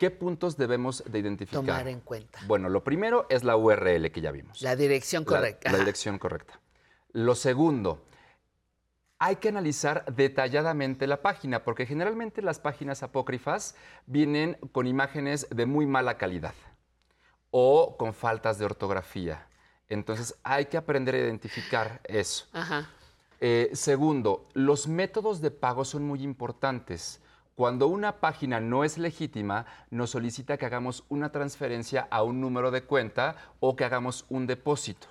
¿Qué 0.00 0.10
puntos 0.10 0.56
debemos 0.56 1.04
de 1.06 1.18
identificar? 1.18 1.60
Tomar 1.60 1.86
en 1.86 2.00
cuenta. 2.00 2.38
Bueno, 2.46 2.70
lo 2.70 2.82
primero 2.82 3.26
es 3.28 3.44
la 3.44 3.54
URL 3.58 4.10
que 4.10 4.22
ya 4.22 4.30
vimos. 4.30 4.62
La 4.62 4.74
dirección 4.74 5.26
correcta. 5.26 5.70
La, 5.70 5.76
dirección 5.76 6.18
correcta. 6.18 6.58
Lo 7.12 7.34
segundo, 7.34 8.02
hay 9.18 9.36
que 9.36 9.50
analizar 9.50 10.06
detalladamente 10.06 11.06
la 11.06 11.20
página, 11.20 11.64
porque 11.64 11.84
generalmente 11.84 12.40
las 12.40 12.58
páginas 12.58 13.02
apócrifas 13.02 13.74
vienen 14.06 14.56
con 14.72 14.86
imágenes 14.86 15.46
de 15.50 15.66
muy 15.66 15.84
mala 15.84 16.16
calidad 16.16 16.54
o 17.50 17.98
con 17.98 18.14
faltas 18.14 18.58
de 18.58 18.64
ortografía. 18.64 19.48
Entonces 19.90 20.34
hay 20.42 20.64
que 20.64 20.78
aprender 20.78 21.14
a 21.14 21.18
identificar 21.18 22.00
eso. 22.04 22.46
Ajá. 22.54 22.88
Eh, 23.38 23.68
segundo, 23.74 24.48
los 24.54 24.88
métodos 24.88 25.42
de 25.42 25.50
pago 25.50 25.84
son 25.84 26.04
muy 26.04 26.22
importantes. 26.22 27.20
Cuando 27.60 27.88
una 27.88 28.20
página 28.20 28.58
no 28.58 28.84
es 28.84 28.96
legítima, 28.96 29.66
nos 29.90 30.08
solicita 30.12 30.56
que 30.56 30.64
hagamos 30.64 31.04
una 31.10 31.30
transferencia 31.30 32.08
a 32.10 32.22
un 32.22 32.40
número 32.40 32.70
de 32.70 32.84
cuenta 32.84 33.36
o 33.60 33.76
que 33.76 33.84
hagamos 33.84 34.24
un 34.30 34.46
depósito. 34.46 35.08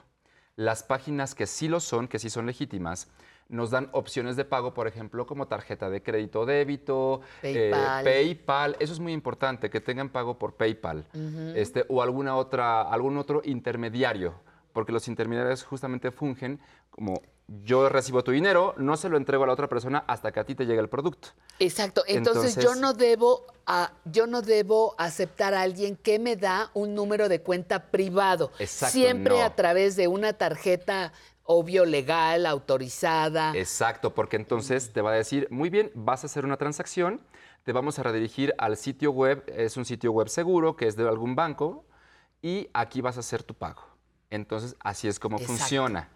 Las 0.56 0.82
páginas 0.82 1.36
que 1.36 1.46
sí 1.46 1.68
lo 1.68 1.80
son, 1.80 2.08
que 2.08 2.18
sí 2.18 2.32
son 2.32 2.48
legítimas, 2.48 3.08
nos 3.50 3.70
dan 3.70 3.90
opciones 3.92 4.36
de 4.36 4.46
pago, 4.46 4.74
por 4.74 4.88
ejemplo, 4.88 5.28
como 5.28 5.48
tarjeta 5.48 5.92
de 5.92 6.02
crédito 6.02 6.40
o 6.40 6.46
débito, 6.48 7.22
eh, 7.44 7.70
PayPal. 7.70 8.04
PayPal. 8.04 8.78
Eso 8.80 8.94
es 8.94 9.00
muy 9.00 9.14
importante, 9.14 9.70
que 9.70 9.80
tengan 9.80 10.10
pago 10.10 10.40
por 10.40 10.56
PayPal 10.56 11.06
este, 11.54 11.86
o 11.88 12.02
alguna 12.02 12.36
otra, 12.36 12.82
algún 12.82 13.18
otro 13.18 13.44
intermediario, 13.46 14.34
porque 14.74 14.92
los 14.92 15.08
intermediarios 15.08 15.64
justamente 15.64 16.10
fungen 16.10 16.60
como 16.90 17.22
yo 17.64 17.90
recibo 17.90 18.24
tu 18.24 18.32
dinero, 18.32 18.74
no 18.78 18.96
se 18.98 19.10
lo 19.10 19.18
entrego 19.18 19.44
a 19.44 19.48
la 19.48 19.54
otra 19.54 19.68
persona 19.68 20.04
hasta 20.08 20.32
que 20.32 20.40
a 20.40 20.44
ti 20.46 20.56
te 20.56 20.66
llegue 20.66 20.80
el 20.80 20.90
producto. 20.90 21.30
Exacto. 21.60 22.04
Entonces, 22.08 22.56
yo 22.58 22.76
no 22.76 22.94
debo 22.94 23.46
a- 23.66 23.92
yo 24.06 24.26
no 24.28 24.42
debo 24.42 24.96
aceptar 24.98 25.54
a 25.54 25.62
alguien 25.62 25.96
que 25.96 26.18
me 26.20 26.36
da 26.36 26.72
un 26.74 26.96
número 26.96 27.30
de 27.30 27.42
cuenta 27.42 27.92
privado. 27.92 28.52
Exacto, 28.60 28.94
Siempre 28.94 29.36
no. 29.38 29.44
a 29.44 29.56
través 29.56 29.96
de 29.96 30.08
una 30.08 30.34
tarjeta 30.34 31.12
obvio 31.44 31.86
legal, 31.86 32.46
autorizada. 32.46 33.54
Exacto, 33.56 34.14
porque 34.14 34.36
entonces 34.36 34.94
te 34.94 35.02
va 35.02 35.12
a 35.12 35.16
decir, 35.16 35.48
muy 35.50 35.70
bien, 35.70 35.92
vas 35.96 36.24
a 36.24 36.28
hacer 36.28 36.46
una 36.46 36.58
transacción, 36.58 37.22
te 37.64 37.72
vamos 37.74 37.98
a 38.00 38.04
redirigir 38.04 38.54
al 38.58 38.78
sitio 38.78 39.12
web, 39.12 39.44
es 39.48 39.76
un 39.78 39.86
sitio 39.86 40.12
web 40.12 40.30
seguro 40.30 40.76
que 40.76 40.88
es 40.88 40.96
de 40.96 41.08
algún 41.08 41.36
banco, 41.36 41.86
y 42.42 42.70
aquí 42.74 43.02
vas 43.02 43.18
a 43.18 43.22
hacer 43.22 43.42
tu 43.44 43.54
pago. 43.56 43.82
Entonces, 44.30 44.76
así 44.80 45.08
es 45.08 45.20
como 45.20 45.38
Exacto. 45.38 45.58
funciona. 45.58 46.10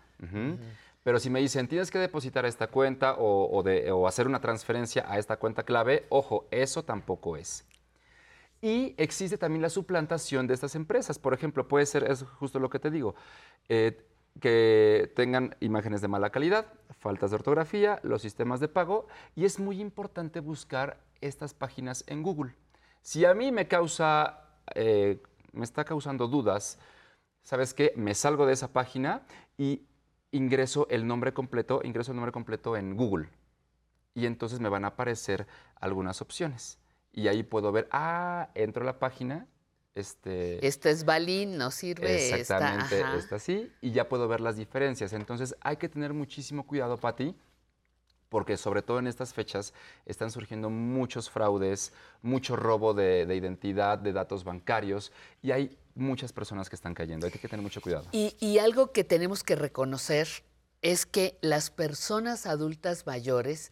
Pero 1.03 1.19
si 1.19 1.29
me 1.29 1.41
dicen, 1.41 1.67
tienes 1.67 1.91
que 1.91 1.99
depositar 1.99 2.45
esta 2.45 2.67
cuenta 2.67 3.15
o 3.17 4.07
hacer 4.07 4.25
una 4.27 4.39
transferencia 4.39 5.05
a 5.07 5.19
esta 5.19 5.37
cuenta 5.37 5.63
clave, 5.63 6.05
ojo, 6.09 6.47
eso 6.49 6.83
tampoco 6.83 7.37
es. 7.37 7.65
Y 8.63 8.95
existe 8.97 9.37
también 9.37 9.61
la 9.61 9.69
suplantación 9.69 10.47
de 10.47 10.53
estas 10.53 10.75
empresas. 10.75 11.19
Por 11.19 11.33
ejemplo, 11.33 11.67
puede 11.67 11.85
ser, 11.85 12.09
es 12.09 12.23
justo 12.23 12.59
lo 12.59 12.69
que 12.69 12.79
te 12.79 12.89
digo, 12.89 13.13
eh, 13.67 14.07
que 14.39 15.11
tengan 15.17 15.57
imágenes 15.59 15.99
de 15.99 16.07
mala 16.07 16.29
calidad, 16.29 16.67
faltas 16.97 17.31
de 17.31 17.35
ortografía, 17.35 17.99
los 18.03 18.21
sistemas 18.21 18.61
de 18.61 18.69
pago, 18.69 19.07
y 19.35 19.43
es 19.43 19.59
muy 19.59 19.81
importante 19.81 20.39
buscar 20.39 20.97
estas 21.19 21.53
páginas 21.53 22.05
en 22.07 22.23
Google. 22.23 22.55
Si 23.01 23.25
a 23.25 23.33
mí 23.33 23.51
me 23.51 23.67
causa, 23.67 24.45
eh, 24.75 25.21
me 25.51 25.65
está 25.65 25.83
causando 25.83 26.29
dudas, 26.29 26.79
¿sabes 27.41 27.73
qué? 27.73 27.91
Me 27.97 28.15
salgo 28.15 28.45
de 28.45 28.53
esa 28.53 28.71
página 28.71 29.23
y 29.57 29.81
ingreso 30.33 30.87
el 30.89 31.07
nombre 31.07 31.33
completo, 31.33 31.79
ingreso 31.83 32.11
el 32.11 32.17
nombre 32.17 32.33
completo 32.33 32.75
en 32.75 32.97
Google. 32.97 33.29
Y 34.13 34.25
entonces 34.25 34.59
me 34.59 34.69
van 34.69 34.83
a 34.83 34.89
aparecer 34.89 35.47
algunas 35.79 36.21
opciones. 36.21 36.77
Y 37.13 37.27
ahí 37.27 37.43
puedo 37.43 37.71
ver, 37.71 37.87
ah, 37.91 38.49
entro 38.55 38.83
a 38.83 38.85
la 38.85 38.99
página, 38.99 39.47
este... 39.95 40.65
Esta 40.65 40.89
es 40.89 41.05
Balín, 41.05 41.57
no 41.57 41.71
sirve. 41.71 42.15
esta, 42.15 42.37
Exactamente, 42.37 43.03
ajá. 43.03 43.17
está 43.17 43.35
así, 43.35 43.71
y 43.81 43.91
ya 43.91 44.09
puedo 44.09 44.27
ver 44.27 44.41
las 44.41 44.57
diferencias. 44.57 45.13
Entonces 45.13 45.55
hay 45.61 45.77
que 45.77 45.87
tener 45.87 46.13
muchísimo 46.13 46.65
cuidado, 46.65 46.97
Pati, 46.97 47.35
porque 48.33 48.57
sobre 48.57 48.81
todo 48.81 48.97
en 48.97 49.05
estas 49.05 49.31
fechas 49.31 49.73
están 50.07 50.31
surgiendo 50.31 50.71
muchos 50.71 51.29
fraudes, 51.29 51.93
mucho 52.23 52.55
robo 52.55 52.95
de, 52.95 53.27
de 53.27 53.35
identidad, 53.35 53.99
de 53.99 54.11
datos 54.11 54.43
bancarios, 54.43 55.11
y 55.43 55.51
hay 55.51 55.77
muchas 55.93 56.33
personas 56.33 56.67
que 56.67 56.75
están 56.75 56.95
cayendo. 56.95 57.27
Hay 57.27 57.31
que 57.31 57.47
tener 57.47 57.61
mucho 57.61 57.79
cuidado. 57.79 58.07
Y, 58.11 58.35
y 58.39 58.57
algo 58.57 58.91
que 58.91 59.03
tenemos 59.03 59.43
que 59.43 59.55
reconocer 59.55 60.27
es 60.81 61.05
que 61.05 61.37
las 61.41 61.69
personas 61.69 62.47
adultas 62.47 63.05
mayores 63.05 63.71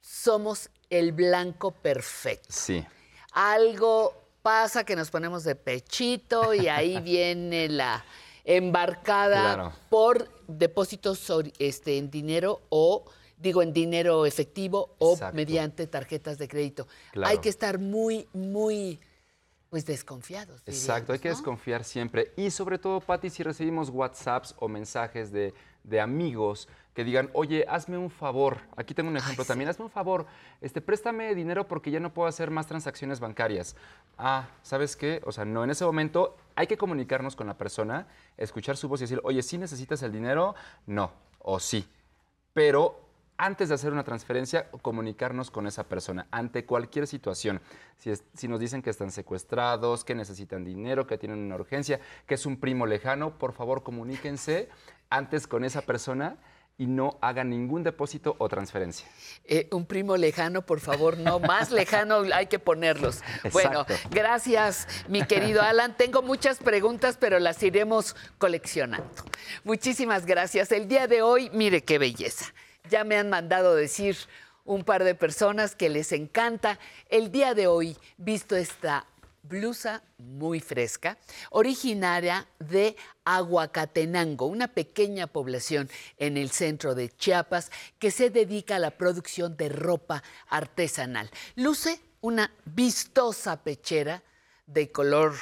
somos 0.00 0.70
el 0.90 1.12
blanco 1.12 1.70
perfecto. 1.70 2.48
Sí. 2.50 2.84
Algo 3.32 4.12
pasa 4.42 4.82
que 4.82 4.96
nos 4.96 5.10
ponemos 5.12 5.44
de 5.44 5.54
pechito 5.54 6.52
y 6.52 6.66
ahí 6.66 6.98
viene 7.04 7.68
la 7.68 8.04
embarcada 8.44 9.54
Claro. 9.54 9.72
por 9.88 10.28
depósitos 10.48 11.30
este, 11.60 11.98
en 11.98 12.10
dinero 12.10 12.62
o 12.70 13.04
digo 13.38 13.62
en 13.62 13.72
dinero 13.72 14.26
efectivo 14.26 14.94
o 14.98 15.14
Exacto. 15.14 15.36
mediante 15.36 15.86
tarjetas 15.86 16.38
de 16.38 16.48
crédito. 16.48 16.86
Claro. 17.12 17.28
Hay 17.28 17.38
que 17.38 17.48
estar 17.48 17.78
muy, 17.78 18.28
muy, 18.32 19.00
pues 19.70 19.84
desconfiados. 19.86 20.62
Exacto, 20.66 21.12
hay 21.12 21.18
que 21.18 21.28
desconfiar 21.28 21.84
siempre. 21.84 22.32
Y 22.36 22.50
sobre 22.50 22.78
todo, 22.78 23.00
Pati, 23.00 23.30
si 23.30 23.42
recibimos 23.42 23.90
WhatsApps 23.90 24.54
o 24.58 24.68
mensajes 24.68 25.30
de, 25.30 25.54
de 25.84 26.00
amigos 26.00 26.68
que 26.94 27.04
digan, 27.04 27.30
oye, 27.32 27.64
hazme 27.68 27.96
un 27.96 28.10
favor. 28.10 28.58
Aquí 28.76 28.92
tengo 28.92 29.08
un 29.08 29.16
ejemplo 29.16 29.44
también. 29.44 29.70
Hazme 29.70 29.84
un 29.84 29.90
favor, 29.90 30.26
este, 30.60 30.80
préstame 30.80 31.32
dinero 31.34 31.68
porque 31.68 31.92
ya 31.92 32.00
no 32.00 32.12
puedo 32.12 32.28
hacer 32.28 32.50
más 32.50 32.66
transacciones 32.66 33.20
bancarias. 33.20 33.76
Ah, 34.16 34.48
¿sabes 34.62 34.96
qué? 34.96 35.20
O 35.24 35.30
sea, 35.30 35.44
no, 35.44 35.62
en 35.62 35.70
ese 35.70 35.84
momento 35.84 36.36
hay 36.56 36.66
que 36.66 36.76
comunicarnos 36.76 37.36
con 37.36 37.46
la 37.46 37.56
persona, 37.56 38.08
escuchar 38.36 38.76
su 38.76 38.88
voz 38.88 39.00
y 39.00 39.04
decir, 39.04 39.20
oye, 39.22 39.42
¿sí 39.42 39.58
necesitas 39.58 40.02
el 40.02 40.10
dinero? 40.10 40.56
No, 40.86 41.12
o 41.38 41.60
sí. 41.60 41.88
Pero 42.52 43.07
antes 43.38 43.68
de 43.68 43.76
hacer 43.76 43.92
una 43.92 44.04
transferencia, 44.04 44.68
comunicarnos 44.82 45.50
con 45.50 45.66
esa 45.66 45.84
persona 45.84 46.26
ante 46.30 46.64
cualquier 46.66 47.06
situación. 47.06 47.60
Si, 47.96 48.10
es- 48.10 48.24
si 48.34 48.48
nos 48.48 48.58
dicen 48.60 48.82
que 48.82 48.90
están 48.90 49.10
secuestrados, 49.12 50.04
que 50.04 50.14
necesitan 50.14 50.64
dinero, 50.64 51.06
que 51.06 51.16
tienen 51.18 51.38
una 51.38 51.54
urgencia, 51.54 52.00
que 52.26 52.34
es 52.34 52.44
un 52.46 52.58
primo 52.58 52.84
lejano, 52.86 53.38
por 53.38 53.52
favor 53.52 53.82
comuníquense 53.84 54.68
antes 55.08 55.46
con 55.46 55.64
esa 55.64 55.82
persona 55.82 56.36
y 56.80 56.86
no 56.86 57.18
hagan 57.22 57.50
ningún 57.50 57.82
depósito 57.82 58.36
o 58.38 58.48
transferencia. 58.48 59.08
Eh, 59.44 59.68
un 59.72 59.84
primo 59.84 60.16
lejano, 60.16 60.62
por 60.62 60.78
favor, 60.78 61.18
no, 61.18 61.40
más 61.40 61.72
lejano 61.72 62.22
hay 62.32 62.46
que 62.46 62.58
ponerlos. 62.60 63.20
Bueno, 63.52 63.84
gracias, 64.10 64.86
mi 65.08 65.22
querido 65.24 65.62
Alan. 65.62 65.96
Tengo 65.96 66.22
muchas 66.22 66.58
preguntas, 66.58 67.16
pero 67.18 67.38
las 67.40 67.60
iremos 67.64 68.14
coleccionando. 68.38 69.08
Muchísimas 69.64 70.24
gracias. 70.26 70.70
El 70.70 70.86
día 70.86 71.06
de 71.08 71.22
hoy, 71.22 71.50
mire 71.52 71.82
qué 71.82 71.98
belleza. 71.98 72.46
Ya 72.88 73.04
me 73.04 73.16
han 73.16 73.28
mandado 73.28 73.74
decir 73.74 74.16
un 74.64 74.84
par 74.84 75.04
de 75.04 75.14
personas 75.14 75.74
que 75.74 75.88
les 75.88 76.12
encanta. 76.12 76.78
El 77.08 77.30
día 77.32 77.54
de 77.54 77.66
hoy, 77.66 77.96
visto 78.16 78.56
esta 78.56 79.06
blusa 79.42 80.02
muy 80.18 80.60
fresca, 80.60 81.18
originaria 81.50 82.46
de 82.58 82.96
Aguacatenango, 83.24 84.46
una 84.46 84.68
pequeña 84.68 85.26
población 85.26 85.88
en 86.18 86.36
el 86.36 86.50
centro 86.50 86.94
de 86.94 87.08
Chiapas 87.08 87.70
que 87.98 88.10
se 88.10 88.30
dedica 88.30 88.76
a 88.76 88.80
la 88.80 88.90
producción 88.90 89.56
de 89.56 89.70
ropa 89.70 90.22
artesanal. 90.48 91.30
Luce 91.56 92.00
una 92.20 92.52
vistosa 92.64 93.62
pechera 93.62 94.22
de 94.66 94.92
color 94.92 95.34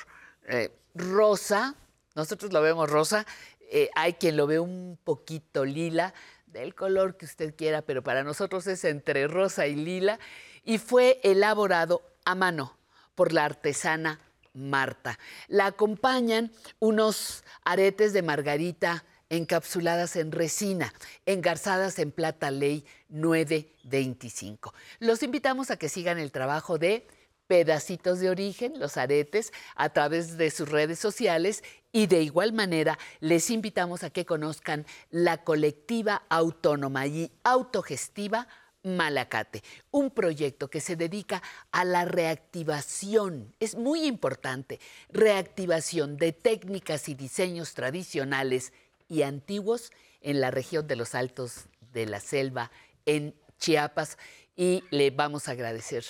eh, 0.48 0.70
rosa, 0.94 1.74
nosotros 2.14 2.52
lo 2.52 2.62
vemos 2.62 2.88
rosa, 2.88 3.26
eh, 3.70 3.90
hay 3.96 4.14
quien 4.14 4.36
lo 4.36 4.46
ve 4.46 4.60
un 4.60 4.98
poquito 5.02 5.64
lila, 5.64 6.14
del 6.56 6.74
color 6.74 7.16
que 7.16 7.26
usted 7.26 7.54
quiera, 7.54 7.82
pero 7.82 8.02
para 8.02 8.24
nosotros 8.24 8.66
es 8.66 8.84
entre 8.84 9.28
rosa 9.28 9.66
y 9.66 9.76
lila, 9.76 10.18
y 10.64 10.78
fue 10.78 11.20
elaborado 11.22 12.02
a 12.24 12.34
mano 12.34 12.76
por 13.14 13.32
la 13.32 13.44
artesana 13.44 14.20
Marta. 14.54 15.18
La 15.48 15.66
acompañan 15.66 16.50
unos 16.78 17.44
aretes 17.64 18.14
de 18.14 18.22
margarita 18.22 19.04
encapsuladas 19.28 20.16
en 20.16 20.32
resina, 20.32 20.94
engarzadas 21.26 21.98
en 21.98 22.10
plata 22.10 22.50
ley 22.50 22.86
925. 23.10 24.72
Los 25.00 25.22
invitamos 25.22 25.70
a 25.70 25.76
que 25.76 25.90
sigan 25.90 26.18
el 26.18 26.32
trabajo 26.32 26.78
de 26.78 27.06
pedacitos 27.46 28.20
de 28.20 28.30
origen, 28.30 28.78
los 28.78 28.96
aretes, 28.96 29.52
a 29.74 29.90
través 29.90 30.36
de 30.36 30.50
sus 30.50 30.68
redes 30.68 30.98
sociales 30.98 31.62
y 31.92 32.06
de 32.06 32.22
igual 32.22 32.52
manera 32.52 32.98
les 33.20 33.50
invitamos 33.50 34.02
a 34.02 34.10
que 34.10 34.26
conozcan 34.26 34.84
la 35.10 35.44
colectiva 35.44 36.24
autónoma 36.28 37.06
y 37.06 37.30
autogestiva 37.44 38.48
Malacate, 38.86 39.64
un 39.90 40.12
proyecto 40.12 40.70
que 40.70 40.80
se 40.80 40.94
dedica 40.94 41.42
a 41.72 41.84
la 41.84 42.04
reactivación, 42.04 43.52
es 43.58 43.74
muy 43.74 44.04
importante, 44.04 44.78
reactivación 45.08 46.16
de 46.16 46.32
técnicas 46.32 47.08
y 47.08 47.14
diseños 47.14 47.74
tradicionales 47.74 48.72
y 49.08 49.22
antiguos 49.22 49.90
en 50.20 50.40
la 50.40 50.52
región 50.52 50.86
de 50.86 50.94
los 50.94 51.16
Altos 51.16 51.66
de 51.92 52.06
la 52.06 52.20
Selva, 52.20 52.70
en 53.06 53.34
Chiapas, 53.58 54.18
y 54.56 54.82
le 54.90 55.10
vamos 55.10 55.48
a 55.48 55.52
agradecer, 55.52 56.04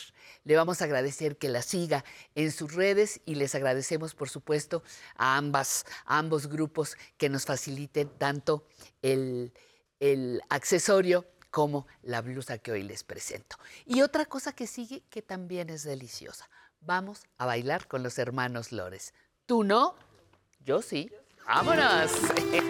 le 0.45 0.57
vamos 0.57 0.81
a 0.81 0.85
agradecer 0.85 1.37
que 1.37 1.49
la 1.49 1.63
siga 1.63 2.05
en 2.35 2.53
sus 2.53 2.75
redes 2.75 3.21
y 3.27 3.35
les 3.35 3.55
agradecemos, 3.55 4.15
por 4.15 4.29
supuesto, 4.29 4.83
a 5.17 5.37
ambas, 5.37 5.85
a 6.05 6.19
ambos 6.19 6.47
grupos 6.47 6.97
que 7.19 7.29
nos 7.29 7.45
faciliten 7.45 8.09
tanto 8.09 8.65
el, 9.03 9.53
el 9.99 10.41
accesorio 10.49 11.27
como 11.51 11.87
la 12.03 12.21
blusa 12.23 12.59
que 12.59 12.71
hoy 12.71 12.83
les 12.83 13.03
presento. 13.03 13.57
Y 13.85 14.03
otra 14.03 14.27
cosa 14.27 14.53
que 14.53 14.67
sigue 14.67 15.03
que 15.11 15.23
también 15.23 15.71
es 15.71 15.83
deliciosa. 15.83 16.49
Vamos 16.81 17.23
a 17.39 17.47
bailar 17.47 17.89
con 17.89 18.03
los 18.03 18.19
hermanos 18.19 18.73
Lores. 18.73 19.15
¿Tú 19.47 19.65
no? 19.65 19.97
Yo 20.61 20.83
sí. 20.83 21.11
¡Vámonos! 21.47 22.13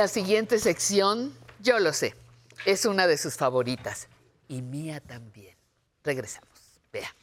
La 0.00 0.08
siguiente 0.08 0.58
sección, 0.58 1.30
yo 1.62 1.78
lo 1.78 1.92
sé, 1.92 2.14
es 2.64 2.86
una 2.86 3.06
de 3.06 3.18
sus 3.18 3.34
favoritas. 3.34 4.08
Y 4.48 4.62
mía 4.62 4.98
también. 4.98 5.54
Regresamos. 6.02 6.48
Vea. 6.90 7.14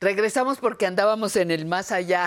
Regresamos 0.00 0.56
porque 0.56 0.86
andábamos 0.86 1.36
en 1.36 1.50
el 1.50 1.66
más 1.66 1.92
allá. 1.92 2.26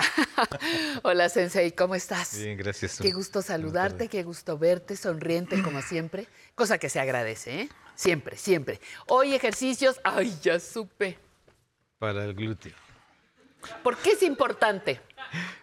Hola, 1.02 1.28
Sensei, 1.28 1.72
¿cómo 1.72 1.96
estás? 1.96 2.38
Bien, 2.38 2.56
gracias. 2.56 3.00
Qué 3.00 3.10
gusto 3.10 3.42
saludarte, 3.42 4.06
qué 4.06 4.22
gusto 4.22 4.58
verte, 4.58 4.96
sonriente 4.96 5.60
como 5.60 5.82
siempre, 5.82 6.28
cosa 6.54 6.78
que 6.78 6.88
se 6.88 7.00
agradece, 7.00 7.62
¿eh? 7.62 7.68
Siempre, 7.96 8.36
siempre. 8.36 8.80
Hoy 9.08 9.34
ejercicios, 9.34 10.00
ay, 10.04 10.38
ya 10.40 10.60
supe. 10.60 11.18
Para 11.98 12.24
el 12.26 12.32
glúteo. 12.32 12.89
¿Por 13.82 13.96
qué 13.98 14.10
es 14.12 14.22
importante? 14.22 15.00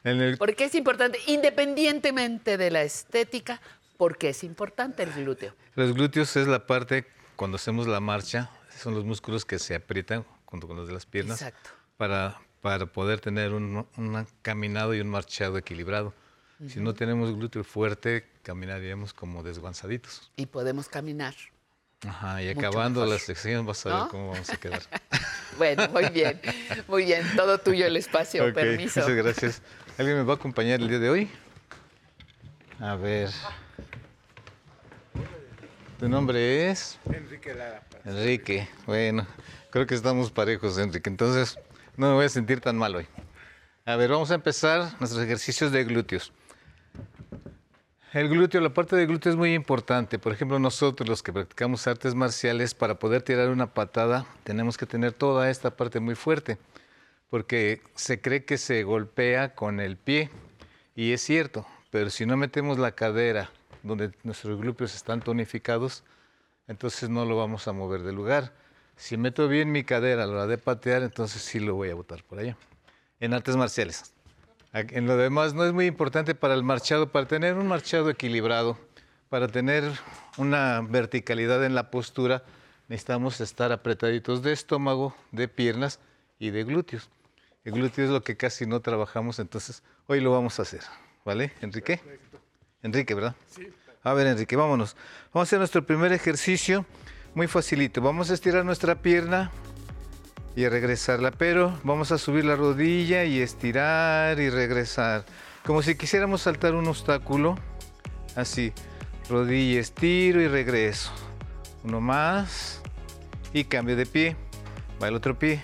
En 0.04 0.22
el- 0.22 0.38
¿Por 0.38 0.56
qué 0.56 0.66
es 0.66 0.76
importante? 0.76 1.20
Independientemente 1.28 2.58
de 2.58 2.72
la 2.72 2.82
estética, 2.84 3.62
¿por 3.98 4.18
qué 4.18 4.30
es 4.30 4.44
importante 4.44 5.04
el 5.04 5.12
glúteo? 5.14 5.54
los 5.76 5.94
glúteos 5.94 6.36
es 6.36 6.48
la 6.48 6.66
parte, 6.66 7.06
cuando 7.36 7.56
hacemos 7.58 7.88
la 7.88 8.00
marcha, 8.00 8.50
son 8.76 8.94
los 8.96 9.06
músculos 9.06 9.46
que 9.46 9.60
se 9.60 9.76
aprietan 9.76 10.26
junto 10.46 10.68
con 10.68 10.78
los 10.78 10.88
de 10.88 10.94
las 10.94 11.06
piernas 11.06 11.42
Exacto. 11.42 11.70
para, 11.98 12.40
para 12.62 12.86
poder 12.88 13.20
tener 13.20 13.54
un, 13.54 13.88
un 13.98 14.28
caminado 14.42 14.94
y 14.96 15.02
un 15.02 15.10
marchado 15.10 15.58
equilibrado. 15.58 16.14
Si 16.68 16.80
no 16.80 16.96
tenemos 16.96 17.36
glúteo 17.36 17.64
fuerte, 17.64 18.28
caminaríamos 18.42 19.14
como 19.14 19.44
desguanzaditos. 19.44 20.32
Y 20.38 20.48
podemos 20.48 20.88
caminar. 20.90 21.36
Ajá, 22.06 22.44
y 22.44 22.50
acabando 22.50 23.02
mejor. 23.02 23.16
la 23.16 23.20
sección 23.20 23.66
vas 23.66 23.86
a 23.86 24.02
ver 24.02 24.08
cómo 24.10 24.32
vamos 24.32 24.50
a 24.50 24.58
quedar. 24.58 24.82
Bueno, 25.58 25.90
muy 25.90 26.08
bien, 26.10 26.40
muy 26.88 27.06
bien. 27.06 27.26
Todo 27.36 27.58
tuyo 27.58 27.88
el 27.88 27.98
espacio, 27.98 28.54
permiso. 28.54 29.00
Muchas 29.00 29.16
gracias. 29.16 29.62
¿Alguien 29.98 30.18
me 30.18 30.24
va 30.24 30.34
a 30.34 30.36
acompañar 30.36 30.80
el 30.80 30.88
día 30.88 31.00
de 31.00 31.10
hoy? 31.10 31.32
A 32.80 32.96
ver. 32.96 33.32
¿Tu 35.98 36.08
nombre 36.08 36.70
es? 36.70 37.00
Enrique 37.12 37.56
Lara. 37.56 37.82
Enrique. 38.06 38.70
Bueno, 38.86 39.26
creo 39.72 39.88
que 39.88 39.96
estamos 39.96 40.30
parejos, 40.30 40.78
Enrique. 40.78 41.10
Entonces, 41.10 41.58
no 41.96 42.10
me 42.10 42.14
voy 42.14 42.26
a 42.26 42.30
sentir 42.30 42.62
tan 42.62 42.78
mal 42.78 42.96
hoy. 42.96 43.08
A 43.86 43.96
ver, 43.96 44.12
vamos 44.12 44.30
a 44.30 44.36
empezar 44.36 44.92
nuestros 45.00 45.24
ejercicios 45.24 45.72
de 45.72 45.84
glúteos. 45.86 46.32
El 48.14 48.30
glúteo, 48.30 48.62
la 48.62 48.74
parte 48.74 48.96
del 48.96 49.08
glúteo 49.08 49.34
es 49.34 49.38
muy 49.38 49.54
importante. 49.54 50.18
Por 50.18 50.32
ejemplo, 50.32 50.60
nosotros 50.60 51.10
los 51.10 51.22
que 51.22 51.34
practicamos 51.34 51.88
artes 51.88 52.16
marciales, 52.16 52.74
para 52.74 53.00
poder 53.00 53.22
tirar 53.22 53.50
una 53.50 53.74
patada, 53.74 54.26
tenemos 54.46 54.78
que 54.78 54.86
tener 54.86 55.12
toda 55.12 55.50
esta 55.50 55.76
parte 55.76 56.00
muy 56.00 56.16
fuerte, 56.16 56.58
porque 57.30 57.82
se 57.96 58.22
cree 58.22 58.46
que 58.46 58.58
se 58.58 58.84
golpea 58.84 59.56
con 59.56 59.82
el 59.82 59.98
pie, 59.98 60.30
y 60.96 61.12
es 61.12 61.22
cierto, 61.22 61.68
pero 61.92 62.10
si 62.10 62.26
no 62.26 62.38
metemos 62.38 62.80
la 62.80 62.94
cadera 62.94 63.52
donde 63.84 64.12
nuestros 64.24 64.58
glúteos 64.58 64.96
están 64.96 65.20
tonificados, 65.20 66.06
entonces 66.70 67.10
no 67.10 67.26
lo 67.26 67.36
vamos 67.36 67.68
a 67.68 67.74
mover 67.74 68.04
del 68.04 68.16
lugar. 68.16 68.54
Si 68.96 69.18
meto 69.18 69.50
bien 69.50 69.74
mi 69.74 69.84
cadera 69.84 70.24
a 70.24 70.28
la 70.28 70.34
hora 70.34 70.48
de 70.48 70.58
patear, 70.58 71.04
entonces 71.04 71.42
sí 71.42 71.60
lo 71.60 71.76
voy 71.76 71.90
a 71.90 71.96
botar 71.96 72.24
por 72.24 72.40
allá. 72.40 72.56
En 73.20 73.34
artes 73.34 73.58
marciales. 73.58 74.14
En 74.80 75.08
lo 75.08 75.18
demás 75.18 75.54
no 75.54 75.66
es 75.66 75.74
muy 75.74 75.86
importante 75.86 76.36
para 76.36 76.54
el 76.54 76.64
marchado, 76.64 77.12
para 77.12 77.28
tener 77.28 77.56
un 77.56 77.68
marchado 77.68 78.10
equilibrado, 78.10 78.78
para 79.30 79.48
tener 79.48 79.84
una 80.38 80.82
verticalidad 80.82 81.66
en 81.66 81.74
la 81.74 81.90
postura, 81.90 82.44
necesitamos 82.88 83.42
estar 83.42 83.72
apretaditos 83.72 84.44
de 84.44 84.54
estómago, 84.54 85.16
de 85.32 85.48
piernas 85.48 86.00
y 86.38 86.52
de 86.52 86.64
glúteos. 86.64 87.10
El 87.64 87.74
glúteo 87.74 88.06
es 88.06 88.12
lo 88.12 88.22
que 88.22 88.38
casi 88.38 88.66
no 88.66 88.80
trabajamos, 88.82 89.40
entonces 89.40 89.84
hoy 90.06 90.22
lo 90.22 90.32
vamos 90.32 90.60
a 90.60 90.62
hacer. 90.62 90.82
¿Vale, 91.26 91.52
Enrique? 91.62 92.00
Enrique, 92.84 93.14
¿verdad? 93.14 93.36
Sí. 93.48 93.68
A 94.04 94.14
ver, 94.14 94.28
Enrique, 94.28 94.56
vámonos. 94.56 94.96
Vamos 95.34 95.48
a 95.48 95.50
hacer 95.50 95.60
nuestro 95.60 95.86
primer 95.86 96.14
ejercicio. 96.14 96.86
Muy 97.36 97.48
facilito. 97.48 98.00
Vamos 98.00 98.32
a 98.32 98.36
estirar 98.36 98.64
nuestra 98.64 99.02
pierna 99.02 99.52
y 100.58 100.68
regresarla, 100.68 101.30
pero 101.30 101.80
vamos 101.84 102.12
a 102.12 102.18
subir 102.18 102.44
la 102.44 102.56
rodilla 102.56 103.24
y 103.26 103.42
estirar 103.42 104.40
y 104.40 104.50
regresar. 104.50 105.24
Como 105.64 105.84
si 105.84 105.94
quisiéramos 105.94 106.42
saltar 106.42 106.74
un 106.74 106.88
obstáculo. 106.88 107.60
Así. 108.36 108.74
Rodilla, 109.30 109.80
estiro 109.80 110.42
y 110.42 110.48
regreso. 110.48 111.12
Uno 111.84 112.02
más. 112.02 112.82
Y 113.54 113.66
cambio 113.66 113.96
de 113.96 114.08
pie. 114.08 114.36
Va 115.00 115.10
el 115.10 115.14
otro 115.14 115.38
pie. 115.38 115.64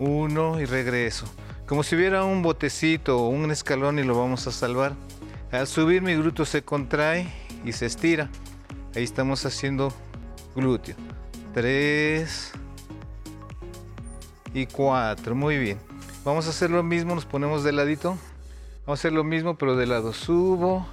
Uno 0.00 0.60
y 0.60 0.64
regreso. 0.64 1.32
Como 1.64 1.84
si 1.84 1.94
hubiera 1.94 2.24
un 2.24 2.42
botecito 2.42 3.20
o 3.20 3.28
un 3.28 3.52
escalón 3.52 4.00
y 4.00 4.02
lo 4.02 4.18
vamos 4.18 4.48
a 4.48 4.50
salvar. 4.50 4.94
Al 5.52 5.68
subir 5.68 6.02
mi 6.02 6.16
glúteo 6.16 6.44
se 6.44 6.64
contrae 6.64 7.28
y 7.64 7.70
se 7.70 7.86
estira. 7.86 8.28
Ahí 8.96 9.04
estamos 9.04 9.46
haciendo 9.46 9.94
glúteo. 10.56 10.96
Tres 11.52 12.50
y 14.54 14.66
cuatro. 14.66 15.34
Muy 15.34 15.58
bien. 15.58 15.78
Vamos 16.24 16.46
a 16.46 16.50
hacer 16.50 16.70
lo 16.70 16.82
mismo, 16.82 17.14
nos 17.14 17.26
ponemos 17.26 17.64
de 17.64 17.72
ladito. 17.72 18.16
Vamos 18.86 19.00
a 19.00 19.00
hacer 19.00 19.12
lo 19.12 19.24
mismo, 19.24 19.58
pero 19.58 19.76
de 19.76 19.86
lado. 19.86 20.14
Subo, 20.14 20.86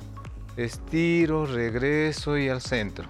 estiro, 0.58 1.46
regreso 1.46 2.38
y 2.38 2.50
al 2.50 2.62
centro. 2.62 3.08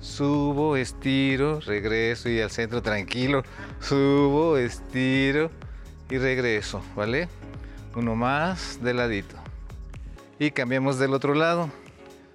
Subo, 0.00 0.76
estiro, 0.76 1.60
regreso 1.60 2.28
y 2.28 2.40
al 2.40 2.50
centro, 2.50 2.82
tranquilo. 2.82 3.42
Subo, 3.80 4.58
estiro 4.58 5.50
y 6.10 6.18
regreso, 6.18 6.82
¿vale? 6.94 7.28
Uno 7.94 8.14
más 8.14 8.82
de 8.82 8.92
ladito. 8.92 9.36
Y 10.38 10.50
cambiamos 10.50 10.98
del 10.98 11.14
otro 11.14 11.34
lado. 11.34 11.70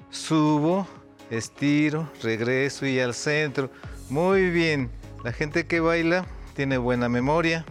Subo, 0.09 0.87
estiro, 1.29 2.09
regreso 2.23 2.85
y 2.85 2.99
al 2.99 3.13
centro. 3.13 3.69
Muy 4.09 4.49
bien. 4.49 4.89
La 5.23 5.31
gente 5.31 5.67
que 5.67 5.79
baila 5.79 6.25
tiene 6.53 6.77
buena 6.77 7.09
memoria. 7.09 7.65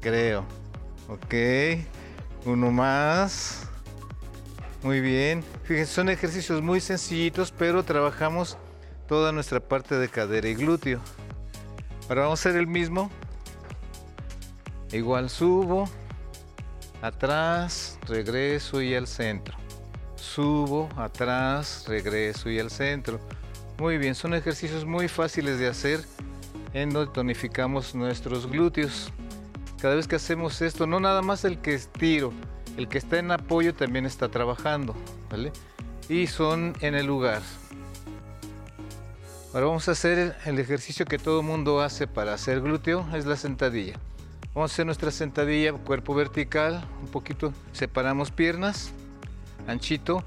Creo. 0.00 0.44
Ok. 1.08 1.34
Uno 2.44 2.70
más. 2.70 3.68
Muy 4.82 5.00
bien. 5.00 5.42
Fíjense, 5.64 5.92
son 5.92 6.08
ejercicios 6.08 6.62
muy 6.62 6.80
sencillitos, 6.80 7.52
pero 7.52 7.82
trabajamos 7.82 8.56
toda 9.08 9.32
nuestra 9.32 9.60
parte 9.60 9.96
de 9.96 10.08
cadera 10.08 10.48
y 10.48 10.54
glúteo. 10.54 11.00
Ahora 12.08 12.22
vamos 12.22 12.40
a 12.40 12.48
hacer 12.48 12.60
el 12.60 12.66
mismo. 12.66 13.10
Igual 14.92 15.28
subo, 15.28 15.88
atrás, 17.02 17.98
regreso 18.06 18.80
y 18.80 18.94
al 18.94 19.08
centro. 19.08 19.56
Subo, 20.14 20.88
atrás, 20.96 21.84
regreso 21.88 22.48
y 22.48 22.60
al 22.60 22.70
centro. 22.70 23.18
Muy 23.78 23.98
bien, 23.98 24.14
son 24.14 24.34
ejercicios 24.34 24.84
muy 24.84 25.08
fáciles 25.08 25.58
de 25.58 25.68
hacer 25.68 26.04
en 26.76 26.90
donde 26.90 27.10
tonificamos 27.10 27.94
nuestros 27.94 28.46
glúteos. 28.50 29.10
Cada 29.80 29.94
vez 29.94 30.06
que 30.06 30.16
hacemos 30.16 30.60
esto, 30.60 30.86
no 30.86 31.00
nada 31.00 31.22
más 31.22 31.44
el 31.46 31.58
que 31.58 31.72
estiro, 31.72 32.34
el 32.76 32.86
que 32.88 32.98
está 32.98 33.18
en 33.18 33.30
apoyo 33.30 33.74
también 33.74 34.04
está 34.04 34.28
trabajando, 34.28 34.94
¿vale? 35.30 35.52
Y 36.10 36.26
son 36.26 36.74
en 36.80 36.94
el 36.94 37.06
lugar. 37.06 37.40
Ahora 39.54 39.66
vamos 39.66 39.88
a 39.88 39.92
hacer 39.92 40.36
el 40.44 40.58
ejercicio 40.58 41.06
que 41.06 41.16
todo 41.18 41.42
mundo 41.42 41.80
hace 41.80 42.06
para 42.06 42.34
hacer 42.34 42.60
glúteo, 42.60 43.08
es 43.14 43.24
la 43.24 43.36
sentadilla. 43.36 43.98
Vamos 44.54 44.70
a 44.70 44.74
hacer 44.74 44.84
nuestra 44.84 45.10
sentadilla, 45.10 45.72
cuerpo 45.72 46.14
vertical, 46.14 46.86
un 47.00 47.08
poquito, 47.08 47.54
separamos 47.72 48.30
piernas, 48.30 48.92
anchito, 49.66 50.22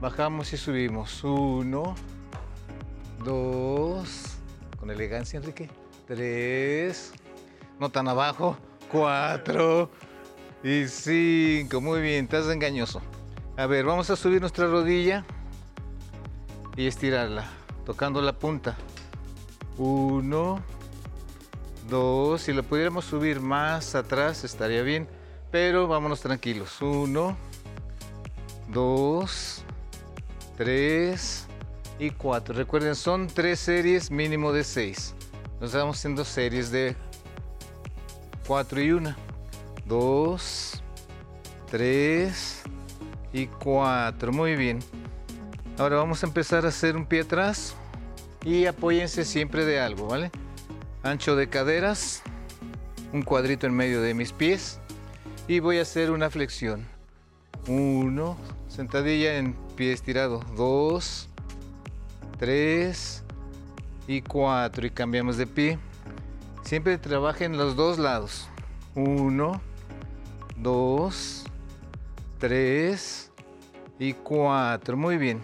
bajamos 0.00 0.52
y 0.52 0.56
subimos. 0.56 1.22
Uno, 1.22 1.94
dos, 3.24 4.36
con 4.80 4.90
elegancia 4.90 5.36
Enrique, 5.36 5.70
tres, 6.14 7.10
no 7.80 7.88
tan 7.88 8.06
abajo, 8.06 8.58
cuatro 8.90 9.90
y 10.62 10.86
cinco. 10.86 11.80
Muy 11.80 12.02
bien, 12.02 12.24
estás 12.24 12.48
engañoso. 12.48 13.00
A 13.56 13.64
ver, 13.64 13.86
vamos 13.86 14.10
a 14.10 14.16
subir 14.16 14.38
nuestra 14.42 14.66
rodilla 14.66 15.24
y 16.76 16.86
estirarla, 16.86 17.46
tocando 17.86 18.20
la 18.20 18.34
punta. 18.34 18.76
Uno, 19.78 20.62
dos, 21.88 22.42
si 22.42 22.52
lo 22.52 22.62
pudiéramos 22.62 23.06
subir 23.06 23.40
más 23.40 23.94
atrás 23.94 24.44
estaría 24.44 24.82
bien, 24.82 25.08
pero 25.50 25.88
vámonos 25.88 26.20
tranquilos. 26.20 26.82
Uno, 26.82 27.38
dos, 28.68 29.64
tres 30.58 31.46
y 31.98 32.10
cuatro. 32.10 32.54
Recuerden, 32.54 32.96
son 32.96 33.28
tres 33.28 33.60
series 33.60 34.10
mínimo 34.10 34.52
de 34.52 34.62
seis. 34.62 35.14
Nos 35.62 35.72
vamos 35.74 35.96
haciendo 35.96 36.24
series 36.24 36.72
de 36.72 36.96
cuatro 38.48 38.82
y 38.82 38.90
una. 38.90 39.16
Dos, 39.86 40.82
tres 41.70 42.62
y 43.32 43.46
cuatro. 43.46 44.32
Muy 44.32 44.56
bien. 44.56 44.80
Ahora 45.78 45.98
vamos 45.98 46.24
a 46.24 46.26
empezar 46.26 46.64
a 46.64 46.70
hacer 46.70 46.96
un 46.96 47.06
pie 47.06 47.20
atrás 47.20 47.76
y 48.44 48.66
apóyense 48.66 49.24
siempre 49.24 49.64
de 49.64 49.78
algo, 49.78 50.08
¿vale? 50.08 50.32
Ancho 51.04 51.36
de 51.36 51.48
caderas, 51.48 52.24
un 53.12 53.22
cuadrito 53.22 53.68
en 53.68 53.74
medio 53.74 54.02
de 54.02 54.14
mis 54.14 54.32
pies 54.32 54.80
y 55.46 55.60
voy 55.60 55.78
a 55.78 55.82
hacer 55.82 56.10
una 56.10 56.28
flexión. 56.28 56.88
Uno, 57.68 58.36
sentadilla 58.66 59.36
en 59.36 59.54
pie 59.76 59.92
estirado. 59.92 60.40
Dos, 60.56 61.28
tres 62.40 63.21
y 64.12 64.22
cuatro 64.22 64.86
y 64.86 64.90
cambiamos 64.90 65.36
de 65.36 65.46
pie. 65.46 65.78
Siempre 66.62 66.98
trabajen 66.98 67.56
los 67.56 67.76
dos 67.76 67.98
lados. 67.98 68.48
Uno, 68.94 69.60
dos, 70.56 71.44
tres 72.38 73.32
y 73.98 74.12
cuatro. 74.12 74.96
Muy 74.96 75.16
bien. 75.16 75.42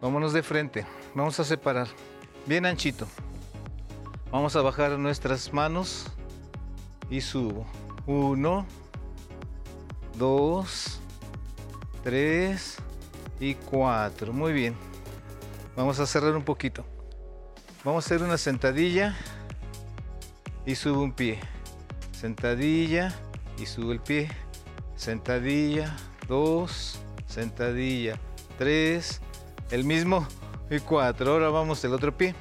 Vámonos 0.00 0.32
de 0.32 0.42
frente. 0.42 0.86
Vamos 1.14 1.38
a 1.40 1.44
separar. 1.44 1.88
Bien 2.46 2.64
anchito. 2.64 3.06
Vamos 4.30 4.56
a 4.56 4.62
bajar 4.62 4.98
nuestras 4.98 5.52
manos 5.52 6.06
y 7.10 7.20
subo. 7.20 7.66
Uno, 8.06 8.66
dos, 10.16 11.00
tres 12.02 12.78
y 13.40 13.54
cuatro. 13.54 14.32
Muy 14.32 14.52
bien. 14.52 14.74
Vamos 15.76 16.00
a 16.00 16.06
cerrar 16.06 16.34
un 16.34 16.44
poquito. 16.44 16.84
Vamos 17.86 18.04
a 18.04 18.06
hacer 18.06 18.26
una 18.26 18.36
sentadilla 18.36 19.14
y 20.66 20.74
subo 20.74 21.02
un 21.02 21.12
pie. 21.12 21.38
Sentadilla 22.10 23.14
y 23.60 23.66
subo 23.66 23.92
el 23.92 24.00
pie. 24.00 24.28
Sentadilla, 24.96 25.96
dos, 26.26 26.98
sentadilla, 27.28 28.18
tres, 28.58 29.20
el 29.70 29.84
mismo 29.84 30.26
y 30.68 30.80
cuatro. 30.80 31.30
Ahora 31.30 31.50
vamos 31.50 31.84
el 31.84 31.94
otro 31.94 32.18
pie. 32.18 32.34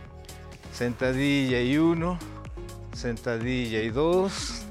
Sentadilla 0.74 1.62
y 1.62 1.78
uno, 1.78 2.18
sentadilla 2.94 3.84
y 3.84 3.92
dos, 3.92 4.64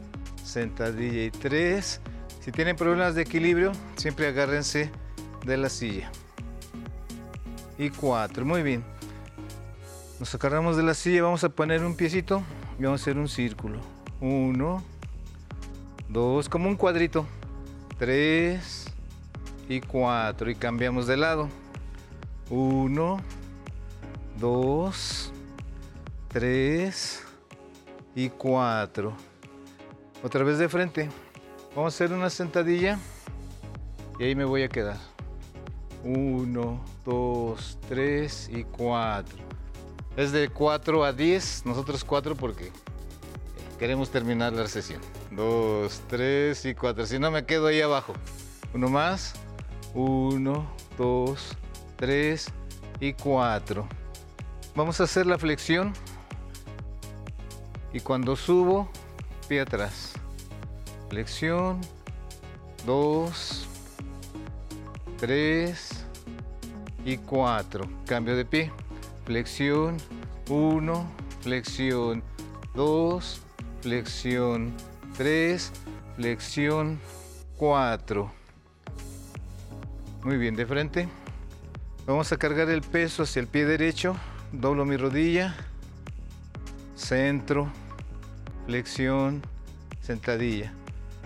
sentadilla 0.42 1.26
y 1.26 1.30
tres. 1.30 2.00
Si 2.40 2.50
tienen 2.50 2.74
problemas 2.74 3.14
de 3.14 3.22
equilibrio, 3.22 3.70
siempre 3.94 4.26
agárrense 4.26 4.90
de 5.46 5.56
la 5.56 5.68
silla. 5.68 6.10
Y 7.78 7.90
cuatro, 7.90 8.44
muy 8.44 8.64
bien. 8.64 8.93
Nos 10.24 10.34
agarramos 10.36 10.78
de 10.78 10.82
la 10.82 10.94
silla, 10.94 11.22
vamos 11.22 11.44
a 11.44 11.50
poner 11.50 11.84
un 11.84 11.96
piecito 11.96 12.42
y 12.78 12.84
vamos 12.84 12.98
a 12.98 13.02
hacer 13.02 13.18
un 13.18 13.28
círculo. 13.28 13.78
Uno, 14.22 14.82
dos, 16.08 16.48
como 16.48 16.66
un 16.66 16.76
cuadrito. 16.76 17.26
Tres 17.98 18.86
y 19.68 19.82
cuatro. 19.82 20.50
Y 20.50 20.54
cambiamos 20.54 21.06
de 21.06 21.18
lado. 21.18 21.50
Uno, 22.48 23.18
dos, 24.40 25.30
tres 26.28 27.22
y 28.14 28.30
cuatro. 28.30 29.12
Otra 30.22 30.42
vez 30.42 30.56
de 30.56 30.70
frente. 30.70 31.10
Vamos 31.76 31.92
a 31.92 31.96
hacer 31.96 32.16
una 32.16 32.30
sentadilla 32.30 32.98
y 34.18 34.24
ahí 34.24 34.34
me 34.34 34.46
voy 34.46 34.62
a 34.62 34.70
quedar. 34.70 34.96
Uno, 36.02 36.82
dos, 37.04 37.78
tres 37.90 38.48
y 38.50 38.64
cuatro. 38.64 39.53
Es 40.16 40.32
de 40.32 40.48
4 40.48 41.04
a 41.04 41.12
10, 41.12 41.66
nosotros 41.66 42.04
4 42.04 42.36
porque 42.36 42.70
queremos 43.78 44.10
terminar 44.10 44.52
la 44.52 44.66
sesión. 44.68 45.00
Dos, 45.30 46.00
tres 46.08 46.64
y 46.64 46.74
cuatro. 46.74 47.06
Si 47.06 47.18
no 47.18 47.30
me 47.30 47.44
quedo 47.44 47.66
ahí 47.66 47.80
abajo. 47.80 48.14
Uno 48.72 48.88
más. 48.88 49.34
Uno, 49.94 50.66
dos, 50.96 51.56
tres 51.96 52.46
y 53.00 53.12
cuatro. 53.12 53.88
Vamos 54.74 55.00
a 55.00 55.04
hacer 55.04 55.26
la 55.26 55.38
flexión. 55.38 55.92
Y 57.92 58.00
cuando 58.00 58.36
subo, 58.36 58.88
pie 59.48 59.60
atrás. 59.60 60.12
Flexión. 61.10 61.80
Dos, 62.86 63.66
tres 65.18 66.04
y 67.04 67.16
cuatro. 67.16 67.88
Cambio 68.06 68.36
de 68.36 68.44
pie. 68.44 68.72
Flexión. 69.24 69.96
Uno, 70.48 71.08
flexión. 71.40 72.22
Dos, 72.74 73.40
flexión. 73.80 74.74
Tres, 75.16 75.72
flexión. 76.16 77.00
Cuatro. 77.56 78.30
Muy 80.22 80.36
bien, 80.36 80.56
de 80.56 80.66
frente. 80.66 81.08
Vamos 82.06 82.32
a 82.32 82.36
cargar 82.36 82.68
el 82.68 82.82
peso 82.82 83.22
hacia 83.22 83.40
el 83.40 83.46
pie 83.46 83.64
derecho. 83.64 84.16
Doblo 84.52 84.84
mi 84.84 84.96
rodilla. 84.96 85.54
Centro. 86.94 87.72
Flexión. 88.66 89.42
Sentadilla. 90.00 90.72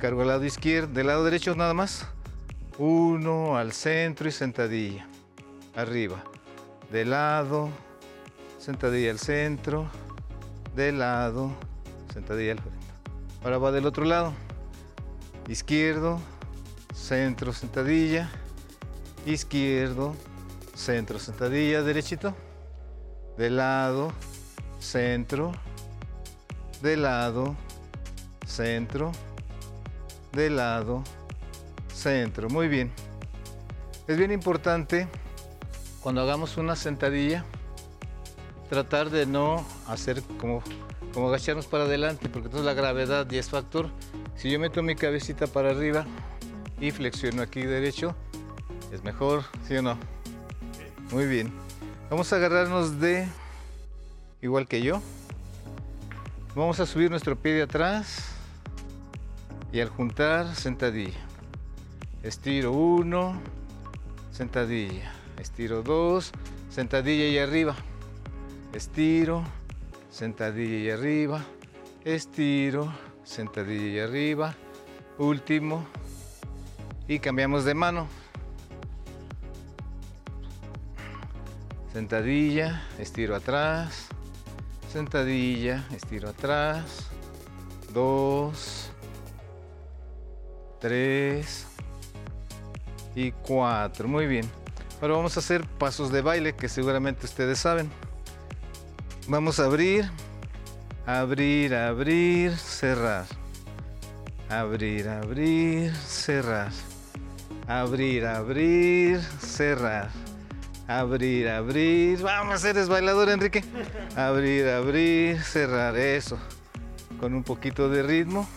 Cargo 0.01 0.23
al 0.23 0.29
lado 0.29 0.45
izquierdo. 0.45 0.93
Del 0.93 1.09
lado 1.09 1.25
derecho 1.25 1.57
nada 1.57 1.75
más. 1.75 2.07
Uno 2.79 3.57
al 3.57 3.73
centro 3.73 4.29
y 4.29 4.33
sentadilla. 4.33 5.09
Arriba. 5.75 6.23
De 6.93 7.05
lado. 7.05 7.70
Sentadilla 8.59 9.10
al 9.10 9.18
centro. 9.18 9.89
De 10.74 10.93
lado. 10.93 11.52
Sentadilla 12.12 12.52
al 12.52 12.59
frente. 12.59 12.78
Ahora 13.43 13.59
va 13.59 13.72
del 13.72 13.86
otro 13.86 14.05
lado. 14.05 14.32
Izquierdo, 15.48 16.20
centro, 16.94 17.52
sentadilla. 17.52 18.28
Izquierdo, 19.24 20.14
centro, 20.74 21.18
sentadilla, 21.18 21.82
derechito. 21.82 22.35
De 23.36 23.48
lado, 23.51 24.12
centro. 24.80 25.52
De 26.82 26.97
lado, 26.97 27.56
centro. 28.47 29.12
De 30.32 30.51
lado, 30.51 31.05
centro. 31.94 32.48
Muy 32.51 32.68
bien. 32.68 32.93
Es 34.09 34.16
bien 34.16 34.32
importante 34.32 35.06
cuando 36.01 36.22
hagamos 36.22 36.56
una 36.56 36.76
sentadilla 36.76 37.44
tratar 38.69 39.11
de 39.11 39.27
no 39.27 39.65
hacer 39.86 40.23
como, 40.39 40.62
como 41.12 41.28
agacharnos 41.28 41.66
para 41.66 41.85
adelante, 41.85 42.28
porque 42.28 42.47
entonces 42.47 42.66
la 42.66 42.74
gravedad 42.74 43.27
ya 43.28 43.40
es 43.40 43.49
factor. 43.49 43.90
Si 44.36 44.51
yo 44.51 44.61
meto 44.61 44.82
mi 44.82 44.95
cabecita 44.95 45.47
para 45.47 45.70
arriba 45.70 46.07
y 46.81 46.90
flexiono 46.90 47.43
aquí 47.43 47.62
derecho, 47.62 48.15
es 48.93 49.03
mejor, 49.03 49.45
¿sí 49.66 49.77
o 49.77 49.82
no? 49.82 49.99
Muy 51.11 51.27
bien. 51.27 51.53
Vamos 52.11 52.32
a 52.32 52.36
agarrarnos 52.36 53.01
de, 53.01 53.28
igual 54.40 54.69
que 54.69 54.82
yo, 54.82 55.03
vamos 56.55 56.81
a 56.81 56.86
subir 56.86 57.11
nuestro 57.11 57.36
pie 57.36 57.53
de 57.53 57.62
atrás 57.62 58.28
y 59.73 59.81
al 59.81 59.89
juntar, 59.89 60.55
sentadilla. 60.55 61.19
Estiro 62.23 62.73
uno, 62.73 63.40
sentadilla. 64.32 65.12
Estiro 65.39 65.82
dos, 65.82 66.32
sentadilla 66.70 67.27
y 67.27 67.39
arriba. 67.39 67.77
Estiro, 68.73 69.45
sentadilla 70.11 70.77
y 70.78 70.90
arriba. 70.90 71.43
Estiro, 72.05 72.93
sentadilla 73.24 73.86
y 73.86 73.99
arriba. 73.99 74.55
Último. 75.16 75.86
Y 77.09 77.19
cambiamos 77.19 77.65
de 77.65 77.74
mano. 77.74 78.07
Sentadilla, 81.95 82.82
estiro 82.99 83.35
atrás. 83.35 84.09
Sentadilla, 84.93 85.86
estiro 85.97 86.28
atrás. 86.28 87.09
Dos. 87.95 88.90
Tres. 90.78 91.66
Y 93.15 93.32
cuatro. 93.32 94.07
Muy 94.07 94.27
bien. 94.27 94.49
Ahora 95.01 95.15
vamos 95.15 95.36
a 95.36 95.40
hacer 95.40 95.65
pasos 95.78 96.12
de 96.12 96.20
baile 96.20 96.55
que 96.55 96.69
seguramente 96.69 97.24
ustedes 97.24 97.59
saben. 97.59 97.90
Vamos 99.30 99.60
a 99.60 99.66
abrir, 99.66 100.10
abrir, 101.05 101.74
abrir, 101.74 102.56
cerrar. 102.56 103.26
Abrir, 104.48 105.06
abrir, 105.06 105.94
cerrar. 105.94 106.72
Abrir, 107.66 108.24
abrir, 108.24 109.20
cerrar. 109.20 110.09
Abrir, 110.86 111.46
abrir. 111.46 112.22
Vamos, 112.22 112.64
eres 112.64 112.88
bailador, 112.88 113.28
Enrique. 113.28 113.62
Abrir, 114.16 114.66
abrir, 114.66 115.38
cerrar. 115.42 115.94
Eso. 115.98 116.38
Con 117.20 117.34
un 117.34 117.44
poquito 117.44 117.90
de 117.90 118.02
ritmo. 118.02 118.48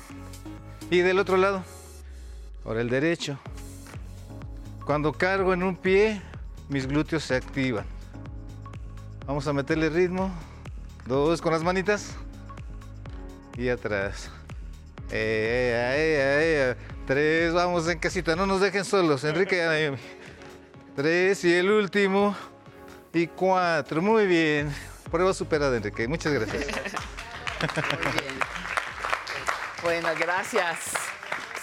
Y 0.90 1.00
del 1.00 1.20
otro 1.20 1.36
lado. 1.36 1.66
Ahora 2.64 2.80
el 2.80 2.90
derecho. 2.90 3.38
Cuando 4.86 5.12
cargo 5.12 5.54
en 5.54 5.64
un 5.64 5.76
pie, 5.76 6.22
mis 6.70 6.88
glúteos 6.88 7.24
se 7.24 7.36
activan. 7.36 7.84
Vamos 9.28 9.46
a 9.48 9.52
meterle 9.52 9.90
ritmo. 9.90 10.32
Dos 11.06 11.42
con 11.42 11.52
las 11.52 11.64
manitas. 11.64 12.16
Y 13.58 13.70
atrás. 13.70 14.30
Eh, 15.12 15.94
eh, 15.98 16.74
eh, 16.74 16.76
Tres, 17.06 17.54
vamos 17.54 17.88
en 17.90 18.00
casita, 18.00 18.36
no 18.36 18.46
nos 18.46 18.62
dejen 18.62 18.86
solos. 18.86 19.24
Enrique. 19.24 19.98
Tres 20.96 21.44
y 21.44 21.54
el 21.54 21.70
último. 21.70 22.36
Y 23.14 23.28
cuatro, 23.28 24.02
muy 24.02 24.26
bien. 24.26 24.74
Prueba 25.10 25.34
superada, 25.34 25.76
Enrique. 25.76 26.08
Muchas 26.08 26.32
gracias. 26.32 26.66
Muy 27.92 28.12
bien. 28.14 28.40
Bueno, 29.84 30.10
gracias. 30.18 30.94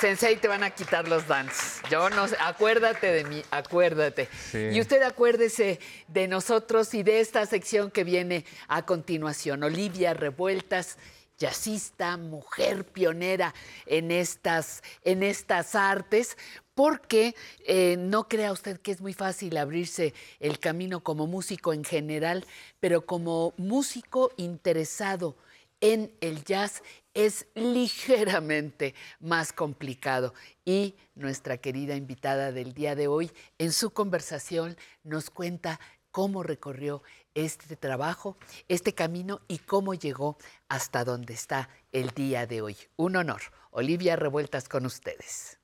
Sensei, 0.01 0.37
te 0.37 0.47
van 0.47 0.63
a 0.63 0.71
quitar 0.71 1.09
los 1.09 1.27
dance. 1.27 1.83
Yo 1.91 2.09
no 2.11 2.29
sé, 2.29 2.37
acuérdate 2.41 3.09
de 3.09 3.25
mí, 3.25 3.43
acuérdate. 3.51 4.29
Sí. 4.53 4.69
Y 4.73 4.81
usted 4.81 5.03
acuérdese 5.03 5.81
de 6.07 6.29
nosotros 6.29 6.95
y 6.95 7.03
de 7.03 7.19
esta 7.19 7.45
sección 7.47 7.91
que 7.91 8.05
viene 8.05 8.45
a 8.69 8.87
continuación. 8.87 9.65
Olivia 9.65 10.15
Revueltas, 10.15 10.99
jazzista, 11.37 12.17
mujer 12.17 12.85
pionera 12.85 13.53
en 13.87 14.13
estas, 14.13 14.85
en 15.03 15.25
estas 15.25 15.75
artes, 15.75 16.37
porque 16.75 17.35
eh, 17.67 17.97
no 17.99 18.29
crea 18.29 18.53
usted 18.53 18.79
que 18.79 18.93
es 18.93 19.01
muy 19.01 19.15
fácil 19.15 19.57
abrirse 19.57 20.15
el 20.39 20.61
camino 20.61 21.01
como 21.01 21.27
músico 21.27 21.73
en 21.73 21.83
general, 21.83 22.47
pero 22.79 23.05
como 23.05 23.53
músico 23.57 24.31
interesado 24.37 25.37
en 25.81 26.13
el 26.21 26.45
jazz 26.45 26.83
es 27.15 27.47
ligeramente 27.55 28.95
más 29.21 29.53
complicado. 29.53 30.35
Y 30.65 30.97
nuestra 31.15 31.59
querida 31.59 31.97
invitada 31.97 32.53
del 32.53 32.75
día 32.75 32.95
de 32.95 33.09
hoy, 33.09 33.31
en 33.59 33.73
su 33.73 33.91
conversación, 33.91 34.77
nos 35.03 35.31
cuenta 35.31 35.81
cómo 36.11 36.43
recorrió 36.43 37.03
este 37.35 37.77
trabajo, 37.77 38.37
este 38.69 38.95
camino 38.95 39.41
y 39.49 39.59
cómo 39.59 39.95
llegó 39.95 40.37
hasta 40.69 41.05
donde 41.05 41.35
está 41.35 41.69
el 41.93 42.11
día 42.11 42.47
de 42.47 42.63
hoy. 42.63 42.77
Un 42.97 43.17
honor. 43.17 43.43
Olivia 43.71 44.17
Revueltas 44.17 44.69
con 44.69 44.87
ustedes. 44.87 45.59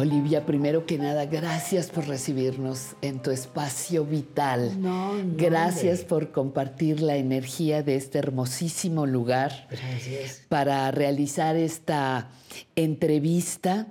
Olivia, 0.00 0.46
primero 0.46 0.86
que 0.86 0.96
nada, 0.96 1.26
gracias 1.26 1.90
por 1.90 2.08
recibirnos 2.08 2.96
en 3.02 3.20
tu 3.20 3.30
espacio 3.30 4.06
vital. 4.06 4.80
No, 4.80 5.12
no, 5.12 5.34
gracias 5.36 6.04
por 6.04 6.32
compartir 6.32 7.02
la 7.02 7.16
energía 7.16 7.82
de 7.82 7.96
este 7.96 8.18
hermosísimo 8.18 9.04
lugar 9.04 9.68
Gracias. 9.70 10.40
para 10.48 10.90
realizar 10.90 11.54
esta 11.54 12.30
entrevista 12.76 13.88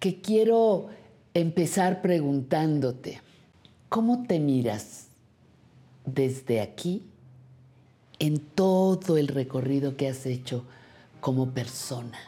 que 0.00 0.20
quiero 0.20 0.88
empezar 1.32 2.02
preguntándote, 2.02 3.20
¿cómo 3.88 4.24
te 4.24 4.40
miras 4.40 5.10
desde 6.04 6.60
aquí 6.60 7.04
en 8.18 8.40
todo 8.40 9.16
el 9.16 9.28
recorrido 9.28 9.96
que 9.96 10.08
has 10.08 10.26
hecho 10.26 10.64
como 11.20 11.50
persona? 11.50 12.18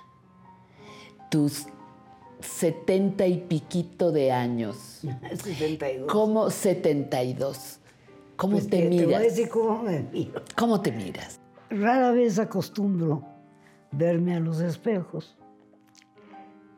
Tus 1.33 1.67
setenta 2.41 3.27
y 3.27 3.39
piquito 3.39 4.13
de 4.13 4.33
años. 4.33 5.03
72. 5.45 6.07
¿Cómo 6.11 6.51
72? 6.51 7.81
¿Cómo 8.37 8.53
Pues 8.53 8.69
te 8.71 8.83
que 8.83 8.83
te 8.91 9.05
voy 9.05 9.15
a 9.15 9.19
miras? 9.19 9.23
decir 9.23 9.49
cómo 9.49 9.83
me 9.83 10.01
miro. 10.13 10.43
¿Cómo 10.57 10.81
te 10.81 10.93
miras? 10.93 11.41
Rara 11.71 12.13
vez 12.13 12.39
acostumbro 12.39 13.23
verme 13.91 14.37
a 14.37 14.41
los 14.41 14.61
espejos. 14.61 15.37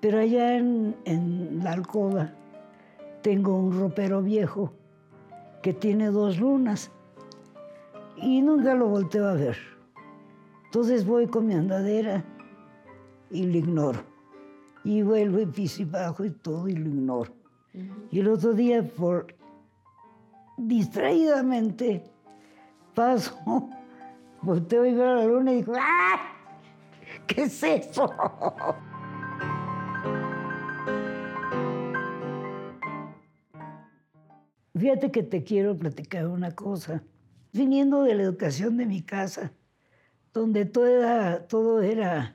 Pero 0.01 0.19
allá 0.19 0.57
en, 0.57 0.97
en 1.05 1.61
la 1.62 1.73
alcoba 1.73 2.32
tengo 3.23 3.57
un 3.57 3.78
ropero 3.78 4.23
viejo 4.23 4.73
que 5.62 5.74
tiene 5.74 6.07
dos 6.07 6.39
lunas 6.39 6.91
y 8.16 8.41
nunca 8.41 8.74
lo 8.74 8.89
volteo 8.89 9.28
a 9.28 9.35
ver. 9.35 9.59
Entonces 10.65 11.05
voy 11.05 11.27
con 11.27 11.47
mi 11.47 11.53
andadera 11.55 12.24
y 13.31 13.43
lo 13.45 13.59
ignoro. 13.59 14.01
Y 14.85 15.02
vuelvo 15.02 15.40
y 15.40 15.47
piso 15.47 15.82
y 15.82 15.85
bajo 15.85 16.24
y 16.24 16.31
todo 16.31 16.69
y 16.69 16.74
lo 16.74 16.89
ignoro. 16.89 17.35
Y 18.11 18.20
el 18.20 18.28
otro 18.28 18.52
día, 18.55 18.82
por 18.82 19.35
distraídamente, 20.57 22.05
paso, 22.94 23.39
volteo 24.43 24.85
y 24.86 24.94
veo 24.94 25.15
la 25.15 25.24
luna 25.24 25.52
y 25.52 25.57
digo, 25.57 25.74
¡ah! 25.78 26.20
¿Qué 27.27 27.43
es 27.43 27.62
eso? 27.62 28.11
Fíjate 34.81 35.11
que 35.11 35.23
te 35.23 35.44
quiero 35.44 35.77
platicar 35.77 36.27
una 36.27 36.52
cosa. 36.52 37.02
Viniendo 37.52 38.02
de 38.02 38.15
la 38.15 38.23
educación 38.23 38.78
de 38.78 38.86
mi 38.86 39.02
casa, 39.02 39.52
donde 40.32 40.65
todo 40.65 40.86
era, 40.86 41.47
todo 41.47 41.82
era 41.82 42.35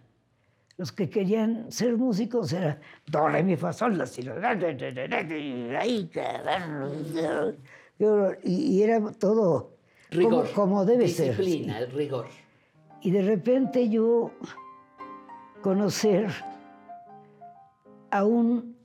los 0.77 0.91
que 0.91 1.09
querían 1.09 1.71
ser 1.71 1.97
músicos 1.97 2.51
era 2.53 2.79
do, 3.07 3.27
re, 3.27 3.43
mi, 3.43 3.55
fa, 3.55 3.71
sol, 3.71 3.97
la, 3.97 4.05
si, 4.05 4.23
la, 4.23 4.55
y, 8.43 8.81
era 8.81 9.11
todo 9.11 9.71
como, 10.11 10.29
Rigor. 10.29 10.51
como 10.53 10.85
debe 10.85 11.07
ser. 11.07 11.37
Disciplina, 11.37 11.79
el 11.79 11.91
rigor. 11.91 12.27
Y 13.01 13.11
de 13.11 13.21
repente 13.21 13.89
yo 13.89 14.31
conocer 15.61 16.29
a 18.11 18.25
un 18.25 18.75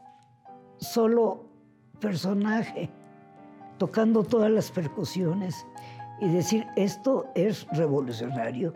solo 0.79 1.45
personaje 2.01 2.89
tocando 3.79 4.23
todas 4.23 4.51
las 4.51 4.71
percusiones 4.71 5.67
y 6.21 6.29
decir, 6.29 6.67
esto 6.77 7.27
es 7.35 7.67
revolucionario. 7.73 8.75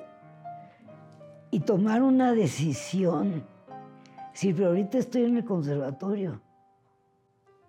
Y 1.55 1.61
tomar 1.61 2.03
una 2.03 2.33
decisión. 2.33 3.47
Si 4.33 4.53
pero 4.53 4.71
ahorita 4.71 4.99
estoy 4.99 5.23
en 5.23 5.37
el 5.37 5.45
conservatorio, 5.45 6.41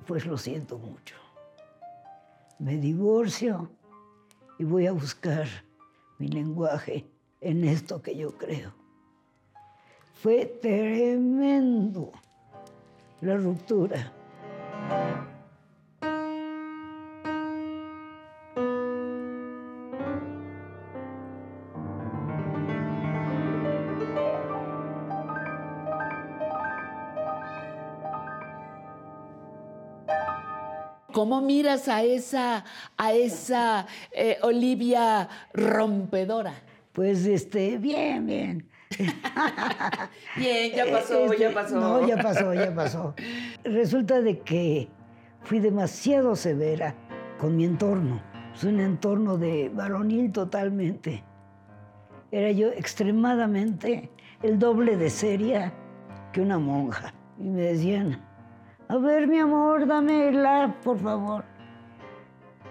pues 0.08 0.26
lo 0.26 0.40
siento 0.40 0.80
mucho. 0.80 1.16
Me 2.58 2.78
divorcio 2.78 3.70
y 4.58 4.64
voy 4.64 4.88
a 4.88 4.92
buscar 4.92 5.46
mi 6.18 6.30
lenguaje 6.30 7.06
en 7.42 7.64
esto 7.64 8.02
que 8.02 8.18
yo 8.18 8.36
creo. 8.36 8.74
Fue 10.16 10.48
tremendo 10.60 12.12
la 13.22 13.38
ruptura. 13.38 14.12
¿Cómo 31.26 31.42
miras 31.42 31.88
a 31.88 32.04
esa, 32.04 32.64
a 32.98 33.14
esa 33.14 33.88
eh, 34.12 34.38
Olivia 34.44 35.28
rompedora? 35.56 36.54
Pues 36.94 37.26
este, 37.26 37.80
bien, 37.80 38.28
bien. 38.28 38.70
Bien, 40.38 40.72
ya 40.76 40.86
pasó, 40.86 41.26
Este, 41.26 41.40
ya 41.40 41.52
pasó. 41.52 41.80
No, 41.80 42.08
ya 42.08 42.18
pasó, 42.18 42.54
ya 42.54 42.76
pasó. 42.76 43.16
Resulta 43.64 44.22
de 44.22 44.42
que 44.42 44.88
fui 45.42 45.58
demasiado 45.58 46.36
severa 46.36 46.94
con 47.40 47.58
mi 47.58 47.66
entorno. 47.66 48.22
Es 48.54 48.64
un 48.64 48.80
entorno 48.80 49.36
de 49.36 49.72
varonil 49.74 50.32
totalmente. 50.32 51.24
Era 52.30 52.52
yo 52.52 52.68
extremadamente 52.68 54.12
el 54.44 54.60
doble 54.60 54.96
de 54.96 55.10
seria 55.10 55.74
que 56.32 56.42
una 56.42 56.60
monja. 56.60 57.16
Y 57.40 57.46
me 57.46 57.62
decían, 57.64 58.24
a 58.88 58.98
ver, 58.98 59.28
mi 59.28 59.40
amor, 59.40 59.88
dame 59.88 60.32
la, 60.32 60.76
por 60.84 60.98
favor. 61.00 61.44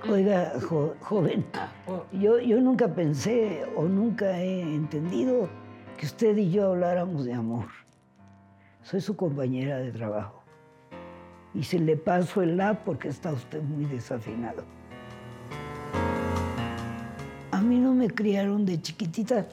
Oiga, 0.09 0.53
jo- 0.69 0.95
joven, 1.01 1.45
yo, 2.13 2.39
yo 2.39 2.61
nunca 2.61 2.89
pensé 2.89 3.65
o 3.77 3.85
nunca 3.85 4.39
he 4.39 4.61
entendido 4.61 5.49
que 5.97 6.07
usted 6.07 6.37
y 6.37 6.51
yo 6.51 6.73
habláramos 6.73 7.25
de 7.25 7.33
amor. 7.33 7.67
Soy 8.83 9.01
su 9.01 9.17
compañera 9.17 9.79
de 9.79 9.93
trabajo. 9.93 10.43
Y 11.55 11.63
se 11.63 11.79
le 11.79 11.97
paso 11.97 12.43
el 12.43 12.57
la 12.59 12.75
porque 12.85 13.09
está 13.09 13.33
usted 13.33 13.63
muy 13.63 13.87
desafinado. 13.87 14.65
A 17.53 17.61
mí 17.63 17.79
no 17.79 17.95
me 17.95 18.11
criaron 18.11 18.67
de 18.67 18.83
chiquitita, 18.83 19.47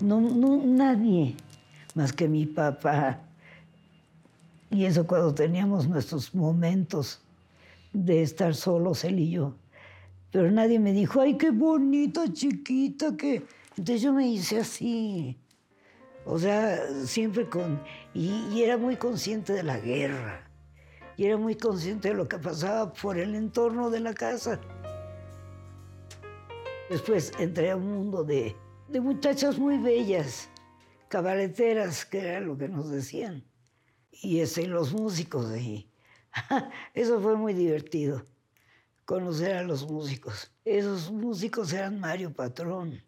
no, 0.00 0.20
no, 0.20 0.56
nadie 0.64 1.36
más 1.94 2.12
que 2.12 2.26
mi 2.26 2.46
papá. 2.46 3.20
Y 4.70 4.84
eso 4.84 5.06
cuando 5.06 5.34
teníamos 5.34 5.88
nuestros 5.88 6.34
momentos 6.34 7.22
de 7.92 8.22
estar 8.22 8.54
solos, 8.54 9.04
él 9.04 9.20
y 9.20 9.30
yo. 9.30 9.56
Pero 10.30 10.50
nadie 10.50 10.78
me 10.78 10.92
dijo, 10.92 11.20
ay, 11.20 11.36
qué 11.36 11.50
bonita 11.50 12.30
chiquita 12.32 13.16
que... 13.16 13.44
Entonces 13.70 14.02
yo 14.02 14.12
me 14.12 14.26
hice 14.26 14.58
así. 14.58 15.36
O 16.24 16.38
sea, 16.38 16.78
siempre 17.04 17.48
con... 17.48 17.80
Y, 18.12 18.60
era 18.60 18.76
muy 18.76 18.96
consciente 18.96 19.52
de 19.52 19.62
la 19.62 19.78
guerra. 19.78 20.50
Y 21.16 21.24
era 21.24 21.36
muy 21.36 21.54
consciente 21.54 22.08
de 22.08 22.14
lo 22.14 22.28
que 22.28 22.38
pasaba 22.38 22.92
por 22.92 23.16
el 23.16 23.34
entorno 23.34 23.90
de 23.90 24.00
la 24.00 24.12
casa. 24.12 24.60
Después 26.90 27.32
entré 27.38 27.70
a 27.70 27.76
un 27.76 27.90
mundo 27.90 28.24
de, 28.24 28.56
de 28.88 29.00
muchachas 29.00 29.58
muy 29.58 29.78
bellas, 29.78 30.48
cabareteras, 31.08 32.04
que 32.04 32.18
era 32.18 32.40
lo 32.40 32.58
que 32.58 32.68
nos 32.68 32.90
decían. 32.90 33.44
Y 34.22 34.40
ese, 34.40 34.66
los 34.66 34.92
músicos. 34.92 35.56
Y 35.56 35.88
eso 36.94 37.20
fue 37.20 37.36
muy 37.36 37.54
divertido, 37.54 38.24
conocer 39.04 39.56
a 39.56 39.62
los 39.62 39.86
músicos. 39.88 40.50
Esos 40.64 41.10
músicos 41.10 41.72
eran 41.72 42.00
Mario 42.00 42.32
Patrón, 42.32 43.02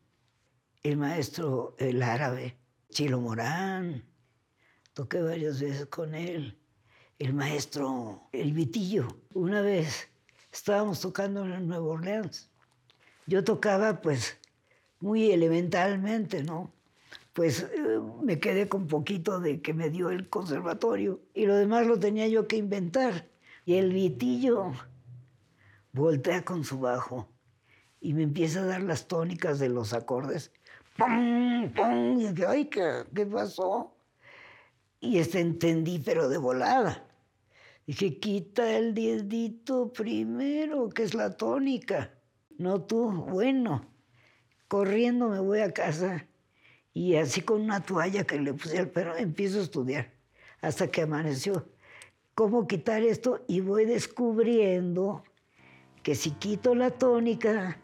el 0.82 0.97
maestro, 0.97 1.74
el 1.78 2.02
árabe, 2.02 2.56
Chilo 2.90 3.20
Morán. 3.20 4.05
Toqué 4.94 5.20
varias 5.22 5.60
veces 5.60 5.86
con 5.86 6.14
él. 6.14 6.59
El 7.18 7.35
maestro, 7.35 8.28
el 8.32 8.52
Vitillo. 8.52 9.09
Una 9.35 9.60
vez 9.60 10.09
estábamos 10.52 11.01
tocando 11.01 11.44
en 11.44 11.66
Nueva 11.66 11.86
Orleans. 11.86 12.48
Yo 13.26 13.44
tocaba 13.44 14.01
pues 14.01 14.39
muy 15.01 15.30
elementalmente, 15.30 16.43
¿no? 16.43 16.72
Pues 17.39 17.60
eh, 17.62 18.01
me 18.20 18.40
quedé 18.40 18.69
con 18.69 18.89
poquito 18.89 19.39
de 19.39 19.62
que 19.62 19.73
me 19.73 19.90
dio 19.90 20.10
el 20.10 20.28
conservatorio 20.28 21.20
y 21.35 21.47
lo 21.47 21.55
demás 21.55 21.86
lo 21.86 21.97
tenía 21.97 22.27
yo 22.27 22.48
que 22.48 22.56
inventar. 22.56 23.28
Y 23.65 23.74
el 23.74 23.93
Vitillo 23.93 24.73
voltea 25.93 26.44
con 26.44 26.65
su 26.65 26.81
bajo 26.81 27.28
y 28.01 28.12
me 28.12 28.24
empieza 28.24 28.62
a 28.62 28.66
dar 28.66 28.82
las 28.82 29.06
tónicas 29.06 29.60
de 29.60 29.69
los 29.69 29.93
acordes. 29.93 30.51
¡Pum! 30.97 31.73
¡Pum! 31.77 32.19
Y 32.19 32.27
dije, 32.27 32.44
ay, 32.44 32.65
¿qué, 32.65 33.05
qué 33.15 33.24
pasó? 33.24 33.97
Y 34.98 35.19
este 35.19 35.39
entendí, 35.39 36.01
pero 36.01 36.28
de 36.28 36.39
volada. 36.39 37.06
Dije, 37.86 38.19
quita 38.19 38.77
el 38.77 38.94
diezito 38.94 39.93
primero, 39.93 40.89
que 40.89 41.05
es 41.05 41.15
la 41.15 41.36
tónica. 41.36 42.19
No 42.59 42.82
tú, 42.82 43.12
bueno. 43.12 43.89
Corriendo 44.66 45.28
me 45.28 45.39
voy 45.39 45.60
a 45.60 45.73
casa 45.73 46.27
y 46.93 47.16
así 47.16 47.43
con 47.43 47.60
una 47.60 47.81
toalla 47.81 48.24
que 48.24 48.40
le 48.40 48.55
puse 48.55 48.78
al 48.78 48.90
perro 48.90 49.16
empiezo 49.16 49.59
a 49.59 49.62
estudiar 49.62 50.12
hasta 50.60 50.89
que 50.89 51.02
amaneció. 51.02 51.69
¿Cómo 52.35 52.66
quitar 52.66 53.02
esto? 53.02 53.44
Y 53.48 53.60
voy 53.60 53.85
descubriendo 53.85 55.24
que 56.02 56.15
si 56.15 56.31
quito 56.32 56.74
la 56.74 56.90
tónica, 56.90 57.78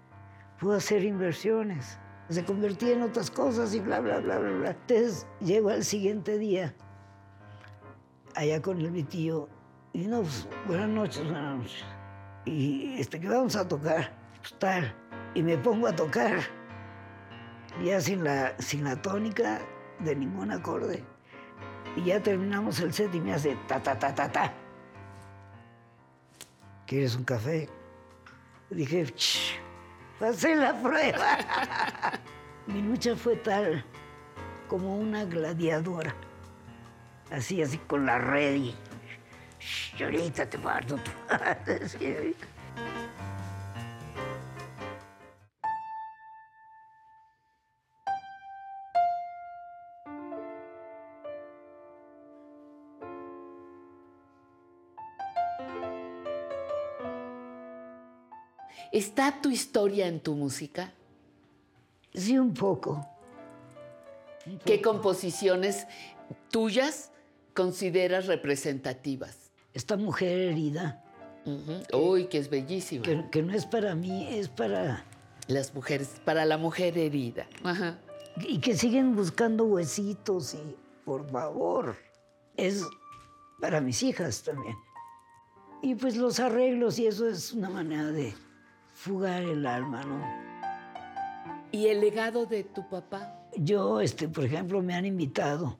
puedo 0.60 0.76
hacer 0.76 1.04
inversiones. 1.04 1.98
Se 2.28 2.44
convertía 2.44 2.92
en 2.92 3.02
otras 3.02 3.30
cosas 3.30 3.74
y 3.74 3.80
bla, 3.80 4.00
bla, 4.00 4.20
bla, 4.20 4.38
bla, 4.38 4.50
bla. 4.50 4.70
Entonces 4.70 5.26
llego 5.40 5.70
al 5.70 5.84
siguiente 5.84 6.38
día, 6.38 6.74
allá 8.34 8.62
con 8.62 8.80
el 8.80 8.90
Vitillo, 8.90 9.48
y 9.92 10.06
no, 10.06 10.22
pues, 10.22 10.48
buenas 10.66 10.88
noches, 10.88 11.24
buenas 11.24 11.58
noches. 11.58 11.84
Y 12.46 12.96
este, 12.98 13.20
que 13.20 13.28
vamos 13.28 13.54
a 13.56 13.66
tocar, 13.66 14.12
pues 14.40 14.58
tal. 14.58 14.94
Y 15.34 15.42
me 15.42 15.56
pongo 15.58 15.86
a 15.86 15.94
tocar, 15.94 16.40
ya 17.82 18.00
sin 18.00 18.24
la, 18.24 18.54
sin 18.58 18.84
la 18.84 19.00
tónica 19.00 19.60
de 20.00 20.14
ningún 20.14 20.50
acorde. 20.50 21.02
Y 21.96 22.04
ya 22.04 22.20
terminamos 22.22 22.80
el 22.80 22.92
set 22.92 23.14
y 23.14 23.20
me 23.20 23.34
hace 23.34 23.56
ta, 23.68 23.82
ta, 23.82 23.98
ta, 23.98 24.14
ta, 24.14 24.30
ta. 24.30 24.52
¿Quieres 26.86 27.16
un 27.16 27.24
café? 27.24 27.68
Dije, 28.70 29.06
"Ch, 29.14 29.58
pasé 30.18 30.54
la 30.56 30.74
prueba. 30.80 31.38
Mi 32.66 32.82
lucha 32.82 33.14
fue 33.16 33.36
tal 33.36 33.84
como 34.68 34.96
una 34.96 35.24
gladiadora. 35.24 36.14
Así, 37.30 37.62
así 37.62 37.78
con 37.78 38.06
la 38.06 38.18
red 38.18 38.54
y... 38.54 38.74
"Shh, 39.60 40.02
ahorita 40.02 40.48
te 40.48 40.58
parto. 40.58 40.98
¿Está 58.94 59.42
tu 59.42 59.50
historia 59.50 60.06
en 60.06 60.20
tu 60.20 60.36
música? 60.36 60.92
Sí, 62.14 62.38
un 62.38 62.54
poco. 62.54 63.04
¿Qué 64.64 64.80
composiciones 64.80 65.88
tuyas 66.48 67.10
consideras 67.54 68.26
representativas? 68.28 69.50
Esta 69.72 69.96
mujer 69.96 70.38
herida. 70.38 71.02
Uy, 71.92 72.26
que 72.26 72.38
es 72.38 72.48
bellísima. 72.48 73.02
Que, 73.02 73.24
que 73.32 73.42
no 73.42 73.52
es 73.52 73.66
para 73.66 73.96
mí, 73.96 74.28
es 74.30 74.48
para... 74.48 75.04
Las 75.48 75.74
mujeres, 75.74 76.20
para 76.24 76.44
la 76.44 76.56
mujer 76.56 76.96
herida. 76.96 77.48
Ajá. 77.64 77.98
Y 78.46 78.60
que 78.60 78.76
siguen 78.76 79.16
buscando 79.16 79.64
huesitos 79.64 80.54
y, 80.54 80.76
por 81.04 81.28
favor, 81.32 81.96
es 82.56 82.84
para 83.60 83.80
mis 83.80 84.04
hijas 84.04 84.44
también. 84.44 84.76
Y 85.82 85.96
pues 85.96 86.16
los 86.16 86.38
arreglos 86.38 87.00
y 87.00 87.08
eso 87.08 87.28
es 87.28 87.52
una 87.52 87.70
manera 87.70 88.12
de 88.12 88.34
fugar 89.04 89.42
el 89.42 89.66
alma, 89.66 90.02
¿no? 90.02 90.24
¿Y 91.70 91.88
el 91.88 92.00
legado 92.00 92.46
de 92.46 92.64
tu 92.64 92.88
papá? 92.88 93.38
Yo, 93.54 94.00
este, 94.00 94.28
por 94.28 94.44
ejemplo, 94.44 94.80
me 94.80 94.94
han 94.94 95.04
invitado. 95.04 95.78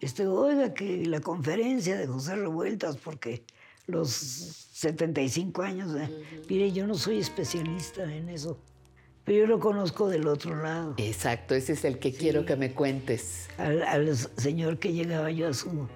Este, 0.00 0.26
oiga, 0.26 0.72
que 0.72 1.04
la 1.04 1.20
conferencia 1.20 1.96
de 1.96 2.06
José 2.06 2.36
Revueltas, 2.36 2.96
porque 2.96 3.44
los 3.86 4.10
75 4.10 5.62
años, 5.62 5.94
¿eh? 5.94 6.08
mire, 6.48 6.72
yo 6.72 6.86
no 6.86 6.94
soy 6.94 7.18
especialista 7.18 8.02
en 8.04 8.30
eso, 8.30 8.58
pero 9.24 9.40
yo 9.40 9.46
lo 9.46 9.60
conozco 9.60 10.08
del 10.08 10.26
otro 10.26 10.56
lado. 10.56 10.94
Exacto, 10.96 11.54
ese 11.54 11.74
es 11.74 11.84
el 11.84 11.98
que 11.98 12.14
quiero 12.14 12.46
que 12.46 12.56
me 12.56 12.72
cuentes. 12.72 13.48
Al, 13.58 13.82
al 13.82 14.16
señor 14.16 14.78
que 14.78 14.92
llegaba 14.92 15.30
yo 15.30 15.48
a 15.48 15.52
su 15.52 15.86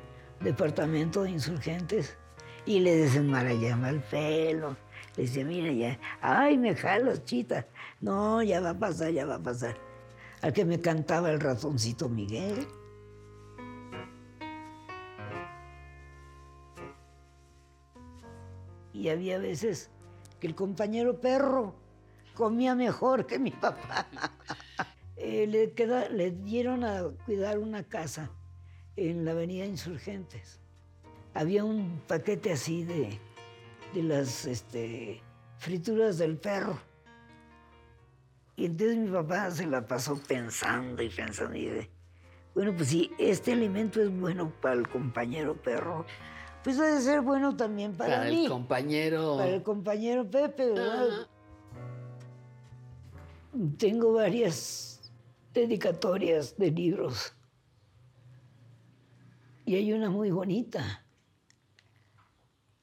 departamento 0.41 1.23
de 1.23 1.31
insurgentes 1.31 2.15
y 2.67 2.81
le 2.81 2.95
desenmarallaba 2.95 3.89
el 3.89 4.01
pelo. 4.01 4.77
Le 5.17 5.23
decía, 5.25 5.45
mira, 5.45 5.73
ya, 5.73 5.99
ay, 6.21 6.59
me 6.59 6.75
jalas, 6.75 7.25
chita. 7.25 7.67
No, 8.01 8.43
ya 8.43 8.61
va 8.61 8.71
a 8.71 8.79
pasar, 8.79 9.11
ya 9.13 9.25
va 9.25 9.37
a 9.37 9.43
pasar. 9.43 9.77
Al 10.43 10.53
que 10.53 10.65
me 10.65 10.81
cantaba 10.81 11.31
el 11.31 11.41
ratoncito 11.41 12.09
Miguel. 12.09 12.67
Y 18.93 19.09
había 19.09 19.39
veces 19.39 19.91
que 20.41 20.47
el 20.47 20.55
compañero 20.55 21.21
perro 21.21 21.75
comía 22.35 22.75
mejor 22.75 23.27
que 23.27 23.39
mi 23.39 23.51
papá. 23.51 24.07
Eh, 25.19 25.47
le 26.13 26.31
dieron 26.31 26.85
a 26.85 27.05
cuidar 27.25 27.59
una 27.59 27.83
casa 27.83 28.31
en 28.97 29.25
la 29.25 29.33
avenida 29.33 29.65
Insurgentes. 29.65 30.61
Había 31.33 31.65
un 31.65 32.03
paquete 32.07 32.53
así 32.53 32.85
de, 32.85 33.19
de 33.97 34.03
las 34.03 34.45
este, 34.45 35.23
frituras 35.57 36.19
del 36.19 36.37
perro. 36.37 36.79
Y 38.55 38.67
entonces 38.67 38.99
mi 38.99 39.11
papá 39.11 39.51
se 39.51 39.67
la 39.67 39.87
pasó 39.87 40.21
pensando 40.29 41.03
y 41.03 41.09
pensando 41.09 41.57
y 41.57 41.67
de, 41.67 41.91
bueno, 42.55 42.75
pues 42.77 42.89
si 42.89 43.11
este 43.19 43.53
alimento 43.53 44.03
es 44.03 44.11
bueno 44.11 44.53
para 44.61 44.75
el 44.75 44.89
compañero 44.89 45.55
perro, 45.61 46.05
pues 46.63 46.79
debe 46.79 47.01
ser 47.01 47.23
bueno 47.23 47.57
también 47.57 47.95
para, 47.97 48.19
Para 48.19 48.31
mí. 48.31 48.45
el 48.45 48.51
compañero. 48.51 49.37
Para 49.39 49.51
el 49.51 49.63
compañero 49.63 50.31
Pepe, 50.31 50.73
¿verdad? 50.73 51.29
Tengo 53.79 54.13
varias 54.13 55.11
dedicatorias 55.55 56.57
de 56.59 56.71
libros. 56.71 57.33
Y 59.65 59.75
hay 59.75 59.93
una 59.93 60.11
muy 60.11 60.31
bonita 60.31 61.06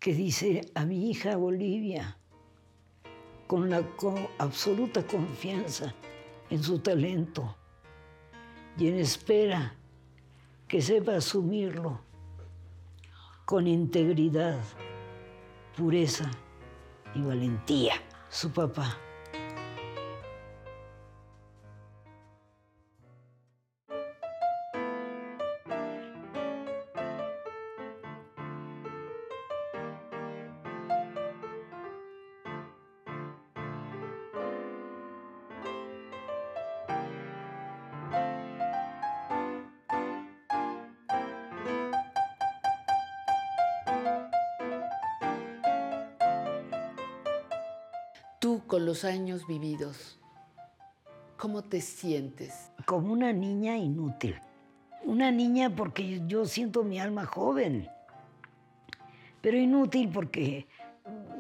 que 0.03 0.13
dice 0.13 0.69
a 0.75 0.83
mi 0.83 1.09
hija 1.09 1.37
Bolivia, 1.37 2.17
con 3.47 3.69
la 3.69 3.81
absoluta 4.37 5.07
confianza 5.07 5.95
en 6.49 6.61
su 6.61 6.79
talento 6.79 7.55
y 8.77 8.89
en 8.89 8.99
espera 8.99 9.77
que 10.67 10.81
sepa 10.81 11.15
asumirlo 11.15 12.01
con 13.45 13.65
integridad, 13.65 14.59
pureza 15.77 16.29
y 17.15 17.21
valentía. 17.21 17.93
Su 18.29 18.51
papá. 18.51 18.97
Los 48.93 49.05
años 49.05 49.47
vividos, 49.47 50.19
¿cómo 51.35 51.63
te 51.63 51.81
sientes? 51.81 52.71
Como 52.85 53.11
una 53.11 53.33
niña 53.33 53.75
inútil. 53.75 54.39
Una 55.03 55.31
niña 55.31 55.75
porque 55.75 56.21
yo 56.27 56.45
siento 56.45 56.83
mi 56.83 56.99
alma 56.99 57.25
joven. 57.25 57.89
Pero 59.41 59.57
inútil 59.57 60.11
porque 60.13 60.67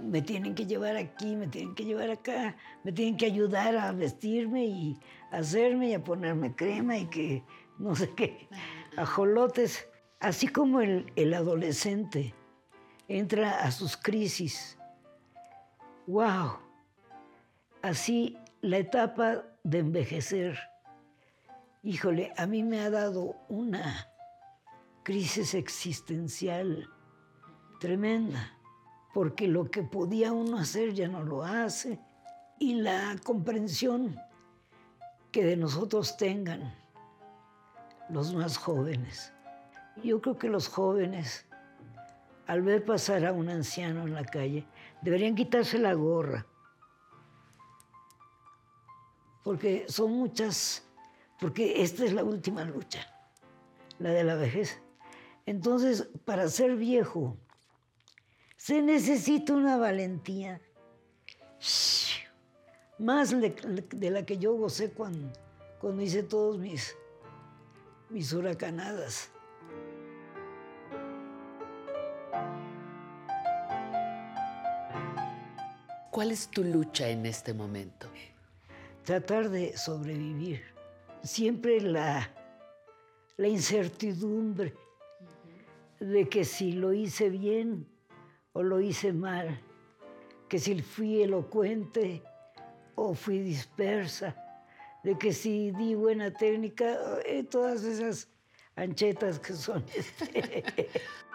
me 0.01 0.23
tienen 0.23 0.55
que 0.55 0.65
llevar 0.65 0.97
aquí, 0.97 1.35
me 1.35 1.45
tienen 1.45 1.75
que 1.75 1.85
llevar 1.85 2.09
acá, 2.09 2.57
me 2.83 2.91
tienen 2.91 3.17
que 3.17 3.27
ayudar 3.27 3.77
a 3.77 3.91
vestirme 3.91 4.65
y 4.65 4.99
a 5.29 5.37
hacerme 5.37 5.89
y 5.89 5.93
a 5.93 6.03
ponerme 6.03 6.55
crema 6.55 6.97
y 6.97 7.05
que 7.05 7.43
no 7.77 7.95
sé 7.95 8.09
qué, 8.15 8.47
ajolotes. 8.97 9.87
Así 10.19 10.47
como 10.47 10.81
el, 10.81 11.13
el 11.15 11.35
adolescente 11.35 12.33
entra 13.07 13.59
a 13.59 13.71
sus 13.71 13.95
crisis. 13.95 14.75
¡Wow! 16.07 16.72
Así 17.83 18.37
la 18.61 18.77
etapa 18.77 19.43
de 19.65 19.79
envejecer, 19.79 20.57
híjole, 21.83 22.31
a 22.37 22.45
mí 22.45 22.63
me 22.63 22.79
ha 22.79 22.89
dado 22.89 23.35
una 23.49 24.07
crisis 25.03 25.53
existencial 25.53 26.89
tremenda, 27.81 28.57
porque 29.13 29.49
lo 29.49 29.69
que 29.69 29.83
podía 29.83 30.31
uno 30.31 30.59
hacer 30.59 30.93
ya 30.93 31.09
no 31.09 31.23
lo 31.23 31.43
hace, 31.43 31.99
y 32.57 32.75
la 32.75 33.17
comprensión 33.21 34.17
que 35.33 35.43
de 35.43 35.57
nosotros 35.57 36.15
tengan 36.15 36.73
los 38.07 38.33
más 38.33 38.55
jóvenes. 38.55 39.33
Yo 40.01 40.21
creo 40.21 40.37
que 40.37 40.47
los 40.47 40.69
jóvenes, 40.69 41.45
al 42.47 42.61
ver 42.61 42.85
pasar 42.85 43.25
a 43.25 43.33
un 43.33 43.49
anciano 43.49 44.03
en 44.03 44.13
la 44.13 44.23
calle, 44.23 44.65
deberían 45.01 45.35
quitarse 45.35 45.77
la 45.79 45.93
gorra 45.95 46.47
porque 49.43 49.85
son 49.87 50.13
muchas, 50.13 50.83
porque 51.39 51.83
esta 51.83 52.05
es 52.05 52.13
la 52.13 52.23
última 52.23 52.63
lucha, 52.63 53.05
la 53.99 54.11
de 54.11 54.23
la 54.23 54.35
vejez. 54.35 54.79
Entonces, 55.45 56.07
para 56.25 56.47
ser 56.47 56.75
viejo, 56.75 57.37
se 58.55 58.81
necesita 58.81 59.53
una 59.53 59.77
valentía 59.77 60.61
más 62.97 63.31
de 63.39 64.09
la 64.09 64.25
que 64.25 64.37
yo 64.37 64.53
gocé 64.53 64.91
cuando, 64.91 65.31
cuando 65.79 66.01
hice 66.01 66.23
todos 66.23 66.57
mis, 66.57 66.95
mis 68.09 68.31
huracanadas. 68.31 69.29
¿Cuál 76.09 76.31
es 76.31 76.47
tu 76.47 76.63
lucha 76.63 77.09
en 77.09 77.25
este 77.25 77.53
momento? 77.53 78.07
Tratar 79.03 79.49
de 79.49 79.77
sobrevivir. 79.77 80.61
Siempre 81.23 81.79
la, 81.81 82.29
la 83.37 83.47
incertidumbre 83.47 84.73
de 85.99 86.27
que 86.27 86.43
si 86.43 86.73
lo 86.73 86.93
hice 86.93 87.29
bien 87.29 87.87
o 88.53 88.63
lo 88.63 88.79
hice 88.81 89.13
mal, 89.13 89.59
que 90.49 90.59
si 90.59 90.81
fui 90.81 91.21
elocuente 91.21 92.21
o 92.95 93.13
fui 93.13 93.39
dispersa, 93.39 94.35
de 95.03 95.17
que 95.17 95.33
si 95.33 95.71
di 95.71 95.95
buena 95.95 96.31
técnica, 96.31 96.97
eh, 97.25 97.43
todas 97.43 97.83
esas 97.83 98.29
anchetas 98.75 99.39
que 99.39 99.53
son. 99.53 99.83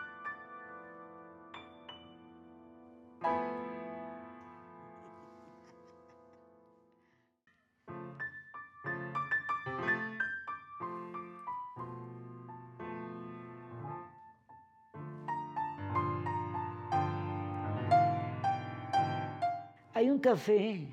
café 20.32 20.86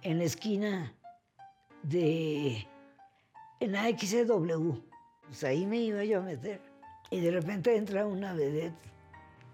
en 0.00 0.18
la 0.18 0.24
esquina 0.24 0.94
de 1.82 2.66
en 3.60 3.76
AXW. 3.76 4.72
Pues 5.26 5.44
ahí 5.44 5.66
me 5.66 5.76
iba 5.76 6.02
yo 6.02 6.20
a 6.20 6.22
meter. 6.22 6.62
Y 7.10 7.20
de 7.20 7.30
repente 7.30 7.76
entra 7.76 8.06
una 8.06 8.32
vedette 8.32 8.74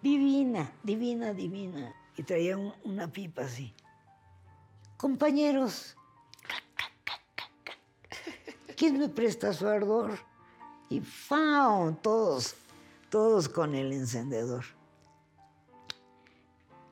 divina, 0.00 0.70
divina, 0.84 1.32
divina. 1.34 1.92
Y 2.16 2.22
traía 2.22 2.56
un- 2.56 2.72
una 2.84 3.08
pipa 3.08 3.42
así. 3.42 3.74
Compañeros, 4.96 5.96
¿quién 8.76 8.98
me 9.00 9.08
presta 9.08 9.52
su 9.52 9.66
ardor? 9.66 10.20
Y 10.88 11.00
¡fao! 11.00 11.92
Todos, 12.00 12.54
todos 13.10 13.48
con 13.48 13.74
el 13.74 13.92
encendedor. 13.92 14.64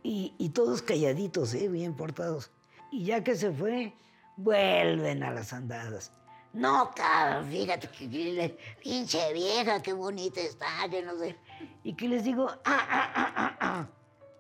Y, 0.05 0.35
y 0.39 0.51
todos 0.51 0.83
calladitos, 0.83 1.53
¿eh? 1.55 1.69
bien 1.69 1.97
portados. 1.97 2.53
Y 2.93 3.07
ya 3.07 3.25
que 3.25 3.35
se 3.35 3.51
fue, 3.51 3.93
vuelven 4.37 5.25
a 5.25 5.33
las 5.33 5.53
andadas. 5.53 6.13
No, 6.53 6.93
cabrón, 6.95 7.51
fíjate 7.51 7.89
que 7.89 8.57
pinche 8.81 9.33
vieja, 9.33 9.83
qué 9.83 9.93
bonita 9.93 10.41
está, 10.41 10.89
que 10.89 11.03
no 11.03 11.19
sé. 11.19 11.37
Y 11.83 11.95
que 11.95 12.07
les 12.07 12.23
digo, 12.23 12.49
ah, 12.49 12.61
ah, 12.65 13.13
ah, 13.15 13.33
ah, 13.37 13.57
ah, 13.59 13.89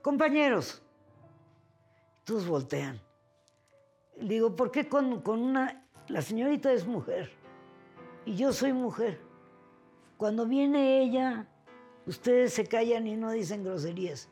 compañeros. 0.03 0.81
Todos 2.23 2.47
voltean. 2.47 3.01
Digo, 4.21 4.55
¿por 4.55 4.71
qué 4.71 4.89
con, 4.89 5.21
con 5.23 5.41
una... 5.41 5.85
La 6.07 6.23
señorita 6.23 6.73
es 6.73 6.87
mujer 6.87 7.33
y 8.25 8.37
yo 8.37 8.53
soy 8.53 8.73
mujer. 8.73 9.21
Cuando 10.17 10.47
viene 10.47 11.03
ella, 11.03 11.47
ustedes 12.07 12.55
se 12.55 12.67
callan 12.67 13.07
y 13.07 13.17
no 13.17 13.31
dicen 13.31 13.65
groserías. 13.65 14.29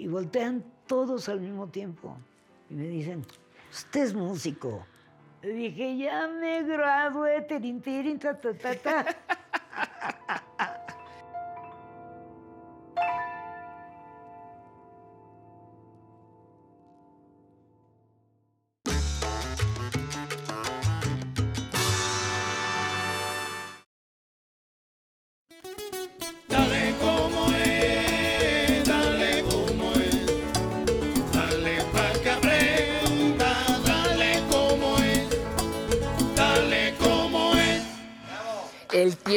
Y 0.00 0.06
voltean 0.06 0.64
todos 0.86 1.28
al 1.28 1.40
mismo 1.40 1.68
tiempo. 1.68 2.16
Y 2.70 2.74
me 2.74 2.88
dicen, 2.88 3.22
usted 3.70 4.04
es 4.04 4.14
músico. 4.14 4.86
Le 5.42 5.52
dije, 5.52 5.98
ya 5.98 6.26
me 6.26 6.62
gradué, 6.62 7.42
tirin, 7.42 7.82
tirin, 7.82 8.18
ta, 8.18 8.34
ta, 8.38 8.54
ta, 8.54 8.74
ta. 8.74 9.04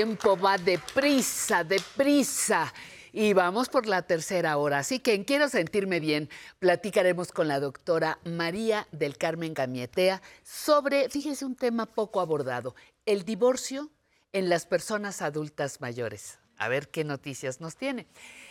tiempo 0.04 0.38
va 0.38 0.58
deprisa, 0.58 1.64
deprisa. 1.64 2.74
Y 3.14 3.32
vamos 3.32 3.70
por 3.70 3.88
la 3.88 4.02
tercera 4.02 4.58
hora. 4.58 4.80
Así 4.80 5.00
que 5.00 5.14
en 5.14 5.24
Quiero 5.24 5.48
Sentirme 5.48 6.02
Bien 6.02 6.30
platicaremos 6.60 7.32
con 7.32 7.48
la 7.48 7.62
doctora 7.62 8.20
María 8.26 8.86
del 8.92 9.18
Carmen 9.18 9.54
Gamietea 9.54 10.22
sobre, 10.44 11.08
fíjese, 11.08 11.46
un 11.46 11.56
tema 11.56 11.86
poco 11.86 12.20
abordado, 12.20 12.76
el 13.06 13.24
divorcio 13.24 13.92
en 14.34 14.50
las 14.50 14.66
personas 14.66 15.22
adultas 15.22 15.80
mayores. 15.80 16.38
A 16.58 16.68
ver 16.68 16.90
qué 16.90 17.06
noticias 17.06 17.62
nos 17.62 17.78
tiene. 17.78 18.06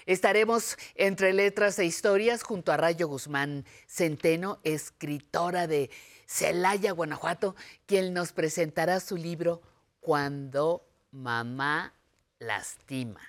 Estaremos 0.07 0.79
entre 0.95 1.35
letras 1.35 1.79
e 1.79 1.85
historias 1.85 2.45
junto 2.45 2.73
a 2.73 2.79
Rayo 2.79 3.09
Guzmán 3.09 3.67
Centeno, 3.87 4.59
escritora 4.65 5.67
de 5.67 5.91
Celaya, 6.27 6.93
Guanajuato, 6.93 7.57
quien 7.85 8.15
nos 8.15 8.33
presentará 8.33 9.01
su 9.01 9.19
libro 9.19 9.61
Cuando 10.01 10.89
mamá 11.13 11.93
lastima. 12.39 13.21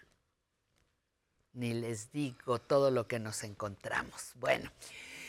Ni 1.54 1.74
les 1.74 2.12
digo 2.12 2.60
todo 2.60 2.90
lo 2.90 3.08
que 3.08 3.20
nos 3.20 3.44
encontramos. 3.44 4.32
Bueno, 4.36 4.72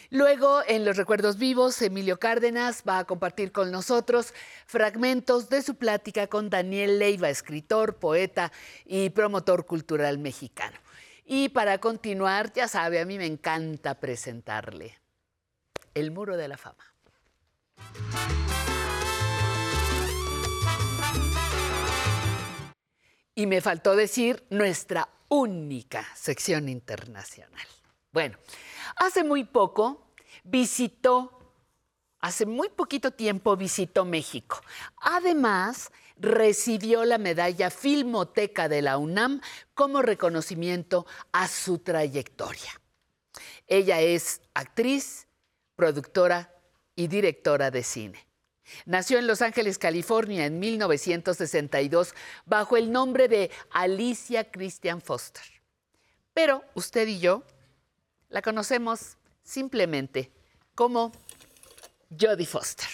luego 0.09 0.62
en 0.66 0.86
los 0.86 0.97
recuerdos 0.97 1.36
vivos, 1.36 1.82
Emilio 1.82 2.18
Cárdenas 2.18 2.82
va 2.89 3.01
a 3.01 3.05
compartir 3.05 3.52
con 3.52 3.70
nosotros 3.70 4.32
fragmentos 4.66 5.51
de 5.51 5.60
su 5.60 5.74
plática 5.74 6.26
con 6.28 6.48
Daniel 6.48 6.98
Leiva, 6.98 7.28
escritor, 7.28 7.97
poeta 7.97 8.52
y 8.86 9.10
promotor 9.10 9.66
cultural 9.66 10.16
mexicano. 10.16 10.78
Y 11.26 11.51
para 11.51 11.78
continuar, 11.78 12.52
ya 12.52 12.68
sabe, 12.68 13.01
a 13.01 13.05
mí 13.05 13.18
me 13.18 13.26
encanta 13.26 14.01
presentarle 14.01 14.98
el 15.94 16.10
Muro 16.10 16.36
de 16.36 16.48
la 16.48 16.56
Fama. 16.56 16.85
Y 23.35 23.47
me 23.47 23.61
faltó 23.61 23.97
decir 23.97 24.44
nuestra 24.51 25.09
única 25.28 26.06
sección 26.15 26.69
internacional. 26.69 27.66
Bueno, 28.12 28.39
hace 28.97 29.24
muy 29.24 29.44
poco 29.44 30.15
visitó, 30.44 31.52
hace 32.20 32.47
muy 32.47 32.69
poquito 32.69 33.11
tiempo 33.11 33.56
visitó 33.56 34.05
México. 34.05 34.61
Además, 34.98 35.90
recibió 36.16 37.05
la 37.05 37.19
medalla 37.19 37.70
Filmoteca 37.70 38.69
de 38.69 38.82
la 38.82 38.98
UNAM 38.98 39.40
como 39.74 40.02
reconocimiento 40.02 41.06
a 41.32 41.48
su 41.48 41.78
trayectoria. 41.78 42.81
Ella 43.66 44.01
es 44.01 44.43
actriz, 44.55 45.27
productora 45.74 46.55
y 46.94 47.09
directora 47.09 47.70
de 47.70 47.82
cine. 47.82 48.28
Nació 48.86 49.19
en 49.19 49.27
Los 49.27 49.43
Ángeles, 49.43 49.78
California, 49.78 50.47
en 50.47 50.59
1962, 50.59 52.15
bajo 52.47 52.77
el 52.77 52.91
nombre 52.91 53.28
de 53.28 53.51
Alicia 53.70 54.51
Christian 54.51 55.01
Foster. 55.01 55.45
Pero 56.32 56.65
usted 56.74 57.07
y 57.07 57.19
yo 57.19 57.45
la 58.28 58.43
conocemos 58.43 59.16
simplemente 59.43 60.32
como 60.74 61.12
Jodie 62.11 62.47
Foster. 62.47 62.89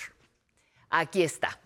Aquí 0.91 1.23
está. 1.23 1.59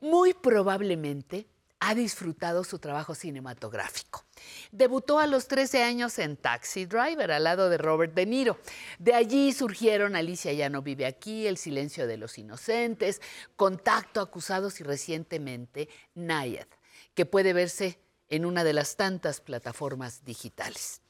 Muy 0.00 0.34
probablemente 0.34 1.46
ha 1.80 1.94
disfrutado 1.94 2.64
su 2.64 2.78
trabajo 2.78 3.14
cinematográfico. 3.14 4.27
Debutó 4.72 5.18
a 5.18 5.26
los 5.26 5.48
13 5.48 5.82
años 5.82 6.18
en 6.18 6.36
Taxi 6.36 6.86
Driver 6.86 7.30
al 7.30 7.44
lado 7.44 7.70
de 7.70 7.78
Robert 7.78 8.14
De 8.14 8.26
Niro. 8.26 8.58
De 8.98 9.14
allí 9.14 9.52
surgieron 9.52 10.16
Alicia 10.16 10.52
ya 10.52 10.68
no 10.68 10.82
vive 10.82 11.06
aquí, 11.06 11.46
El 11.46 11.56
silencio 11.56 12.06
de 12.06 12.16
los 12.16 12.38
inocentes, 12.38 13.20
Contacto 13.56 14.20
acusados 14.20 14.80
y 14.80 14.84
recientemente 14.84 15.88
Nayad, 16.14 16.68
que 17.14 17.26
puede 17.26 17.52
verse 17.52 17.98
en 18.28 18.44
una 18.44 18.64
de 18.64 18.72
las 18.72 18.96
tantas 18.96 19.40
plataformas 19.40 20.24
digitales. 20.24 21.00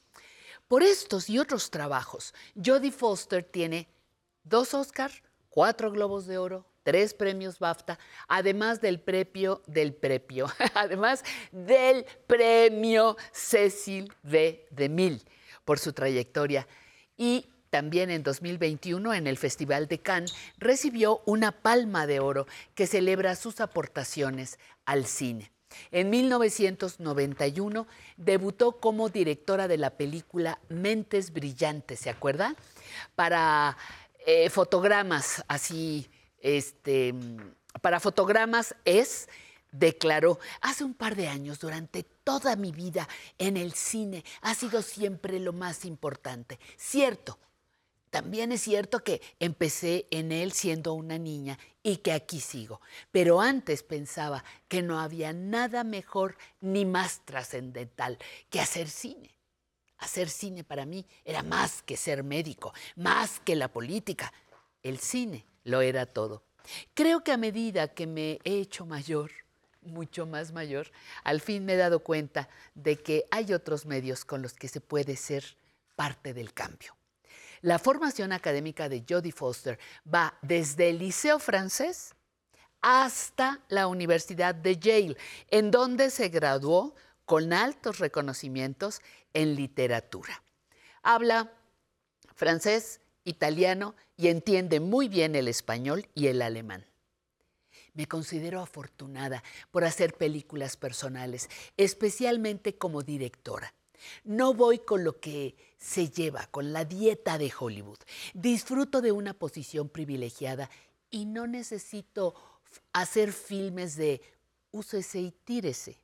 Por 0.67 0.83
estos 0.83 1.29
y 1.29 1.39
otros 1.39 1.71
trabajos, 1.71 2.33
Jodie 2.55 2.91
Foster 2.91 3.43
tiene 3.43 3.89
dos 4.43 4.73
Oscar, 4.73 5.11
cuatro 5.49 5.91
Globos 5.91 6.27
de 6.27 6.37
Oro, 6.37 6.68
tres 6.89 7.13
premios 7.13 7.59
BAFTA, 7.59 7.99
además 8.27 8.81
del 8.81 8.99
premio, 8.99 9.61
del 9.67 9.93
premio, 9.93 10.47
además 10.73 11.23
del 11.51 12.03
premio 12.25 13.15
Cecil 13.31 14.11
B. 14.23 14.65
DeMille 14.71 15.21
por 15.65 15.77
su 15.77 15.93
trayectoria. 15.93 16.67
Y 17.15 17.45
también 17.69 18.09
en 18.09 18.23
2021, 18.23 19.13
en 19.13 19.27
el 19.27 19.37
Festival 19.37 19.87
de 19.87 19.99
Cannes, 19.99 20.33
recibió 20.57 21.21
una 21.27 21.51
palma 21.51 22.07
de 22.07 22.21
oro 22.21 22.47
que 22.73 22.87
celebra 22.87 23.35
sus 23.35 23.61
aportaciones 23.61 24.57
al 24.87 25.05
cine. 25.05 25.51
En 25.91 26.09
1991 26.09 27.85
debutó 28.17 28.79
como 28.79 29.09
directora 29.09 29.67
de 29.67 29.77
la 29.77 29.91
película 29.91 30.57
Mentes 30.69 31.31
Brillantes, 31.33 31.99
¿se 31.99 32.09
acuerda? 32.09 32.55
Para 33.15 33.77
eh, 34.25 34.49
fotogramas 34.49 35.43
así, 35.47 36.09
este, 36.41 37.13
para 37.81 37.99
fotogramas 37.99 38.75
es, 38.85 39.29
declaró, 39.71 40.39
hace 40.61 40.83
un 40.83 40.93
par 40.93 41.15
de 41.15 41.27
años, 41.27 41.59
durante 41.59 42.03
toda 42.03 42.55
mi 42.55 42.71
vida 42.71 43.07
en 43.37 43.57
el 43.57 43.73
cine, 43.73 44.23
ha 44.41 44.55
sido 44.55 44.81
siempre 44.81 45.39
lo 45.39 45.53
más 45.53 45.85
importante. 45.85 46.59
Cierto, 46.77 47.37
También 48.09 48.51
es 48.51 48.61
cierto 48.61 49.03
que 49.03 49.21
empecé 49.39 50.07
en 50.09 50.31
él 50.31 50.51
siendo 50.51 50.93
una 50.93 51.19
niña 51.19 51.59
y 51.83 51.97
que 51.97 52.11
aquí 52.11 52.39
sigo. 52.39 52.81
Pero 53.11 53.39
antes 53.39 53.83
pensaba 53.83 54.43
que 54.67 54.81
no 54.81 54.99
había 54.99 55.31
nada 55.31 55.83
mejor 55.83 56.35
ni 56.59 56.85
más 56.85 57.23
trascendental 57.25 58.17
que 58.49 58.59
hacer 58.59 58.89
cine. 58.89 59.35
Hacer 59.99 60.29
cine 60.29 60.63
para 60.63 60.85
mí 60.85 61.05
era 61.23 61.43
más 61.43 61.83
que 61.83 61.97
ser 61.97 62.23
médico, 62.23 62.73
más 62.95 63.39
que 63.41 63.55
la 63.55 63.67
política. 63.67 64.33
El 64.81 64.97
cine 64.97 65.45
lo 65.63 65.81
era 65.81 66.05
todo. 66.05 66.43
Creo 66.93 67.23
que 67.23 67.31
a 67.31 67.37
medida 67.37 67.87
que 67.89 68.07
me 68.07 68.39
he 68.43 68.59
hecho 68.59 68.85
mayor, 68.85 69.31
mucho 69.81 70.25
más 70.25 70.51
mayor, 70.51 70.91
al 71.23 71.41
fin 71.41 71.65
me 71.65 71.73
he 71.73 71.77
dado 71.77 71.99
cuenta 71.99 72.49
de 72.75 72.97
que 72.97 73.25
hay 73.31 73.53
otros 73.53 73.85
medios 73.85 74.25
con 74.25 74.41
los 74.41 74.53
que 74.53 74.67
se 74.67 74.81
puede 74.81 75.15
ser 75.15 75.57
parte 75.95 76.33
del 76.33 76.53
cambio. 76.53 76.95
La 77.61 77.79
formación 77.79 78.31
académica 78.31 78.87
de 78.87 79.03
Jodie 79.07 79.31
Foster 79.31 79.79
va 80.11 80.37
desde 80.41 80.89
el 80.89 80.99
Liceo 80.99 81.39
francés 81.39 82.15
hasta 82.81 83.59
la 83.67 83.87
Universidad 83.87 84.55
de 84.55 84.77
Yale, 84.77 85.17
en 85.49 85.69
donde 85.71 86.09
se 86.09 86.29
graduó 86.29 86.95
con 87.25 87.51
altos 87.51 87.99
reconocimientos 87.99 89.01
en 89.33 89.55
literatura. 89.55 90.41
Habla 91.03 91.51
francés, 92.33 93.01
italiano 93.25 93.95
y 94.19 94.27
entiende 94.27 94.81
muy 94.81 95.07
bien 95.07 95.33
el 95.33 95.47
español 95.47 96.05
y 96.13 96.27
el 96.27 96.41
alemán. 96.41 96.85
Me 97.93 98.05
considero 98.05 98.59
afortunada 98.59 99.41
por 99.71 99.85
hacer 99.85 100.13
películas 100.15 100.75
personales, 100.75 101.49
especialmente 101.77 102.77
como 102.77 103.01
directora. 103.01 103.73
No 104.25 104.53
voy 104.53 104.79
con 104.79 105.05
lo 105.05 105.21
que 105.21 105.55
se 105.77 106.09
lleva, 106.09 106.47
con 106.47 106.73
la 106.73 106.83
dieta 106.83 107.37
de 107.37 107.49
Hollywood. 107.57 107.99
Disfruto 108.33 108.99
de 108.99 109.13
una 109.13 109.33
posición 109.33 109.87
privilegiada 109.87 110.69
y 111.09 111.25
no 111.25 111.47
necesito 111.47 112.35
hacer 112.91 113.31
filmes 113.31 113.95
de 113.95 114.21
úsese 114.71 115.21
y 115.21 115.31
tírese 115.31 115.97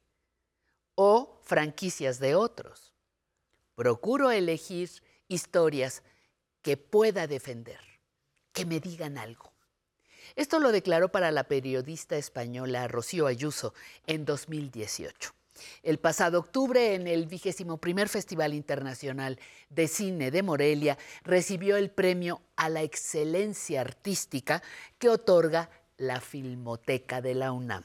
o 0.95 1.41
franquicias 1.43 2.19
de 2.19 2.35
otros. 2.35 2.93
Procuro 3.75 4.31
elegir 4.31 4.89
historias 5.27 6.01
que 6.61 6.77
pueda 6.77 7.27
defender, 7.27 7.94
que 8.56 8.65
me 8.65 8.80
digan 8.80 9.19
algo. 9.19 9.52
Esto 10.36 10.60
lo 10.60 10.72
declaró 10.72 11.10
para 11.10 11.30
la 11.30 11.44
periodista 11.44 12.15
española 12.15 12.88
Rocío 12.88 13.27
Ayuso 13.27 13.73
en 14.07 14.26
2018. 14.26 15.34
El 15.84 15.99
pasado 15.99 16.40
octubre, 16.40 16.95
en 16.95 17.07
el 17.07 17.27
vigésimo 17.27 17.77
primer 17.77 18.10
Festival 18.10 18.53
Internacional 18.53 19.40
de 19.69 19.88
Cine 19.88 20.32
de 20.32 20.41
Morelia, 20.41 20.98
recibió 21.23 21.77
el 21.77 21.91
premio 21.91 22.41
a 22.56 22.69
la 22.69 22.82
excelencia 22.82 23.82
artística 23.82 24.64
que 24.98 25.10
otorga 25.10 25.69
la 25.98 26.19
Filmoteca 26.19 27.22
de 27.22 27.36
la 27.36 27.52
UNAM. 27.52 27.84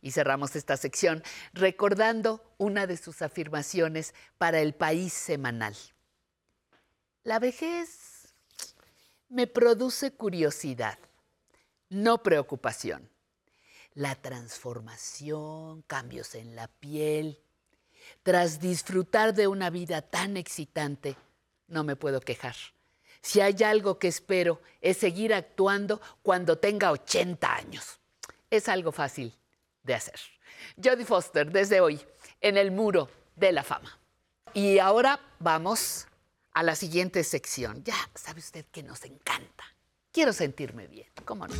Y 0.00 0.10
cerramos 0.10 0.56
esta 0.56 0.76
sección 0.76 1.22
recordando 1.54 2.42
una 2.58 2.86
de 2.86 2.98
sus 2.98 3.22
afirmaciones 3.22 4.14
para 4.36 4.60
el 4.60 4.74
país 4.74 5.14
semanal. 5.14 5.74
La 7.22 7.38
vejez 7.38 8.13
me 9.34 9.48
produce 9.48 10.12
curiosidad, 10.12 10.96
no 11.88 12.22
preocupación. 12.22 13.10
La 13.94 14.14
transformación, 14.14 15.82
cambios 15.82 16.36
en 16.36 16.54
la 16.54 16.68
piel. 16.68 17.40
Tras 18.22 18.60
disfrutar 18.60 19.34
de 19.34 19.48
una 19.48 19.70
vida 19.70 20.02
tan 20.02 20.36
excitante, 20.36 21.16
no 21.66 21.82
me 21.82 21.96
puedo 21.96 22.20
quejar. 22.20 22.54
Si 23.22 23.40
hay 23.40 23.60
algo 23.64 23.98
que 23.98 24.06
espero 24.06 24.62
es 24.80 24.98
seguir 24.98 25.34
actuando 25.34 26.00
cuando 26.22 26.58
tenga 26.58 26.92
80 26.92 27.56
años. 27.56 27.98
Es 28.50 28.68
algo 28.68 28.92
fácil 28.92 29.34
de 29.82 29.94
hacer. 29.94 30.20
Jodie 30.82 31.04
Foster, 31.04 31.50
desde 31.50 31.80
hoy, 31.80 32.00
en 32.40 32.56
el 32.56 32.70
muro 32.70 33.10
de 33.34 33.50
la 33.50 33.64
fama. 33.64 33.98
Y 34.52 34.78
ahora 34.78 35.18
vamos 35.40 36.06
a 36.54 36.62
la 36.62 36.74
siguiente 36.76 37.22
sección. 37.24 37.82
Ya 37.84 37.96
sabe 38.14 38.40
usted 38.40 38.64
que 38.72 38.82
nos 38.82 39.04
encanta. 39.04 39.64
Quiero 40.12 40.32
sentirme 40.32 40.86
bien, 40.86 41.08
¿cómo 41.24 41.46
no? 41.46 41.54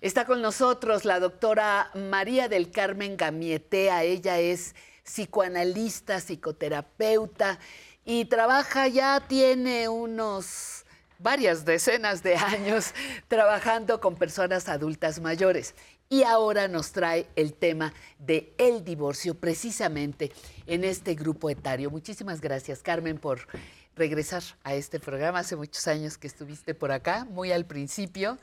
Está 0.00 0.24
con 0.24 0.40
nosotros 0.40 1.04
la 1.04 1.18
doctora 1.18 1.90
María 1.94 2.48
del 2.48 2.70
Carmen 2.70 3.16
Gamietea. 3.16 4.04
Ella 4.04 4.38
es 4.38 4.76
psicoanalista, 5.02 6.20
psicoterapeuta 6.20 7.58
y 8.04 8.26
trabaja 8.26 8.86
ya, 8.86 9.26
tiene 9.26 9.88
unos 9.88 10.84
varias 11.18 11.64
decenas 11.64 12.22
de 12.22 12.36
años 12.36 12.94
trabajando 13.26 14.00
con 14.00 14.14
personas 14.14 14.68
adultas 14.68 15.20
mayores. 15.20 15.74
Y 16.10 16.22
ahora 16.22 16.68
nos 16.68 16.92
trae 16.92 17.28
el 17.36 17.52
tema 17.52 17.92
de 18.18 18.54
el 18.56 18.82
divorcio 18.82 19.34
precisamente 19.34 20.32
en 20.66 20.84
este 20.84 21.14
grupo 21.14 21.50
etario. 21.50 21.90
Muchísimas 21.90 22.40
gracias, 22.40 22.82
Carmen, 22.82 23.18
por 23.18 23.46
regresar 23.94 24.42
a 24.64 24.74
este 24.74 25.00
programa. 25.00 25.40
Hace 25.40 25.56
muchos 25.56 25.86
años 25.86 26.16
que 26.16 26.26
estuviste 26.26 26.74
por 26.74 26.92
acá, 26.92 27.26
muy 27.26 27.52
al 27.52 27.66
principio. 27.66 28.38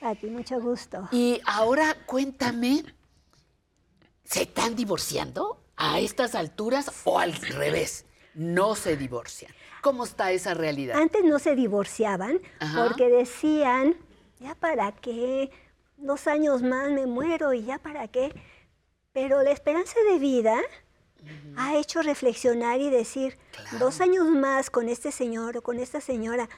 A 0.00 0.14
ti, 0.14 0.28
mucho 0.28 0.58
gusto. 0.60 1.08
Y 1.12 1.42
ahora 1.44 1.94
cuéntame, 2.06 2.84
¿se 4.24 4.42
están 4.42 4.74
divorciando 4.74 5.62
a 5.76 6.00
estas 6.00 6.34
alturas 6.34 6.90
o 7.04 7.18
al 7.18 7.34
revés? 7.34 8.06
No 8.32 8.74
se 8.74 8.96
divorcian. 8.96 9.52
¿Cómo 9.82 10.04
está 10.04 10.32
esa 10.32 10.54
realidad? 10.54 10.96
Antes 10.96 11.22
no 11.24 11.38
se 11.38 11.54
divorciaban 11.54 12.40
Ajá. 12.60 12.84
porque 12.88 13.08
decían, 13.08 13.94
ya 14.38 14.54
para 14.54 14.92
qué, 14.92 15.50
dos 16.00 16.26
años 16.26 16.62
más 16.62 16.90
me 16.90 17.06
muero 17.06 17.52
y 17.52 17.64
ya 17.64 17.78
para 17.78 18.08
qué. 18.08 18.34
Pero 19.12 19.42
la 19.42 19.50
esperanza 19.50 19.98
de 20.10 20.18
vida 20.18 20.60
ha 21.56 21.76
hecho 21.76 22.02
reflexionar 22.02 22.80
y 22.80 22.90
decir, 22.90 23.38
dos 23.78 24.00
años 24.00 24.26
más 24.26 24.70
con 24.70 24.88
este 24.88 25.12
señor 25.12 25.56
o 25.58 25.62
con 25.62 25.78
esta 25.78 26.00
señora, 26.00 26.48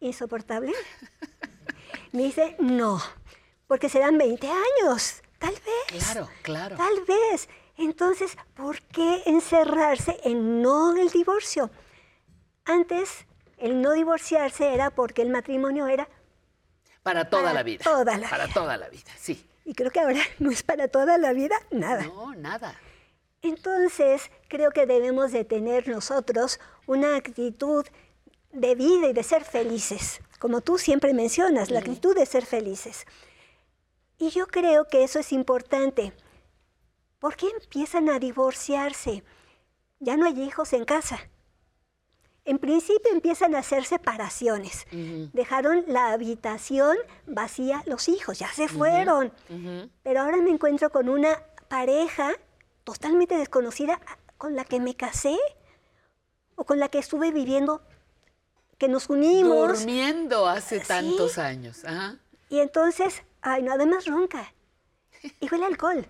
insoportable. 0.00 0.72
Me 2.12 2.24
dice, 2.24 2.56
no, 2.58 3.00
porque 3.66 3.88
serán 3.88 4.18
20 4.18 4.48
años, 4.48 5.22
tal 5.38 5.54
vez. 5.54 6.04
Claro, 6.04 6.28
claro. 6.42 6.76
Tal 6.76 7.04
vez. 7.06 7.48
Entonces, 7.76 8.36
¿por 8.54 8.80
qué 8.82 9.22
encerrarse 9.26 10.18
en 10.24 10.62
no 10.62 10.94
el 10.96 11.08
divorcio? 11.10 11.70
Antes, 12.64 13.26
el 13.56 13.80
no 13.80 13.92
divorciarse 13.92 14.74
era 14.74 14.90
porque 14.90 15.22
el 15.22 15.30
matrimonio 15.30 15.86
era, 15.86 16.08
Para 17.02 17.28
toda 17.28 17.42
Para 17.44 17.54
la 17.54 17.62
vida. 17.62 17.84
toda 17.84 18.16
la 18.18 18.28
Para 18.28 18.48
toda 18.48 18.76
la 18.76 18.88
vida, 18.88 19.10
sí. 19.18 19.44
y 19.64 19.74
creo 19.74 19.90
que 19.90 20.00
ahora 20.00 20.20
no 20.38 20.50
es 20.50 20.62
para 20.62 20.88
toda 20.88 21.18
la 21.18 21.32
vida, 21.32 21.56
nada. 21.70 22.04
No, 22.04 22.34
nada. 22.34 22.78
Entonces, 23.42 24.30
creo 24.48 24.70
que 24.70 24.86
debemos 24.86 25.32
de 25.32 25.44
tener 25.44 25.88
nosotros 25.88 26.60
una 26.86 27.16
actitud 27.16 27.84
de 28.52 28.74
vida 28.76 29.08
y 29.08 29.12
de 29.12 29.22
ser 29.24 29.44
felices, 29.44 30.20
como 30.38 30.60
tú 30.60 30.78
siempre 30.78 31.12
mencionas, 31.12 31.70
la 31.70 31.80
actitud 31.80 32.14
de 32.14 32.26
ser 32.26 32.46
felices. 32.46 33.04
Y 34.18 34.30
yo 34.30 34.46
creo 34.46 34.86
que 34.86 35.02
eso 35.02 35.18
es 35.18 35.32
importante. 35.32 36.12
¿Por 37.18 37.34
qué 37.34 37.48
empiezan 37.48 38.08
a 38.10 38.20
divorciarse? 38.20 39.24
Ya 39.98 40.16
no 40.16 40.26
hay 40.26 40.40
hijos 40.40 40.72
en 40.72 40.84
casa. 40.84 41.18
En 42.44 42.58
principio 42.58 43.12
empiezan 43.12 43.54
a 43.54 43.60
hacer 43.60 43.84
separaciones. 43.84 44.86
Dejaron 45.32 45.84
la 45.86 46.12
habitación 46.12 46.96
vacía 47.26 47.82
los 47.86 48.08
hijos, 48.08 48.38
ya 48.38 48.52
se 48.52 48.68
fueron. 48.68 49.32
Pero 50.02 50.20
ahora 50.20 50.38
me 50.38 50.50
encuentro 50.50 50.90
con 50.90 51.08
una 51.08 51.42
pareja 51.68 52.32
totalmente 52.84 53.36
desconocida 53.36 54.00
con 54.38 54.56
la 54.56 54.64
que 54.64 54.80
me 54.80 54.96
casé 54.96 55.38
o 56.56 56.64
con 56.64 56.80
la 56.80 56.88
que 56.88 56.98
estuve 56.98 57.30
viviendo, 57.30 57.80
que 58.76 58.88
nos 58.88 59.08
unimos. 59.08 59.78
Durmiendo 59.78 60.48
hace 60.48 60.80
tantos 60.80 61.38
años. 61.38 61.84
Ajá. 61.84 62.18
Y 62.48 62.58
entonces, 62.58 63.22
ay, 63.40 63.62
no, 63.62 63.72
además 63.72 64.06
ronca. 64.06 64.52
Y 65.40 65.48
huele 65.48 65.66
alcohol. 65.66 66.06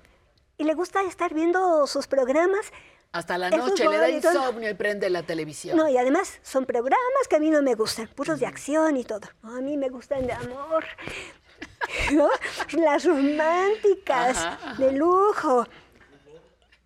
Y 0.56 0.64
le 0.64 0.74
gusta 0.74 1.02
estar 1.02 1.34
viendo 1.34 1.86
sus 1.86 2.06
programas. 2.06 2.72
Hasta 3.12 3.36
la 3.36 3.50
noche 3.50 3.86
le 3.88 3.98
da 3.98 4.08
y 4.08 4.16
insomnio 4.16 4.70
y 4.70 4.74
prende 4.74 5.10
la 5.10 5.22
televisión. 5.22 5.76
No, 5.76 5.86
y 5.88 5.98
además 5.98 6.38
son 6.42 6.64
programas 6.64 7.28
que 7.28 7.36
a 7.36 7.38
mí 7.38 7.50
no 7.50 7.60
me 7.62 7.74
gustan, 7.74 8.08
puros 8.08 8.40
de 8.40 8.46
acción 8.46 8.96
y 8.96 9.04
todo. 9.04 9.28
No, 9.42 9.56
a 9.56 9.60
mí 9.60 9.76
me 9.76 9.90
gustan 9.90 10.26
de 10.26 10.32
amor, 10.32 10.84
¿no? 12.12 12.28
Las 12.72 13.04
románticas, 13.04 14.38
Ajá, 14.38 14.58
ajá. 14.62 14.82
de 14.82 14.92
lujo. 14.92 15.66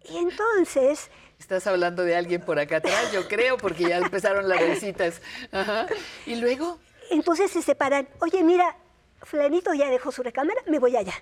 Y 0.08 0.16
entonces, 0.18 1.10
Estás 1.38 1.66
hablando 1.66 2.02
de 2.02 2.16
alguien 2.16 2.40
por 2.40 2.58
acá 2.58 2.78
atrás, 2.78 3.12
yo 3.12 3.28
creo, 3.28 3.56
porque 3.58 3.88
ya 3.88 3.98
empezaron 3.98 4.48
las 4.48 4.58
visitas. 4.66 5.20
Ajá. 5.52 5.86
Y 6.24 6.36
luego, 6.36 6.78
entonces 7.10 7.50
se 7.52 7.62
separan. 7.62 8.08
Oye, 8.20 8.42
mira, 8.42 8.76
fulanito 9.22 9.72
ya 9.74 9.88
dejó 9.90 10.10
su 10.10 10.22
recámara, 10.22 10.60
me 10.66 10.78
voy 10.78 10.96
allá. 10.96 11.14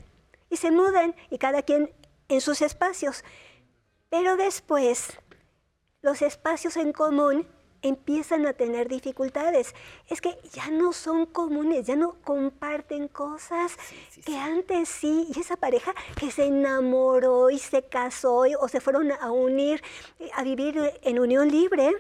Y 0.49 0.57
se 0.57 0.71
mudan 0.71 1.15
y 1.31 1.39
cada 1.39 1.63
quien 1.63 1.93
en 2.29 2.41
sus 2.41 2.63
espacios. 2.63 3.25
Pero 4.17 4.37
después 4.37 5.09
los 6.01 6.23
espacios 6.23 6.77
en 6.77 6.93
común 6.93 7.49
empiezan 7.83 8.47
a 8.47 8.53
tener 8.53 8.89
dificultades. 8.89 9.75
Es 10.09 10.21
que 10.21 10.39
ya 10.53 10.71
no 10.71 10.93
son 10.93 11.27
comunes, 11.27 11.85
ya 11.89 11.97
no 11.97 12.15
comparten 12.23 13.09
cosas 13.09 13.73
que 14.25 14.37
antes 14.39 14.89
sí. 14.89 15.27
Y 15.35 15.41
esa 15.41 15.57
pareja 15.57 15.93
que 16.17 16.31
se 16.31 16.45
enamoró 16.45 17.51
y 17.51 17.59
se 17.59 17.89
casó 17.89 18.47
y- 18.47 18.55
o 18.55 18.69
se 18.69 18.81
fueron 18.81 19.11
a 19.11 19.33
unir, 19.33 19.83
eh, 20.21 20.31
a 20.33 20.45
vivir 20.45 20.79
en 21.03 21.19
unión 21.19 21.51
libre, 21.51 21.91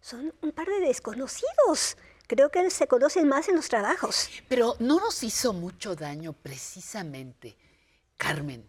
son 0.00 0.34
un 0.42 0.50
par 0.50 0.66
de 0.66 0.80
desconocidos. 0.80 1.96
Creo 2.26 2.50
que 2.50 2.68
se 2.70 2.88
conocen 2.88 3.28
más 3.28 3.48
en 3.48 3.54
los 3.54 3.68
trabajos. 3.68 4.28
Pero 4.48 4.74
no 4.80 4.98
nos 4.98 5.22
hizo 5.22 5.52
mucho 5.52 5.94
daño 5.94 6.32
precisamente, 6.32 7.56
Carmen, 8.16 8.68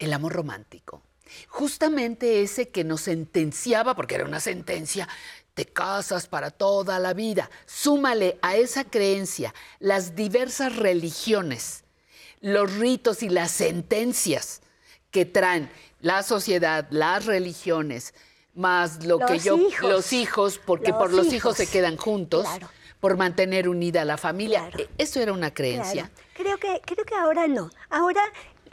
el 0.00 0.12
amor 0.12 0.32
romántico. 0.32 1.02
Justamente 1.48 2.42
ese 2.42 2.68
que 2.68 2.84
nos 2.84 3.02
sentenciaba, 3.02 3.94
porque 3.94 4.14
era 4.16 4.24
una 4.24 4.40
sentencia, 4.40 5.08
te 5.54 5.66
casas 5.66 6.26
para 6.26 6.50
toda 6.50 6.98
la 6.98 7.12
vida. 7.12 7.50
Súmale 7.66 8.38
a 8.42 8.56
esa 8.56 8.84
creencia 8.84 9.54
las 9.78 10.14
diversas 10.14 10.76
religiones, 10.76 11.84
los 12.40 12.72
ritos 12.74 13.22
y 13.22 13.28
las 13.28 13.50
sentencias 13.50 14.62
que 15.10 15.24
traen 15.26 15.70
la 16.00 16.22
sociedad, 16.22 16.86
las 16.90 17.26
religiones, 17.26 18.14
más 18.54 19.04
lo 19.04 19.18
que 19.18 19.38
yo, 19.38 19.56
hijos. 19.58 19.88
los 19.90 20.12
hijos, 20.12 20.58
porque 20.64 20.90
Los 20.90 20.98
por 20.98 21.12
los 21.12 21.32
hijos 21.32 21.56
se 21.56 21.66
quedan 21.66 21.96
juntos, 21.96 22.44
Claro. 22.46 22.68
por 23.00 23.16
mantener 23.16 23.68
unida 23.68 24.04
la 24.04 24.16
familia. 24.16 24.70
E- 24.78 24.88
Eso 24.98 25.20
era 25.20 25.32
una 25.32 25.52
creencia. 25.52 26.10
Claro. 26.10 26.30
Creo 26.34 26.58
que, 26.58 26.80
creo 26.86 27.04
que 27.04 27.14
ahora 27.14 27.46
no. 27.48 27.70
Ahora. 27.90 28.22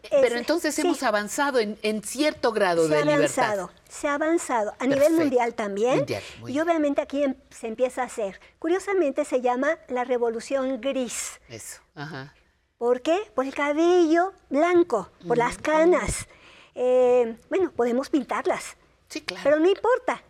Pero 0.09 0.35
es- 0.35 0.41
entonces 0.41 0.75
sí, 0.75 0.81
hemos 0.81 1.03
avanzado 1.03 1.59
en, 1.59 1.77
en 1.81 2.01
cierto 2.03 2.51
grado 2.51 2.87
se 2.87 2.95
ha 2.95 2.97
de 2.99 3.05
libertad. 3.05 3.43
avanzado, 3.45 3.71
se 3.89 4.07
ha 4.07 4.13
avanzado 4.13 4.73
a 4.79 4.85
nivel 4.87 5.13
mundial 5.13 5.53
también. 5.53 5.97
Mundial, 5.97 6.23
y 6.47 6.59
obviamente 6.59 7.01
aquí 7.01 7.23
em- 7.23 7.35
se 7.49 7.67
empieza 7.67 8.01
a 8.03 8.05
hacer. 8.05 8.39
Curiosamente 8.59 9.25
se 9.25 9.41
llama 9.41 9.77
la 9.87 10.03
revolución 10.03 10.79
gris. 10.81 11.39
Eso. 11.49 11.81
Ajá. 11.95 12.33
¿Por 12.77 13.01
qué? 13.01 13.17
Por 13.33 13.45
el 13.45 13.55
cabello 13.55 14.33
blanco, 14.49 15.09
por 15.27 15.37
las 15.37 15.57
canas. 15.57 16.27
Eh, 16.75 17.35
bueno, 17.49 17.71
podemos 17.71 18.09
pintarlas. 18.09 18.77
Sí, 19.09 19.21
claro. 19.21 19.41
Pero 19.43 19.59
no 19.59 19.67
importa, 19.67 20.21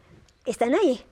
están 0.46 0.74
ahí. 0.76 1.06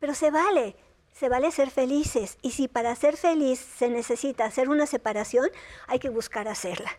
Pero 0.00 0.14
se 0.14 0.30
vale, 0.32 0.74
se 1.12 1.28
vale 1.28 1.52
ser 1.52 1.70
felices. 1.70 2.38
Y 2.42 2.50
si 2.50 2.66
para 2.66 2.94
ser 2.96 3.16
feliz 3.16 3.60
se 3.78 3.88
necesita 3.88 4.44
hacer 4.46 4.68
una 4.68 4.86
separación, 4.86 5.48
hay 5.86 6.00
que 6.00 6.08
buscar 6.08 6.48
hacerla. 6.48 6.90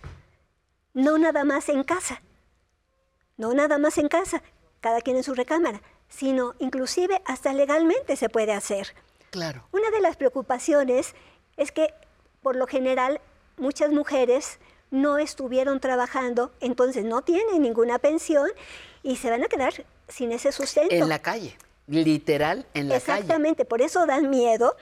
No 0.93 1.17
nada 1.17 1.43
más 1.43 1.69
en 1.69 1.83
casa. 1.83 2.21
No 3.37 3.53
nada 3.53 3.77
más 3.77 3.97
en 3.97 4.09
casa, 4.09 4.43
cada 4.81 5.01
quien 5.01 5.17
en 5.17 5.23
su 5.23 5.33
recámara, 5.33 5.81
sino 6.09 6.55
inclusive 6.59 7.21
hasta 7.25 7.53
legalmente 7.53 8.15
se 8.15 8.29
puede 8.29 8.53
hacer. 8.53 8.95
Claro. 9.29 9.67
Una 9.71 9.91
de 9.91 10.01
las 10.01 10.17
preocupaciones 10.17 11.15
es 11.55 11.71
que 11.71 11.93
por 12.41 12.55
lo 12.55 12.67
general 12.67 13.21
muchas 13.57 13.91
mujeres 13.91 14.59
no 14.91 15.19
estuvieron 15.19 15.79
trabajando, 15.79 16.51
entonces 16.59 17.05
no 17.05 17.21
tienen 17.21 17.61
ninguna 17.61 17.99
pensión 17.99 18.49
y 19.03 19.17
se 19.17 19.29
van 19.29 19.43
a 19.43 19.47
quedar 19.47 19.85
sin 20.07 20.31
ese 20.31 20.51
sustento. 20.51 20.93
En 20.93 21.07
la 21.07 21.19
calle. 21.19 21.57
Literal, 21.87 22.67
en 22.73 22.87
la 22.87 22.99
calle. 22.99 23.19
Exactamente, 23.19 23.65
por 23.65 23.81
eso 23.81 24.05
dan 24.05 24.29
miedo 24.29 24.75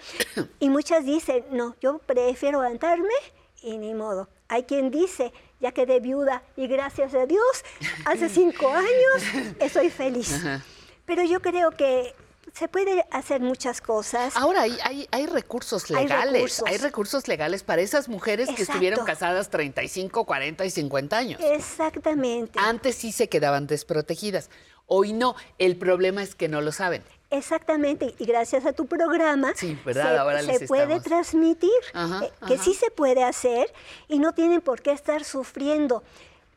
y 0.59 0.69
muchas 0.69 1.05
dicen, 1.05 1.45
no, 1.51 1.75
yo 1.79 1.99
prefiero 1.99 2.61
aguantarme 2.61 3.13
y 3.61 3.77
ni 3.77 3.93
modo. 3.93 4.29
Hay 4.49 4.63
quien 4.63 4.91
dice, 4.91 5.31
ya 5.59 5.71
quedé 5.71 5.99
viuda 5.99 6.43
y 6.55 6.67
gracias 6.67 7.13
a 7.13 7.25
Dios, 7.25 7.63
hace 8.05 8.29
cinco 8.29 8.69
años 8.69 9.55
estoy 9.59 9.89
feliz. 9.89 10.33
Ajá. 10.33 10.63
Pero 11.05 11.23
yo 11.23 11.41
creo 11.41 11.71
que 11.71 12.13
se 12.53 12.67
puede 12.67 13.05
hacer 13.11 13.41
muchas 13.41 13.81
cosas. 13.81 14.35
Ahora 14.35 14.63
hay, 14.63 14.77
hay, 14.83 15.07
hay 15.11 15.25
recursos 15.27 15.89
Hay 15.91 16.03
legales. 16.03 16.33
recursos. 16.33 16.67
Hay 16.67 16.77
recursos 16.77 17.27
legales 17.27 17.63
para 17.63 17.81
esas 17.81 18.09
mujeres 18.09 18.49
que 18.55 18.63
estuvieron 18.63 19.05
casadas 19.05 19.49
35, 19.49 20.25
40 20.25 20.65
y 20.65 20.69
50 20.69 21.17
años. 21.17 21.41
Exactamente. 21.43 22.59
Antes 22.59 22.95
sí 22.95 23.11
se 23.11 23.29
quedaban 23.29 23.67
desprotegidas. 23.67 24.49
Hoy 24.85 25.13
no. 25.13 25.35
El 25.57 25.77
problema 25.77 26.23
es 26.23 26.35
que 26.35 26.47
no 26.47 26.61
lo 26.61 26.71
saben. 26.71 27.03
Exactamente, 27.29 28.15
y 28.19 28.25
gracias 28.25 28.65
a 28.65 28.71
tu 28.73 28.85
programa 28.85 29.53
se, 29.55 29.77
Ahora 30.17 30.39
se 30.41 30.47
les 30.59 30.67
puede 30.67 30.83
estamos- 30.83 31.03
transmitir 31.03 31.69
Ajá, 31.93 32.25
eh, 32.25 32.31
que 32.47 32.53
ajá. 32.55 32.63
sí 32.63 32.73
se 32.73 32.89
puede 32.89 33.23
hacer 33.23 33.71
y 34.07 34.19
no 34.19 34.33
tienen 34.33 34.61
por 34.61 34.81
qué 34.81 34.91
estar 34.91 35.23
sufriendo. 35.25 36.03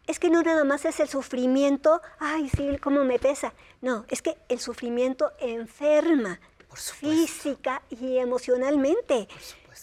Es 0.07 0.19
que 0.19 0.31
no 0.31 0.43
nada 0.43 0.65
más 0.65 0.85
es 0.85 1.01
el 1.01 1.09
sufrimiento, 1.09 2.01
ay, 2.19 2.49
sí, 2.57 2.79
cómo 2.83 3.05
me 3.05 3.19
pesa. 3.19 3.53
No, 3.81 4.05
es 4.09 4.23
que 4.23 4.37
el 4.49 4.61
sufrimiento 4.61 5.33
enferma 5.41 6.41
física 6.73 7.83
y 7.91 8.19
emocionalmente. 8.19 9.29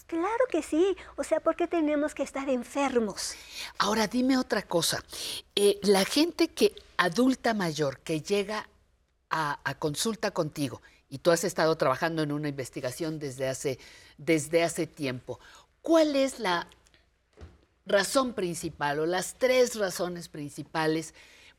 Claro 0.06 0.46
que 0.50 0.62
sí. 0.62 0.96
O 1.18 1.24
sea, 1.24 1.40
¿por 1.42 1.56
qué 1.56 1.68
tenemos 1.68 2.14
que 2.16 2.24
estar 2.24 2.48
enfermos? 2.50 3.36
Ahora 3.78 4.08
dime 4.08 4.38
otra 4.38 4.62
cosa. 4.62 5.04
Eh, 5.56 5.80
la 5.84 6.06
gente 6.06 6.48
que 6.50 6.74
adulta 6.98 7.54
mayor 7.54 8.00
que 8.00 8.22
llega 8.22 8.68
a, 9.30 9.76
consulta 9.80 10.32
contigo 10.32 10.82
y 11.10 11.20
tú 11.20 11.32
has 11.32 11.44
estado 11.44 11.76
trabajando 11.78 12.24
en 12.24 12.32
una 12.32 12.50
investigación 12.50 13.20
desde 13.20 13.48
hace, 13.48 13.80
desde 14.18 14.64
hace 14.64 14.88
tiempo, 14.88 15.40
¿cuál 15.82 16.16
es 16.16 16.40
la 16.40 16.68
razón 17.86 18.34
principal 18.34 19.00
o 19.00 19.06
las 19.06 19.36
tres 19.36 19.76
razones 19.76 20.28
principales 20.28 21.14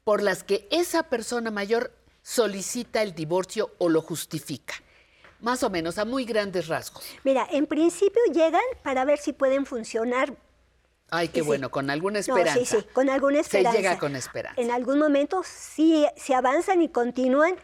por 0.04 0.22
las 0.22 0.44
que 0.44 0.68
esa 0.70 1.04
persona 1.04 1.50
mayor 1.50 1.92
solicita 2.22 3.02
el 3.02 3.14
divorcio 3.14 3.74
o 3.78 3.88
lo 3.88 4.02
justifica? 4.02 4.74
Más 5.40 5.62
o 5.62 5.70
menos, 5.70 5.98
a 5.98 6.04
muy 6.04 6.24
grandes 6.24 6.66
rasgos. 6.66 7.04
Mira, 7.22 7.46
en 7.50 7.66
principio 7.66 8.20
llegan 8.32 8.60
para 8.82 9.04
ver 9.04 9.18
si 9.18 9.32
pueden 9.32 9.66
funcionar 9.66 10.36
Ay, 11.10 11.28
qué 11.28 11.40
Sí. 11.40 11.46
bueno, 11.46 11.70
con 11.70 11.88
alguna 11.90 12.14
No, 12.14 12.20
esperanza. 12.20 12.58
sí, 12.58 12.64
sí, 12.66 12.86
con 12.92 13.08
alguna 13.08 13.40
esperanza. 13.40 13.72
Se 13.72 13.82
llega 13.82 13.98
con 13.98 14.14
esperanza. 14.16 14.60
En 14.60 14.70
algún 14.70 14.98
momento 14.98 15.42
sí 15.44 16.06
se 16.16 16.34
avanzan 16.34 16.82
y 16.82 16.88
continúan 16.90 17.56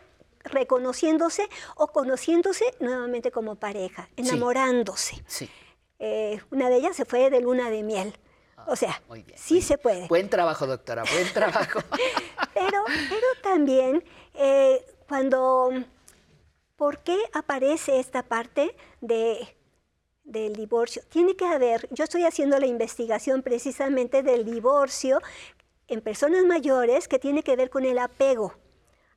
reconociéndose 0.45 1.49
o 1.77 1.89
conociéndose 1.89 2.65
nuevamente 2.81 3.31
como 3.31 3.55
pareja, 3.57 4.09
enamorándose. 4.16 5.23
Sí. 5.27 5.49
Eh, 5.99 6.41
una 6.51 6.69
de 6.69 6.77
ellas 6.77 6.97
se 6.97 7.05
fue 7.05 7.31
de 7.31 7.41
luna 7.41 7.71
de 7.71 7.83
miel. 7.83 8.15
O 8.66 8.77
sea, 8.77 9.03
sí 9.37 9.61
se 9.61 9.77
puede. 9.77 10.07
Buen 10.09 10.31
trabajo, 10.31 10.66
doctora, 10.66 11.05
buen 11.05 11.33
trabajo. 11.35 11.81
Pero, 12.55 12.85
pero 12.87 13.27
también 13.43 14.05
eh, 14.35 14.85
cuando, 15.09 15.71
¿por 16.77 17.01
qué 17.01 17.19
aparece 17.33 17.99
esta 17.99 18.23
parte 18.23 18.77
de, 19.01 19.57
del 20.24 20.55
divorcio? 20.55 21.02
Tiene 21.09 21.36
que 21.36 21.46
haber, 21.46 21.88
yo 21.90 22.05
estoy 22.05 22.24
haciendo 22.24 22.59
la 22.59 22.66
investigación 22.66 23.42
precisamente 23.42 24.22
del 24.22 24.44
divorcio 24.44 25.20
en 25.86 26.01
personas 26.01 26.44
mayores 26.44 27.09
que 27.09 27.18
tiene 27.18 27.42
que 27.42 27.56
ver 27.56 27.70
con 27.70 27.84
el 27.84 27.98
apego. 27.98 28.55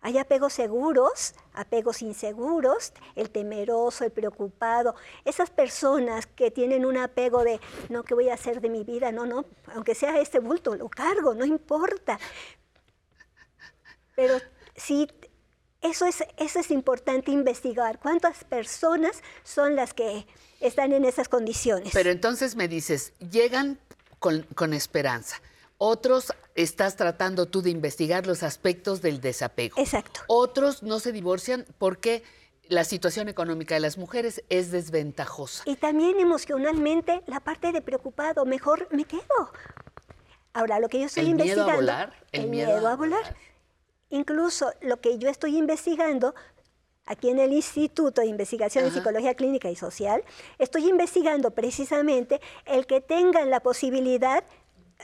Hay 0.01 0.17
apegos 0.19 0.53
seguros, 0.53 1.33
apegos 1.53 2.01
inseguros, 2.01 2.93
el 3.15 3.31
temeroso, 3.31 4.05
el 4.05 4.11
preocupado. 4.11 4.95
Esas 5.25 5.49
personas 5.49 6.27
que 6.27 6.51
tienen 6.51 6.85
un 6.85 6.97
apego 6.97 7.43
de, 7.43 7.59
no, 7.89 8.03
¿qué 8.03 8.13
voy 8.13 8.29
a 8.29 8.35
hacer 8.35 8.61
de 8.61 8.69
mi 8.69 8.83
vida? 8.83 9.11
No, 9.11 9.25
no, 9.25 9.45
aunque 9.73 9.95
sea 9.95 10.19
este 10.19 10.39
bulto, 10.39 10.75
lo 10.75 10.87
cargo, 10.87 11.33
no 11.33 11.45
importa. 11.45 12.19
Pero 14.15 14.37
sí, 14.75 15.07
eso 15.81 16.05
es, 16.05 16.23
eso 16.37 16.59
es 16.59 16.71
importante 16.71 17.31
investigar. 17.31 17.99
¿Cuántas 17.99 18.43
personas 18.43 19.21
son 19.43 19.75
las 19.75 19.93
que 19.93 20.25
están 20.59 20.91
en 20.93 21.05
esas 21.05 21.29
condiciones? 21.29 21.91
Pero 21.93 22.09
entonces 22.09 22.55
me 22.55 22.67
dices, 22.67 23.13
llegan 23.31 23.79
con, 24.19 24.43
con 24.55 24.73
esperanza. 24.73 25.41
Otros 25.77 26.33
estás 26.55 26.95
tratando 26.95 27.45
tú 27.45 27.61
de 27.61 27.69
investigar 27.69 28.25
los 28.25 28.41
aspectos 28.41 29.01
del 29.01 29.21
desapego. 29.21 29.79
Exacto. 29.79 30.21
Otros 30.27 30.81
no 30.81 30.99
se 30.99 31.11
divorcian 31.11 31.65
porque 31.77 32.23
la 32.69 32.83
situación 32.83 33.29
económica 33.29 33.75
de 33.75 33.81
las 33.81 33.97
mujeres 33.97 34.43
es 34.49 34.71
desventajosa. 34.71 35.63
Y 35.65 35.75
también 35.75 36.19
emocionalmente 36.19 37.21
la 37.27 37.39
parte 37.39 37.71
de 37.71 37.81
preocupado, 37.81 38.45
mejor 38.45 38.87
me 38.91 39.05
quedo. 39.05 39.51
Ahora, 40.53 40.79
lo 40.79 40.89
que 40.89 40.99
yo 40.99 41.05
estoy 41.05 41.27
¿El 41.27 41.35
miedo 41.35 41.43
a 41.43 41.45
investigando... 41.45 41.75
volar? 41.75 42.13
El, 42.31 42.41
El 42.45 42.49
miedo, 42.49 42.73
miedo 42.73 42.87
a 42.87 42.91
a 42.91 42.95
volar. 42.95 43.35
Incluso 44.09 44.71
lo 44.81 45.01
que 45.01 45.17
yo 45.17 45.29
estoy 45.29 45.57
investigando 45.57 46.33
aquí 47.05 47.29
en 47.29 47.39
el 47.39 47.53
Instituto 47.53 48.21
de 48.21 48.27
Investigación 48.27 48.83
de 48.83 48.89
Ajá. 48.89 48.99
Psicología 48.99 49.35
Clínica 49.35 49.69
y 49.69 49.75
Social, 49.75 50.23
estoy 50.59 50.89
investigando 50.89 51.51
precisamente 51.51 52.41
el 52.65 52.85
que 52.85 53.01
tengan 53.01 53.49
la 53.49 53.61
posibilidad 53.61 54.43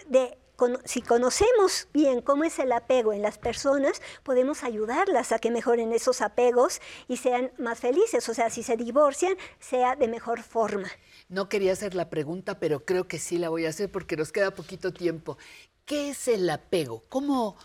de, 0.08 0.38
si 0.86 1.02
conocemos 1.02 1.88
bien 1.94 2.22
cómo 2.22 2.44
es 2.44 2.60
el 2.60 2.72
apego 2.72 3.14
en 3.14 3.22
las 3.22 3.38
personas, 3.38 4.02
podemos 4.24 4.64
ayudarlas 4.64 5.32
a 5.32 5.40
que 5.40 5.52
mejoren 5.52 5.94
esos 5.94 6.22
apegos 6.22 6.82
y 7.08 7.18
sean 7.18 7.52
más 7.58 7.80
felices. 7.80 8.28
O 8.30 8.34
sea, 8.34 8.50
si 8.50 8.64
se 8.64 8.78
divorcian, 8.78 9.36
sea 9.60 9.96
de 9.96 10.08
mejor 10.08 10.42
forma. 10.44 10.90
No 11.30 11.50
quería 11.50 11.74
hacer 11.74 11.96
la 11.96 12.10
pregunta, 12.10 12.60
pero 12.60 12.86
creo 12.86 13.08
que 13.08 13.20
sí 13.20 13.38
la 13.38 13.50
voy 13.50 13.66
a 13.66 13.70
hacer 13.70 13.92
porque 13.92 14.18
nos 14.18 14.32
queda 14.32 14.52
poquito 14.52 14.94
tiempo. 14.94 15.38
¿Qué 15.86 16.10
es 16.10 16.28
el 16.28 16.50
apego? 16.50 17.04
¿Cómo, 17.10 17.58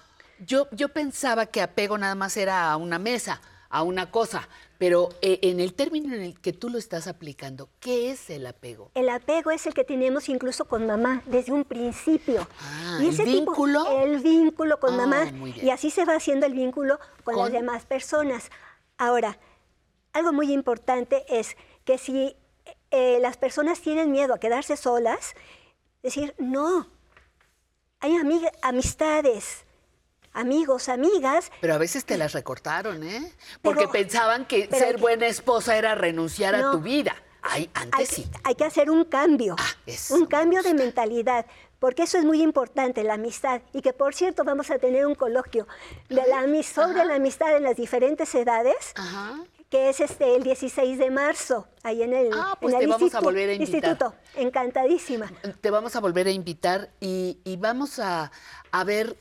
Yo, 0.46 0.68
yo 0.72 0.88
pensaba 0.90 1.46
que 1.46 1.60
apego 1.62 1.98
nada 1.98 2.14
más 2.14 2.36
era 2.36 2.70
a 2.70 2.76
una 2.76 2.98
mesa, 2.98 3.40
a 3.70 3.82
una 3.82 4.10
cosa, 4.10 4.48
pero 4.78 5.08
eh, 5.20 5.40
en 5.42 5.58
el 5.60 5.74
término 5.74 6.14
en 6.14 6.22
el 6.22 6.40
que 6.40 6.52
tú 6.52 6.70
lo 6.70 6.78
estás 6.78 7.06
aplicando, 7.08 7.68
¿qué 7.80 8.10
es 8.10 8.30
el 8.30 8.46
apego? 8.46 8.90
El 8.94 9.08
apego 9.08 9.50
es 9.50 9.66
el 9.66 9.74
que 9.74 9.84
tenemos 9.84 10.28
incluso 10.28 10.66
con 10.66 10.86
mamá 10.86 11.22
desde 11.26 11.52
un 11.52 11.64
principio. 11.64 12.46
Ah, 12.60 12.98
y 13.00 13.08
¿el 13.08 13.14
ese 13.14 13.24
tipo- 13.24 13.50
vínculo? 13.52 14.02
el 14.02 14.20
vínculo 14.20 14.78
con 14.80 14.94
Ah, 14.94 15.06
mamá. 15.06 15.32
Y 15.56 15.70
así 15.70 15.90
se 15.90 16.04
va 16.04 16.14
haciendo 16.14 16.46
el 16.46 16.54
vínculo 16.54 16.98
con, 17.24 17.34
Con- 17.34 17.44
las 17.44 17.52
demás 17.52 17.84
personas. 17.84 18.50
Ahora, 18.96 19.38
algo 20.12 20.32
muy 20.32 20.52
importante 20.52 21.24
es 21.28 21.56
que 21.84 21.98
si 21.98 22.36
eh, 22.90 23.18
las 23.20 23.36
personas 23.36 23.80
tienen 23.80 24.10
miedo 24.12 24.32
a 24.34 24.38
quedarse 24.40 24.76
solas, 24.76 25.34
decir, 26.02 26.34
no, 26.38 26.86
hay 28.00 28.16
amistades, 28.62 29.64
amigos, 30.32 30.88
amigas. 30.88 31.50
Pero 31.60 31.74
a 31.74 31.78
veces 31.78 32.04
te 32.04 32.16
las 32.18 32.32
recortaron, 32.32 33.02
¿eh? 33.02 33.32
Porque 33.62 33.80
Pero- 33.80 33.92
pensaban 33.92 34.46
que 34.46 34.68
ser 34.70 34.98
buena 34.98 35.26
esposa 35.26 35.76
era 35.76 35.94
renunciar 35.94 36.54
a 36.54 36.70
tu 36.70 36.80
vida. 36.80 37.14
Ay, 37.42 37.70
hay, 37.74 37.84
antes 37.92 38.08
sí. 38.08 38.26
hay 38.44 38.54
que 38.56 38.64
hacer 38.64 38.90
un 38.90 39.04
cambio, 39.04 39.54
Ah, 39.58 39.92
un 40.10 40.26
cambio 40.26 40.62
de 40.62 40.74
mentalidad, 40.74 41.46
porque 41.78 42.02
eso 42.02 42.18
es 42.18 42.24
muy 42.24 42.42
importante, 42.42 43.04
la 43.04 43.14
amistad. 43.14 43.62
Y 43.72 43.80
que 43.80 43.92
por 43.92 44.12
cierto 44.14 44.42
vamos 44.44 44.70
a 44.70 44.78
tener 44.78 45.06
un 45.06 45.14
coloquio 45.14 45.66
de 46.08 46.16
la, 46.16 46.62
sobre 46.64 47.04
la 47.04 47.14
amistad 47.14 47.56
en 47.56 47.62
las 47.62 47.76
diferentes 47.76 48.34
edades, 48.34 48.92
que 49.70 49.88
es 49.88 50.00
este 50.00 50.34
el 50.34 50.42
16 50.42 50.98
de 50.98 51.10
marzo, 51.10 51.68
ahí 51.84 52.02
en 52.02 52.12
el, 52.12 52.30
pues 52.60 52.74
en 52.74 52.80
el 52.80 52.86
te 52.86 52.92
vamos 52.92 53.14
a 53.14 53.18
institu- 53.18 53.22
volver 53.24 53.50
a 53.50 53.52
invitar. 53.54 53.74
instituto. 53.84 54.14
Encantadísima. 54.34 55.30
Te 55.60 55.70
vamos 55.70 55.94
a 55.94 56.00
volver 56.00 56.26
a 56.26 56.30
invitar 56.30 56.90
y, 57.00 57.38
y 57.44 57.56
vamos 57.56 57.98
a, 58.00 58.32
a 58.72 58.84
ver 58.84 59.16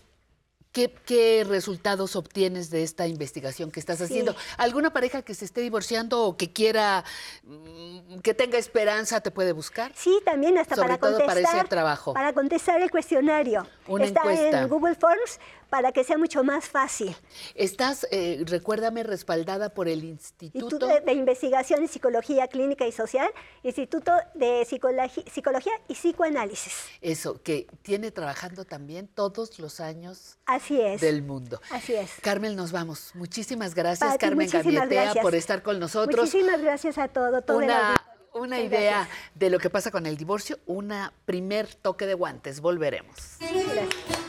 qué, 0.72 0.94
qué 1.06 1.46
resultados 1.48 2.16
obtienes 2.16 2.70
de 2.70 2.84
esta 2.84 3.08
investigación 3.08 3.72
que 3.72 3.80
estás 3.80 4.02
haciendo. 4.02 4.36
¿Alguna 4.58 4.92
pareja 4.94 5.22
que 5.22 5.34
se 5.34 5.46
esté 5.46 5.62
divorciando 5.62 6.24
o 6.24 6.38
que 6.38 6.52
quiera, 6.52 7.04
mm, 7.44 8.20
que 8.20 8.34
tenga 8.34 8.58
esperanza, 8.58 9.22
te 9.22 9.32
puede 9.32 9.52
buscar? 9.52 9.92
Sí, 9.96 10.20
también 10.26 10.58
hasta 10.58 10.76
Sobre 10.76 10.90
para 10.90 11.00
todo 11.00 11.12
contestar. 11.20 11.44
para 11.44 11.60
ese 11.60 11.68
trabajo. 11.70 12.14
Para 12.14 12.34
contestar 12.34 12.82
el 12.82 12.92
cuestionario. 12.92 13.68
Una 13.88 14.06
Está 14.06 14.22
encuesta. 14.22 14.62
en 14.62 14.68
Google 14.68 14.96
Forms 14.96 15.40
para 15.70 15.92
que 15.92 16.04
sea 16.04 16.18
mucho 16.18 16.44
más 16.44 16.66
fácil. 16.66 17.16
Estás, 17.56 18.08
eh, 18.12 18.44
recuérdame, 18.46 19.04
respaldada 19.04 19.70
por 19.70 19.88
el 19.88 20.04
Instituto. 20.04 20.58
Instituto 20.58 20.88
de, 20.88 21.02
de 21.02 21.14
Investigación 21.14 21.82
en 21.82 21.88
Psicología 21.88 22.48
Clínica 22.48 22.88
y 22.88 22.92
Social, 22.92 23.30
Instituto 23.64 24.12
de 24.34 24.66
Psicología 24.66 25.74
y 25.88 25.94
Psicoanálisis. 25.94 26.74
Eso, 27.02 27.42
que 27.42 27.68
tiene 27.82 28.12
trabajando 28.12 28.66
también 28.66 29.08
todos 29.08 29.60
los 29.60 29.80
años 29.80 30.38
Así 30.46 30.80
es. 30.80 31.02
del 31.02 31.22
mundo. 31.24 31.62
Así 31.72 31.94
es. 31.94 32.12
Carmen, 32.22 32.56
nos 32.56 32.72
vamos. 32.72 33.12
Muchísimas 33.16 33.76
gracias, 33.76 34.18
Carmen 34.18 34.50
Gavietea, 34.50 34.86
gracias. 34.86 35.24
por 35.24 35.36
estar 35.36 35.62
con 35.64 35.80
nosotros. 35.80 36.26
Muchísimas 36.26 36.62
gracias 36.62 36.98
a 36.98 37.08
todo. 37.08 37.42
todo 37.42 37.58
Una, 37.58 37.96
una 38.34 38.60
idea 38.60 38.92
gracias. 39.00 39.18
de 39.36 39.50
lo 39.50 39.60
que 39.60 39.70
pasa 39.70 39.92
con 39.92 40.06
el 40.06 40.18
divorcio, 40.18 40.60
una 40.66 41.14
primer 41.26 41.74
toque 41.76 42.06
de 42.06 42.14
guantes. 42.14 42.62
Volveremos. 42.62 43.16
Dale 43.40 44.27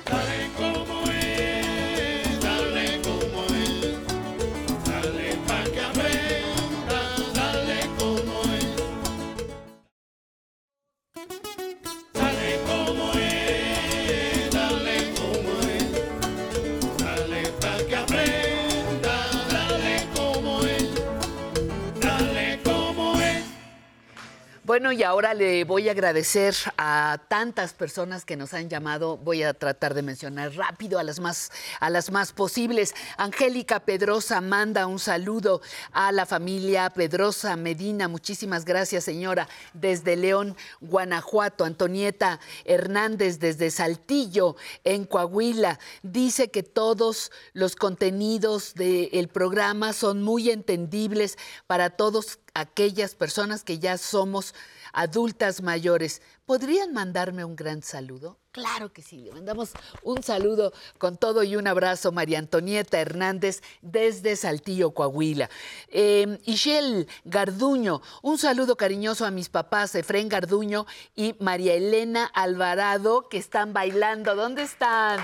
Bueno, 24.69 24.93
y 24.93 25.03
ahora 25.03 25.33
le 25.33 25.65
voy 25.65 25.89
a 25.89 25.93
agradecer 25.93 26.55
a 26.77 27.23
tantas 27.29 27.73
personas 27.73 28.27
que 28.27 28.37
nos 28.37 28.53
han 28.53 28.69
llamado. 28.69 29.17
Voy 29.17 29.43
a 29.43 29.55
tratar 29.55 29.95
de 29.95 30.03
mencionar 30.03 30.53
rápido 30.57 30.99
a 30.99 31.05
las 31.05 31.21
más, 31.21 31.51
a 31.81 31.89
las 31.89 32.11
más 32.11 32.33
posibles. 32.33 32.95
Angélica 33.17 33.81
Pedrosa 33.81 34.43
manda 34.43 34.87
un 34.87 34.99
saludo 34.99 35.63
a 35.91 36.13
la 36.13 36.27
familia 36.27 36.91
Pedrosa 36.91 37.57
Medina. 37.57 38.09
Muchísimas 38.09 38.67
gracias, 38.67 39.05
señora. 39.05 39.49
Desde 39.73 40.17
León, 40.17 40.55
Guanajuato. 40.83 41.65
Antonieta 41.65 42.39
Hernández 42.67 43.39
desde 43.39 43.71
Saltillo, 43.71 44.57
en 44.85 45.07
Coahuila. 45.07 45.79
Dice 46.03 46.51
que 46.51 46.63
todos 46.63 47.33
los 47.55 47.75
contenidos 47.75 48.75
del 48.75 49.29
programa 49.29 49.95
son 49.95 50.23
muy 50.23 50.51
entendibles 50.51 51.39
para 51.67 51.89
todos 51.89 52.39
aquellas 52.55 53.15
personas 53.15 53.65
que 53.65 53.79
ya 53.79 53.99
somos 53.99 54.55
adultas 54.93 55.63
mayores. 55.63 56.23
¿Podrían 56.47 56.93
mandarme 56.93 57.45
un 57.45 57.57
gran 57.57 57.83
saludo? 57.83 58.39
Claro 58.53 58.93
que 58.93 59.03
sí, 59.03 59.19
le 59.19 59.33
mandamos 59.33 59.73
un 60.03 60.23
saludo 60.23 60.73
con 60.97 61.17
todo 61.17 61.43
y 61.43 61.57
un 61.57 61.67
abrazo, 61.67 62.11
María 62.11 62.39
Antonieta 62.39 62.99
Hernández, 62.99 63.63
desde 63.83 64.35
Saltillo, 64.35 64.93
Coahuila. 64.93 65.51
Eh, 65.89 66.39
Ishel 66.45 67.07
Garduño, 67.25 68.01
un 68.23 68.39
saludo 68.39 68.77
cariñoso 68.77 69.27
a 69.27 69.31
mis 69.31 69.51
papás, 69.51 69.95
Efrén 69.95 70.29
Garduño 70.29 70.87
y 71.15 71.37
María 71.39 71.75
Elena 71.75 72.25
Alvarado, 72.25 73.29
que 73.29 73.39
están 73.39 73.73
bailando. 73.75 74.35
¿Dónde 74.35 74.63
están? 74.63 75.21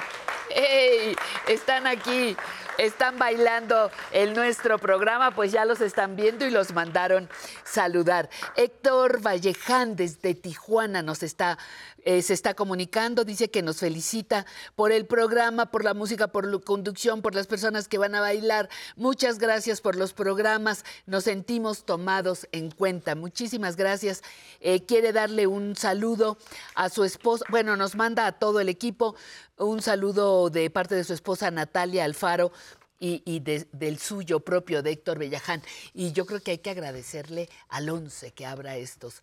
¡Ey! 0.54 1.16
Están 1.48 1.86
aquí, 1.86 2.36
están 2.78 3.18
bailando 3.18 3.90
en 4.12 4.34
nuestro 4.34 4.78
programa, 4.78 5.30
pues 5.30 5.52
ya 5.52 5.64
los 5.64 5.80
están 5.80 6.16
viendo 6.16 6.46
y 6.46 6.50
los 6.50 6.72
mandaron 6.72 7.28
saludar. 7.64 8.28
Héctor 8.56 9.20
Valleján 9.20 9.96
desde 9.96 10.34
Tijuana 10.34 11.02
nos 11.02 11.22
está, 11.22 11.58
eh, 12.04 12.22
se 12.22 12.34
está 12.34 12.54
comunicando, 12.54 13.24
dice 13.24 13.50
que 13.50 13.62
nos 13.62 13.78
felicita 13.78 14.46
por 14.76 14.92
el 14.92 15.06
programa, 15.06 15.70
por 15.70 15.84
la 15.84 15.94
música, 15.94 16.28
por 16.28 16.46
la 16.46 16.58
conducción, 16.58 17.22
por 17.22 17.34
las 17.34 17.46
personas 17.46 17.88
que 17.88 17.98
van 17.98 18.14
a 18.14 18.20
bailar. 18.20 18.68
Muchas 18.96 19.38
gracias 19.38 19.80
por 19.80 19.96
los 19.96 20.12
programas, 20.12 20.84
nos 21.06 21.24
sentimos 21.24 21.84
tomados 21.84 22.46
en 22.52 22.70
cuenta. 22.70 23.14
Muchísimas 23.14 23.76
gracias. 23.76 24.22
Eh, 24.60 24.84
quiere 24.84 25.12
darle 25.12 25.46
un 25.46 25.76
saludo 25.76 26.38
a 26.74 26.88
su 26.90 27.04
esposa, 27.04 27.44
bueno, 27.48 27.76
nos 27.76 27.94
manda 27.94 28.26
a 28.26 28.32
todo 28.32 28.60
el 28.60 28.68
equipo 28.68 29.16
un 29.56 29.82
saludo 29.82 30.50
de 30.50 30.68
parte 30.70 30.94
de 30.94 31.04
su 31.04 31.12
esposa 31.14 31.50
Natalia 31.50 32.04
Alfaro 32.04 32.52
y, 33.00 33.22
y 33.24 33.40
de- 33.40 33.66
del 33.72 33.98
suyo 33.98 34.40
propio, 34.40 34.82
de 34.82 34.92
Héctor 34.92 35.18
Bellaján. 35.18 35.62
Y 35.92 36.12
yo 36.12 36.26
creo 36.26 36.40
que 36.40 36.52
hay 36.52 36.58
que 36.58 36.70
agradecerle 36.70 37.48
al 37.68 37.88
ONCE 37.88 38.32
que 38.32 38.46
abra 38.46 38.76
estos 38.76 39.22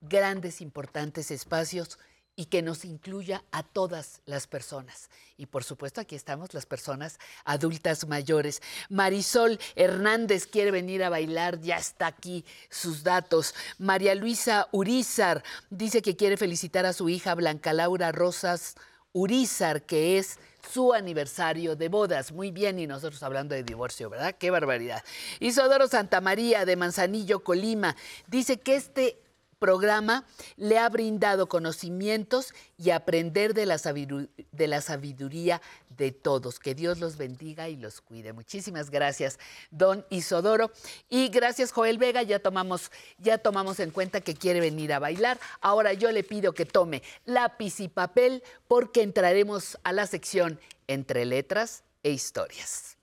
grandes, 0.00 0.60
importantes 0.60 1.30
espacios 1.30 1.98
y 2.36 2.46
que 2.46 2.60
nos 2.62 2.84
incluya 2.84 3.42
a 3.50 3.62
todas 3.62 4.20
las 4.26 4.46
personas. 4.46 5.08
Y 5.38 5.46
por 5.46 5.64
supuesto 5.64 6.00
aquí 6.02 6.14
estamos 6.14 6.52
las 6.52 6.66
personas 6.66 7.18
adultas 7.44 8.06
mayores. 8.06 8.62
Marisol 8.90 9.58
Hernández 9.74 10.46
quiere 10.46 10.70
venir 10.70 11.02
a 11.02 11.08
bailar, 11.08 11.60
ya 11.60 11.78
está 11.78 12.06
aquí 12.06 12.44
sus 12.68 13.02
datos. 13.02 13.54
María 13.78 14.14
Luisa 14.14 14.68
Urizar 14.70 15.42
dice 15.70 16.02
que 16.02 16.16
quiere 16.16 16.36
felicitar 16.36 16.84
a 16.84 16.92
su 16.92 17.08
hija 17.08 17.34
Blanca 17.34 17.72
Laura 17.72 18.12
Rosas 18.12 18.76
Urizar, 19.12 19.82
que 19.82 20.18
es 20.18 20.38
su 20.70 20.92
aniversario 20.92 21.74
de 21.74 21.88
bodas. 21.88 22.32
Muy 22.32 22.50
bien, 22.50 22.78
y 22.78 22.86
nosotros 22.86 23.22
hablando 23.22 23.54
de 23.54 23.62
divorcio, 23.62 24.10
¿verdad? 24.10 24.34
Qué 24.38 24.50
barbaridad. 24.50 25.02
Isodoro 25.40 25.88
Santamaría 25.88 26.66
de 26.66 26.76
Manzanillo, 26.76 27.42
Colima, 27.42 27.96
dice 28.26 28.58
que 28.58 28.76
este 28.76 29.18
programa 29.58 30.24
le 30.56 30.78
ha 30.78 30.88
brindado 30.88 31.48
conocimientos 31.48 32.54
y 32.78 32.90
aprender 32.90 33.54
de 33.54 33.66
la, 33.66 33.78
sabiduría 34.80 35.62
de 35.88 36.12
todos. 36.12 36.58
Que 36.58 36.74
Dios 36.74 36.98
los 36.98 37.16
bendiga 37.16 37.68
y 37.68 37.76
los 37.76 38.00
cuide. 38.00 38.32
Muchísimas 38.32 38.90
gracias, 38.90 39.38
don 39.70 40.04
Isodoro. 40.10 40.70
Y 41.08 41.28
gracias, 41.28 41.72
Joel 41.72 41.98
Vega. 41.98 42.22
Ya 42.22 42.38
tomamos, 42.38 42.90
ya 43.18 43.38
tomamos 43.38 43.80
en 43.80 43.90
cuenta 43.90 44.20
que 44.20 44.34
quiere 44.34 44.60
venir 44.60 44.92
a 44.92 44.98
bailar. 44.98 45.38
Ahora 45.60 45.92
yo 45.92 46.12
le 46.12 46.24
pido 46.24 46.52
que 46.52 46.66
tome 46.66 47.02
lápiz 47.24 47.80
y 47.80 47.88
papel 47.88 48.42
porque 48.68 49.02
entraremos 49.02 49.78
a 49.82 49.92
la 49.92 50.06
sección 50.06 50.60
entre 50.86 51.24
letras 51.24 51.82
e 52.02 52.10
historias. 52.10 52.96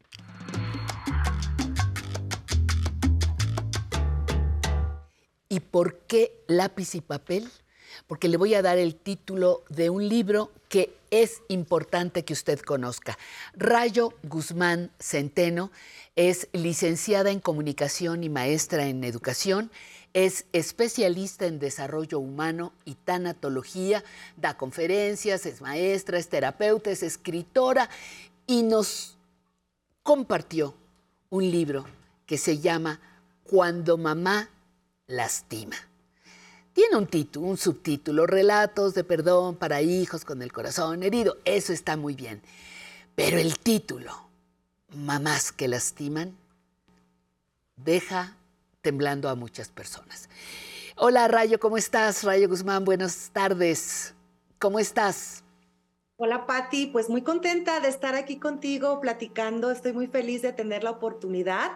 ¿Y 5.54 5.60
por 5.60 6.00
qué 6.08 6.34
lápiz 6.48 6.96
y 6.96 7.02
papel? 7.02 7.48
Porque 8.08 8.28
le 8.28 8.38
voy 8.38 8.56
a 8.56 8.64
dar 8.64 8.80
el 8.80 8.96
título 8.96 9.64
de 9.70 9.92
un 9.92 10.10
libro 10.10 10.52
que 10.68 10.98
es 11.12 11.44
importante 11.48 12.26
que 12.26 12.34
usted 12.34 12.60
conozca. 12.62 13.20
Rayo 13.54 14.16
Guzmán 14.24 14.90
Centeno 15.00 15.70
es 16.16 16.48
licenciada 16.54 17.30
en 17.30 17.40
comunicación 17.40 18.24
y 18.24 18.30
maestra 18.30 18.88
en 18.88 19.04
educación. 19.04 19.70
Es 20.16 20.46
especialista 20.54 21.46
en 21.46 21.60
desarrollo 21.60 22.18
humano 22.18 22.74
y 22.84 22.96
tanatología, 22.96 24.04
da 24.38 24.58
conferencias, 24.58 25.46
es 25.46 25.62
maestra, 25.62 26.18
es 26.18 26.30
terapeuta, 26.30 26.90
es 26.90 27.04
escritora 27.04 27.92
y 28.48 28.64
nos 28.64 29.18
compartió 30.02 30.74
un 31.30 31.52
libro 31.52 31.86
que 32.26 32.40
se 32.40 32.58
llama 32.58 33.00
Cuando 33.44 34.00
mamá 34.00 34.50
lastima. 35.08 35.76
Tiene 36.74 36.98
un 36.98 37.08
título, 37.08 37.48
un 37.48 37.58
subtítulo, 37.58 38.26
Relatos 38.26 38.94
de 38.96 39.04
perdón 39.04 39.56
para 39.56 39.82
hijos 39.82 40.26
con 40.26 40.42
el 40.42 40.52
corazón 40.52 41.04
herido. 41.04 41.38
Eso 41.46 41.72
está 41.72 41.98
muy 41.98 42.16
bien. 42.16 42.42
Pero 43.16 43.38
el 43.38 43.60
título, 43.60 44.12
Mamás 44.96 45.52
que 45.52 45.68
lastiman, 45.68 46.36
deja 47.76 48.36
temblando 48.82 49.30
a 49.30 49.36
muchas 49.36 49.70
personas. 49.70 50.30
Hola 50.96 51.28
Rayo, 51.28 51.60
¿cómo 51.60 51.78
estás? 51.78 52.24
Rayo 52.24 52.50
Guzmán, 52.50 52.86
buenas 52.86 53.30
tardes. 53.32 54.14
¿Cómo 54.60 54.80
estás? 54.80 55.44
Hola 56.18 56.46
Patti, 56.46 56.88
pues 56.88 57.10
muy 57.10 57.22
contenta 57.22 57.80
de 57.80 57.90
estar 57.90 58.16
aquí 58.16 58.38
contigo 58.38 59.00
platicando. 59.00 59.72
Estoy 59.72 59.94
muy 59.94 60.08
feliz 60.08 60.42
de 60.42 60.54
tener 60.54 60.84
la 60.84 60.92
oportunidad 60.92 61.72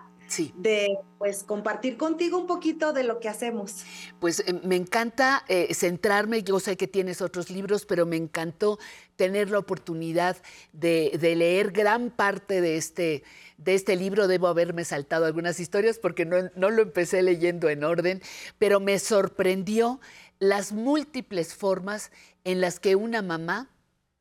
de 0.55 0.97
pues 1.17 1.43
compartir 1.43 1.97
contigo 1.97 2.37
un 2.37 2.47
poquito 2.47 2.93
de 2.93 3.03
lo 3.03 3.19
que 3.19 3.29
hacemos. 3.29 3.85
Pues 4.19 4.41
eh, 4.41 4.53
me 4.63 4.75
encanta 4.75 5.43
eh, 5.47 5.73
centrarme, 5.73 6.43
yo 6.43 6.59
sé 6.59 6.75
que 6.77 6.87
tienes 6.87 7.21
otros 7.21 7.49
libros, 7.49 7.85
pero 7.85 8.05
me 8.05 8.17
encantó 8.17 8.77
tener 9.15 9.49
la 9.49 9.59
oportunidad 9.59 10.37
de, 10.73 11.17
de 11.19 11.35
leer 11.35 11.71
gran 11.71 12.09
parte 12.11 12.61
de 12.61 12.77
este, 12.77 13.23
de 13.57 13.73
este 13.73 13.95
libro. 13.95 14.27
Debo 14.27 14.47
haberme 14.47 14.83
saltado 14.85 15.25
algunas 15.25 15.59
historias 15.59 15.97
porque 15.97 16.25
no, 16.25 16.37
no 16.55 16.69
lo 16.69 16.81
empecé 16.81 17.21
leyendo 17.21 17.69
en 17.69 17.83
orden, 17.83 18.21
pero 18.59 18.79
me 18.79 18.99
sorprendió 18.99 19.99
las 20.39 20.71
múltiples 20.71 21.55
formas 21.55 22.11
en 22.43 22.61
las 22.61 22.79
que 22.79 22.95
una 22.95 23.21
mamá 23.21 23.69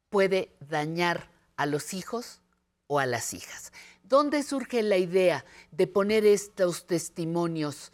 puede 0.09 0.51
dañar 0.61 1.31
a 1.57 1.67
los 1.67 1.93
hijos 1.95 2.41
o 2.87 2.99
a 2.99 3.07
las 3.07 3.35
hijas. 3.35 3.73
¿Dónde 4.09 4.45
surge 4.45 4.85
la 4.85 4.99
idea 4.99 5.45
de 5.73 5.89
poner 5.89 6.25
estos 6.25 6.87
testimonios 6.87 7.93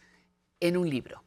en 0.61 0.77
un 0.77 0.91
libro? 0.91 1.25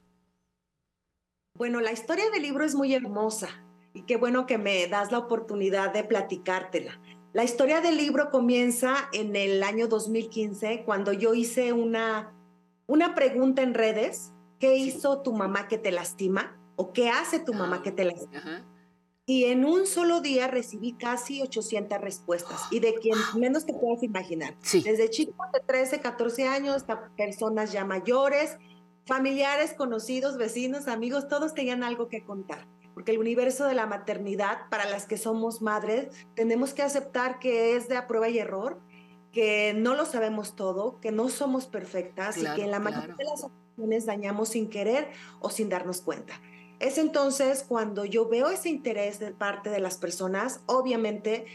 Bueno, 1.58 1.82
la 1.82 1.92
historia 1.92 2.30
del 2.30 2.44
libro 2.44 2.64
es 2.64 2.76
muy 2.76 2.94
hermosa 2.94 3.50
y 3.94 4.04
qué 4.04 4.18
bueno 4.18 4.46
que 4.46 4.60
me 4.60 4.86
das 4.88 5.12
la 5.12 5.18
oportunidad 5.18 5.92
de 5.92 6.04
platicártela. 6.04 7.02
La 7.34 7.44
historia 7.44 7.82
del 7.82 7.98
libro 7.98 8.30
comienza 8.30 9.10
en 9.12 9.36
el 9.36 9.64
año 9.64 9.88
2015 9.88 10.84
cuando 10.86 11.14
yo 11.14 11.34
hice 11.34 11.74
una, 11.74 12.36
una 12.86 13.16
pregunta 13.16 13.64
en 13.64 13.74
redes, 13.74 14.34
¿qué 14.60 14.76
hizo 14.76 15.24
tu 15.24 15.34
mamá 15.34 15.68
que 15.68 15.80
te 15.80 15.92
lastima? 15.92 16.60
¿O 16.76 16.94
qué 16.94 17.10
hace 17.10 17.40
tu 17.40 17.56
mamá 17.56 17.82
que 17.82 17.92
te 17.92 18.06
lastima? 18.06 18.64
Y 19.28 19.45
en 19.45 19.66
un 19.66 19.88
solo 19.88 20.22
día 20.22 20.48
recibí 20.48 20.94
casi 20.94 21.42
800 21.42 22.00
respuestas 22.00 22.62
y 22.70 22.80
de 22.80 22.94
quien 22.94 23.18
menos 23.36 23.66
te 23.66 23.74
puedas 23.74 24.04
imaginar. 24.04 24.56
Desde 24.62 25.10
chicos 25.10 25.48
de 25.52 25.62
13, 25.62 26.00
14 26.00 26.48
años 26.48 26.76
hasta 26.76 27.10
personas 27.16 27.72
ya 27.72 27.86
mayores, 27.86 28.58
familiares, 29.08 29.74
conocidos, 29.74 30.38
vecinos, 30.38 30.88
amigos, 30.88 31.28
todos 31.28 31.56
tenían 31.56 31.84
algo 31.84 32.08
que 32.08 32.24
contar. 32.24 32.68
Porque 32.94 33.12
el 33.12 33.18
universo 33.18 33.66
de 33.66 33.74
la 33.74 33.88
maternidad, 33.88 34.70
para 34.70 34.88
las 34.88 35.06
que 35.06 35.18
somos 35.18 35.62
madres, 35.62 36.08
tenemos 36.36 36.74
que 36.74 36.84
aceptar 36.84 37.40
que 37.40 37.76
es 37.76 37.90
de 37.90 37.98
a 37.98 38.08
prueba 38.08 38.30
y 38.30 38.38
error, 38.38 38.80
que 39.32 39.74
no 39.76 39.95
lo 39.95 40.06
sabemos 40.06 40.56
todo, 40.56 41.00
que 41.02 41.12
no 41.12 41.30
somos 41.30 41.66
perfectas 41.66 42.38
y 42.38 42.45
que 42.56 42.64
en 42.64 42.72
la 42.72 42.80
mayoría 42.80 43.16
de 43.16 43.26
las 43.26 43.44
ocasiones 43.44 44.06
dañamos 44.06 44.50
sin 44.50 44.70
querer 44.70 45.10
o 45.42 45.50
sin 45.50 45.68
darnos 45.68 46.02
cuenta. 46.02 46.40
Es 46.80 46.98
entonces 46.98 47.64
cuando 47.68 48.06
yo 48.06 48.28
veo 48.28 48.50
ese 48.50 48.70
interés 48.70 49.20
de 49.20 49.32
parte 49.32 49.70
de 49.70 49.80
las 49.80 49.98
personas, 49.98 50.62
obviamente 50.66 51.45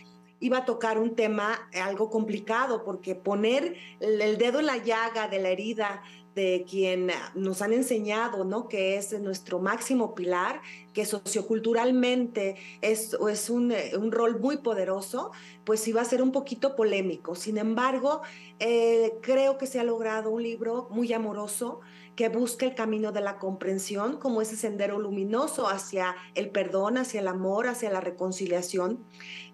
iba 0.40 0.58
a 0.58 0.64
tocar 0.64 0.98
un 0.98 1.14
tema 1.14 1.68
algo 1.82 2.08
complicado, 2.08 2.82
porque 2.84 3.14
poner 3.14 3.76
el 4.00 4.38
dedo 4.38 4.60
en 4.60 4.66
la 4.66 4.78
llaga 4.78 5.28
de 5.28 5.38
la 5.38 5.50
herida 5.50 6.02
de 6.34 6.64
quien 6.68 7.10
nos 7.34 7.60
han 7.60 7.72
enseñado, 7.72 8.44
¿no? 8.44 8.68
Que 8.68 8.96
es 8.96 9.18
nuestro 9.20 9.58
máximo 9.58 10.14
pilar, 10.14 10.62
que 10.94 11.04
socioculturalmente 11.04 12.56
es, 12.80 13.14
un, 13.50 13.74
un, 13.98 14.12
rol 14.12 14.38
muy 14.38 14.58
poderoso, 14.58 15.32
pues 15.64 15.86
iba 15.88 16.00
a 16.00 16.04
ser 16.04 16.22
un 16.22 16.30
poquito 16.30 16.76
polémico. 16.76 17.34
Sin 17.34 17.58
embargo, 17.58 18.22
eh, 18.60 19.18
creo 19.20 19.58
que 19.58 19.66
se 19.66 19.80
ha 19.80 19.84
logrado 19.84 20.30
un 20.30 20.42
libro 20.42 20.88
muy 20.90 21.12
amoroso, 21.12 21.80
que 22.20 22.28
busca 22.28 22.66
el 22.66 22.74
camino 22.74 23.12
de 23.12 23.22
la 23.22 23.38
comprensión 23.38 24.18
como 24.18 24.42
ese 24.42 24.54
sendero 24.54 24.98
luminoso 24.98 25.70
hacia 25.70 26.14
el 26.34 26.50
perdón, 26.50 26.98
hacia 26.98 27.20
el 27.20 27.28
amor, 27.28 27.66
hacia 27.66 27.90
la 27.90 28.02
reconciliación. 28.02 29.02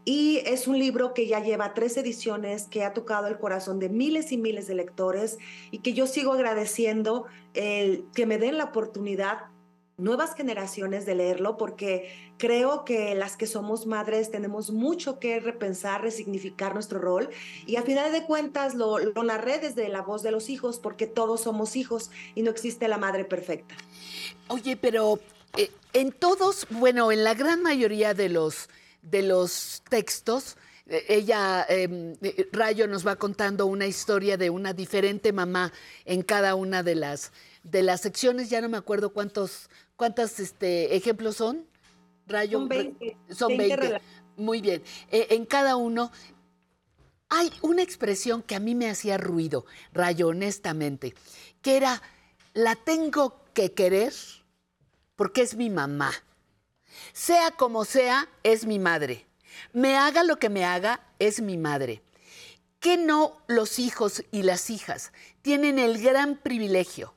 Y 0.04 0.38
es 0.46 0.66
un 0.66 0.76
libro 0.76 1.14
que 1.14 1.28
ya 1.28 1.40
lleva 1.40 1.74
tres 1.74 1.96
ediciones, 1.96 2.66
que 2.66 2.82
ha 2.82 2.92
tocado 2.92 3.28
el 3.28 3.38
corazón 3.38 3.78
de 3.78 3.88
miles 3.88 4.32
y 4.32 4.36
miles 4.36 4.66
de 4.66 4.74
lectores 4.74 5.38
y 5.70 5.78
que 5.78 5.92
yo 5.92 6.08
sigo 6.08 6.32
agradeciendo 6.32 7.26
que 7.52 8.26
me 8.26 8.36
den 8.36 8.58
la 8.58 8.64
oportunidad 8.64 9.42
nuevas 9.98 10.34
generaciones 10.34 11.06
de 11.06 11.14
leerlo 11.14 11.56
porque 11.56 12.32
creo 12.38 12.84
que 12.84 13.14
las 13.14 13.36
que 13.36 13.46
somos 13.46 13.86
madres 13.86 14.30
tenemos 14.30 14.70
mucho 14.70 15.18
que 15.18 15.40
repensar, 15.40 16.02
resignificar 16.02 16.74
nuestro 16.74 16.98
rol 16.98 17.30
y 17.66 17.76
al 17.76 17.84
final 17.84 18.12
de 18.12 18.24
cuentas 18.24 18.74
lo, 18.74 18.98
lo 18.98 19.22
narré 19.22 19.58
desde 19.58 19.88
la 19.88 20.02
voz 20.02 20.22
de 20.22 20.30
los 20.30 20.50
hijos 20.50 20.78
porque 20.78 21.06
todos 21.06 21.42
somos 21.42 21.76
hijos 21.76 22.10
y 22.34 22.42
no 22.42 22.50
existe 22.50 22.88
la 22.88 22.98
madre 22.98 23.24
perfecta. 23.24 23.74
Oye, 24.48 24.76
pero 24.76 25.18
eh, 25.56 25.70
en 25.92 26.12
todos, 26.12 26.66
bueno, 26.70 27.10
en 27.10 27.24
la 27.24 27.34
gran 27.34 27.62
mayoría 27.62 28.14
de 28.14 28.28
los, 28.28 28.68
de 29.02 29.22
los 29.22 29.82
textos, 29.88 30.56
eh, 30.86 31.04
ella, 31.08 31.64
em, 31.68 32.14
eh, 32.22 32.48
Rayo 32.52 32.86
nos 32.86 33.06
va 33.06 33.16
contando 33.16 33.66
una 33.66 33.86
historia 33.86 34.36
de 34.36 34.50
una 34.50 34.72
diferente 34.72 35.32
mamá 35.32 35.72
en 36.04 36.22
cada 36.22 36.54
una 36.54 36.82
de 36.82 36.94
las, 36.94 37.32
de 37.64 37.82
las 37.82 38.02
secciones, 38.02 38.50
ya 38.50 38.60
no 38.60 38.68
me 38.68 38.76
acuerdo 38.76 39.10
cuántos, 39.10 39.70
¿Cuántos 39.96 40.38
este, 40.40 40.94
ejemplos 40.94 41.36
son? 41.36 41.66
Rayo, 42.26 42.58
son 42.58 42.68
20. 42.68 43.16
Son 43.30 43.56
20. 43.56 44.00
Muy 44.36 44.60
bien. 44.60 44.82
Eh, 45.10 45.28
en 45.30 45.46
cada 45.46 45.76
uno 45.76 46.12
hay 47.28 47.50
una 47.62 47.82
expresión 47.82 48.42
que 48.42 48.54
a 48.54 48.60
mí 48.60 48.74
me 48.74 48.90
hacía 48.90 49.16
ruido, 49.16 49.64
Rayo, 49.92 50.28
honestamente, 50.28 51.14
que 51.62 51.76
era, 51.76 52.02
la 52.52 52.76
tengo 52.76 53.42
que 53.54 53.72
querer 53.72 54.12
porque 55.16 55.42
es 55.42 55.56
mi 55.56 55.70
mamá. 55.70 56.12
Sea 57.12 57.50
como 57.52 57.84
sea, 57.84 58.28
es 58.42 58.66
mi 58.66 58.78
madre. 58.78 59.26
Me 59.72 59.96
haga 59.96 60.22
lo 60.22 60.38
que 60.38 60.50
me 60.50 60.64
haga, 60.64 61.00
es 61.18 61.40
mi 61.40 61.56
madre. 61.56 62.02
Que 62.80 62.98
no 62.98 63.38
los 63.46 63.78
hijos 63.78 64.22
y 64.30 64.42
las 64.42 64.68
hijas 64.68 65.12
tienen 65.40 65.78
el 65.78 66.00
gran 66.00 66.36
privilegio 66.36 67.15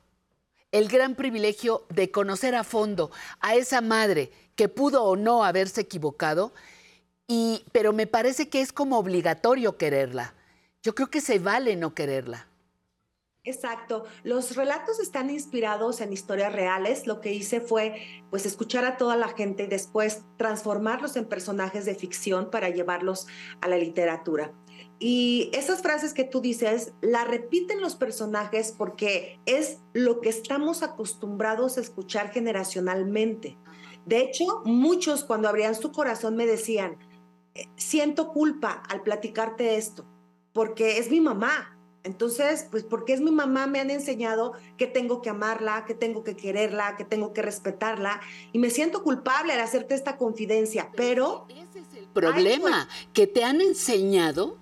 el 0.72 0.88
gran 0.88 1.14
privilegio 1.14 1.84
de 1.88 2.10
conocer 2.10 2.54
a 2.54 2.64
fondo 2.64 3.10
a 3.40 3.54
esa 3.54 3.80
madre 3.80 4.30
que 4.54 4.68
pudo 4.68 5.04
o 5.04 5.16
no 5.16 5.44
haberse 5.44 5.82
equivocado, 5.82 6.52
y, 7.26 7.64
pero 7.72 7.92
me 7.92 8.06
parece 8.06 8.48
que 8.48 8.60
es 8.60 8.72
como 8.72 8.98
obligatorio 8.98 9.76
quererla. 9.76 10.34
Yo 10.82 10.94
creo 10.94 11.08
que 11.08 11.20
se 11.20 11.38
vale 11.38 11.76
no 11.76 11.94
quererla. 11.94 12.48
Exacto. 13.44 14.04
Los 14.22 14.54
relatos 14.54 15.00
están 15.00 15.30
inspirados 15.30 16.00
en 16.02 16.12
historias 16.12 16.52
reales. 16.52 17.06
Lo 17.06 17.20
que 17.20 17.32
hice 17.32 17.60
fue 17.60 18.22
pues 18.28 18.44
escuchar 18.44 18.84
a 18.84 18.96
toda 18.96 19.16
la 19.16 19.28
gente 19.28 19.64
y 19.64 19.66
después 19.66 20.24
transformarlos 20.36 21.16
en 21.16 21.24
personajes 21.24 21.86
de 21.86 21.94
ficción 21.94 22.50
para 22.50 22.68
llevarlos 22.68 23.26
a 23.62 23.68
la 23.68 23.78
literatura. 23.78 24.52
Y 24.98 25.50
esas 25.54 25.82
frases 25.82 26.12
que 26.12 26.24
tú 26.24 26.40
dices, 26.40 26.92
la 27.00 27.24
repiten 27.24 27.80
los 27.80 27.96
personajes 27.96 28.74
porque 28.76 29.40
es 29.46 29.78
lo 29.92 30.20
que 30.20 30.28
estamos 30.28 30.82
acostumbrados 30.82 31.78
a 31.78 31.80
escuchar 31.80 32.30
generacionalmente. 32.30 33.56
De 34.04 34.20
hecho, 34.20 34.62
muchos 34.64 35.24
cuando 35.24 35.48
abrían 35.48 35.74
su 35.74 35.92
corazón 35.92 36.36
me 36.36 36.46
decían, 36.46 36.98
eh, 37.54 37.66
siento 37.76 38.28
culpa 38.32 38.82
al 38.88 39.02
platicarte 39.02 39.76
esto, 39.76 40.04
porque 40.52 40.98
es 40.98 41.10
mi 41.10 41.20
mamá. 41.20 41.76
Entonces, 42.02 42.66
pues 42.70 42.82
porque 42.84 43.12
es 43.12 43.20
mi 43.20 43.30
mamá, 43.30 43.66
me 43.66 43.78
han 43.78 43.90
enseñado 43.90 44.54
que 44.78 44.86
tengo 44.86 45.20
que 45.20 45.28
amarla, 45.28 45.84
que 45.86 45.94
tengo 45.94 46.24
que 46.24 46.34
quererla, 46.34 46.96
que 46.96 47.04
tengo 47.04 47.34
que 47.34 47.42
respetarla, 47.42 48.20
y 48.52 48.58
me 48.58 48.70
siento 48.70 49.02
culpable 49.02 49.52
al 49.52 49.60
hacerte 49.60 49.94
esta 49.94 50.16
confidencia, 50.16 50.90
pero... 50.96 51.46
Ese 51.50 51.80
es 51.80 51.94
el 51.94 52.06
problema, 52.06 52.88
que 53.12 53.26
te 53.26 53.44
han 53.44 53.60
enseñado 53.60 54.56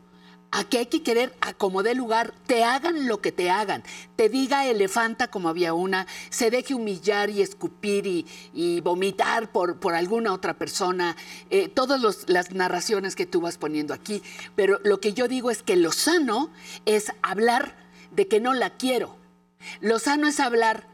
Aquí 0.50 0.78
hay 0.78 0.86
que 0.86 1.02
querer 1.02 1.34
a 1.42 1.52
como 1.52 1.82
dé 1.82 1.94
lugar, 1.94 2.32
te 2.46 2.64
hagan 2.64 3.06
lo 3.06 3.20
que 3.20 3.32
te 3.32 3.50
hagan, 3.50 3.82
te 4.16 4.30
diga 4.30 4.66
elefanta 4.66 5.28
como 5.28 5.50
había 5.50 5.74
una, 5.74 6.06
se 6.30 6.50
deje 6.50 6.74
humillar 6.74 7.28
y 7.28 7.42
escupir 7.42 8.06
y, 8.06 8.80
vomitar 8.80 9.52
por, 9.52 9.78
por, 9.78 9.94
alguna 9.94 10.32
otra 10.32 10.54
persona, 10.54 11.16
eh, 11.50 11.68
todas 11.68 12.28
las 12.28 12.52
narraciones 12.52 13.14
que 13.14 13.26
tú 13.26 13.42
vas 13.42 13.58
poniendo 13.58 13.92
aquí. 13.92 14.22
Pero 14.56 14.80
lo 14.84 15.00
que 15.00 15.12
yo 15.12 15.28
digo 15.28 15.50
es 15.50 15.62
que 15.62 15.76
lo 15.76 15.92
sano 15.92 16.50
es 16.86 17.12
hablar 17.20 17.76
de 18.10 18.26
que 18.26 18.40
no 18.40 18.54
la 18.54 18.70
quiero. 18.70 19.16
Lo 19.80 19.98
sano 19.98 20.28
es 20.28 20.40
hablar 20.40 20.86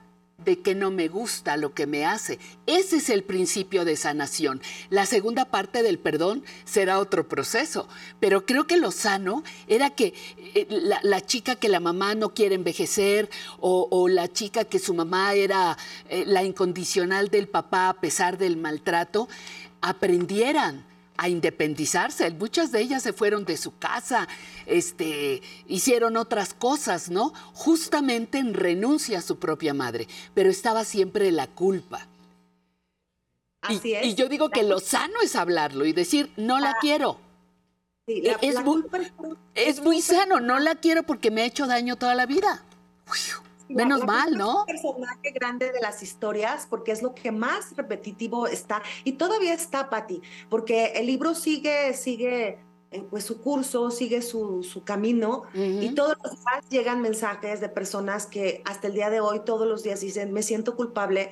de 0.44 0.60
que 0.60 0.74
no 0.74 0.90
me 0.90 1.08
gusta 1.08 1.56
lo 1.56 1.74
que 1.74 1.86
me 1.86 2.04
hace. 2.04 2.38
Ese 2.66 2.96
es 2.96 3.10
el 3.10 3.24
principio 3.24 3.84
de 3.84 3.96
sanación. 3.96 4.60
La 4.90 5.06
segunda 5.06 5.44
parte 5.44 5.82
del 5.82 5.98
perdón 5.98 6.44
será 6.64 6.98
otro 6.98 7.28
proceso, 7.28 7.88
pero 8.20 8.46
creo 8.46 8.66
que 8.66 8.76
lo 8.76 8.90
sano 8.90 9.42
era 9.66 9.90
que 9.90 10.14
eh, 10.54 10.66
la, 11.02 11.20
chica 11.20 11.56
que 11.56 11.68
la 11.68 11.80
mamá 11.80 12.14
no 12.14 12.34
quiere 12.34 12.54
envejecer 12.54 13.30
o, 13.58 13.88
o 13.90 14.08
la 14.08 14.28
chica 14.28 14.64
que 14.64 14.78
su 14.78 14.94
mamá 14.94 15.34
era 15.34 15.76
eh, 16.08 16.24
la 16.26 16.44
incondicional 16.44 17.28
del 17.28 17.48
papá 17.48 17.88
a 17.88 17.94
pesar 17.94 18.38
del 18.38 18.56
maltrato, 18.56 19.28
aprendieran 19.80 20.84
a 21.16 21.28
independizarse. 21.28 22.30
Muchas 22.32 22.72
de 22.72 22.80
ellas 22.80 23.02
se 23.02 23.12
fueron 23.12 23.44
de 23.44 23.56
su 23.56 23.78
casa, 23.78 24.26
este, 24.66 25.42
hicieron 25.66 26.16
otras 26.16 26.54
cosas, 26.54 27.10
¿no? 27.10 27.32
Justamente 27.52 28.38
en 28.38 28.54
renuncia 28.54 29.18
a 29.18 29.22
su 29.22 29.38
propia 29.38 29.74
madre, 29.74 30.08
pero 30.34 30.50
estaba 30.50 30.84
siempre 30.84 31.30
la 31.32 31.46
culpa. 31.46 32.06
Así 33.62 33.90
y, 33.90 33.94
es. 33.94 34.06
y 34.06 34.14
yo 34.14 34.28
digo 34.28 34.50
que 34.50 34.62
lo 34.62 34.80
sano 34.80 35.14
es 35.22 35.36
hablarlo 35.36 35.86
y 35.86 35.92
decir, 35.92 36.32
no 36.36 36.58
la 36.58 36.74
quiero. 36.80 37.18
Sí, 38.06 38.20
la- 38.20 38.32
es, 38.42 38.54
la 38.54 38.60
muy, 38.60 38.82
culpa 38.82 38.98
es- 38.98 39.12
es 39.54 39.80
muy 39.82 40.02
sano, 40.02 40.40
no 40.40 40.58
la 40.58 40.74
quiero 40.74 41.04
porque 41.04 41.30
me 41.30 41.40
ha 41.42 41.46
hecho 41.46 41.66
daño 41.66 41.96
toda 41.96 42.14
la 42.14 42.26
vida. 42.26 42.62
La- 43.06 43.44
Menos 43.68 44.00
la 44.00 44.06
mal, 44.06 44.28
culpa 44.28 44.34
es 44.34 44.38
¿no? 44.38 44.60
un 44.60 44.66
personaje 44.66 45.30
grande 45.32 45.72
de 45.72 45.80
las 45.80 46.02
historias 46.02 46.66
porque 46.68 46.92
es 46.92 47.02
lo 47.02 47.14
que 47.14 47.32
más 47.32 47.74
repetitivo 47.76 48.46
está 48.46 48.82
y 49.04 49.12
todavía 49.12 49.54
está, 49.54 49.88
Patti, 49.88 50.20
porque 50.50 50.92
el 50.96 51.06
libro 51.06 51.34
sigue, 51.34 51.94
sigue 51.94 52.58
eh, 52.90 53.02
pues 53.10 53.24
su 53.24 53.40
curso, 53.40 53.90
sigue 53.90 54.22
su, 54.22 54.62
su 54.62 54.84
camino 54.84 55.44
y 55.54 55.94
todos 55.94 56.16
los 56.22 56.32
días 56.32 56.68
llegan 56.68 57.00
mensajes 57.00 57.60
de 57.60 57.68
personas 57.68 58.26
que 58.26 58.62
hasta 58.64 58.86
el 58.86 58.94
día 58.94 59.10
de 59.10 59.20
hoy, 59.20 59.40
todos 59.44 59.66
los 59.66 59.82
días 59.82 60.00
dicen, 60.00 60.32
me 60.32 60.42
siento 60.42 60.76
culpable 60.76 61.30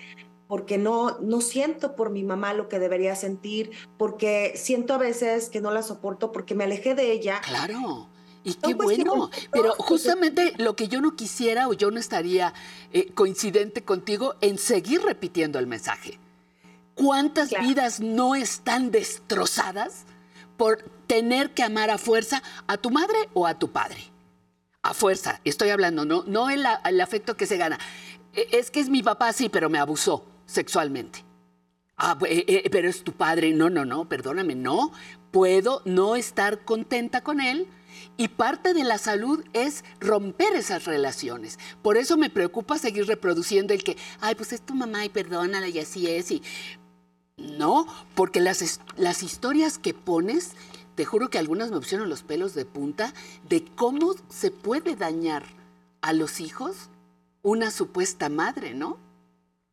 porque 0.48 0.76
no, 0.76 1.18
no 1.20 1.40
siento 1.40 1.96
por 1.96 2.10
mi 2.10 2.24
mamá 2.24 2.52
lo 2.52 2.68
que 2.68 2.78
debería 2.78 3.16
sentir, 3.16 3.70
porque 3.96 4.52
siento 4.56 4.92
a 4.92 4.98
veces 4.98 5.48
que 5.48 5.62
no 5.62 5.70
la 5.70 5.82
soporto 5.82 6.30
porque 6.30 6.54
me 6.54 6.64
alejé 6.64 6.94
de 6.94 7.10
ella. 7.10 7.40
Claro. 7.42 8.10
Y 8.44 8.54
qué 8.54 8.74
bueno, 8.74 9.30
pero 9.52 9.74
justamente 9.78 10.54
lo 10.58 10.74
que 10.74 10.88
yo 10.88 11.00
no 11.00 11.14
quisiera 11.14 11.68
o 11.68 11.74
yo 11.74 11.90
no 11.90 12.00
estaría 12.00 12.52
eh, 12.92 13.12
coincidente 13.14 13.82
contigo 13.82 14.34
en 14.40 14.58
seguir 14.58 15.02
repitiendo 15.02 15.58
el 15.58 15.66
mensaje. 15.66 16.18
¿Cuántas 16.94 17.50
vidas 17.50 18.00
no 18.00 18.34
están 18.34 18.90
destrozadas 18.90 20.04
por 20.56 20.82
tener 21.06 21.50
que 21.50 21.62
amar 21.62 21.90
a 21.90 21.98
fuerza 21.98 22.42
a 22.66 22.76
tu 22.76 22.90
madre 22.90 23.16
o 23.32 23.46
a 23.46 23.58
tu 23.58 23.70
padre? 23.70 24.04
A 24.82 24.92
fuerza, 24.92 25.40
estoy 25.44 25.70
hablando, 25.70 26.04
no, 26.04 26.24
no 26.26 26.50
el, 26.50 26.64
el 26.84 27.00
afecto 27.00 27.36
que 27.36 27.46
se 27.46 27.56
gana. 27.56 27.78
Eh, 28.34 28.48
Es 28.50 28.70
que 28.70 28.80
es 28.80 28.88
mi 28.88 29.02
papá, 29.02 29.32
sí, 29.32 29.48
pero 29.48 29.70
me 29.70 29.78
abusó 29.78 30.24
sexualmente. 30.46 31.24
Ah, 31.96 32.18
eh, 32.28 32.44
eh, 32.48 32.70
pero 32.70 32.88
es 32.88 33.04
tu 33.04 33.12
padre. 33.12 33.52
No, 33.52 33.70
no, 33.70 33.84
no, 33.84 34.08
perdóname, 34.08 34.56
no. 34.56 34.92
Puedo 35.30 35.82
no 35.84 36.16
estar 36.16 36.64
contenta 36.64 37.22
con 37.22 37.40
él 37.40 37.68
y 38.22 38.28
parte 38.28 38.72
de 38.72 38.84
la 38.84 38.98
salud 38.98 39.44
es 39.52 39.82
romper 39.98 40.54
esas 40.54 40.84
relaciones. 40.84 41.58
Por 41.82 41.96
eso 41.96 42.16
me 42.16 42.30
preocupa 42.30 42.78
seguir 42.78 43.08
reproduciendo 43.08 43.74
el 43.74 43.82
que, 43.82 43.96
ay, 44.20 44.36
pues 44.36 44.52
es 44.52 44.62
tu 44.62 44.76
mamá 44.76 45.04
y 45.04 45.08
perdónala 45.08 45.66
y 45.66 45.80
así 45.80 46.06
es. 46.06 46.30
Y... 46.30 46.40
No, 47.36 47.84
porque 48.14 48.40
las, 48.40 48.78
las 48.96 49.24
historias 49.24 49.76
que 49.76 49.92
pones, 49.92 50.52
te 50.94 51.04
juro 51.04 51.30
que 51.30 51.38
algunas 51.38 51.72
me 51.72 51.78
pusieron 51.78 52.08
los 52.08 52.22
pelos 52.22 52.54
de 52.54 52.64
punta 52.64 53.12
de 53.48 53.64
cómo 53.74 54.14
se 54.28 54.52
puede 54.52 54.94
dañar 54.94 55.42
a 56.00 56.12
los 56.12 56.38
hijos 56.38 56.90
una 57.42 57.72
supuesta 57.72 58.28
madre, 58.28 58.72
¿no? 58.72 58.98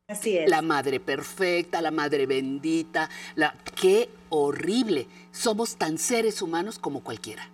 Así 0.08 0.40
es. 0.40 0.50
La 0.50 0.64
madre 0.64 1.00
perfecta, 1.00 1.84
la 1.84 1.92
madre 1.92 2.26
bendita, 2.26 3.12
la 3.36 3.56
qué 3.80 4.10
horrible. 4.30 5.08
Somos 5.32 5.76
tan 5.76 6.00
seres 6.00 6.42
humanos 6.42 6.80
como 6.80 7.04
cualquiera. 7.04 7.52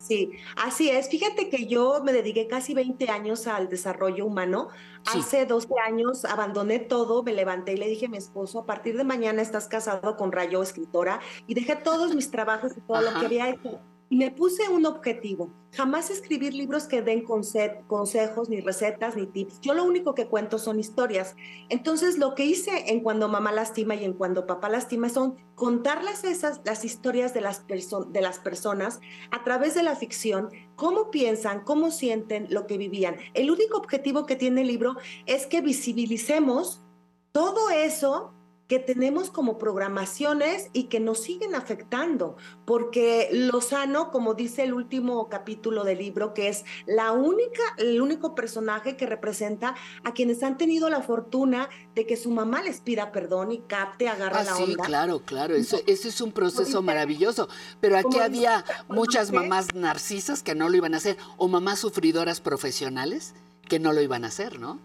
Sí, 0.00 0.32
así 0.56 0.88
es. 0.88 1.10
Fíjate 1.10 1.50
que 1.50 1.66
yo 1.66 2.02
me 2.02 2.14
dediqué 2.14 2.48
casi 2.48 2.72
20 2.72 3.10
años 3.10 3.46
al 3.46 3.68
desarrollo 3.68 4.24
humano. 4.24 4.68
Hace 5.04 5.44
12 5.44 5.68
años 5.86 6.24
abandoné 6.24 6.78
todo, 6.78 7.22
me 7.22 7.34
levanté 7.34 7.74
y 7.74 7.76
le 7.76 7.86
dije 7.86 8.06
a 8.06 8.08
mi 8.08 8.16
esposo, 8.16 8.60
a 8.60 8.66
partir 8.66 8.96
de 8.96 9.04
mañana 9.04 9.42
estás 9.42 9.68
casado 9.68 10.16
con 10.16 10.32
Rayo, 10.32 10.62
escritora, 10.62 11.20
y 11.46 11.52
dejé 11.52 11.76
todos 11.76 12.14
mis 12.14 12.30
trabajos 12.30 12.72
y 12.76 12.80
todo 12.80 13.02
lo 13.02 13.20
que 13.20 13.26
había 13.26 13.50
hecho. 13.50 13.78
Me 14.12 14.32
puse 14.32 14.68
un 14.68 14.86
objetivo, 14.86 15.52
jamás 15.72 16.10
escribir 16.10 16.52
libros 16.52 16.88
que 16.88 17.00
den 17.00 17.24
conse- 17.24 17.86
consejos, 17.86 18.48
ni 18.48 18.60
recetas, 18.60 19.14
ni 19.14 19.24
tips. 19.26 19.60
Yo 19.60 19.72
lo 19.72 19.84
único 19.84 20.16
que 20.16 20.26
cuento 20.26 20.58
son 20.58 20.80
historias. 20.80 21.36
Entonces, 21.68 22.18
lo 22.18 22.34
que 22.34 22.44
hice 22.44 22.90
en 22.90 23.04
Cuando 23.04 23.28
Mamá 23.28 23.52
Lastima 23.52 23.94
y 23.94 24.04
en 24.04 24.14
Cuando 24.14 24.48
Papá 24.48 24.68
Lastima 24.68 25.08
son 25.10 25.36
contarles 25.54 26.24
esas, 26.24 26.60
las 26.64 26.84
historias 26.84 27.34
de 27.34 27.40
las, 27.40 27.64
de 27.68 28.20
las 28.20 28.40
personas 28.40 28.98
a 29.30 29.44
través 29.44 29.74
de 29.74 29.84
la 29.84 29.94
ficción, 29.94 30.48
cómo 30.74 31.12
piensan, 31.12 31.60
cómo 31.60 31.92
sienten 31.92 32.48
lo 32.50 32.66
que 32.66 32.78
vivían. 32.78 33.14
El 33.34 33.48
único 33.48 33.76
objetivo 33.78 34.26
que 34.26 34.34
tiene 34.34 34.62
el 34.62 34.66
libro 34.66 34.96
es 35.26 35.46
que 35.46 35.60
visibilicemos 35.60 36.82
todo 37.30 37.70
eso 37.70 38.34
que 38.70 38.78
tenemos 38.78 39.30
como 39.32 39.58
programaciones 39.58 40.70
y 40.72 40.84
que 40.84 41.00
nos 41.00 41.20
siguen 41.24 41.56
afectando, 41.56 42.36
porque 42.64 43.28
lo 43.32 43.60
sano, 43.60 44.12
como 44.12 44.34
dice 44.34 44.62
el 44.62 44.72
último 44.74 45.28
capítulo 45.28 45.82
del 45.82 45.98
libro, 45.98 46.34
que 46.34 46.46
es 46.46 46.64
la 46.86 47.10
única, 47.10 47.62
el 47.78 48.00
único 48.00 48.36
personaje 48.36 48.96
que 48.96 49.06
representa 49.06 49.74
a 50.04 50.14
quienes 50.14 50.44
han 50.44 50.56
tenido 50.56 50.88
la 50.88 51.02
fortuna 51.02 51.68
de 51.96 52.06
que 52.06 52.16
su 52.16 52.30
mamá 52.30 52.62
les 52.62 52.80
pida 52.80 53.10
perdón 53.10 53.50
y 53.50 53.58
capte, 53.58 54.08
agarra 54.08 54.38
Ah, 54.38 54.44
la 54.44 54.54
sí, 54.54 54.62
onda. 54.62 54.84
claro, 54.84 55.18
claro. 55.24 55.56
Eso, 55.56 55.80
ese 55.88 56.08
es 56.08 56.20
un 56.20 56.30
proceso 56.30 56.80
maravilloso. 56.80 57.48
Pero 57.80 57.98
aquí 57.98 58.20
había 58.20 58.64
muchas 58.88 59.32
mamás 59.32 59.74
narcisas 59.74 60.44
que 60.44 60.54
no 60.54 60.68
lo 60.68 60.76
iban 60.76 60.94
a 60.94 60.98
hacer, 60.98 61.16
o 61.38 61.48
mamás 61.48 61.80
sufridoras 61.80 62.40
profesionales 62.40 63.34
que 63.68 63.80
no 63.80 63.92
lo 63.92 64.00
iban 64.00 64.24
a 64.24 64.28
hacer, 64.28 64.60
¿no? 64.60 64.78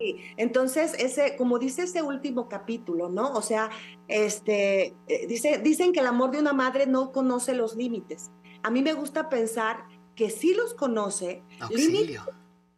Sí, 0.00 0.16
Entonces, 0.38 0.94
ese, 0.98 1.36
como 1.36 1.58
dice 1.58 1.82
ese 1.82 2.00
último 2.00 2.48
capítulo, 2.48 3.10
¿no? 3.10 3.32
O 3.34 3.42
sea, 3.42 3.68
este, 4.08 4.96
eh, 5.06 5.26
dice, 5.28 5.58
dicen 5.58 5.92
que 5.92 6.00
el 6.00 6.06
amor 6.06 6.30
de 6.30 6.38
una 6.38 6.54
madre 6.54 6.86
no 6.86 7.12
conoce 7.12 7.52
los 7.54 7.76
límites. 7.76 8.30
A 8.62 8.70
mí 8.70 8.80
me 8.80 8.94
gusta 8.94 9.28
pensar 9.28 9.84
que 10.14 10.30
sí 10.30 10.54
los 10.54 10.72
conoce, 10.72 11.42
límites 11.70 12.20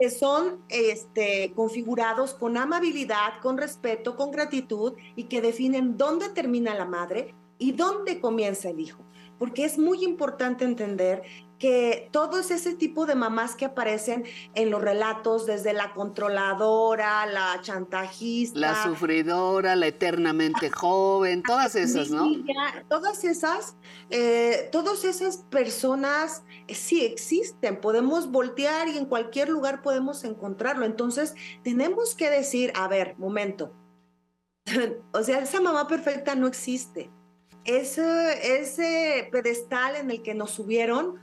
que 0.02 0.10
son 0.10 0.64
este, 0.68 1.52
configurados 1.54 2.34
con 2.34 2.56
amabilidad, 2.56 3.40
con 3.40 3.56
respeto, 3.56 4.16
con 4.16 4.32
gratitud 4.32 4.94
y 5.14 5.24
que 5.24 5.40
definen 5.40 5.96
dónde 5.96 6.28
termina 6.30 6.74
la 6.74 6.86
madre 6.86 7.36
y 7.56 7.70
dónde 7.70 8.20
comienza 8.20 8.70
el 8.70 8.80
hijo. 8.80 9.04
Porque 9.38 9.64
es 9.64 9.78
muy 9.78 10.02
importante 10.02 10.64
entender 10.64 11.22
que 11.62 12.08
todo 12.10 12.40
es 12.40 12.50
ese 12.50 12.74
tipo 12.74 13.06
de 13.06 13.14
mamás 13.14 13.54
que 13.54 13.66
aparecen 13.66 14.24
en 14.56 14.68
los 14.68 14.82
relatos, 14.82 15.46
desde 15.46 15.72
la 15.72 15.94
controladora, 15.94 17.24
la 17.26 17.60
chantajista, 17.60 18.58
La 18.58 18.82
sufridora, 18.82 19.76
la 19.76 19.86
eternamente 19.86 20.70
joven, 20.70 21.40
todas 21.44 21.76
esas, 21.76 22.10
¿no? 22.10 22.28
todas 22.88 23.22
esas, 23.22 23.76
eh, 24.10 24.70
todas 24.72 25.04
esas 25.04 25.36
personas 25.36 26.42
eh, 26.66 26.74
sí 26.74 27.04
existen, 27.04 27.80
podemos 27.80 28.32
voltear 28.32 28.88
y 28.88 28.98
en 28.98 29.06
cualquier 29.06 29.48
lugar 29.48 29.82
podemos 29.82 30.24
encontrarlo. 30.24 30.84
Entonces, 30.84 31.36
tenemos 31.62 32.16
que 32.16 32.28
decir, 32.28 32.72
a 32.74 32.88
ver, 32.88 33.14
momento, 33.18 33.72
o 35.12 35.22
sea, 35.22 35.38
esa 35.38 35.60
mamá 35.60 35.86
perfecta 35.86 36.34
no 36.34 36.48
existe. 36.48 37.12
Ese, 37.64 38.60
ese 38.60 39.28
pedestal 39.30 39.94
en 39.94 40.10
el 40.10 40.22
que 40.22 40.34
nos 40.34 40.50
subieron, 40.50 41.20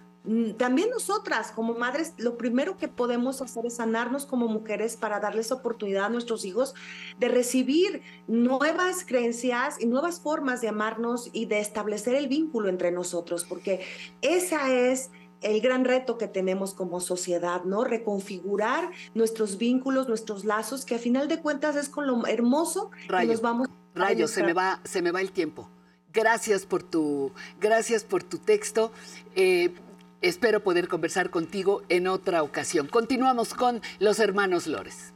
también 0.57 0.89
nosotras 0.89 1.51
como 1.51 1.75
madres, 1.75 2.13
lo 2.17 2.37
primero 2.37 2.77
que 2.77 2.87
podemos 2.87 3.41
hacer 3.41 3.65
es 3.65 3.77
sanarnos 3.77 4.25
como 4.25 4.47
mujeres 4.47 4.97
para 4.97 5.19
darles 5.19 5.51
oportunidad 5.51 6.05
a 6.05 6.09
nuestros 6.09 6.43
hijos 6.43 6.75
de 7.19 7.29
recibir 7.29 8.01
nuevas 8.27 9.05
creencias 9.05 9.77
y 9.79 9.87
nuevas 9.87 10.19
formas 10.19 10.61
de 10.61 10.67
amarnos 10.67 11.29
y 11.31 11.45
de 11.45 11.59
establecer 11.59 12.15
el 12.15 12.27
vínculo 12.27 12.67
entre 12.67 12.91
nosotros, 12.91 13.45
porque 13.45 13.85
esa 14.21 14.73
es 14.73 15.09
el 15.41 15.61
gran 15.61 15.85
reto 15.85 16.17
que 16.17 16.27
tenemos 16.27 16.73
como 16.73 16.99
sociedad, 16.99 17.63
¿no? 17.63 17.85
Reconfigurar 17.85 18.91
nuestros 19.13 19.57
vínculos, 19.57 20.09
nuestros 20.09 20.43
lazos, 20.43 20.83
que 20.83 20.95
a 20.95 20.99
final 20.99 21.29
de 21.29 21.39
cuentas 21.39 21.77
es 21.77 21.87
con 21.87 22.07
lo 22.07 22.27
hermoso 22.27 22.91
que 22.91 23.07
Rayo, 23.07 23.31
nos 23.31 23.41
vamos 23.41 23.69
a 23.69 23.99
Rayo, 23.99 24.27
se 24.27 24.43
me 24.43 24.51
va, 24.51 24.81
se 24.83 25.01
me 25.01 25.11
va 25.11 25.21
el 25.21 25.31
tiempo. 25.31 25.69
Gracias 26.11 26.65
por 26.65 26.83
tu, 26.83 27.31
gracias 27.59 28.03
por 28.03 28.23
tu 28.23 28.37
texto. 28.37 28.91
Eh, 29.35 29.73
Espero 30.21 30.61
poder 30.61 30.89
conversar 30.89 31.29
contigo 31.29 31.83
en 31.87 32.07
otra 32.07 32.43
ocasión. 32.43 32.87
Continuamos 32.87 33.53
con 33.53 33.81
los 33.99 34.19
hermanos 34.19 34.67
Lores. 34.67 35.13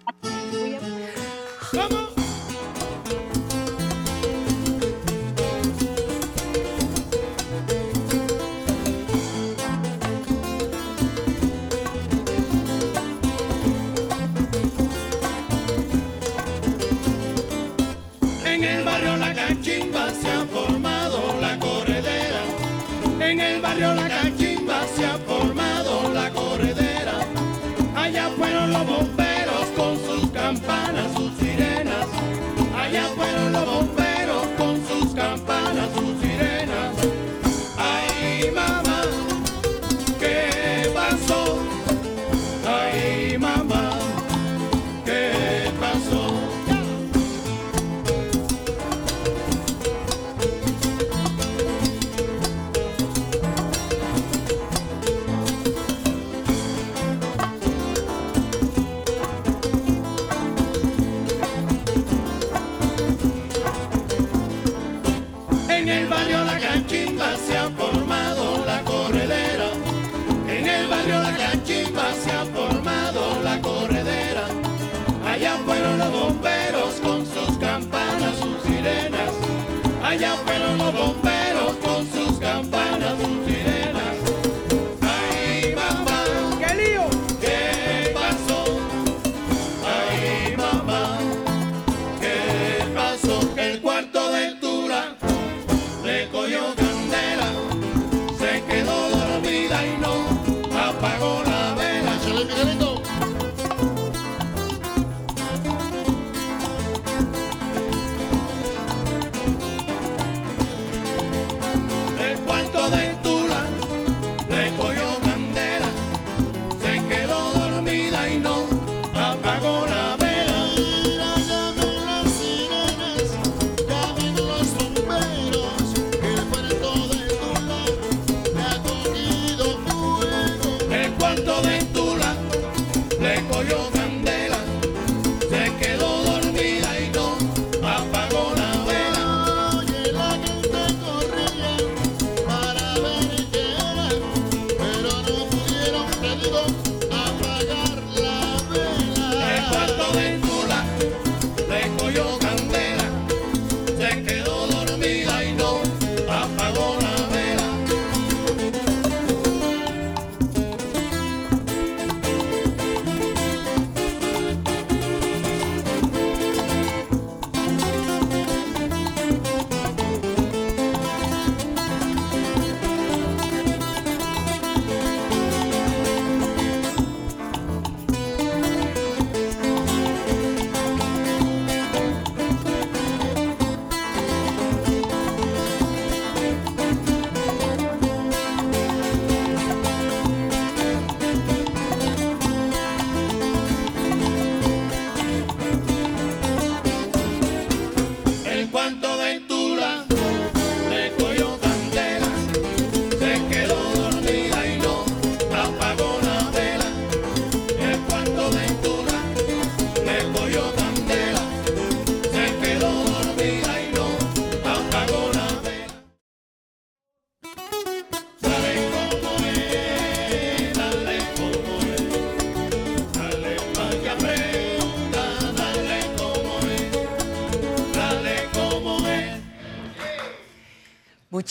En 18.46 18.64
el 18.64 18.84
barrio 18.86 19.18
La 19.18 19.34
Cachimba 19.34 20.10
se 20.12 20.32
ha 20.32 20.46
formado 20.46 21.42
la 21.42 21.60
corredera. 21.60 22.42
En 23.20 23.40
el 23.42 23.62
barrio 23.62 23.94
La 23.96 24.03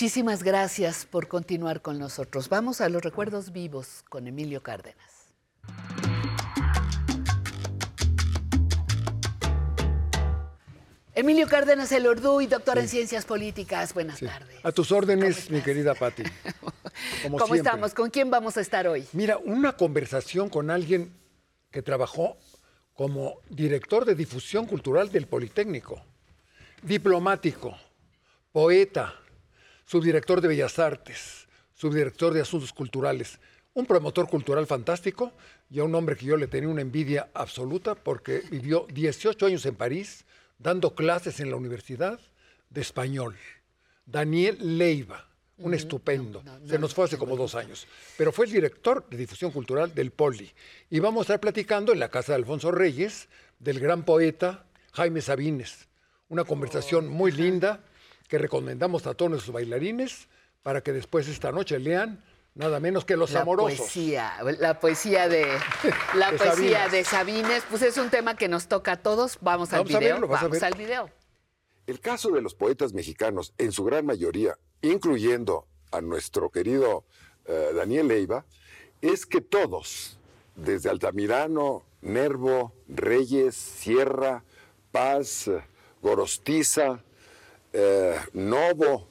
Muchísimas 0.03 0.43
gracias 0.43 1.07
por 1.07 1.29
continuar 1.29 1.81
con 1.81 1.97
nosotros. 1.97 2.49
Vamos 2.49 2.81
a 2.81 2.89
los 2.89 3.03
recuerdos 3.03 3.53
vivos 3.53 4.03
con 4.09 4.27
Emilio 4.27 4.61
Cárdenas. 4.61 5.33
Emilio 11.15 11.47
Cárdenas 11.47 11.93
El 11.93 12.05
y 12.41 12.47
doctor 12.49 12.79
en 12.79 12.89
Ciencias 12.89 13.25
Políticas. 13.25 13.95
Buenas 13.95 14.19
tardes. 14.19 14.59
A 14.65 14.73
tus 14.73 14.91
órdenes, 14.91 15.49
mi 15.53 15.61
querida 15.61 15.95
Patti. 15.95 16.25
Como 17.23 17.39
¿Cómo 17.39 17.55
siempre. 17.55 17.59
estamos? 17.59 17.95
¿Con 17.95 18.11
quién 18.11 18.29
vamos 18.29 18.57
a 18.57 18.61
estar 18.61 18.89
hoy? 18.89 19.07
Mira, 19.13 19.39
una 19.39 19.77
conversación 19.77 20.49
con 20.49 20.73
alguien 20.73 21.13
que 21.71 21.81
trabajó 21.81 22.39
como 22.95 23.37
director 23.49 24.05
de 24.05 24.17
difusión 24.17 24.67
cultural 24.67 25.13
del 25.13 25.29
Politécnico, 25.29 26.03
diplomático, 26.83 27.77
poeta, 28.51 29.22
subdirector 29.93 30.41
de 30.41 30.49
Bellas 30.49 30.79
Artes, 30.79 31.47
subdirector 31.75 32.33
de 32.33 32.41
Asuntos 32.41 32.73
Culturales, 32.73 33.39
un 33.75 33.85
promotor 33.85 34.27
cultural 34.27 34.67
fantástico 34.67 35.35
y 35.69 35.81
a 35.81 35.85
un 35.85 35.95
hombre 35.95 36.17
que 36.17 36.25
yo 36.25 36.39
le 36.39 36.47
tenía 36.47 36.71
una 36.71 36.81
envidia 36.81 37.29
absoluta 37.35 37.95
porque 37.95 38.43
vivió 38.51 38.87
18 38.91 39.45
años 39.45 39.67
en 39.67 39.75
París 39.75 40.25
dando 40.59 40.95
clases 40.95 41.41
en 41.41 41.51
la 41.51 41.57
Universidad 41.57 42.19
de 42.71 42.81
Español. 42.81 43.37
Daniel 44.07 44.79
Leiva, 44.79 45.29
un 45.59 45.75
estupendo. 45.75 46.43
Se 46.67 46.79
nos 46.79 46.95
fue 46.95 47.05
hace 47.05 47.19
como 47.19 47.37
dos 47.37 47.55
años. 47.55 47.87
Pero 48.17 48.33
fue 48.33 48.47
el 48.47 48.53
director 48.53 49.07
de 49.11 49.19
difusión 49.19 49.51
cultural 49.51 49.95
del 49.95 50.11
Poli. 50.11 50.51
Y 50.89 51.01
vamos 51.01 51.21
a 51.21 51.25
estar 51.25 51.41
platicando 51.41 51.93
en 51.93 52.01
la 52.01 52.09
casa 52.09 52.33
de 52.33 52.37
Alfonso 52.37 52.73
Reyes 52.73 53.29
del 53.59 53.79
gran 53.79 54.07
poeta 54.07 54.65
Jaime 54.95 55.21
Sabines. 55.21 55.87
Una 56.31 56.45
conversación 56.45 57.09
muy 57.09 57.31
linda 57.31 57.85
que 58.33 58.39
recomendamos 58.39 59.07
a 59.07 59.13
todos 59.13 59.31
nuestros 59.31 59.53
bailarines 59.53 60.27
para 60.63 60.81
que 60.83 60.95
después 60.95 61.29
esta 61.29 61.53
noche 61.53 61.79
lean 61.79 62.25
nada 62.55 62.81
menos 62.81 63.05
que 63.05 63.15
Los 63.15 63.33
la 63.33 63.43
Amorosos. 63.43 63.77
Poesía, 63.79 64.39
la 64.59 64.81
poesía 64.81 65.29
de 65.29 65.47
la 66.15 66.31
De 66.33 66.39
poesía 66.39 66.85
Sabines. 66.85 66.93
de 66.93 67.05
Sabines, 67.05 67.63
pues 67.69 67.83
es 67.83 67.99
un 67.99 68.09
tema 68.09 68.35
que 68.35 68.49
nos 68.49 68.69
toca 68.69 68.93
a 68.93 68.97
todos. 69.03 69.37
Vamos 69.43 69.75
al 69.75 69.81
a 69.81 69.83
video. 69.83 70.01
verlo, 70.01 70.27
a 70.29 70.41
Vamos 70.41 70.51
ver. 70.53 70.65
al 70.65 70.79
video. 70.79 71.11
El 71.87 72.01
caso 72.01 72.31
de 72.31 72.41
los 72.41 72.55
poetas 72.55 72.95
mexicanos, 72.95 73.53
en 73.59 73.71
su 73.71 73.85
gran 73.85 74.07
mayoría, 74.07 74.57
incluyendo 74.81 75.67
a 75.91 76.01
nuestro 76.01 76.49
querido 76.49 77.05
eh, 77.45 77.73
Daniel 77.75 78.09
Leiva, 78.09 78.47
es 79.03 79.27
que 79.27 79.43
todos, 79.43 80.19
desde 80.57 80.89
Altamirano, 80.89 81.83
Nervo, 82.01 82.73
Reyes, 82.89 83.55
Sierra, 83.57 84.43
Paz, 84.91 85.51
Gorostiza, 86.01 87.05
eh, 87.73 88.19
Novo, 88.33 89.07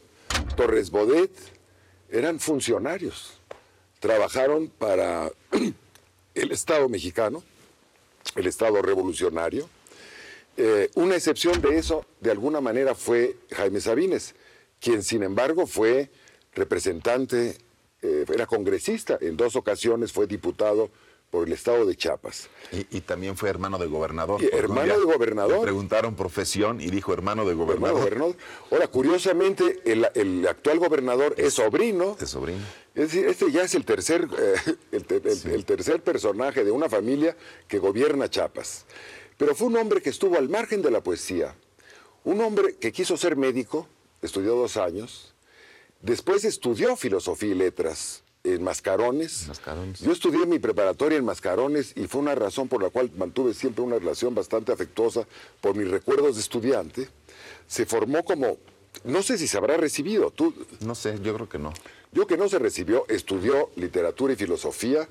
Torres 0.56 0.90
Bodet, 0.90 1.32
eran 2.10 2.40
funcionarios. 2.40 3.40
Trabajaron 4.00 4.68
para 4.68 5.32
el 6.36 6.52
Estado 6.52 6.90
mexicano, 6.90 7.44
el 8.36 8.48
Estado 8.48 8.82
revolucionario, 8.82 9.70
eh, 10.58 10.90
una 10.96 11.16
excepción 11.16 11.62
de 11.62 11.78
eso, 11.78 12.06
de 12.20 12.32
alguna 12.32 12.62
manera, 12.62 12.94
fue 12.94 13.38
Jaime 13.52 13.80
Sabines, 13.80 14.36
quien, 14.80 15.02
sin 15.02 15.24
embargo, 15.24 15.66
fue 15.66 16.10
representante, 16.54 17.58
eh, 18.02 18.26
era 18.34 18.46
congresista, 18.46 19.18
en 19.22 19.38
dos 19.38 19.56
ocasiones 19.56 20.12
fue 20.12 20.28
diputado 20.28 20.90
por 21.32 21.48
el 21.48 21.54
estado 21.54 21.86
de 21.86 21.96
Chiapas. 21.96 22.50
Y, 22.74 22.98
y 22.98 23.02
también 23.02 23.38
fue 23.38 23.50
hermano 23.50 23.78
de 23.78 23.88
gobernador. 23.88 24.44
Hermano 24.54 25.00
de 25.00 25.06
gobernador. 25.06 25.60
Le 25.60 25.64
preguntaron 25.64 26.16
profesión 26.16 26.82
y 26.82 26.92
dijo 26.92 27.14
hermano 27.14 27.46
de 27.46 27.52
Hermano 27.52 27.66
gobernador. 27.66 28.00
gobernador. 28.04 28.36
Ahora, 28.70 28.88
curiosamente, 28.90 29.80
el, 29.86 30.08
el 30.14 30.46
actual 30.46 30.78
gobernador 30.80 31.34
es, 31.38 31.54
sobrino. 31.54 32.18
Es 32.20 32.30
sobrino. 32.30 32.60
Es 32.94 33.12
decir, 33.12 33.26
este 33.28 33.50
ya 33.50 33.64
es 33.64 33.74
el 33.74 33.86
tercer, 33.86 34.28
eh, 34.38 34.76
el 35.46 35.66
tercer 35.66 36.04
personaje 36.04 36.66
de 36.66 36.72
una 36.72 36.90
familia 36.90 37.36
que 37.68 37.80
gobierna 37.80 38.30
Chiapas. 38.30 38.86
Pero 39.38 39.56
fue 39.56 39.68
un 39.68 39.78
hombre 39.78 40.02
que 40.02 40.10
estuvo 40.10 40.38
al 40.38 40.50
margen 40.50 40.82
de 40.82 40.92
la 40.92 41.02
poesía. 41.02 41.56
Un 42.26 42.42
hombre 42.42 42.76
que 42.76 42.92
quiso 42.92 43.16
ser 43.16 43.38
médico, 43.38 43.88
estudió 44.22 44.54
dos 44.56 44.76
años. 44.76 45.34
Después 46.02 46.44
estudió 46.44 46.98
filosofía 46.98 47.52
y 47.52 47.56
letras 47.56 48.24
en 48.44 48.64
Mascarones. 48.64 49.48
Yo 50.02 50.12
estudié 50.12 50.46
mi 50.46 50.60
preparatoria 50.60 51.18
en 51.18 51.26
Mascarones 51.26 51.94
y 51.96 52.08
fue 52.08 52.22
una 52.22 52.36
razón 52.36 52.68
por 52.68 52.82
la 52.82 52.90
cual 52.90 53.12
mantuve 53.16 53.54
siempre 53.54 53.84
una 53.84 54.00
relación 54.00 54.34
bastante 54.34 54.72
afectuosa 54.72 55.28
por 55.60 55.76
mis 55.76 55.90
recuerdos 55.90 56.36
de 56.36 56.42
estudiante. 56.42 57.10
Se 57.68 57.86
formó 57.86 58.24
como, 58.24 58.58
no 59.04 59.22
sé 59.22 59.38
si 59.38 59.48
se 59.48 59.58
habrá 59.58 59.78
recibido, 59.78 60.32
tú... 60.32 60.54
No 60.82 60.96
sé, 60.96 61.20
yo 61.22 61.34
creo 61.36 61.50
que 61.50 61.60
no. 61.60 61.74
Yo 62.12 62.28
que 62.28 62.38
no 62.38 62.50
se 62.50 62.60
recibió, 62.60 63.06
estudió 63.08 63.70
literatura 63.76 64.34
y 64.34 64.36
filosofía 64.36 65.08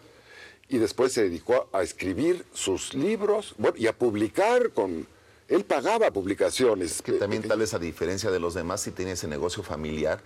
y 0.69 0.79
después 0.79 1.13
se 1.13 1.23
dedicó 1.23 1.69
a 1.73 1.83
escribir 1.83 2.45
sus 2.53 2.95
libros 2.95 3.55
bueno, 3.59 3.77
y 3.77 3.87
a 3.87 3.97
publicar 3.97 4.71
con... 4.73 5.07
Él 5.51 5.65
pagaba 5.65 6.11
publicaciones. 6.13 7.03
Que 7.03 7.13
también 7.13 7.43
tal 7.43 7.59
vez 7.59 7.75
a 7.75 7.79
diferencia 7.79 8.31
de 8.31 8.39
los 8.39 8.55
demás 8.55 8.81
sí 8.81 8.93
tenía 8.93 9.15
ese 9.15 9.27
negocio 9.27 9.63
familiar 9.63 10.23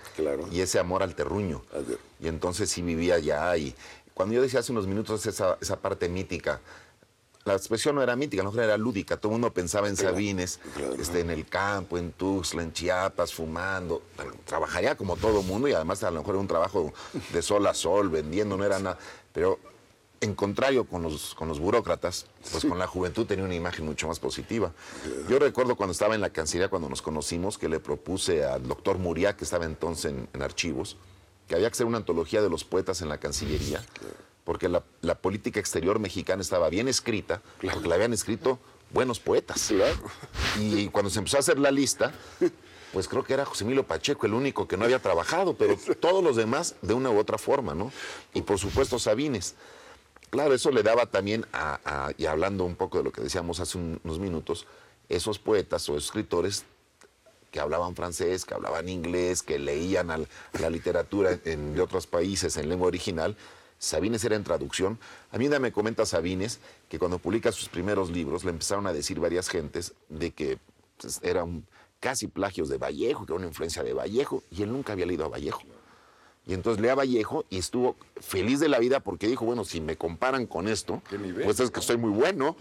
y 0.53 0.61
ese 0.61 0.79
amor 0.79 1.03
al 1.03 1.15
terruño. 1.15 1.63
Y 2.21 2.29
entonces 2.29 2.71
sí 2.71 2.83
vivía 2.83 3.17
allá 3.17 3.57
y 3.57 3.75
cuando 4.13 4.35
yo 4.35 4.43
decía 4.43 4.61
hace 4.61 4.71
unos 4.71 4.87
minutos 4.87 5.27
esa, 5.27 5.59
esa 5.61 5.81
parte 5.81 6.09
mítica, 6.09 6.61
la 7.45 7.55
expresión 7.55 7.95
no 7.95 8.03
era 8.03 8.17
mítica, 8.17 8.43
a 8.43 8.45
lo 8.45 8.53
mejor 8.53 8.65
era 8.65 8.77
lúdica. 8.79 9.17
Todo 9.17 9.31
el 9.31 9.35
mundo 9.35 9.53
pensaba 9.53 9.89
en 9.89 9.97
Sabines, 9.97 10.61
este, 10.99 11.21
en 11.21 11.31
el 11.31 11.47
campo, 11.47 11.99
en 11.99 12.13
Tuxtla, 12.13 12.63
en 12.63 12.73
Chiapas, 12.73 13.35
fumando. 13.35 14.03
Trabajaría 14.47 14.95
como 14.95 15.17
todo 15.17 15.43
mundo 15.43 15.69
y 15.69 15.73
además 15.73 16.03
a 16.05 16.11
lo 16.11 16.21
mejor 16.21 16.37
era 16.37 16.41
un 16.41 16.49
trabajo 16.49 16.93
de 17.33 17.43
sol 17.43 17.67
a 17.67 17.75
sol, 17.75 18.09
vendiendo, 18.09 18.57
no 18.57 18.65
era 18.65 18.79
nada. 18.79 18.99
Pero 19.33 19.59
en 20.25 20.35
contrario 20.35 20.85
con 20.85 21.03
los, 21.03 21.35
con 21.35 21.49
los 21.49 21.61
burócratas, 21.61 22.27
pues 22.51 22.65
con 22.65 22.79
la 22.79 22.87
juventud 22.87 23.27
tenía 23.27 23.45
una 23.45 23.55
imagen 23.55 23.85
mucho 23.85 24.09
más 24.09 24.19
positiva. 24.19 24.73
Yo 25.29 25.39
recuerdo 25.39 25.77
cuando 25.77 25.93
estaba 25.93 26.15
en 26.15 26.21
la 26.21 26.31
Cancillería, 26.31 26.69
cuando 26.69 26.89
nos 26.89 27.03
conocimos, 27.03 27.59
que 27.59 27.69
le 27.69 27.79
propuse 27.79 28.45
al 28.45 28.67
doctor 28.67 28.99
Muriá, 28.99 29.37
que 29.37 29.45
estaba 29.45 29.65
entonces 29.65 30.13
en, 30.13 30.29
en 30.33 30.43
archivos, 30.43 30.97
que 31.47 31.55
había 31.55 31.69
que 31.69 31.75
hacer 31.75 31.87
una 31.87 31.99
antología 31.99 32.43
de 32.43 32.49
los 32.49 32.65
poetas 32.65 33.03
en 33.03 33.09
la 33.09 33.19
Cancillería, 33.19 33.85
porque 34.45 34.69
la, 34.69 34.83
la 35.03 35.15
política 35.15 35.61
exterior 35.61 35.99
mexicana 35.99 36.43
estaba 36.43 36.69
bien 36.69 36.89
escrita, 36.89 37.43
porque 37.61 37.89
la 37.89 37.95
habían 37.95 38.13
escrito 38.13 38.59
buenos 38.93 39.21
poetas. 39.21 39.73
Y 40.59 40.89
cuando 40.89 41.11
se 41.11 41.19
empezó 41.19 41.37
a 41.37 41.41
hacer 41.41 41.59
la 41.59 41.71
lista, 41.71 42.13
pues 42.93 43.09
creo 43.09 43.25
que 43.25 43.35
era 43.35 43.45
José 43.45 43.65
Emilio 43.65 43.85
Pacheco 43.87 44.25
el 44.27 44.35
único 44.35 44.69
que 44.69 44.77
no 44.77 44.85
había 44.85 45.01
trabajado, 45.01 45.55
pero 45.55 45.77
todos 46.01 46.23
los 46.23 46.37
demás 46.37 46.77
de 46.81 46.95
una 46.95 47.11
u 47.11 47.19
otra 47.19 47.39
forma, 47.39 47.75
¿no? 47.75 47.91
Y 48.35 48.43
por 48.43 48.59
supuesto 48.59 48.99
Sabines. 48.99 49.55
Claro, 50.35 50.53
eso 50.53 50.73
le 50.73 50.83
daba 50.83 51.07
también, 51.07 51.47
a, 51.53 52.11
y 52.19 52.27
hablando 52.27 52.65
un 52.65 52.75
poco 52.75 52.99
de 52.99 53.05
lo 53.05 53.13
que 53.13 53.21
decíamos 53.21 53.61
hace 53.61 53.79
un- 53.79 54.01
unos 54.03 54.19
minutos, 54.19 54.67
esos 55.09 55.39
poetas 55.39 55.89
o 55.89 55.97
escritores 55.97 56.65
que 57.53 57.61
hablaban 57.61 57.95
francés, 57.95 58.45
que 58.45 58.53
hablaban 58.53 58.89
inglés, 58.89 59.45
que 59.45 59.61
leían 59.61 60.09
la 60.09 60.71
literatura 60.71 61.37
de 61.37 61.81
otros 61.81 62.09
países 62.09 62.57
en 62.57 62.69
lengua 62.69 62.89
original, 62.89 63.37
Sabines 63.79 64.25
era 64.25 64.35
en 64.35 64.43
traducción. 64.43 64.99
A 65.31 65.39
mí 65.39 65.49
me 65.49 65.71
comenta 65.71 66.05
Sabines 66.05 66.59
que 66.89 66.99
cuando 66.99 67.21
publica 67.21 67.53
sus 67.53 67.69
primeros 67.69 68.11
libros 68.11 68.43
le 68.43 68.51
empezaron 68.51 68.89
a 68.89 68.93
decir 68.93 69.21
varias 69.21 69.49
gentes 69.49 69.93
de 70.09 70.33
que 70.33 70.59
pues, 71.01 71.21
eran 71.23 71.65
casi 72.01 72.27
plagios 72.27 72.69
de 72.69 72.79
Vallejo, 72.79 73.25
que 73.25 73.35
era 73.35 73.39
una 73.39 73.47
influencia 73.47 73.85
de 73.85 73.93
Vallejo, 73.93 74.43
y 74.51 74.65
él 74.65 74.73
nunca 74.73 74.95
había 74.95 75.07
leído 75.07 75.27
a 75.27 75.29
Vallejo. 75.29 75.63
Y 76.47 76.53
entonces 76.53 76.83
lee 76.83 76.89
a 76.89 76.95
Vallejo 76.95 77.47
y 77.49 77.59
estuvo 77.59 77.97
feliz 78.21 78.61
de 78.61 78.69
la 78.69 78.79
vida 78.79 79.01
porque 79.01 79.27
dijo, 79.27 79.47
bueno, 79.47 79.65
si 79.65 79.81
me 79.81 79.97
comparan 79.97 80.47
con 80.47 80.69
esto, 80.69 81.03
pues 81.43 81.61
es 81.61 81.71
que 81.71 81.81
soy 81.81 81.97
muy 81.97 82.11
bueno, 82.11 82.57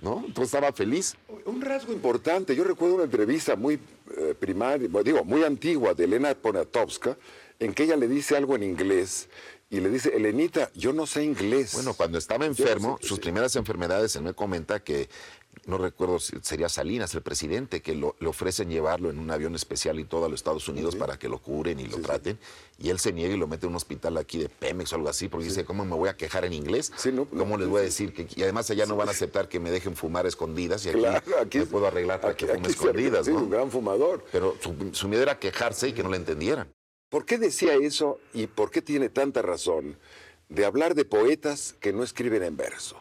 ¿no? 0.00 0.22
Entonces 0.26 0.54
estaba 0.54 0.72
feliz. 0.72 1.16
Un 1.44 1.60
rasgo 1.60 1.92
importante, 1.92 2.56
yo 2.56 2.64
recuerdo 2.64 2.94
una 2.94 3.04
entrevista 3.04 3.54
muy 3.54 3.78
eh, 4.16 4.34
primaria, 4.38 4.88
digo, 5.04 5.22
muy 5.24 5.44
antigua 5.44 5.92
de 5.92 6.04
Elena 6.04 6.34
Poniatowska, 6.34 7.18
en 7.58 7.74
que 7.74 7.84
ella 7.84 7.96
le 7.96 8.08
dice 8.08 8.36
algo 8.36 8.56
en 8.56 8.62
inglés 8.62 9.28
y 9.68 9.80
le 9.80 9.90
dice, 9.90 10.14
Elenita, 10.14 10.70
yo 10.74 10.92
no 10.92 11.06
sé 11.06 11.24
inglés. 11.24 11.72
Bueno, 11.74 11.94
cuando 11.94 12.18
estaba 12.18 12.46
enfermo, 12.46 12.98
sus 13.02 13.18
primeras 13.18 13.56
enfermedades, 13.56 14.14
él 14.14 14.22
me 14.22 14.32
comenta 14.32 14.80
que 14.80 15.08
no 15.64 15.78
recuerdo 15.78 16.18
si 16.20 16.36
sería 16.42 16.68
Salinas, 16.68 17.14
el 17.14 17.22
presidente, 17.22 17.80
que 17.82 17.94
lo- 17.94 18.14
le 18.20 18.28
ofrecen 18.28 18.68
llevarlo 18.70 19.10
en 19.10 19.18
un 19.18 19.30
avión 19.30 19.54
especial 19.54 19.98
y 19.98 20.04
todo 20.04 20.26
a 20.26 20.28
los 20.28 20.38
Estados 20.40 20.68
Unidos 20.68 20.94
para 20.96 21.18
que 21.18 21.28
lo 21.28 21.38
curen 21.38 21.80
y 21.80 21.86
lo 21.86 21.98
traten. 21.98 22.38
Y 22.78 22.90
él 22.90 22.98
se 22.98 23.12
niega 23.12 23.34
y 23.34 23.38
lo 23.38 23.46
mete 23.46 23.66
en 23.66 23.70
un 23.70 23.76
hospital 23.76 24.16
aquí 24.18 24.38
de 24.38 24.48
Pemex 24.48 24.92
o 24.92 24.96
algo 24.96 25.08
así, 25.08 25.28
porque 25.28 25.46
dice, 25.46 25.64
¿cómo 25.64 25.84
me 25.84 25.94
voy 25.96 26.08
a 26.08 26.16
quejar 26.16 26.44
en 26.44 26.52
inglés? 26.52 26.92
¿Cómo 27.36 27.56
les 27.56 27.68
voy 27.68 27.80
a 27.80 27.84
decir? 27.84 28.12
que 28.12 28.26
Y 28.36 28.42
además 28.42 28.70
allá 28.70 28.86
no 28.86 28.96
van 28.96 29.08
a 29.08 29.12
aceptar 29.12 29.48
que 29.48 29.58
me 29.58 29.70
dejen 29.70 29.96
fumar 29.96 30.26
escondidas 30.26 30.84
y 30.86 30.90
aquí, 30.90 30.98
Claro, 30.98 31.22
aquí 31.40 31.58
me 31.58 31.66
puedo 31.66 31.86
arreglar 31.86 32.20
para 32.20 32.36
que 32.36 32.46
fume 32.46 32.68
escondidas, 32.68 33.26
¿no? 33.28 33.36
un 33.38 33.50
gran 33.50 33.70
fumador. 33.70 34.24
Pero 34.30 34.56
su, 34.60 34.74
su 34.92 35.08
miedo 35.08 35.22
era 35.22 35.38
quejarse 35.38 35.88
y 35.88 35.92
que 35.92 36.02
no 36.02 36.10
le 36.10 36.16
entendieran. 36.18 36.68
¿Por 37.08 37.24
qué 37.24 37.38
decía 37.38 37.74
eso 37.74 38.18
y 38.34 38.46
por 38.46 38.70
qué 38.70 38.82
tiene 38.82 39.08
tanta 39.08 39.40
razón 39.40 39.96
de 40.48 40.64
hablar 40.64 40.94
de 40.94 41.04
poetas 41.04 41.74
que 41.80 41.92
no 41.92 42.02
escriben 42.02 42.42
en 42.42 42.56
verso? 42.56 43.00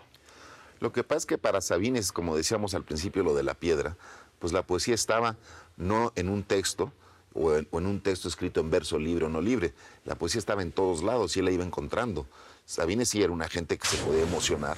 Lo 0.86 0.92
que 0.92 1.04
pasa 1.04 1.18
es 1.18 1.26
que 1.26 1.40
para 1.40 1.62
Sabines, 1.62 2.12
como 2.12 2.38
decíamos 2.38 2.76
al 2.76 2.84
principio 2.84 3.24
lo 3.24 3.34
de 3.34 3.42
la 3.42 3.56
piedra, 3.56 3.98
pues 4.38 4.54
la 4.54 4.62
poesía 4.62 4.94
estaba 4.94 5.36
no 5.78 6.14
en 6.16 6.30
un 6.30 6.44
texto 6.44 6.94
o 7.34 7.56
en, 7.56 7.68
un 7.72 8.02
texto 8.02 8.28
escrito 8.28 8.60
en 8.60 8.70
verso 8.70 9.00
libre 9.00 9.26
o 9.26 9.30
no 9.30 9.42
libre. 9.42 9.74
La 10.04 10.14
poesía 10.14 10.38
estaba 10.38 10.62
en 10.62 10.72
todos 10.72 11.02
lados 11.02 11.36
y 11.36 11.40
él 11.40 11.46
la 11.46 11.52
iba 11.52 11.64
encontrando. 11.64 12.28
Sabines 12.68 13.10
sí 13.10 13.24
era 13.24 13.34
una 13.34 13.50
gente 13.50 13.80
que 13.80 13.88
se 13.88 13.98
podía 13.98 14.22
emocionar, 14.22 14.78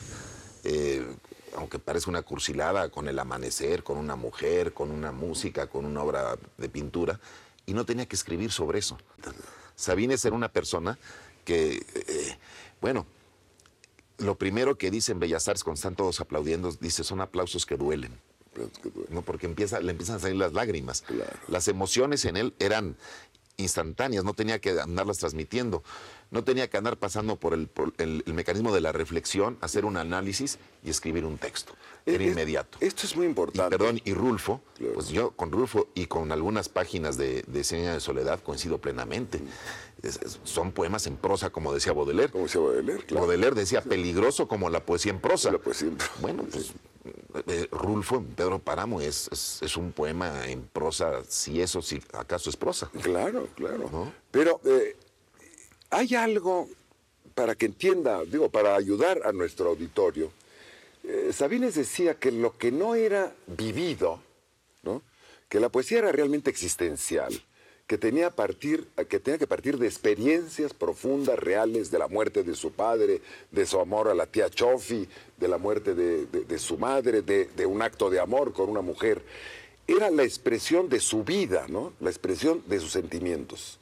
eh, 0.64 1.06
aunque 1.58 1.78
parece 1.78 2.10
una 2.10 2.22
cursilada, 2.22 2.88
con 2.88 3.10
el 3.10 3.20
amanecer, 3.20 3.84
con 3.84 3.98
una 3.98 4.16
mujer, 4.16 4.72
con 4.72 4.92
una 4.92 5.12
música, 5.12 5.68
con 5.68 5.84
una 5.84 6.04
obra 6.04 6.38
de 6.58 6.70
pintura, 6.70 7.20
y 7.66 7.74
no 7.74 7.86
tenía 7.86 8.06
que 8.06 8.16
escribir 8.16 8.54
sobre 8.54 8.80
eso. 8.80 8.98
Sabines 9.76 10.24
era 10.24 10.38
una 10.38 10.54
persona 10.54 10.98
que, 11.44 11.86
eh, 11.94 12.38
bueno, 12.80 13.06
lo 14.18 14.36
primero 14.36 14.78
que 14.78 14.90
dice 14.92 15.12
en 15.12 15.20
Bellas 15.20 15.48
Artes, 15.48 15.64
cuando 15.64 15.78
están 15.78 15.96
todos 15.96 16.20
aplaudiendo, 16.22 16.72
dice, 16.80 17.04
son 17.04 17.22
aplausos 17.22 17.66
que 17.66 17.78
duelen. 17.78 18.12
No, 19.10 19.22
porque 19.22 19.46
empieza, 19.46 19.80
le 19.80 19.92
empiezan 19.92 20.16
a 20.16 20.20
salir 20.20 20.38
las 20.38 20.54
lágrimas. 20.54 21.04
Las 21.48 21.68
emociones 21.68 22.26
en 22.26 22.38
él 22.38 22.54
eran 22.58 22.96
instantáneas, 23.60 24.24
no 24.24 24.34
tenía 24.34 24.60
que 24.60 24.80
andarlas 24.80 25.18
transmitiendo, 25.18 25.84
no 26.30 26.44
tenía 26.44 26.70
que 26.70 26.78
andar 26.78 26.98
pasando 26.98 27.38
por 27.38 27.54
el, 27.56 27.68
por 27.68 27.92
el- 27.98 28.24
el 28.28 28.34
mecanismo 28.36 28.72
de 28.74 28.82
la 28.82 28.92
reflexión, 28.92 29.58
hacer 29.62 29.84
un 29.86 29.98
análisis 29.98 30.60
y 30.84 30.92
escribir 30.92 31.26
un 31.26 31.38
texto. 31.40 31.74
Era 32.06 32.24
Es- 32.24 32.32
inmediato. 32.32 32.78
Esto 32.82 33.06
es 33.08 33.16
muy 33.16 33.26
importante. 33.26 33.76
Y, 33.76 33.78
perdón, 33.78 34.02
y 34.06 34.14
Rulfo, 34.14 34.62
pues 34.94 35.10
yo 35.10 35.32
con 35.32 35.52
Rulfo 35.52 35.88
y 35.96 36.06
con 36.06 36.32
algunas 36.32 36.70
páginas 36.70 37.18
de, 37.18 37.44
de 37.48 37.64
de 37.64 38.00
soledad 38.00 38.42
coincido 38.44 38.78
plenamente. 38.80 39.42
Es- 40.04 40.20
es- 40.22 40.40
son 40.44 40.72
poemas 40.72 41.08
en 41.08 41.18
prosa, 41.18 41.50
como 41.50 41.74
decía 41.74 41.94
Baudelaire. 41.94 42.32
Como 42.32 42.46
decía 42.46 42.62
Baudelaire, 42.62 43.04
claro. 43.06 43.22
Baudelaire 43.26 43.56
decía 43.56 43.82
peligroso 43.82 44.48
como 44.48 44.70
la 44.70 44.86
poesía 44.86 45.12
en 45.12 45.20
prosa. 45.20 45.52
La 45.52 45.58
poesía 45.58 45.88
en 45.90 45.98
Bueno, 46.22 46.44
pues 46.52 46.72
eh, 47.48 47.68
Rulfo, 47.72 48.24
Pedro 48.36 48.60
Páramo, 48.60 49.02
es, 49.02 49.30
es, 49.32 49.60
es 49.62 49.78
un 49.78 49.92
poema 49.92 50.48
en 50.50 50.64
prosa, 50.64 51.24
si 51.28 51.62
eso, 51.62 51.82
si 51.82 52.02
acaso 52.14 52.50
es 52.50 52.58
prosa. 52.58 52.90
Claro, 53.02 53.48
claro. 53.56 54.12
Pero 54.32 54.60
eh, 54.66 54.96
hay 55.90 56.16
algo 56.16 56.68
para 57.34 57.56
que 57.56 57.68
entienda, 57.68 58.24
digo, 58.26 58.50
para 58.50 58.76
ayudar 58.76 59.22
a 59.26 59.32
nuestro 59.32 59.70
auditorio. 59.70 60.32
Eh, 61.04 61.32
Sabines 61.32 61.76
decía 61.76 62.16
que 62.16 62.32
lo 62.32 62.58
que 62.58 62.72
no 62.72 62.96
era 62.96 63.34
vivido, 63.46 64.20
¿no? 64.84 65.02
que 65.48 65.60
la 65.60 65.70
poesía 65.70 66.00
era 66.00 66.12
realmente 66.12 66.50
existencial, 66.50 67.32
que 67.88 67.98
tenía, 67.98 68.30
que 68.30 69.48
partir 69.48 69.78
de 69.78 69.88
experiencias 69.88 70.74
profundas, 70.74 71.40
reales, 71.40 71.90
de 71.90 71.98
la 71.98 72.10
muerte 72.10 72.44
de 72.44 72.54
su 72.54 72.74
padre, 72.74 73.22
de 73.50 73.66
su 73.66 73.80
amor 73.80 74.10
a 74.10 74.14
la 74.14 74.28
tía 74.28 74.50
Chofi, 74.50 75.08
de 75.38 75.48
la 75.48 75.58
muerte 75.58 75.96
de 75.96 76.60
su 76.60 76.78
madre, 76.78 77.22
de, 77.22 77.46
de 77.46 77.66
un 77.66 77.82
acto 77.82 78.10
de 78.10 78.20
amor 78.20 78.52
con 78.52 78.70
una 78.70 78.82
mujer. 78.82 79.22
Era 79.88 80.12
la 80.12 80.24
expresión 80.24 80.90
de 80.90 81.00
su 81.00 81.24
vida, 81.24 81.66
¿no? 81.70 81.94
la 82.02 82.10
expresión 82.10 82.62
de 82.68 82.82
sus 82.82 82.92
sentimientos. 82.92 83.80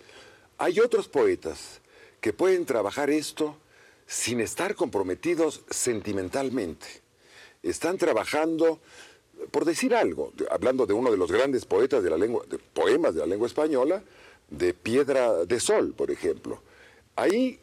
Hay 0.60 0.80
otros 0.80 1.08
poetas 1.08 1.82
que 2.22 2.32
pueden 2.32 2.66
trabajar 2.66 3.10
esto 3.10 3.58
sin 4.06 4.40
estar 4.40 4.76
comprometidos 4.76 5.64
sentimentalmente. 5.72 6.86
Están 7.64 7.98
trabajando, 7.98 8.80
por 9.52 9.66
decir 9.66 9.96
algo, 9.96 10.34
hablando 10.50 10.86
de 10.86 10.94
uno 10.94 11.12
de 11.12 11.18
los 11.18 11.32
grandes 11.32 11.66
poetas 11.66 12.04
de 12.04 12.10
la 12.10 12.18
lengua, 12.18 12.44
de 12.50 12.58
poemas 12.58 13.14
de 13.14 13.22
la 13.22 13.28
lengua 13.28 13.48
española, 13.48 14.04
de 14.50 14.74
Piedra 14.74 15.46
de 15.46 15.60
Sol, 15.60 15.94
por 15.96 16.12
ejemplo. 16.12 16.62
Ahí, 17.16 17.60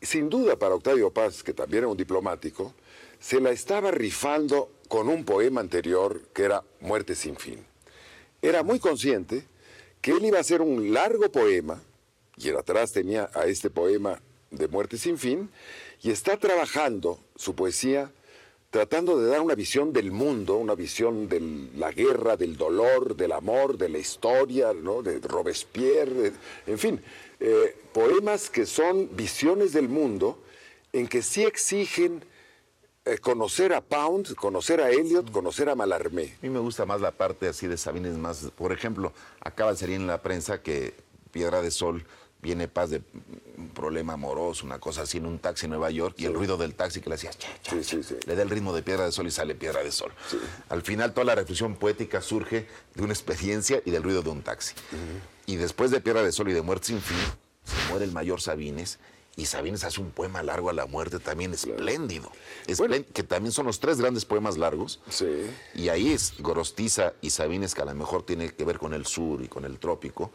sin 0.00 0.28
duda, 0.28 0.56
para 0.56 0.74
Octavio 0.74 1.10
Paz, 1.10 1.42
que 1.42 1.52
también 1.52 1.84
era 1.84 1.88
un 1.88 1.96
diplomático, 1.96 2.74
se 3.18 3.40
la 3.40 3.50
estaba 3.50 3.90
rifando 3.90 4.70
con 4.88 5.08
un 5.08 5.24
poema 5.24 5.60
anterior 5.60 6.20
que 6.32 6.44
era 6.44 6.62
Muerte 6.80 7.14
sin 7.14 7.36
fin. 7.36 7.64
Era 8.42 8.62
muy 8.62 8.78
consciente 8.78 9.44
que 10.00 10.12
él 10.12 10.24
iba 10.24 10.38
a 10.38 10.42
hacer 10.42 10.62
un 10.62 10.92
largo 10.92 11.30
poema, 11.30 11.82
y 12.36 12.50
atrás 12.50 12.92
tenía 12.92 13.30
a 13.34 13.46
este 13.46 13.70
poema 13.70 14.20
de 14.50 14.68
Muerte 14.68 14.98
sin 14.98 15.18
fin, 15.18 15.50
y 16.02 16.10
está 16.10 16.36
trabajando 16.36 17.18
su 17.34 17.54
poesía 17.54 18.12
tratando 18.70 19.18
de 19.18 19.28
dar 19.28 19.40
una 19.40 19.54
visión 19.54 19.92
del 19.92 20.10
mundo, 20.12 20.56
una 20.56 20.74
visión 20.74 21.28
de 21.28 21.40
la 21.76 21.92
guerra, 21.92 22.36
del 22.36 22.56
dolor, 22.56 23.16
del 23.16 23.32
amor, 23.32 23.78
de 23.78 23.88
la 23.88 23.98
historia, 23.98 24.72
¿no? 24.74 25.02
de 25.02 25.18
Robespierre, 25.20 26.30
de- 26.30 26.32
en 26.66 26.78
fin, 26.78 27.00
eh, 27.40 27.76
poemas 27.92 28.50
que 28.50 28.66
son 28.66 29.08
visiones 29.16 29.72
del 29.72 29.88
mundo 29.88 30.38
en 30.92 31.06
que 31.08 31.22
sí 31.22 31.44
exigen 31.44 32.24
eh, 33.04 33.18
conocer 33.18 33.72
a 33.72 33.80
Pound, 33.82 34.34
conocer 34.34 34.80
a 34.80 34.90
Eliot, 34.90 35.30
conocer 35.30 35.68
a 35.68 35.76
Mallarmé. 35.76 36.34
A 36.42 36.42
mí 36.42 36.50
me 36.50 36.58
gusta 36.58 36.84
más 36.84 37.00
la 37.00 37.12
parte 37.12 37.46
así 37.46 37.68
de 37.68 37.76
Sabines, 37.76 38.14
más, 38.16 38.50
por 38.56 38.72
ejemplo, 38.72 39.12
acaba 39.40 39.70
de 39.70 39.76
salir 39.78 39.94
en 39.96 40.08
la 40.08 40.20
prensa 40.22 40.60
que 40.60 40.92
Piedra 41.30 41.62
de 41.62 41.70
Sol 41.70 42.04
viene 42.46 42.68
paz 42.68 42.90
de 42.90 43.02
un 43.58 43.70
problema 43.70 44.12
amoroso, 44.12 44.64
una 44.64 44.78
cosa 44.78 45.02
así 45.02 45.18
en 45.18 45.26
un 45.26 45.40
taxi 45.40 45.66
en 45.66 45.70
Nueva 45.70 45.90
York 45.90 46.14
y 46.18 46.26
el 46.26 46.32
ruido 46.32 46.56
del 46.56 46.74
taxi 46.74 47.00
que 47.00 47.08
le 47.08 47.16
hacía 47.16 47.32
le 48.24 48.36
da 48.36 48.42
el 48.42 48.50
ritmo 48.50 48.72
de 48.72 48.82
Piedra 48.82 49.04
de 49.04 49.10
Sol 49.10 49.26
y 49.26 49.32
sale 49.32 49.56
Piedra 49.56 49.82
de 49.82 49.90
Sol. 49.90 50.12
Al 50.68 50.82
final 50.82 51.12
toda 51.12 51.24
la 51.24 51.34
reflexión 51.34 51.74
poética 51.74 52.22
surge 52.22 52.68
de 52.94 53.02
una 53.02 53.12
experiencia 53.12 53.82
y 53.84 53.90
del 53.90 54.04
ruido 54.04 54.22
de 54.22 54.30
un 54.30 54.42
taxi. 54.42 54.74
Y 55.46 55.56
después 55.56 55.90
de 55.90 56.00
Piedra 56.00 56.22
de 56.22 56.30
Sol 56.30 56.48
y 56.48 56.52
de 56.52 56.62
Muerte 56.62 56.86
sin 56.86 57.00
fin, 57.00 57.18
se 57.64 57.90
muere 57.90 58.04
el 58.04 58.12
mayor 58.12 58.40
Sabines 58.40 59.00
y 59.36 59.44
Sabines 59.46 59.84
hace 59.84 60.00
un 60.00 60.10
poema 60.10 60.42
largo 60.42 60.70
a 60.70 60.72
la 60.72 60.86
muerte 60.86 61.18
también 61.18 61.52
espléndido. 61.52 62.32
Esplén- 62.66 63.04
que 63.04 63.22
también 63.22 63.52
son 63.52 63.66
los 63.66 63.80
tres 63.80 63.98
grandes 64.00 64.24
poemas 64.24 64.56
largos. 64.56 65.00
Y 65.74 65.90
ahí 65.90 66.10
es 66.12 66.34
Gorostiza 66.38 67.12
y 67.20 67.30
Sabines, 67.30 67.74
que 67.74 67.82
a 67.82 67.84
lo 67.84 67.94
mejor 67.94 68.24
tiene 68.24 68.48
que 68.54 68.64
ver 68.64 68.78
con 68.78 68.94
el 68.94 69.04
sur 69.06 69.42
y 69.42 69.48
con 69.48 69.64
el 69.66 69.78
trópico. 69.78 70.30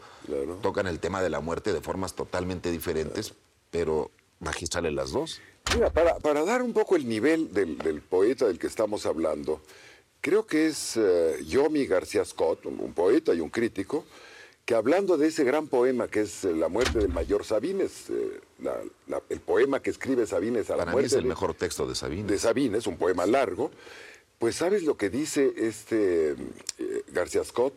Tocan 0.62 0.86
el 0.86 1.00
tema 1.00 1.20
de 1.20 1.30
la 1.30 1.40
muerte 1.40 1.72
de 1.72 1.80
formas 1.80 2.14
totalmente 2.14 2.70
diferentes, 2.70 3.34
pero 3.72 4.10
magistrales 4.38 4.92
las 4.92 5.10
dos. 5.10 5.40
Mira, 5.74 5.90
para, 5.90 6.18
para 6.18 6.44
dar 6.44 6.62
un 6.62 6.72
poco 6.72 6.94
el 6.96 7.08
nivel 7.08 7.52
del, 7.52 7.78
del 7.78 8.02
poeta 8.02 8.46
del 8.46 8.58
que 8.60 8.66
estamos 8.68 9.04
hablando, 9.06 9.60
creo 10.20 10.46
que 10.46 10.66
es 10.68 10.96
eh, 10.96 11.38
Yomi 11.46 11.86
García 11.86 12.24
Scott, 12.24 12.66
un, 12.66 12.78
un 12.80 12.92
poeta 12.92 13.34
y 13.34 13.40
un 13.40 13.50
crítico, 13.50 14.04
que 14.64 14.74
hablando 14.74 15.16
de 15.16 15.26
ese 15.28 15.44
gran 15.44 15.66
poema 15.66 16.06
que 16.08 16.20
es 16.20 16.44
eh, 16.44 16.52
La 16.54 16.68
muerte 16.68 16.98
del 17.00 17.08
mayor 17.08 17.44
Sabines, 17.44 18.08
eh, 18.10 18.40
la- 18.60 18.80
la- 19.08 19.22
el 19.28 19.40
poema 19.40 19.80
que 19.82 19.90
escribe 19.90 20.26
Sabines 20.26 20.70
a 20.70 20.74
la 20.76 20.78
Para 20.84 20.90
mí 20.90 20.94
muerte 20.94 21.06
es 21.08 21.12
el 21.14 21.22
de- 21.24 21.28
mejor 21.28 21.54
texto 21.54 21.86
de 21.86 21.94
Sabines. 21.94 22.28
de 22.28 22.38
Sabines, 22.38 22.86
un 22.86 22.96
poema 22.96 23.26
largo, 23.26 23.70
pues 24.38 24.56
¿sabes 24.56 24.82
lo 24.84 24.96
que 24.96 25.10
dice 25.10 25.52
este 25.56 26.32
eh, 26.78 27.02
García 27.12 27.44
Scott? 27.44 27.74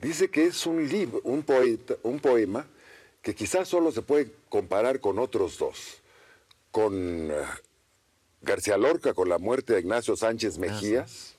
Dice 0.00 0.28
que 0.28 0.46
es 0.46 0.66
un 0.66 0.86
libro, 0.88 1.20
un 1.24 1.42
poeta, 1.42 1.94
un 2.02 2.18
poema 2.20 2.66
que 3.22 3.34
quizás 3.34 3.66
solo 3.68 3.90
se 3.92 4.02
puede 4.02 4.30
comparar 4.48 5.00
con 5.00 5.18
otros 5.18 5.58
dos, 5.58 5.98
con 6.70 7.30
eh, 7.30 7.34
García 8.42 8.76
Lorca, 8.76 9.14
con 9.14 9.28
la 9.28 9.38
muerte 9.38 9.72
de 9.74 9.80
Ignacio 9.80 10.16
Sánchez 10.16 10.58
Mejías, 10.58 11.34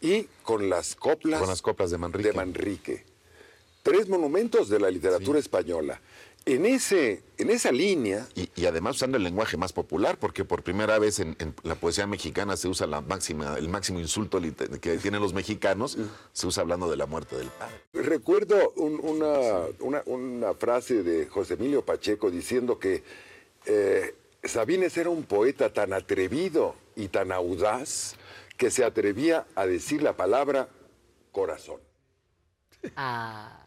y 0.00 0.24
con 0.42 0.68
las 0.68 0.94
coplas, 0.96 1.40
Con 1.40 1.48
las 1.48 1.62
coplas 1.62 1.90
de 1.90 1.98
Manrique. 1.98 2.32
Manrique. 2.32 3.04
Tres 3.84 4.08
monumentos 4.08 4.68
de 4.68 4.80
la 4.80 4.90
literatura 4.90 5.38
española. 5.38 6.00
En, 6.46 6.66
ese, 6.66 7.22
en 7.38 7.48
esa 7.50 7.70
línea, 7.70 8.26
Y, 8.34 8.50
y 8.56 8.66
además 8.66 8.96
usando 8.96 9.16
el 9.18 9.22
lenguaje 9.22 9.56
más 9.56 9.72
popular, 9.72 10.18
porque 10.18 10.44
por 10.44 10.62
primera 10.62 10.98
vez 10.98 11.18
en, 11.20 11.36
en 11.38 11.54
la 11.62 11.74
poesía 11.74 12.06
mexicana 12.06 12.56
se 12.56 12.66
usa 12.68 12.86
la 12.86 13.00
máxima, 13.00 13.56
el 13.56 13.68
máximo 13.68 14.00
insulto 14.00 14.40
que 14.80 14.96
tienen 14.98 15.20
los 15.22 15.32
mexicanos, 15.32 15.96
se 16.32 16.46
usa 16.46 16.62
hablando 16.62 16.90
de 16.90 16.96
la 16.96 17.06
muerte 17.06 17.36
del 17.36 17.48
padre. 17.48 17.74
Recuerdo 17.94 18.72
un- 18.76 19.00
una, 19.02 19.66
una- 19.80 20.02
una 20.06 20.54
frase 20.54 21.02
de 21.02 21.26
José 21.26 21.54
Emilio 21.54 21.82
Pacheco 21.84 22.30
diciendo 22.30 22.78
que 22.78 23.02
eh, 23.66 24.14
Sabines 24.42 24.96
era 24.98 25.08
un 25.10 25.24
poeta 25.24 25.72
tan 25.72 25.92
atrevido 25.94 26.74
y 26.96 27.08
tan 27.08 27.32
audaz 27.32 28.16
que 28.58 28.70
se 28.70 28.84
atrevía 28.84 29.46
a 29.54 29.66
decir 29.66 30.02
la 30.02 30.14
palabra 30.16 30.68
corazón. 31.32 31.80
Ah, 32.96 33.63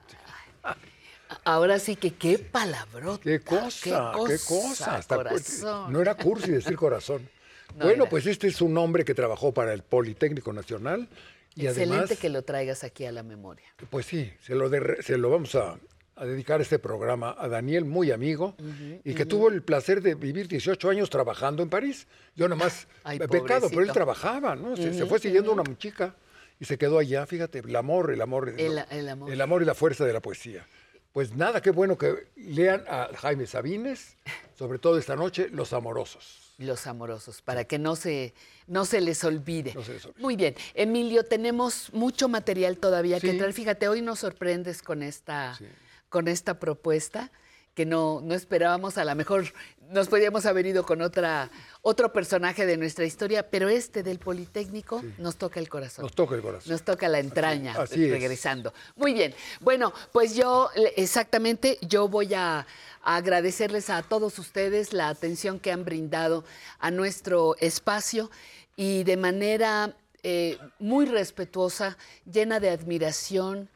ahora 1.43 1.79
sí 1.79 1.95
que 1.95 2.13
qué 2.13 2.39
palabrota. 2.39 3.21
¿Qué 3.23 3.39
cosa? 3.41 4.11
¿Qué 4.27 4.37
cosa? 4.47 4.95
Hasta 4.95 5.15
cu- 5.17 5.23
corazón. 5.23 5.91
no 5.93 6.01
era 6.01 6.15
cursi 6.15 6.51
decir 6.51 6.75
corazón. 6.75 7.27
No 7.75 7.83
bueno, 7.85 8.03
era. 8.03 8.09
pues 8.09 8.25
este 8.25 8.47
es 8.47 8.61
un 8.61 8.77
hombre 8.77 9.03
que 9.03 9.13
trabajó 9.13 9.53
para 9.53 9.73
el 9.73 9.83
Politécnico 9.83 10.53
Nacional 10.53 11.09
Y 11.53 11.65
Excelente 11.67 11.95
además, 11.97 12.17
que 12.19 12.29
lo 12.29 12.41
traigas 12.43 12.83
aquí 12.85 13.03
a 13.05 13.11
la 13.11 13.23
memoria. 13.23 13.65
pues 13.89 14.05
sí, 14.05 14.31
se 14.41 14.55
lo, 14.55 14.69
de- 14.69 15.03
se 15.03 15.17
lo 15.17 15.29
vamos 15.29 15.53
a, 15.55 15.77
a 16.15 16.25
dedicar 16.25 16.61
este 16.61 16.79
programa 16.79 17.35
a 17.37 17.49
Daniel, 17.49 17.83
muy 17.83 18.11
amigo, 18.11 18.55
y 19.03 19.13
que 19.13 19.25
tuvo 19.25 19.49
el 19.49 19.61
placer 19.63 20.01
de 20.01 20.15
vivir 20.15 20.47
18 20.47 20.89
años 20.89 21.09
trabajando 21.09 21.61
en 21.61 21.69
París. 21.69 22.07
Yo 22.37 22.47
nomás 22.47 22.87
Ay, 23.03 23.19
pecado, 23.19 23.67
pero 23.69 23.81
él 23.81 23.91
trabajaba, 23.91 24.55
¿no? 24.55 24.77
Se, 24.77 24.93
se 24.93 25.05
fue 25.05 25.19
siguiendo 25.19 25.51
una 25.51 25.63
chica 25.77 26.15
y 26.59 26.65
se 26.65 26.77
quedó 26.77 26.99
allá, 26.99 27.25
fíjate, 27.25 27.59
el 27.59 27.75
amor, 27.75 28.11
el 28.11 28.21
amor. 28.21 28.49
El- 28.57 28.83
el 28.89 29.09
amor. 29.09 29.31
el 29.31 29.41
amor 29.41 29.61
y 29.61 29.65
la 29.65 29.73
fuerza 29.75 30.05
de 30.05 30.13
la 30.13 30.21
poesía. 30.21 30.65
Pues 31.13 31.35
nada, 31.35 31.61
qué 31.61 31.71
bueno 31.71 31.97
que 31.97 32.27
lean 32.35 32.83
a 32.87 33.09
Jaime 33.15 33.47
Sabines, 33.47 34.15
sobre 34.57 34.77
todo 34.79 34.97
esta 34.99 35.15
noche, 35.15 35.49
Los 35.51 35.73
Amorosos. 35.73 36.43
Los 36.59 36.87
amorosos, 36.87 37.43
para 37.43 37.65
que 37.65 37.77
no 37.77 37.95
se, 37.95 38.33
no 38.65 38.83
se 38.85 38.99
les 38.99 39.23
olvide. 39.23 39.73
No 39.75 39.83
se 39.83 39.93
les 39.93 40.05
olvide. 40.05 40.21
Muy 40.21 40.35
bien. 40.35 40.55
Emilio, 40.73 41.23
tenemos 41.23 41.93
mucho 41.93 42.27
material 42.29 42.77
todavía 42.79 43.19
que 43.19 43.29
entrar. 43.29 43.53
Fíjate, 43.53 43.87
hoy 43.87 44.01
nos 44.01 44.19
sorprendes 44.19 44.81
con 44.81 45.03
esta, 45.03 45.55
con 46.09 46.27
esta 46.27 46.59
propuesta 46.59 47.31
que 47.75 47.85
no, 47.85 48.21
no 48.21 48.33
esperábamos. 48.33 48.97
A 48.97 49.05
lo 49.05 49.13
mejor 49.13 49.45
nos 49.89 50.07
podíamos 50.07 50.45
haber 50.45 50.65
ido 50.65 50.85
con 50.85 51.01
otra, 51.01 51.49
otro 51.81 52.11
personaje 52.11 52.65
de 52.65 52.77
nuestra 52.77 53.05
historia, 53.05 53.49
pero 53.49 53.69
este 53.69 54.03
del 54.03 54.19
Politécnico 54.19 55.01
nos 55.17 55.37
toca 55.37 55.59
el 55.59 55.69
corazón. 55.69 56.03
Nos 56.03 56.13
toca 56.13 56.35
el 56.35 56.41
corazón. 56.41 56.71
Nos 56.71 56.83
toca 56.83 57.07
la 57.07 57.19
entraña, 57.19 57.73
Así 57.73 58.05
es. 58.05 58.11
regresando. 58.11 58.73
Muy 58.95 59.13
bien. 59.13 59.33
Bueno, 59.61 59.93
pues 60.11 60.35
yo 60.35 60.69
exactamente, 60.95 61.77
yo 61.81 62.07
voy 62.07 62.33
a, 62.33 62.65
a 63.03 63.15
agradecerles 63.15 63.89
a 63.89 64.01
todos 64.03 64.39
ustedes 64.39 64.93
la 64.93 65.09
atención 65.09 65.59
que 65.59 65.71
han 65.71 65.85
brindado 65.85 66.43
a 66.79 66.91
nuestro 66.91 67.55
espacio 67.59 68.29
y 68.75 69.03
de 69.03 69.17
manera 69.17 69.95
eh, 70.23 70.57
muy 70.79 71.05
respetuosa, 71.05 71.97
llena 72.29 72.59
de 72.59 72.69
admiración 72.69 73.69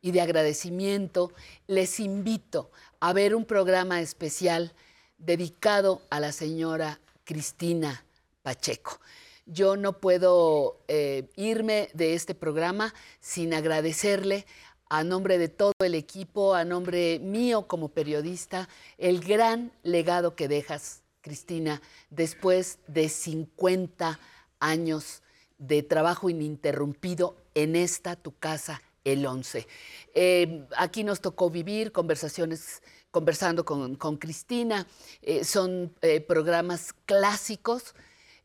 y 0.00 0.12
de 0.12 0.20
agradecimiento, 0.20 1.32
les 1.66 2.00
invito 2.00 2.70
a 3.00 3.12
ver 3.12 3.34
un 3.34 3.44
programa 3.44 4.00
especial 4.00 4.72
dedicado 5.18 6.02
a 6.10 6.20
la 6.20 6.32
señora 6.32 7.00
Cristina 7.24 8.04
Pacheco. 8.42 9.00
Yo 9.46 9.76
no 9.76 9.98
puedo 10.00 10.80
eh, 10.88 11.30
irme 11.36 11.90
de 11.94 12.14
este 12.14 12.34
programa 12.34 12.94
sin 13.20 13.54
agradecerle 13.54 14.46
a 14.88 15.04
nombre 15.04 15.38
de 15.38 15.48
todo 15.48 15.72
el 15.80 15.94
equipo, 15.94 16.54
a 16.54 16.64
nombre 16.64 17.18
mío 17.18 17.66
como 17.66 17.88
periodista, 17.88 18.68
el 18.96 19.20
gran 19.20 19.72
legado 19.82 20.34
que 20.34 20.48
dejas, 20.48 21.02
Cristina, 21.20 21.82
después 22.10 22.78
de 22.86 23.08
50 23.08 24.18
años 24.60 25.22
de 25.58 25.82
trabajo 25.82 26.30
ininterrumpido 26.30 27.36
en 27.54 27.76
esta 27.76 28.16
tu 28.16 28.36
casa, 28.38 28.82
el 29.04 29.26
11. 29.26 29.66
Eh, 30.14 30.66
aquí 30.76 31.04
nos 31.04 31.20
tocó 31.20 31.50
vivir 31.50 31.92
conversaciones, 31.92 32.82
conversando 33.10 33.64
con, 33.64 34.16
Cristina, 34.16 34.86
eh, 35.22 35.44
son 35.44 35.94
eh, 36.02 36.20
programas 36.20 36.92
clásicos. 37.06 37.94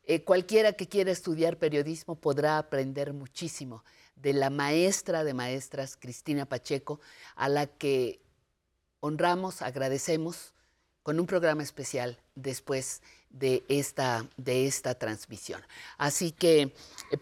Eh, 0.06 0.22
cualquiera 0.22 0.72
que 0.72 0.88
quiera 0.88 1.10
estudiar 1.10 1.58
periodismo 1.58 2.14
podrá 2.16 2.58
aprender 2.58 3.12
muchísimo 3.12 3.84
de 4.16 4.32
la 4.32 4.50
maestra 4.50 5.24
de 5.24 5.34
maestras, 5.34 5.96
Cristina 5.96 6.46
Pacheco, 6.46 7.00
a 7.36 7.48
la 7.48 7.66
que 7.66 8.20
honramos, 9.00 9.60
agradecemos 9.62 10.54
con 11.02 11.20
un 11.20 11.26
programa 11.26 11.62
especial 11.62 12.18
después 12.34 13.02
de 13.28 13.64
esta, 13.68 14.26
de 14.36 14.66
esta 14.66 14.94
transmisión. 14.94 15.60
Así 15.98 16.32
que, 16.32 16.72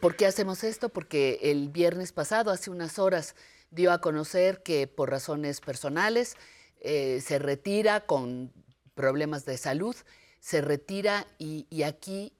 ¿por 0.01 0.15
qué 0.15 0.27
hacemos 0.27 0.63
esto? 0.63 0.91
Porque 0.91 1.41
el 1.43 1.71
viernes 1.71 2.13
pasado, 2.13 2.51
hace 2.51 2.71
unas 2.71 2.99
horas, 2.99 3.35
dio 3.71 3.91
a 3.91 4.01
conocer 4.01 4.63
que 4.63 4.87
por 4.87 5.11
razones 5.11 5.61
personales 5.61 6.37
eh, 6.85 7.23
se 7.25 7.39
retira 7.39 8.01
con 8.01 8.53
problemas 8.95 9.45
de 9.45 9.57
salud, 9.57 9.97
se 10.41 10.61
retira 10.61 11.27
y, 11.39 11.67
y 11.71 11.85
aquí 11.85 12.33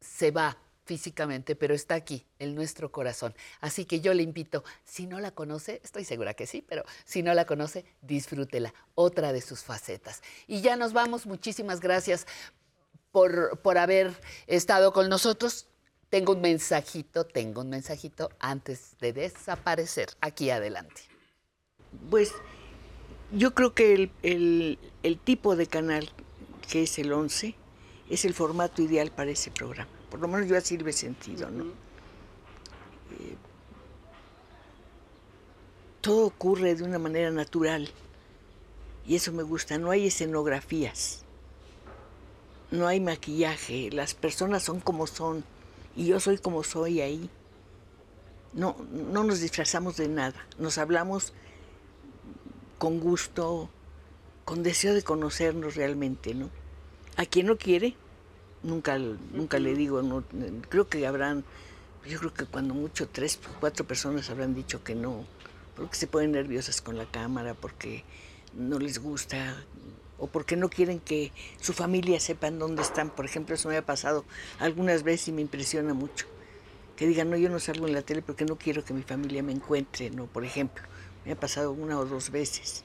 se 0.00 0.30
va 0.30 0.58
físicamente, 0.84 1.54
pero 1.54 1.72
está 1.72 1.94
aquí, 1.94 2.26
en 2.38 2.54
nuestro 2.54 2.90
corazón. 2.90 3.32
Así 3.60 3.84
que 3.84 4.00
yo 4.00 4.12
le 4.12 4.22
invito, 4.22 4.64
si 4.84 5.06
no 5.06 5.20
la 5.20 5.30
conoce, 5.30 5.80
estoy 5.84 6.04
segura 6.04 6.34
que 6.34 6.46
sí, 6.46 6.64
pero 6.68 6.84
si 7.04 7.22
no 7.22 7.32
la 7.32 7.44
conoce, 7.44 7.84
disfrútela, 8.02 8.74
otra 8.96 9.32
de 9.32 9.40
sus 9.40 9.62
facetas. 9.62 10.20
Y 10.48 10.62
ya 10.62 10.76
nos 10.76 10.92
vamos, 10.92 11.26
muchísimas 11.26 11.80
gracias 11.80 12.26
por, 13.12 13.60
por 13.60 13.78
haber 13.78 14.12
estado 14.46 14.92
con 14.92 15.08
nosotros. 15.08 15.68
Tengo 16.08 16.32
un 16.32 16.40
mensajito, 16.40 17.24
tengo 17.24 17.60
un 17.60 17.70
mensajito 17.70 18.30
antes 18.40 18.98
de 18.98 19.12
desaparecer. 19.12 20.08
Aquí 20.20 20.50
adelante. 20.50 21.02
Pues 22.10 22.32
yo 23.32 23.54
creo 23.54 23.74
que 23.74 23.94
el, 23.94 24.10
el- 24.22 24.78
el 25.02 25.18
tipo 25.18 25.56
de 25.56 25.66
canal 25.66 26.10
que 26.68 26.82
es 26.84 26.98
el 26.98 27.12
11 27.12 27.54
es 28.08 28.24
el 28.24 28.34
formato 28.34 28.82
ideal 28.82 29.10
para 29.10 29.30
ese 29.30 29.50
programa. 29.50 29.90
Por 30.10 30.20
lo 30.20 30.28
menos 30.28 30.48
yo 30.48 30.56
así 30.56 30.76
lo 30.78 30.88
he 30.88 30.92
sentido, 30.92 31.50
¿no? 31.50 31.64
Eh, 31.64 33.36
todo 36.00 36.26
ocurre 36.26 36.74
de 36.74 36.82
una 36.84 36.98
manera 36.98 37.30
natural 37.30 37.90
y 39.06 39.16
eso 39.16 39.32
me 39.32 39.42
gusta. 39.42 39.78
No 39.78 39.90
hay 39.90 40.06
escenografías, 40.06 41.24
no 42.70 42.86
hay 42.86 43.00
maquillaje, 43.00 43.90
las 43.90 44.14
personas 44.14 44.62
son 44.62 44.80
como 44.80 45.06
son 45.06 45.44
y 45.96 46.06
yo 46.06 46.20
soy 46.20 46.38
como 46.38 46.62
soy 46.62 47.00
ahí. 47.00 47.28
No, 48.52 48.76
no 48.90 49.22
nos 49.22 49.40
disfrazamos 49.40 49.96
de 49.96 50.08
nada, 50.08 50.44
nos 50.58 50.78
hablamos 50.78 51.32
con 52.80 52.98
gusto, 52.98 53.68
con 54.46 54.62
deseo 54.62 54.94
de 54.94 55.02
conocernos 55.02 55.74
realmente, 55.74 56.32
¿no? 56.34 56.48
A 57.18 57.26
quien 57.26 57.46
no 57.46 57.58
quiere, 57.58 57.94
nunca, 58.62 58.96
nunca 58.98 59.58
le 59.58 59.74
digo, 59.74 60.00
no, 60.00 60.24
creo 60.70 60.88
que 60.88 61.06
habrán, 61.06 61.44
yo 62.06 62.18
creo 62.18 62.32
que 62.32 62.46
cuando 62.46 62.72
mucho 62.72 63.06
tres, 63.06 63.38
cuatro 63.60 63.86
personas 63.86 64.30
habrán 64.30 64.54
dicho 64.54 64.82
que 64.82 64.94
no, 64.94 65.26
porque 65.76 65.94
se 65.94 66.06
ponen 66.06 66.32
nerviosas 66.32 66.80
con 66.80 66.96
la 66.96 67.04
cámara, 67.04 67.52
porque 67.52 68.02
no 68.54 68.78
les 68.78 68.98
gusta 68.98 69.62
o 70.16 70.28
porque 70.28 70.56
no 70.56 70.70
quieren 70.70 71.00
que 71.00 71.32
su 71.60 71.74
familia 71.74 72.18
sepan 72.18 72.58
dónde 72.58 72.80
están. 72.80 73.10
Por 73.10 73.26
ejemplo, 73.26 73.56
eso 73.56 73.68
me 73.68 73.76
ha 73.76 73.84
pasado 73.84 74.24
algunas 74.58 75.02
veces 75.02 75.28
y 75.28 75.32
me 75.32 75.42
impresiona 75.42 75.92
mucho. 75.92 76.24
Que 76.96 77.06
digan, 77.06 77.28
no, 77.28 77.36
yo 77.36 77.50
no 77.50 77.58
salgo 77.58 77.86
en 77.86 77.92
la 77.92 78.00
tele 78.00 78.22
porque 78.22 78.46
no 78.46 78.56
quiero 78.56 78.86
que 78.86 78.94
mi 78.94 79.02
familia 79.02 79.42
me 79.42 79.52
encuentre, 79.52 80.08
¿no? 80.08 80.24
Por 80.24 80.46
ejemplo, 80.46 80.82
me 81.24 81.32
ha 81.32 81.36
pasado 81.38 81.72
una 81.72 81.98
o 81.98 82.04
dos 82.04 82.30
veces. 82.30 82.84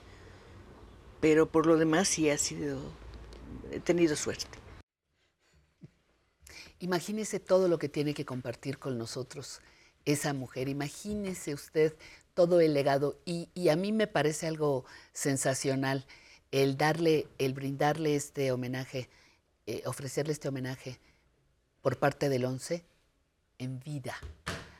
Pero 1.21 1.51
por 1.51 1.65
lo 1.65 1.77
demás 1.77 2.07
sí 2.07 2.29
ha 2.29 2.37
sido, 2.37 2.79
he 3.71 3.79
tenido 3.79 4.15
suerte. 4.15 4.57
Imagínese 6.79 7.39
todo 7.39 7.67
lo 7.67 7.79
que 7.79 7.89
tiene 7.89 8.13
que 8.13 8.25
compartir 8.25 8.77
con 8.77 8.97
nosotros 8.97 9.61
esa 10.03 10.33
mujer. 10.33 10.67
Imagínese 10.69 11.53
usted 11.53 11.95
todo 12.33 12.59
el 12.59 12.73
legado. 12.73 13.19
Y, 13.25 13.49
y 13.55 13.69
a 13.69 13.75
mí 13.75 13.91
me 13.91 14.07
parece 14.07 14.47
algo 14.47 14.85
sensacional 15.13 16.05
el 16.51 16.77
darle, 16.77 17.27
el 17.37 17.53
brindarle 17.53 18.15
este 18.15 18.51
homenaje, 18.51 19.09
eh, 19.65 19.81
ofrecerle 19.85 20.31
este 20.31 20.47
homenaje 20.47 20.99
por 21.81 21.97
parte 21.97 22.29
del 22.29 22.45
ONCE 22.45 22.85
en 23.57 23.79
vida. 23.79 24.15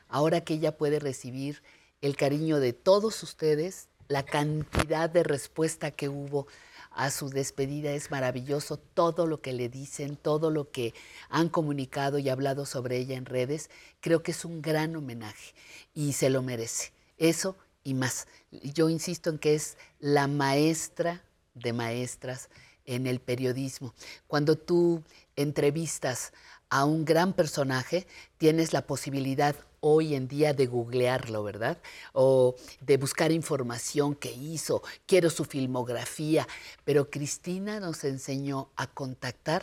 Ahora 0.08 0.42
que 0.42 0.54
ella 0.54 0.76
puede 0.76 1.00
recibir 1.00 1.62
el 2.06 2.16
cariño 2.16 2.60
de 2.60 2.72
todos 2.72 3.22
ustedes, 3.22 3.88
la 4.08 4.24
cantidad 4.24 5.10
de 5.10 5.24
respuesta 5.24 5.90
que 5.90 6.08
hubo 6.08 6.46
a 6.92 7.10
su 7.10 7.28
despedida 7.28 7.90
es 7.90 8.10
maravilloso. 8.12 8.78
Todo 8.78 9.26
lo 9.26 9.42
que 9.42 9.52
le 9.52 9.68
dicen, 9.68 10.16
todo 10.16 10.50
lo 10.50 10.70
que 10.70 10.94
han 11.28 11.48
comunicado 11.48 12.18
y 12.18 12.28
hablado 12.28 12.64
sobre 12.64 12.96
ella 12.98 13.16
en 13.16 13.26
redes, 13.26 13.70
creo 14.00 14.22
que 14.22 14.30
es 14.30 14.44
un 14.44 14.62
gran 14.62 14.94
homenaje 14.94 15.54
y 15.94 16.12
se 16.12 16.30
lo 16.30 16.42
merece. 16.42 16.92
Eso 17.18 17.56
y 17.82 17.94
más. 17.94 18.28
Yo 18.50 18.88
insisto 18.88 19.28
en 19.28 19.38
que 19.38 19.56
es 19.56 19.76
la 19.98 20.28
maestra 20.28 21.24
de 21.54 21.72
maestras 21.72 22.48
en 22.84 23.08
el 23.08 23.20
periodismo. 23.20 23.94
Cuando 24.28 24.56
tú 24.56 25.02
entrevistas 25.34 26.32
a 26.70 26.84
un 26.84 27.04
gran 27.04 27.32
personaje, 27.32 28.06
tienes 28.38 28.72
la 28.72 28.86
posibilidad 28.86 29.56
hoy 29.88 30.16
en 30.16 30.26
día 30.26 30.52
de 30.52 30.66
googlearlo, 30.66 31.44
¿verdad? 31.44 31.78
O 32.12 32.56
de 32.80 32.96
buscar 32.96 33.30
información 33.30 34.16
que 34.16 34.32
hizo, 34.32 34.82
quiero 35.06 35.30
su 35.30 35.44
filmografía, 35.44 36.48
pero 36.84 37.08
Cristina 37.08 37.78
nos 37.78 38.02
enseñó 38.02 38.68
a 38.74 38.88
contactar 38.88 39.62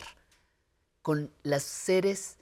con 1.02 1.30
los 1.42 1.62
seres 1.62 2.38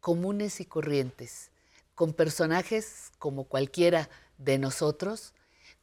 comunes 0.00 0.60
y 0.60 0.64
corrientes, 0.64 1.50
con 1.94 2.14
personajes 2.14 3.12
como 3.18 3.44
cualquiera 3.44 4.08
de 4.38 4.56
nosotros, 4.56 5.34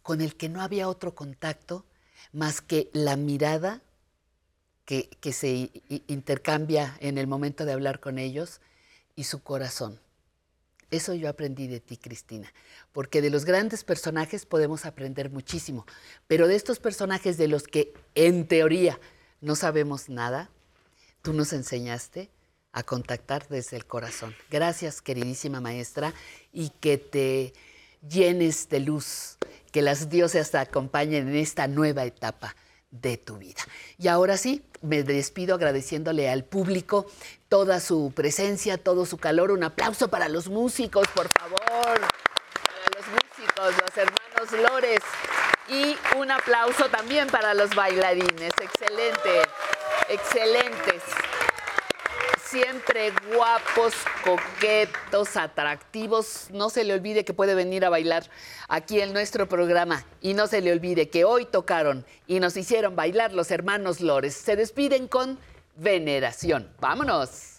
con 0.01 0.21
el 0.21 0.35
que 0.35 0.49
no 0.49 0.63
había 0.63 0.89
otro 0.89 1.13
contacto 1.13 1.85
más 2.33 2.61
que 2.61 2.89
la 2.93 3.15
mirada 3.15 3.83
que, 4.85 5.07
que 5.21 5.33
se 5.33 5.69
intercambia 6.07 6.97
en 6.99 7.19
el 7.19 7.27
momento 7.27 7.63
de 7.63 7.73
hablar 7.73 7.99
con 7.99 8.17
ellos 8.17 8.59
y 9.15 9.25
su 9.25 9.43
corazón. 9.43 9.99
Eso 10.89 11.13
yo 11.13 11.27
aprendí 11.27 11.67
de 11.67 11.81
ti, 11.81 11.97
Cristina, 11.97 12.51
porque 12.93 13.21
de 13.21 13.29
los 13.29 13.43
grandes 13.43 13.83
personajes 13.83 14.45
podemos 14.45 14.85
aprender 14.85 15.29
muchísimo, 15.29 15.85
pero 16.27 16.47
de 16.47 16.55
estos 16.55 16.79
personajes 16.79 17.37
de 17.37 17.49
los 17.49 17.63
que 17.63 17.93
en 18.15 18.47
teoría 18.47 18.99
no 19.41 19.55
sabemos 19.55 20.07
nada, 20.07 20.49
tú 21.21 21.33
nos 21.33 21.51
enseñaste 21.51 22.29
a 22.71 22.83
contactar 22.83 23.47
desde 23.49 23.75
el 23.75 23.85
corazón. 23.85 24.33
Gracias, 24.49 25.01
queridísima 25.01 25.59
maestra, 25.59 26.13
y 26.53 26.69
que 26.69 26.97
te 26.97 27.53
llenes 28.07 28.69
de 28.69 28.79
luz, 28.79 29.37
que 29.73 29.81
las 29.81 30.09
diosas 30.09 30.51
te 30.51 30.57
acompañen 30.57 31.27
en 31.27 31.35
esta 31.35 31.67
nueva 31.67 32.05
etapa 32.05 32.55
de 33.01 33.17
tu 33.17 33.37
vida. 33.37 33.61
Y 33.97 34.07
ahora 34.07 34.37
sí, 34.37 34.63
me 34.81 35.03
despido 35.03 35.55
agradeciéndole 35.55 36.29
al 36.29 36.43
público 36.43 37.07
toda 37.49 37.79
su 37.79 38.11
presencia, 38.15 38.77
todo 38.77 39.05
su 39.05 39.17
calor. 39.17 39.51
Un 39.51 39.63
aplauso 39.63 40.09
para 40.09 40.29
los 40.29 40.49
músicos, 40.49 41.07
por 41.09 41.29
favor. 41.29 41.59
Para 41.61 42.87
los 42.95 43.05
músicos, 43.07 43.73
los 43.81 43.97
hermanos 43.97 44.71
Lores. 44.71 45.01
Y 45.69 45.97
un 46.17 46.31
aplauso 46.31 46.85
también 46.89 47.27
para 47.27 47.53
los 47.53 47.73
bailarines. 47.75 48.51
Excelente, 48.61 49.41
excelentes 50.09 51.03
siempre 52.49 53.11
guapos, 53.33 53.93
coquetos, 54.23 55.35
atractivos. 55.35 56.47
No 56.51 56.69
se 56.69 56.83
le 56.83 56.93
olvide 56.93 57.25
que 57.25 57.33
puede 57.33 57.55
venir 57.55 57.85
a 57.85 57.89
bailar 57.89 58.29
aquí 58.67 59.01
en 59.01 59.13
nuestro 59.13 59.47
programa. 59.47 60.05
Y 60.21 60.33
no 60.33 60.47
se 60.47 60.61
le 60.61 60.71
olvide 60.71 61.09
que 61.09 61.25
hoy 61.25 61.45
tocaron 61.45 62.05
y 62.25 62.39
nos 62.39 62.55
hicieron 62.57 62.95
bailar 62.95 63.33
los 63.33 63.51
hermanos 63.51 64.01
Lores. 64.01 64.35
Se 64.35 64.55
despiden 64.55 65.07
con 65.07 65.39
veneración. 65.75 66.71
¡Vámonos! 66.79 67.57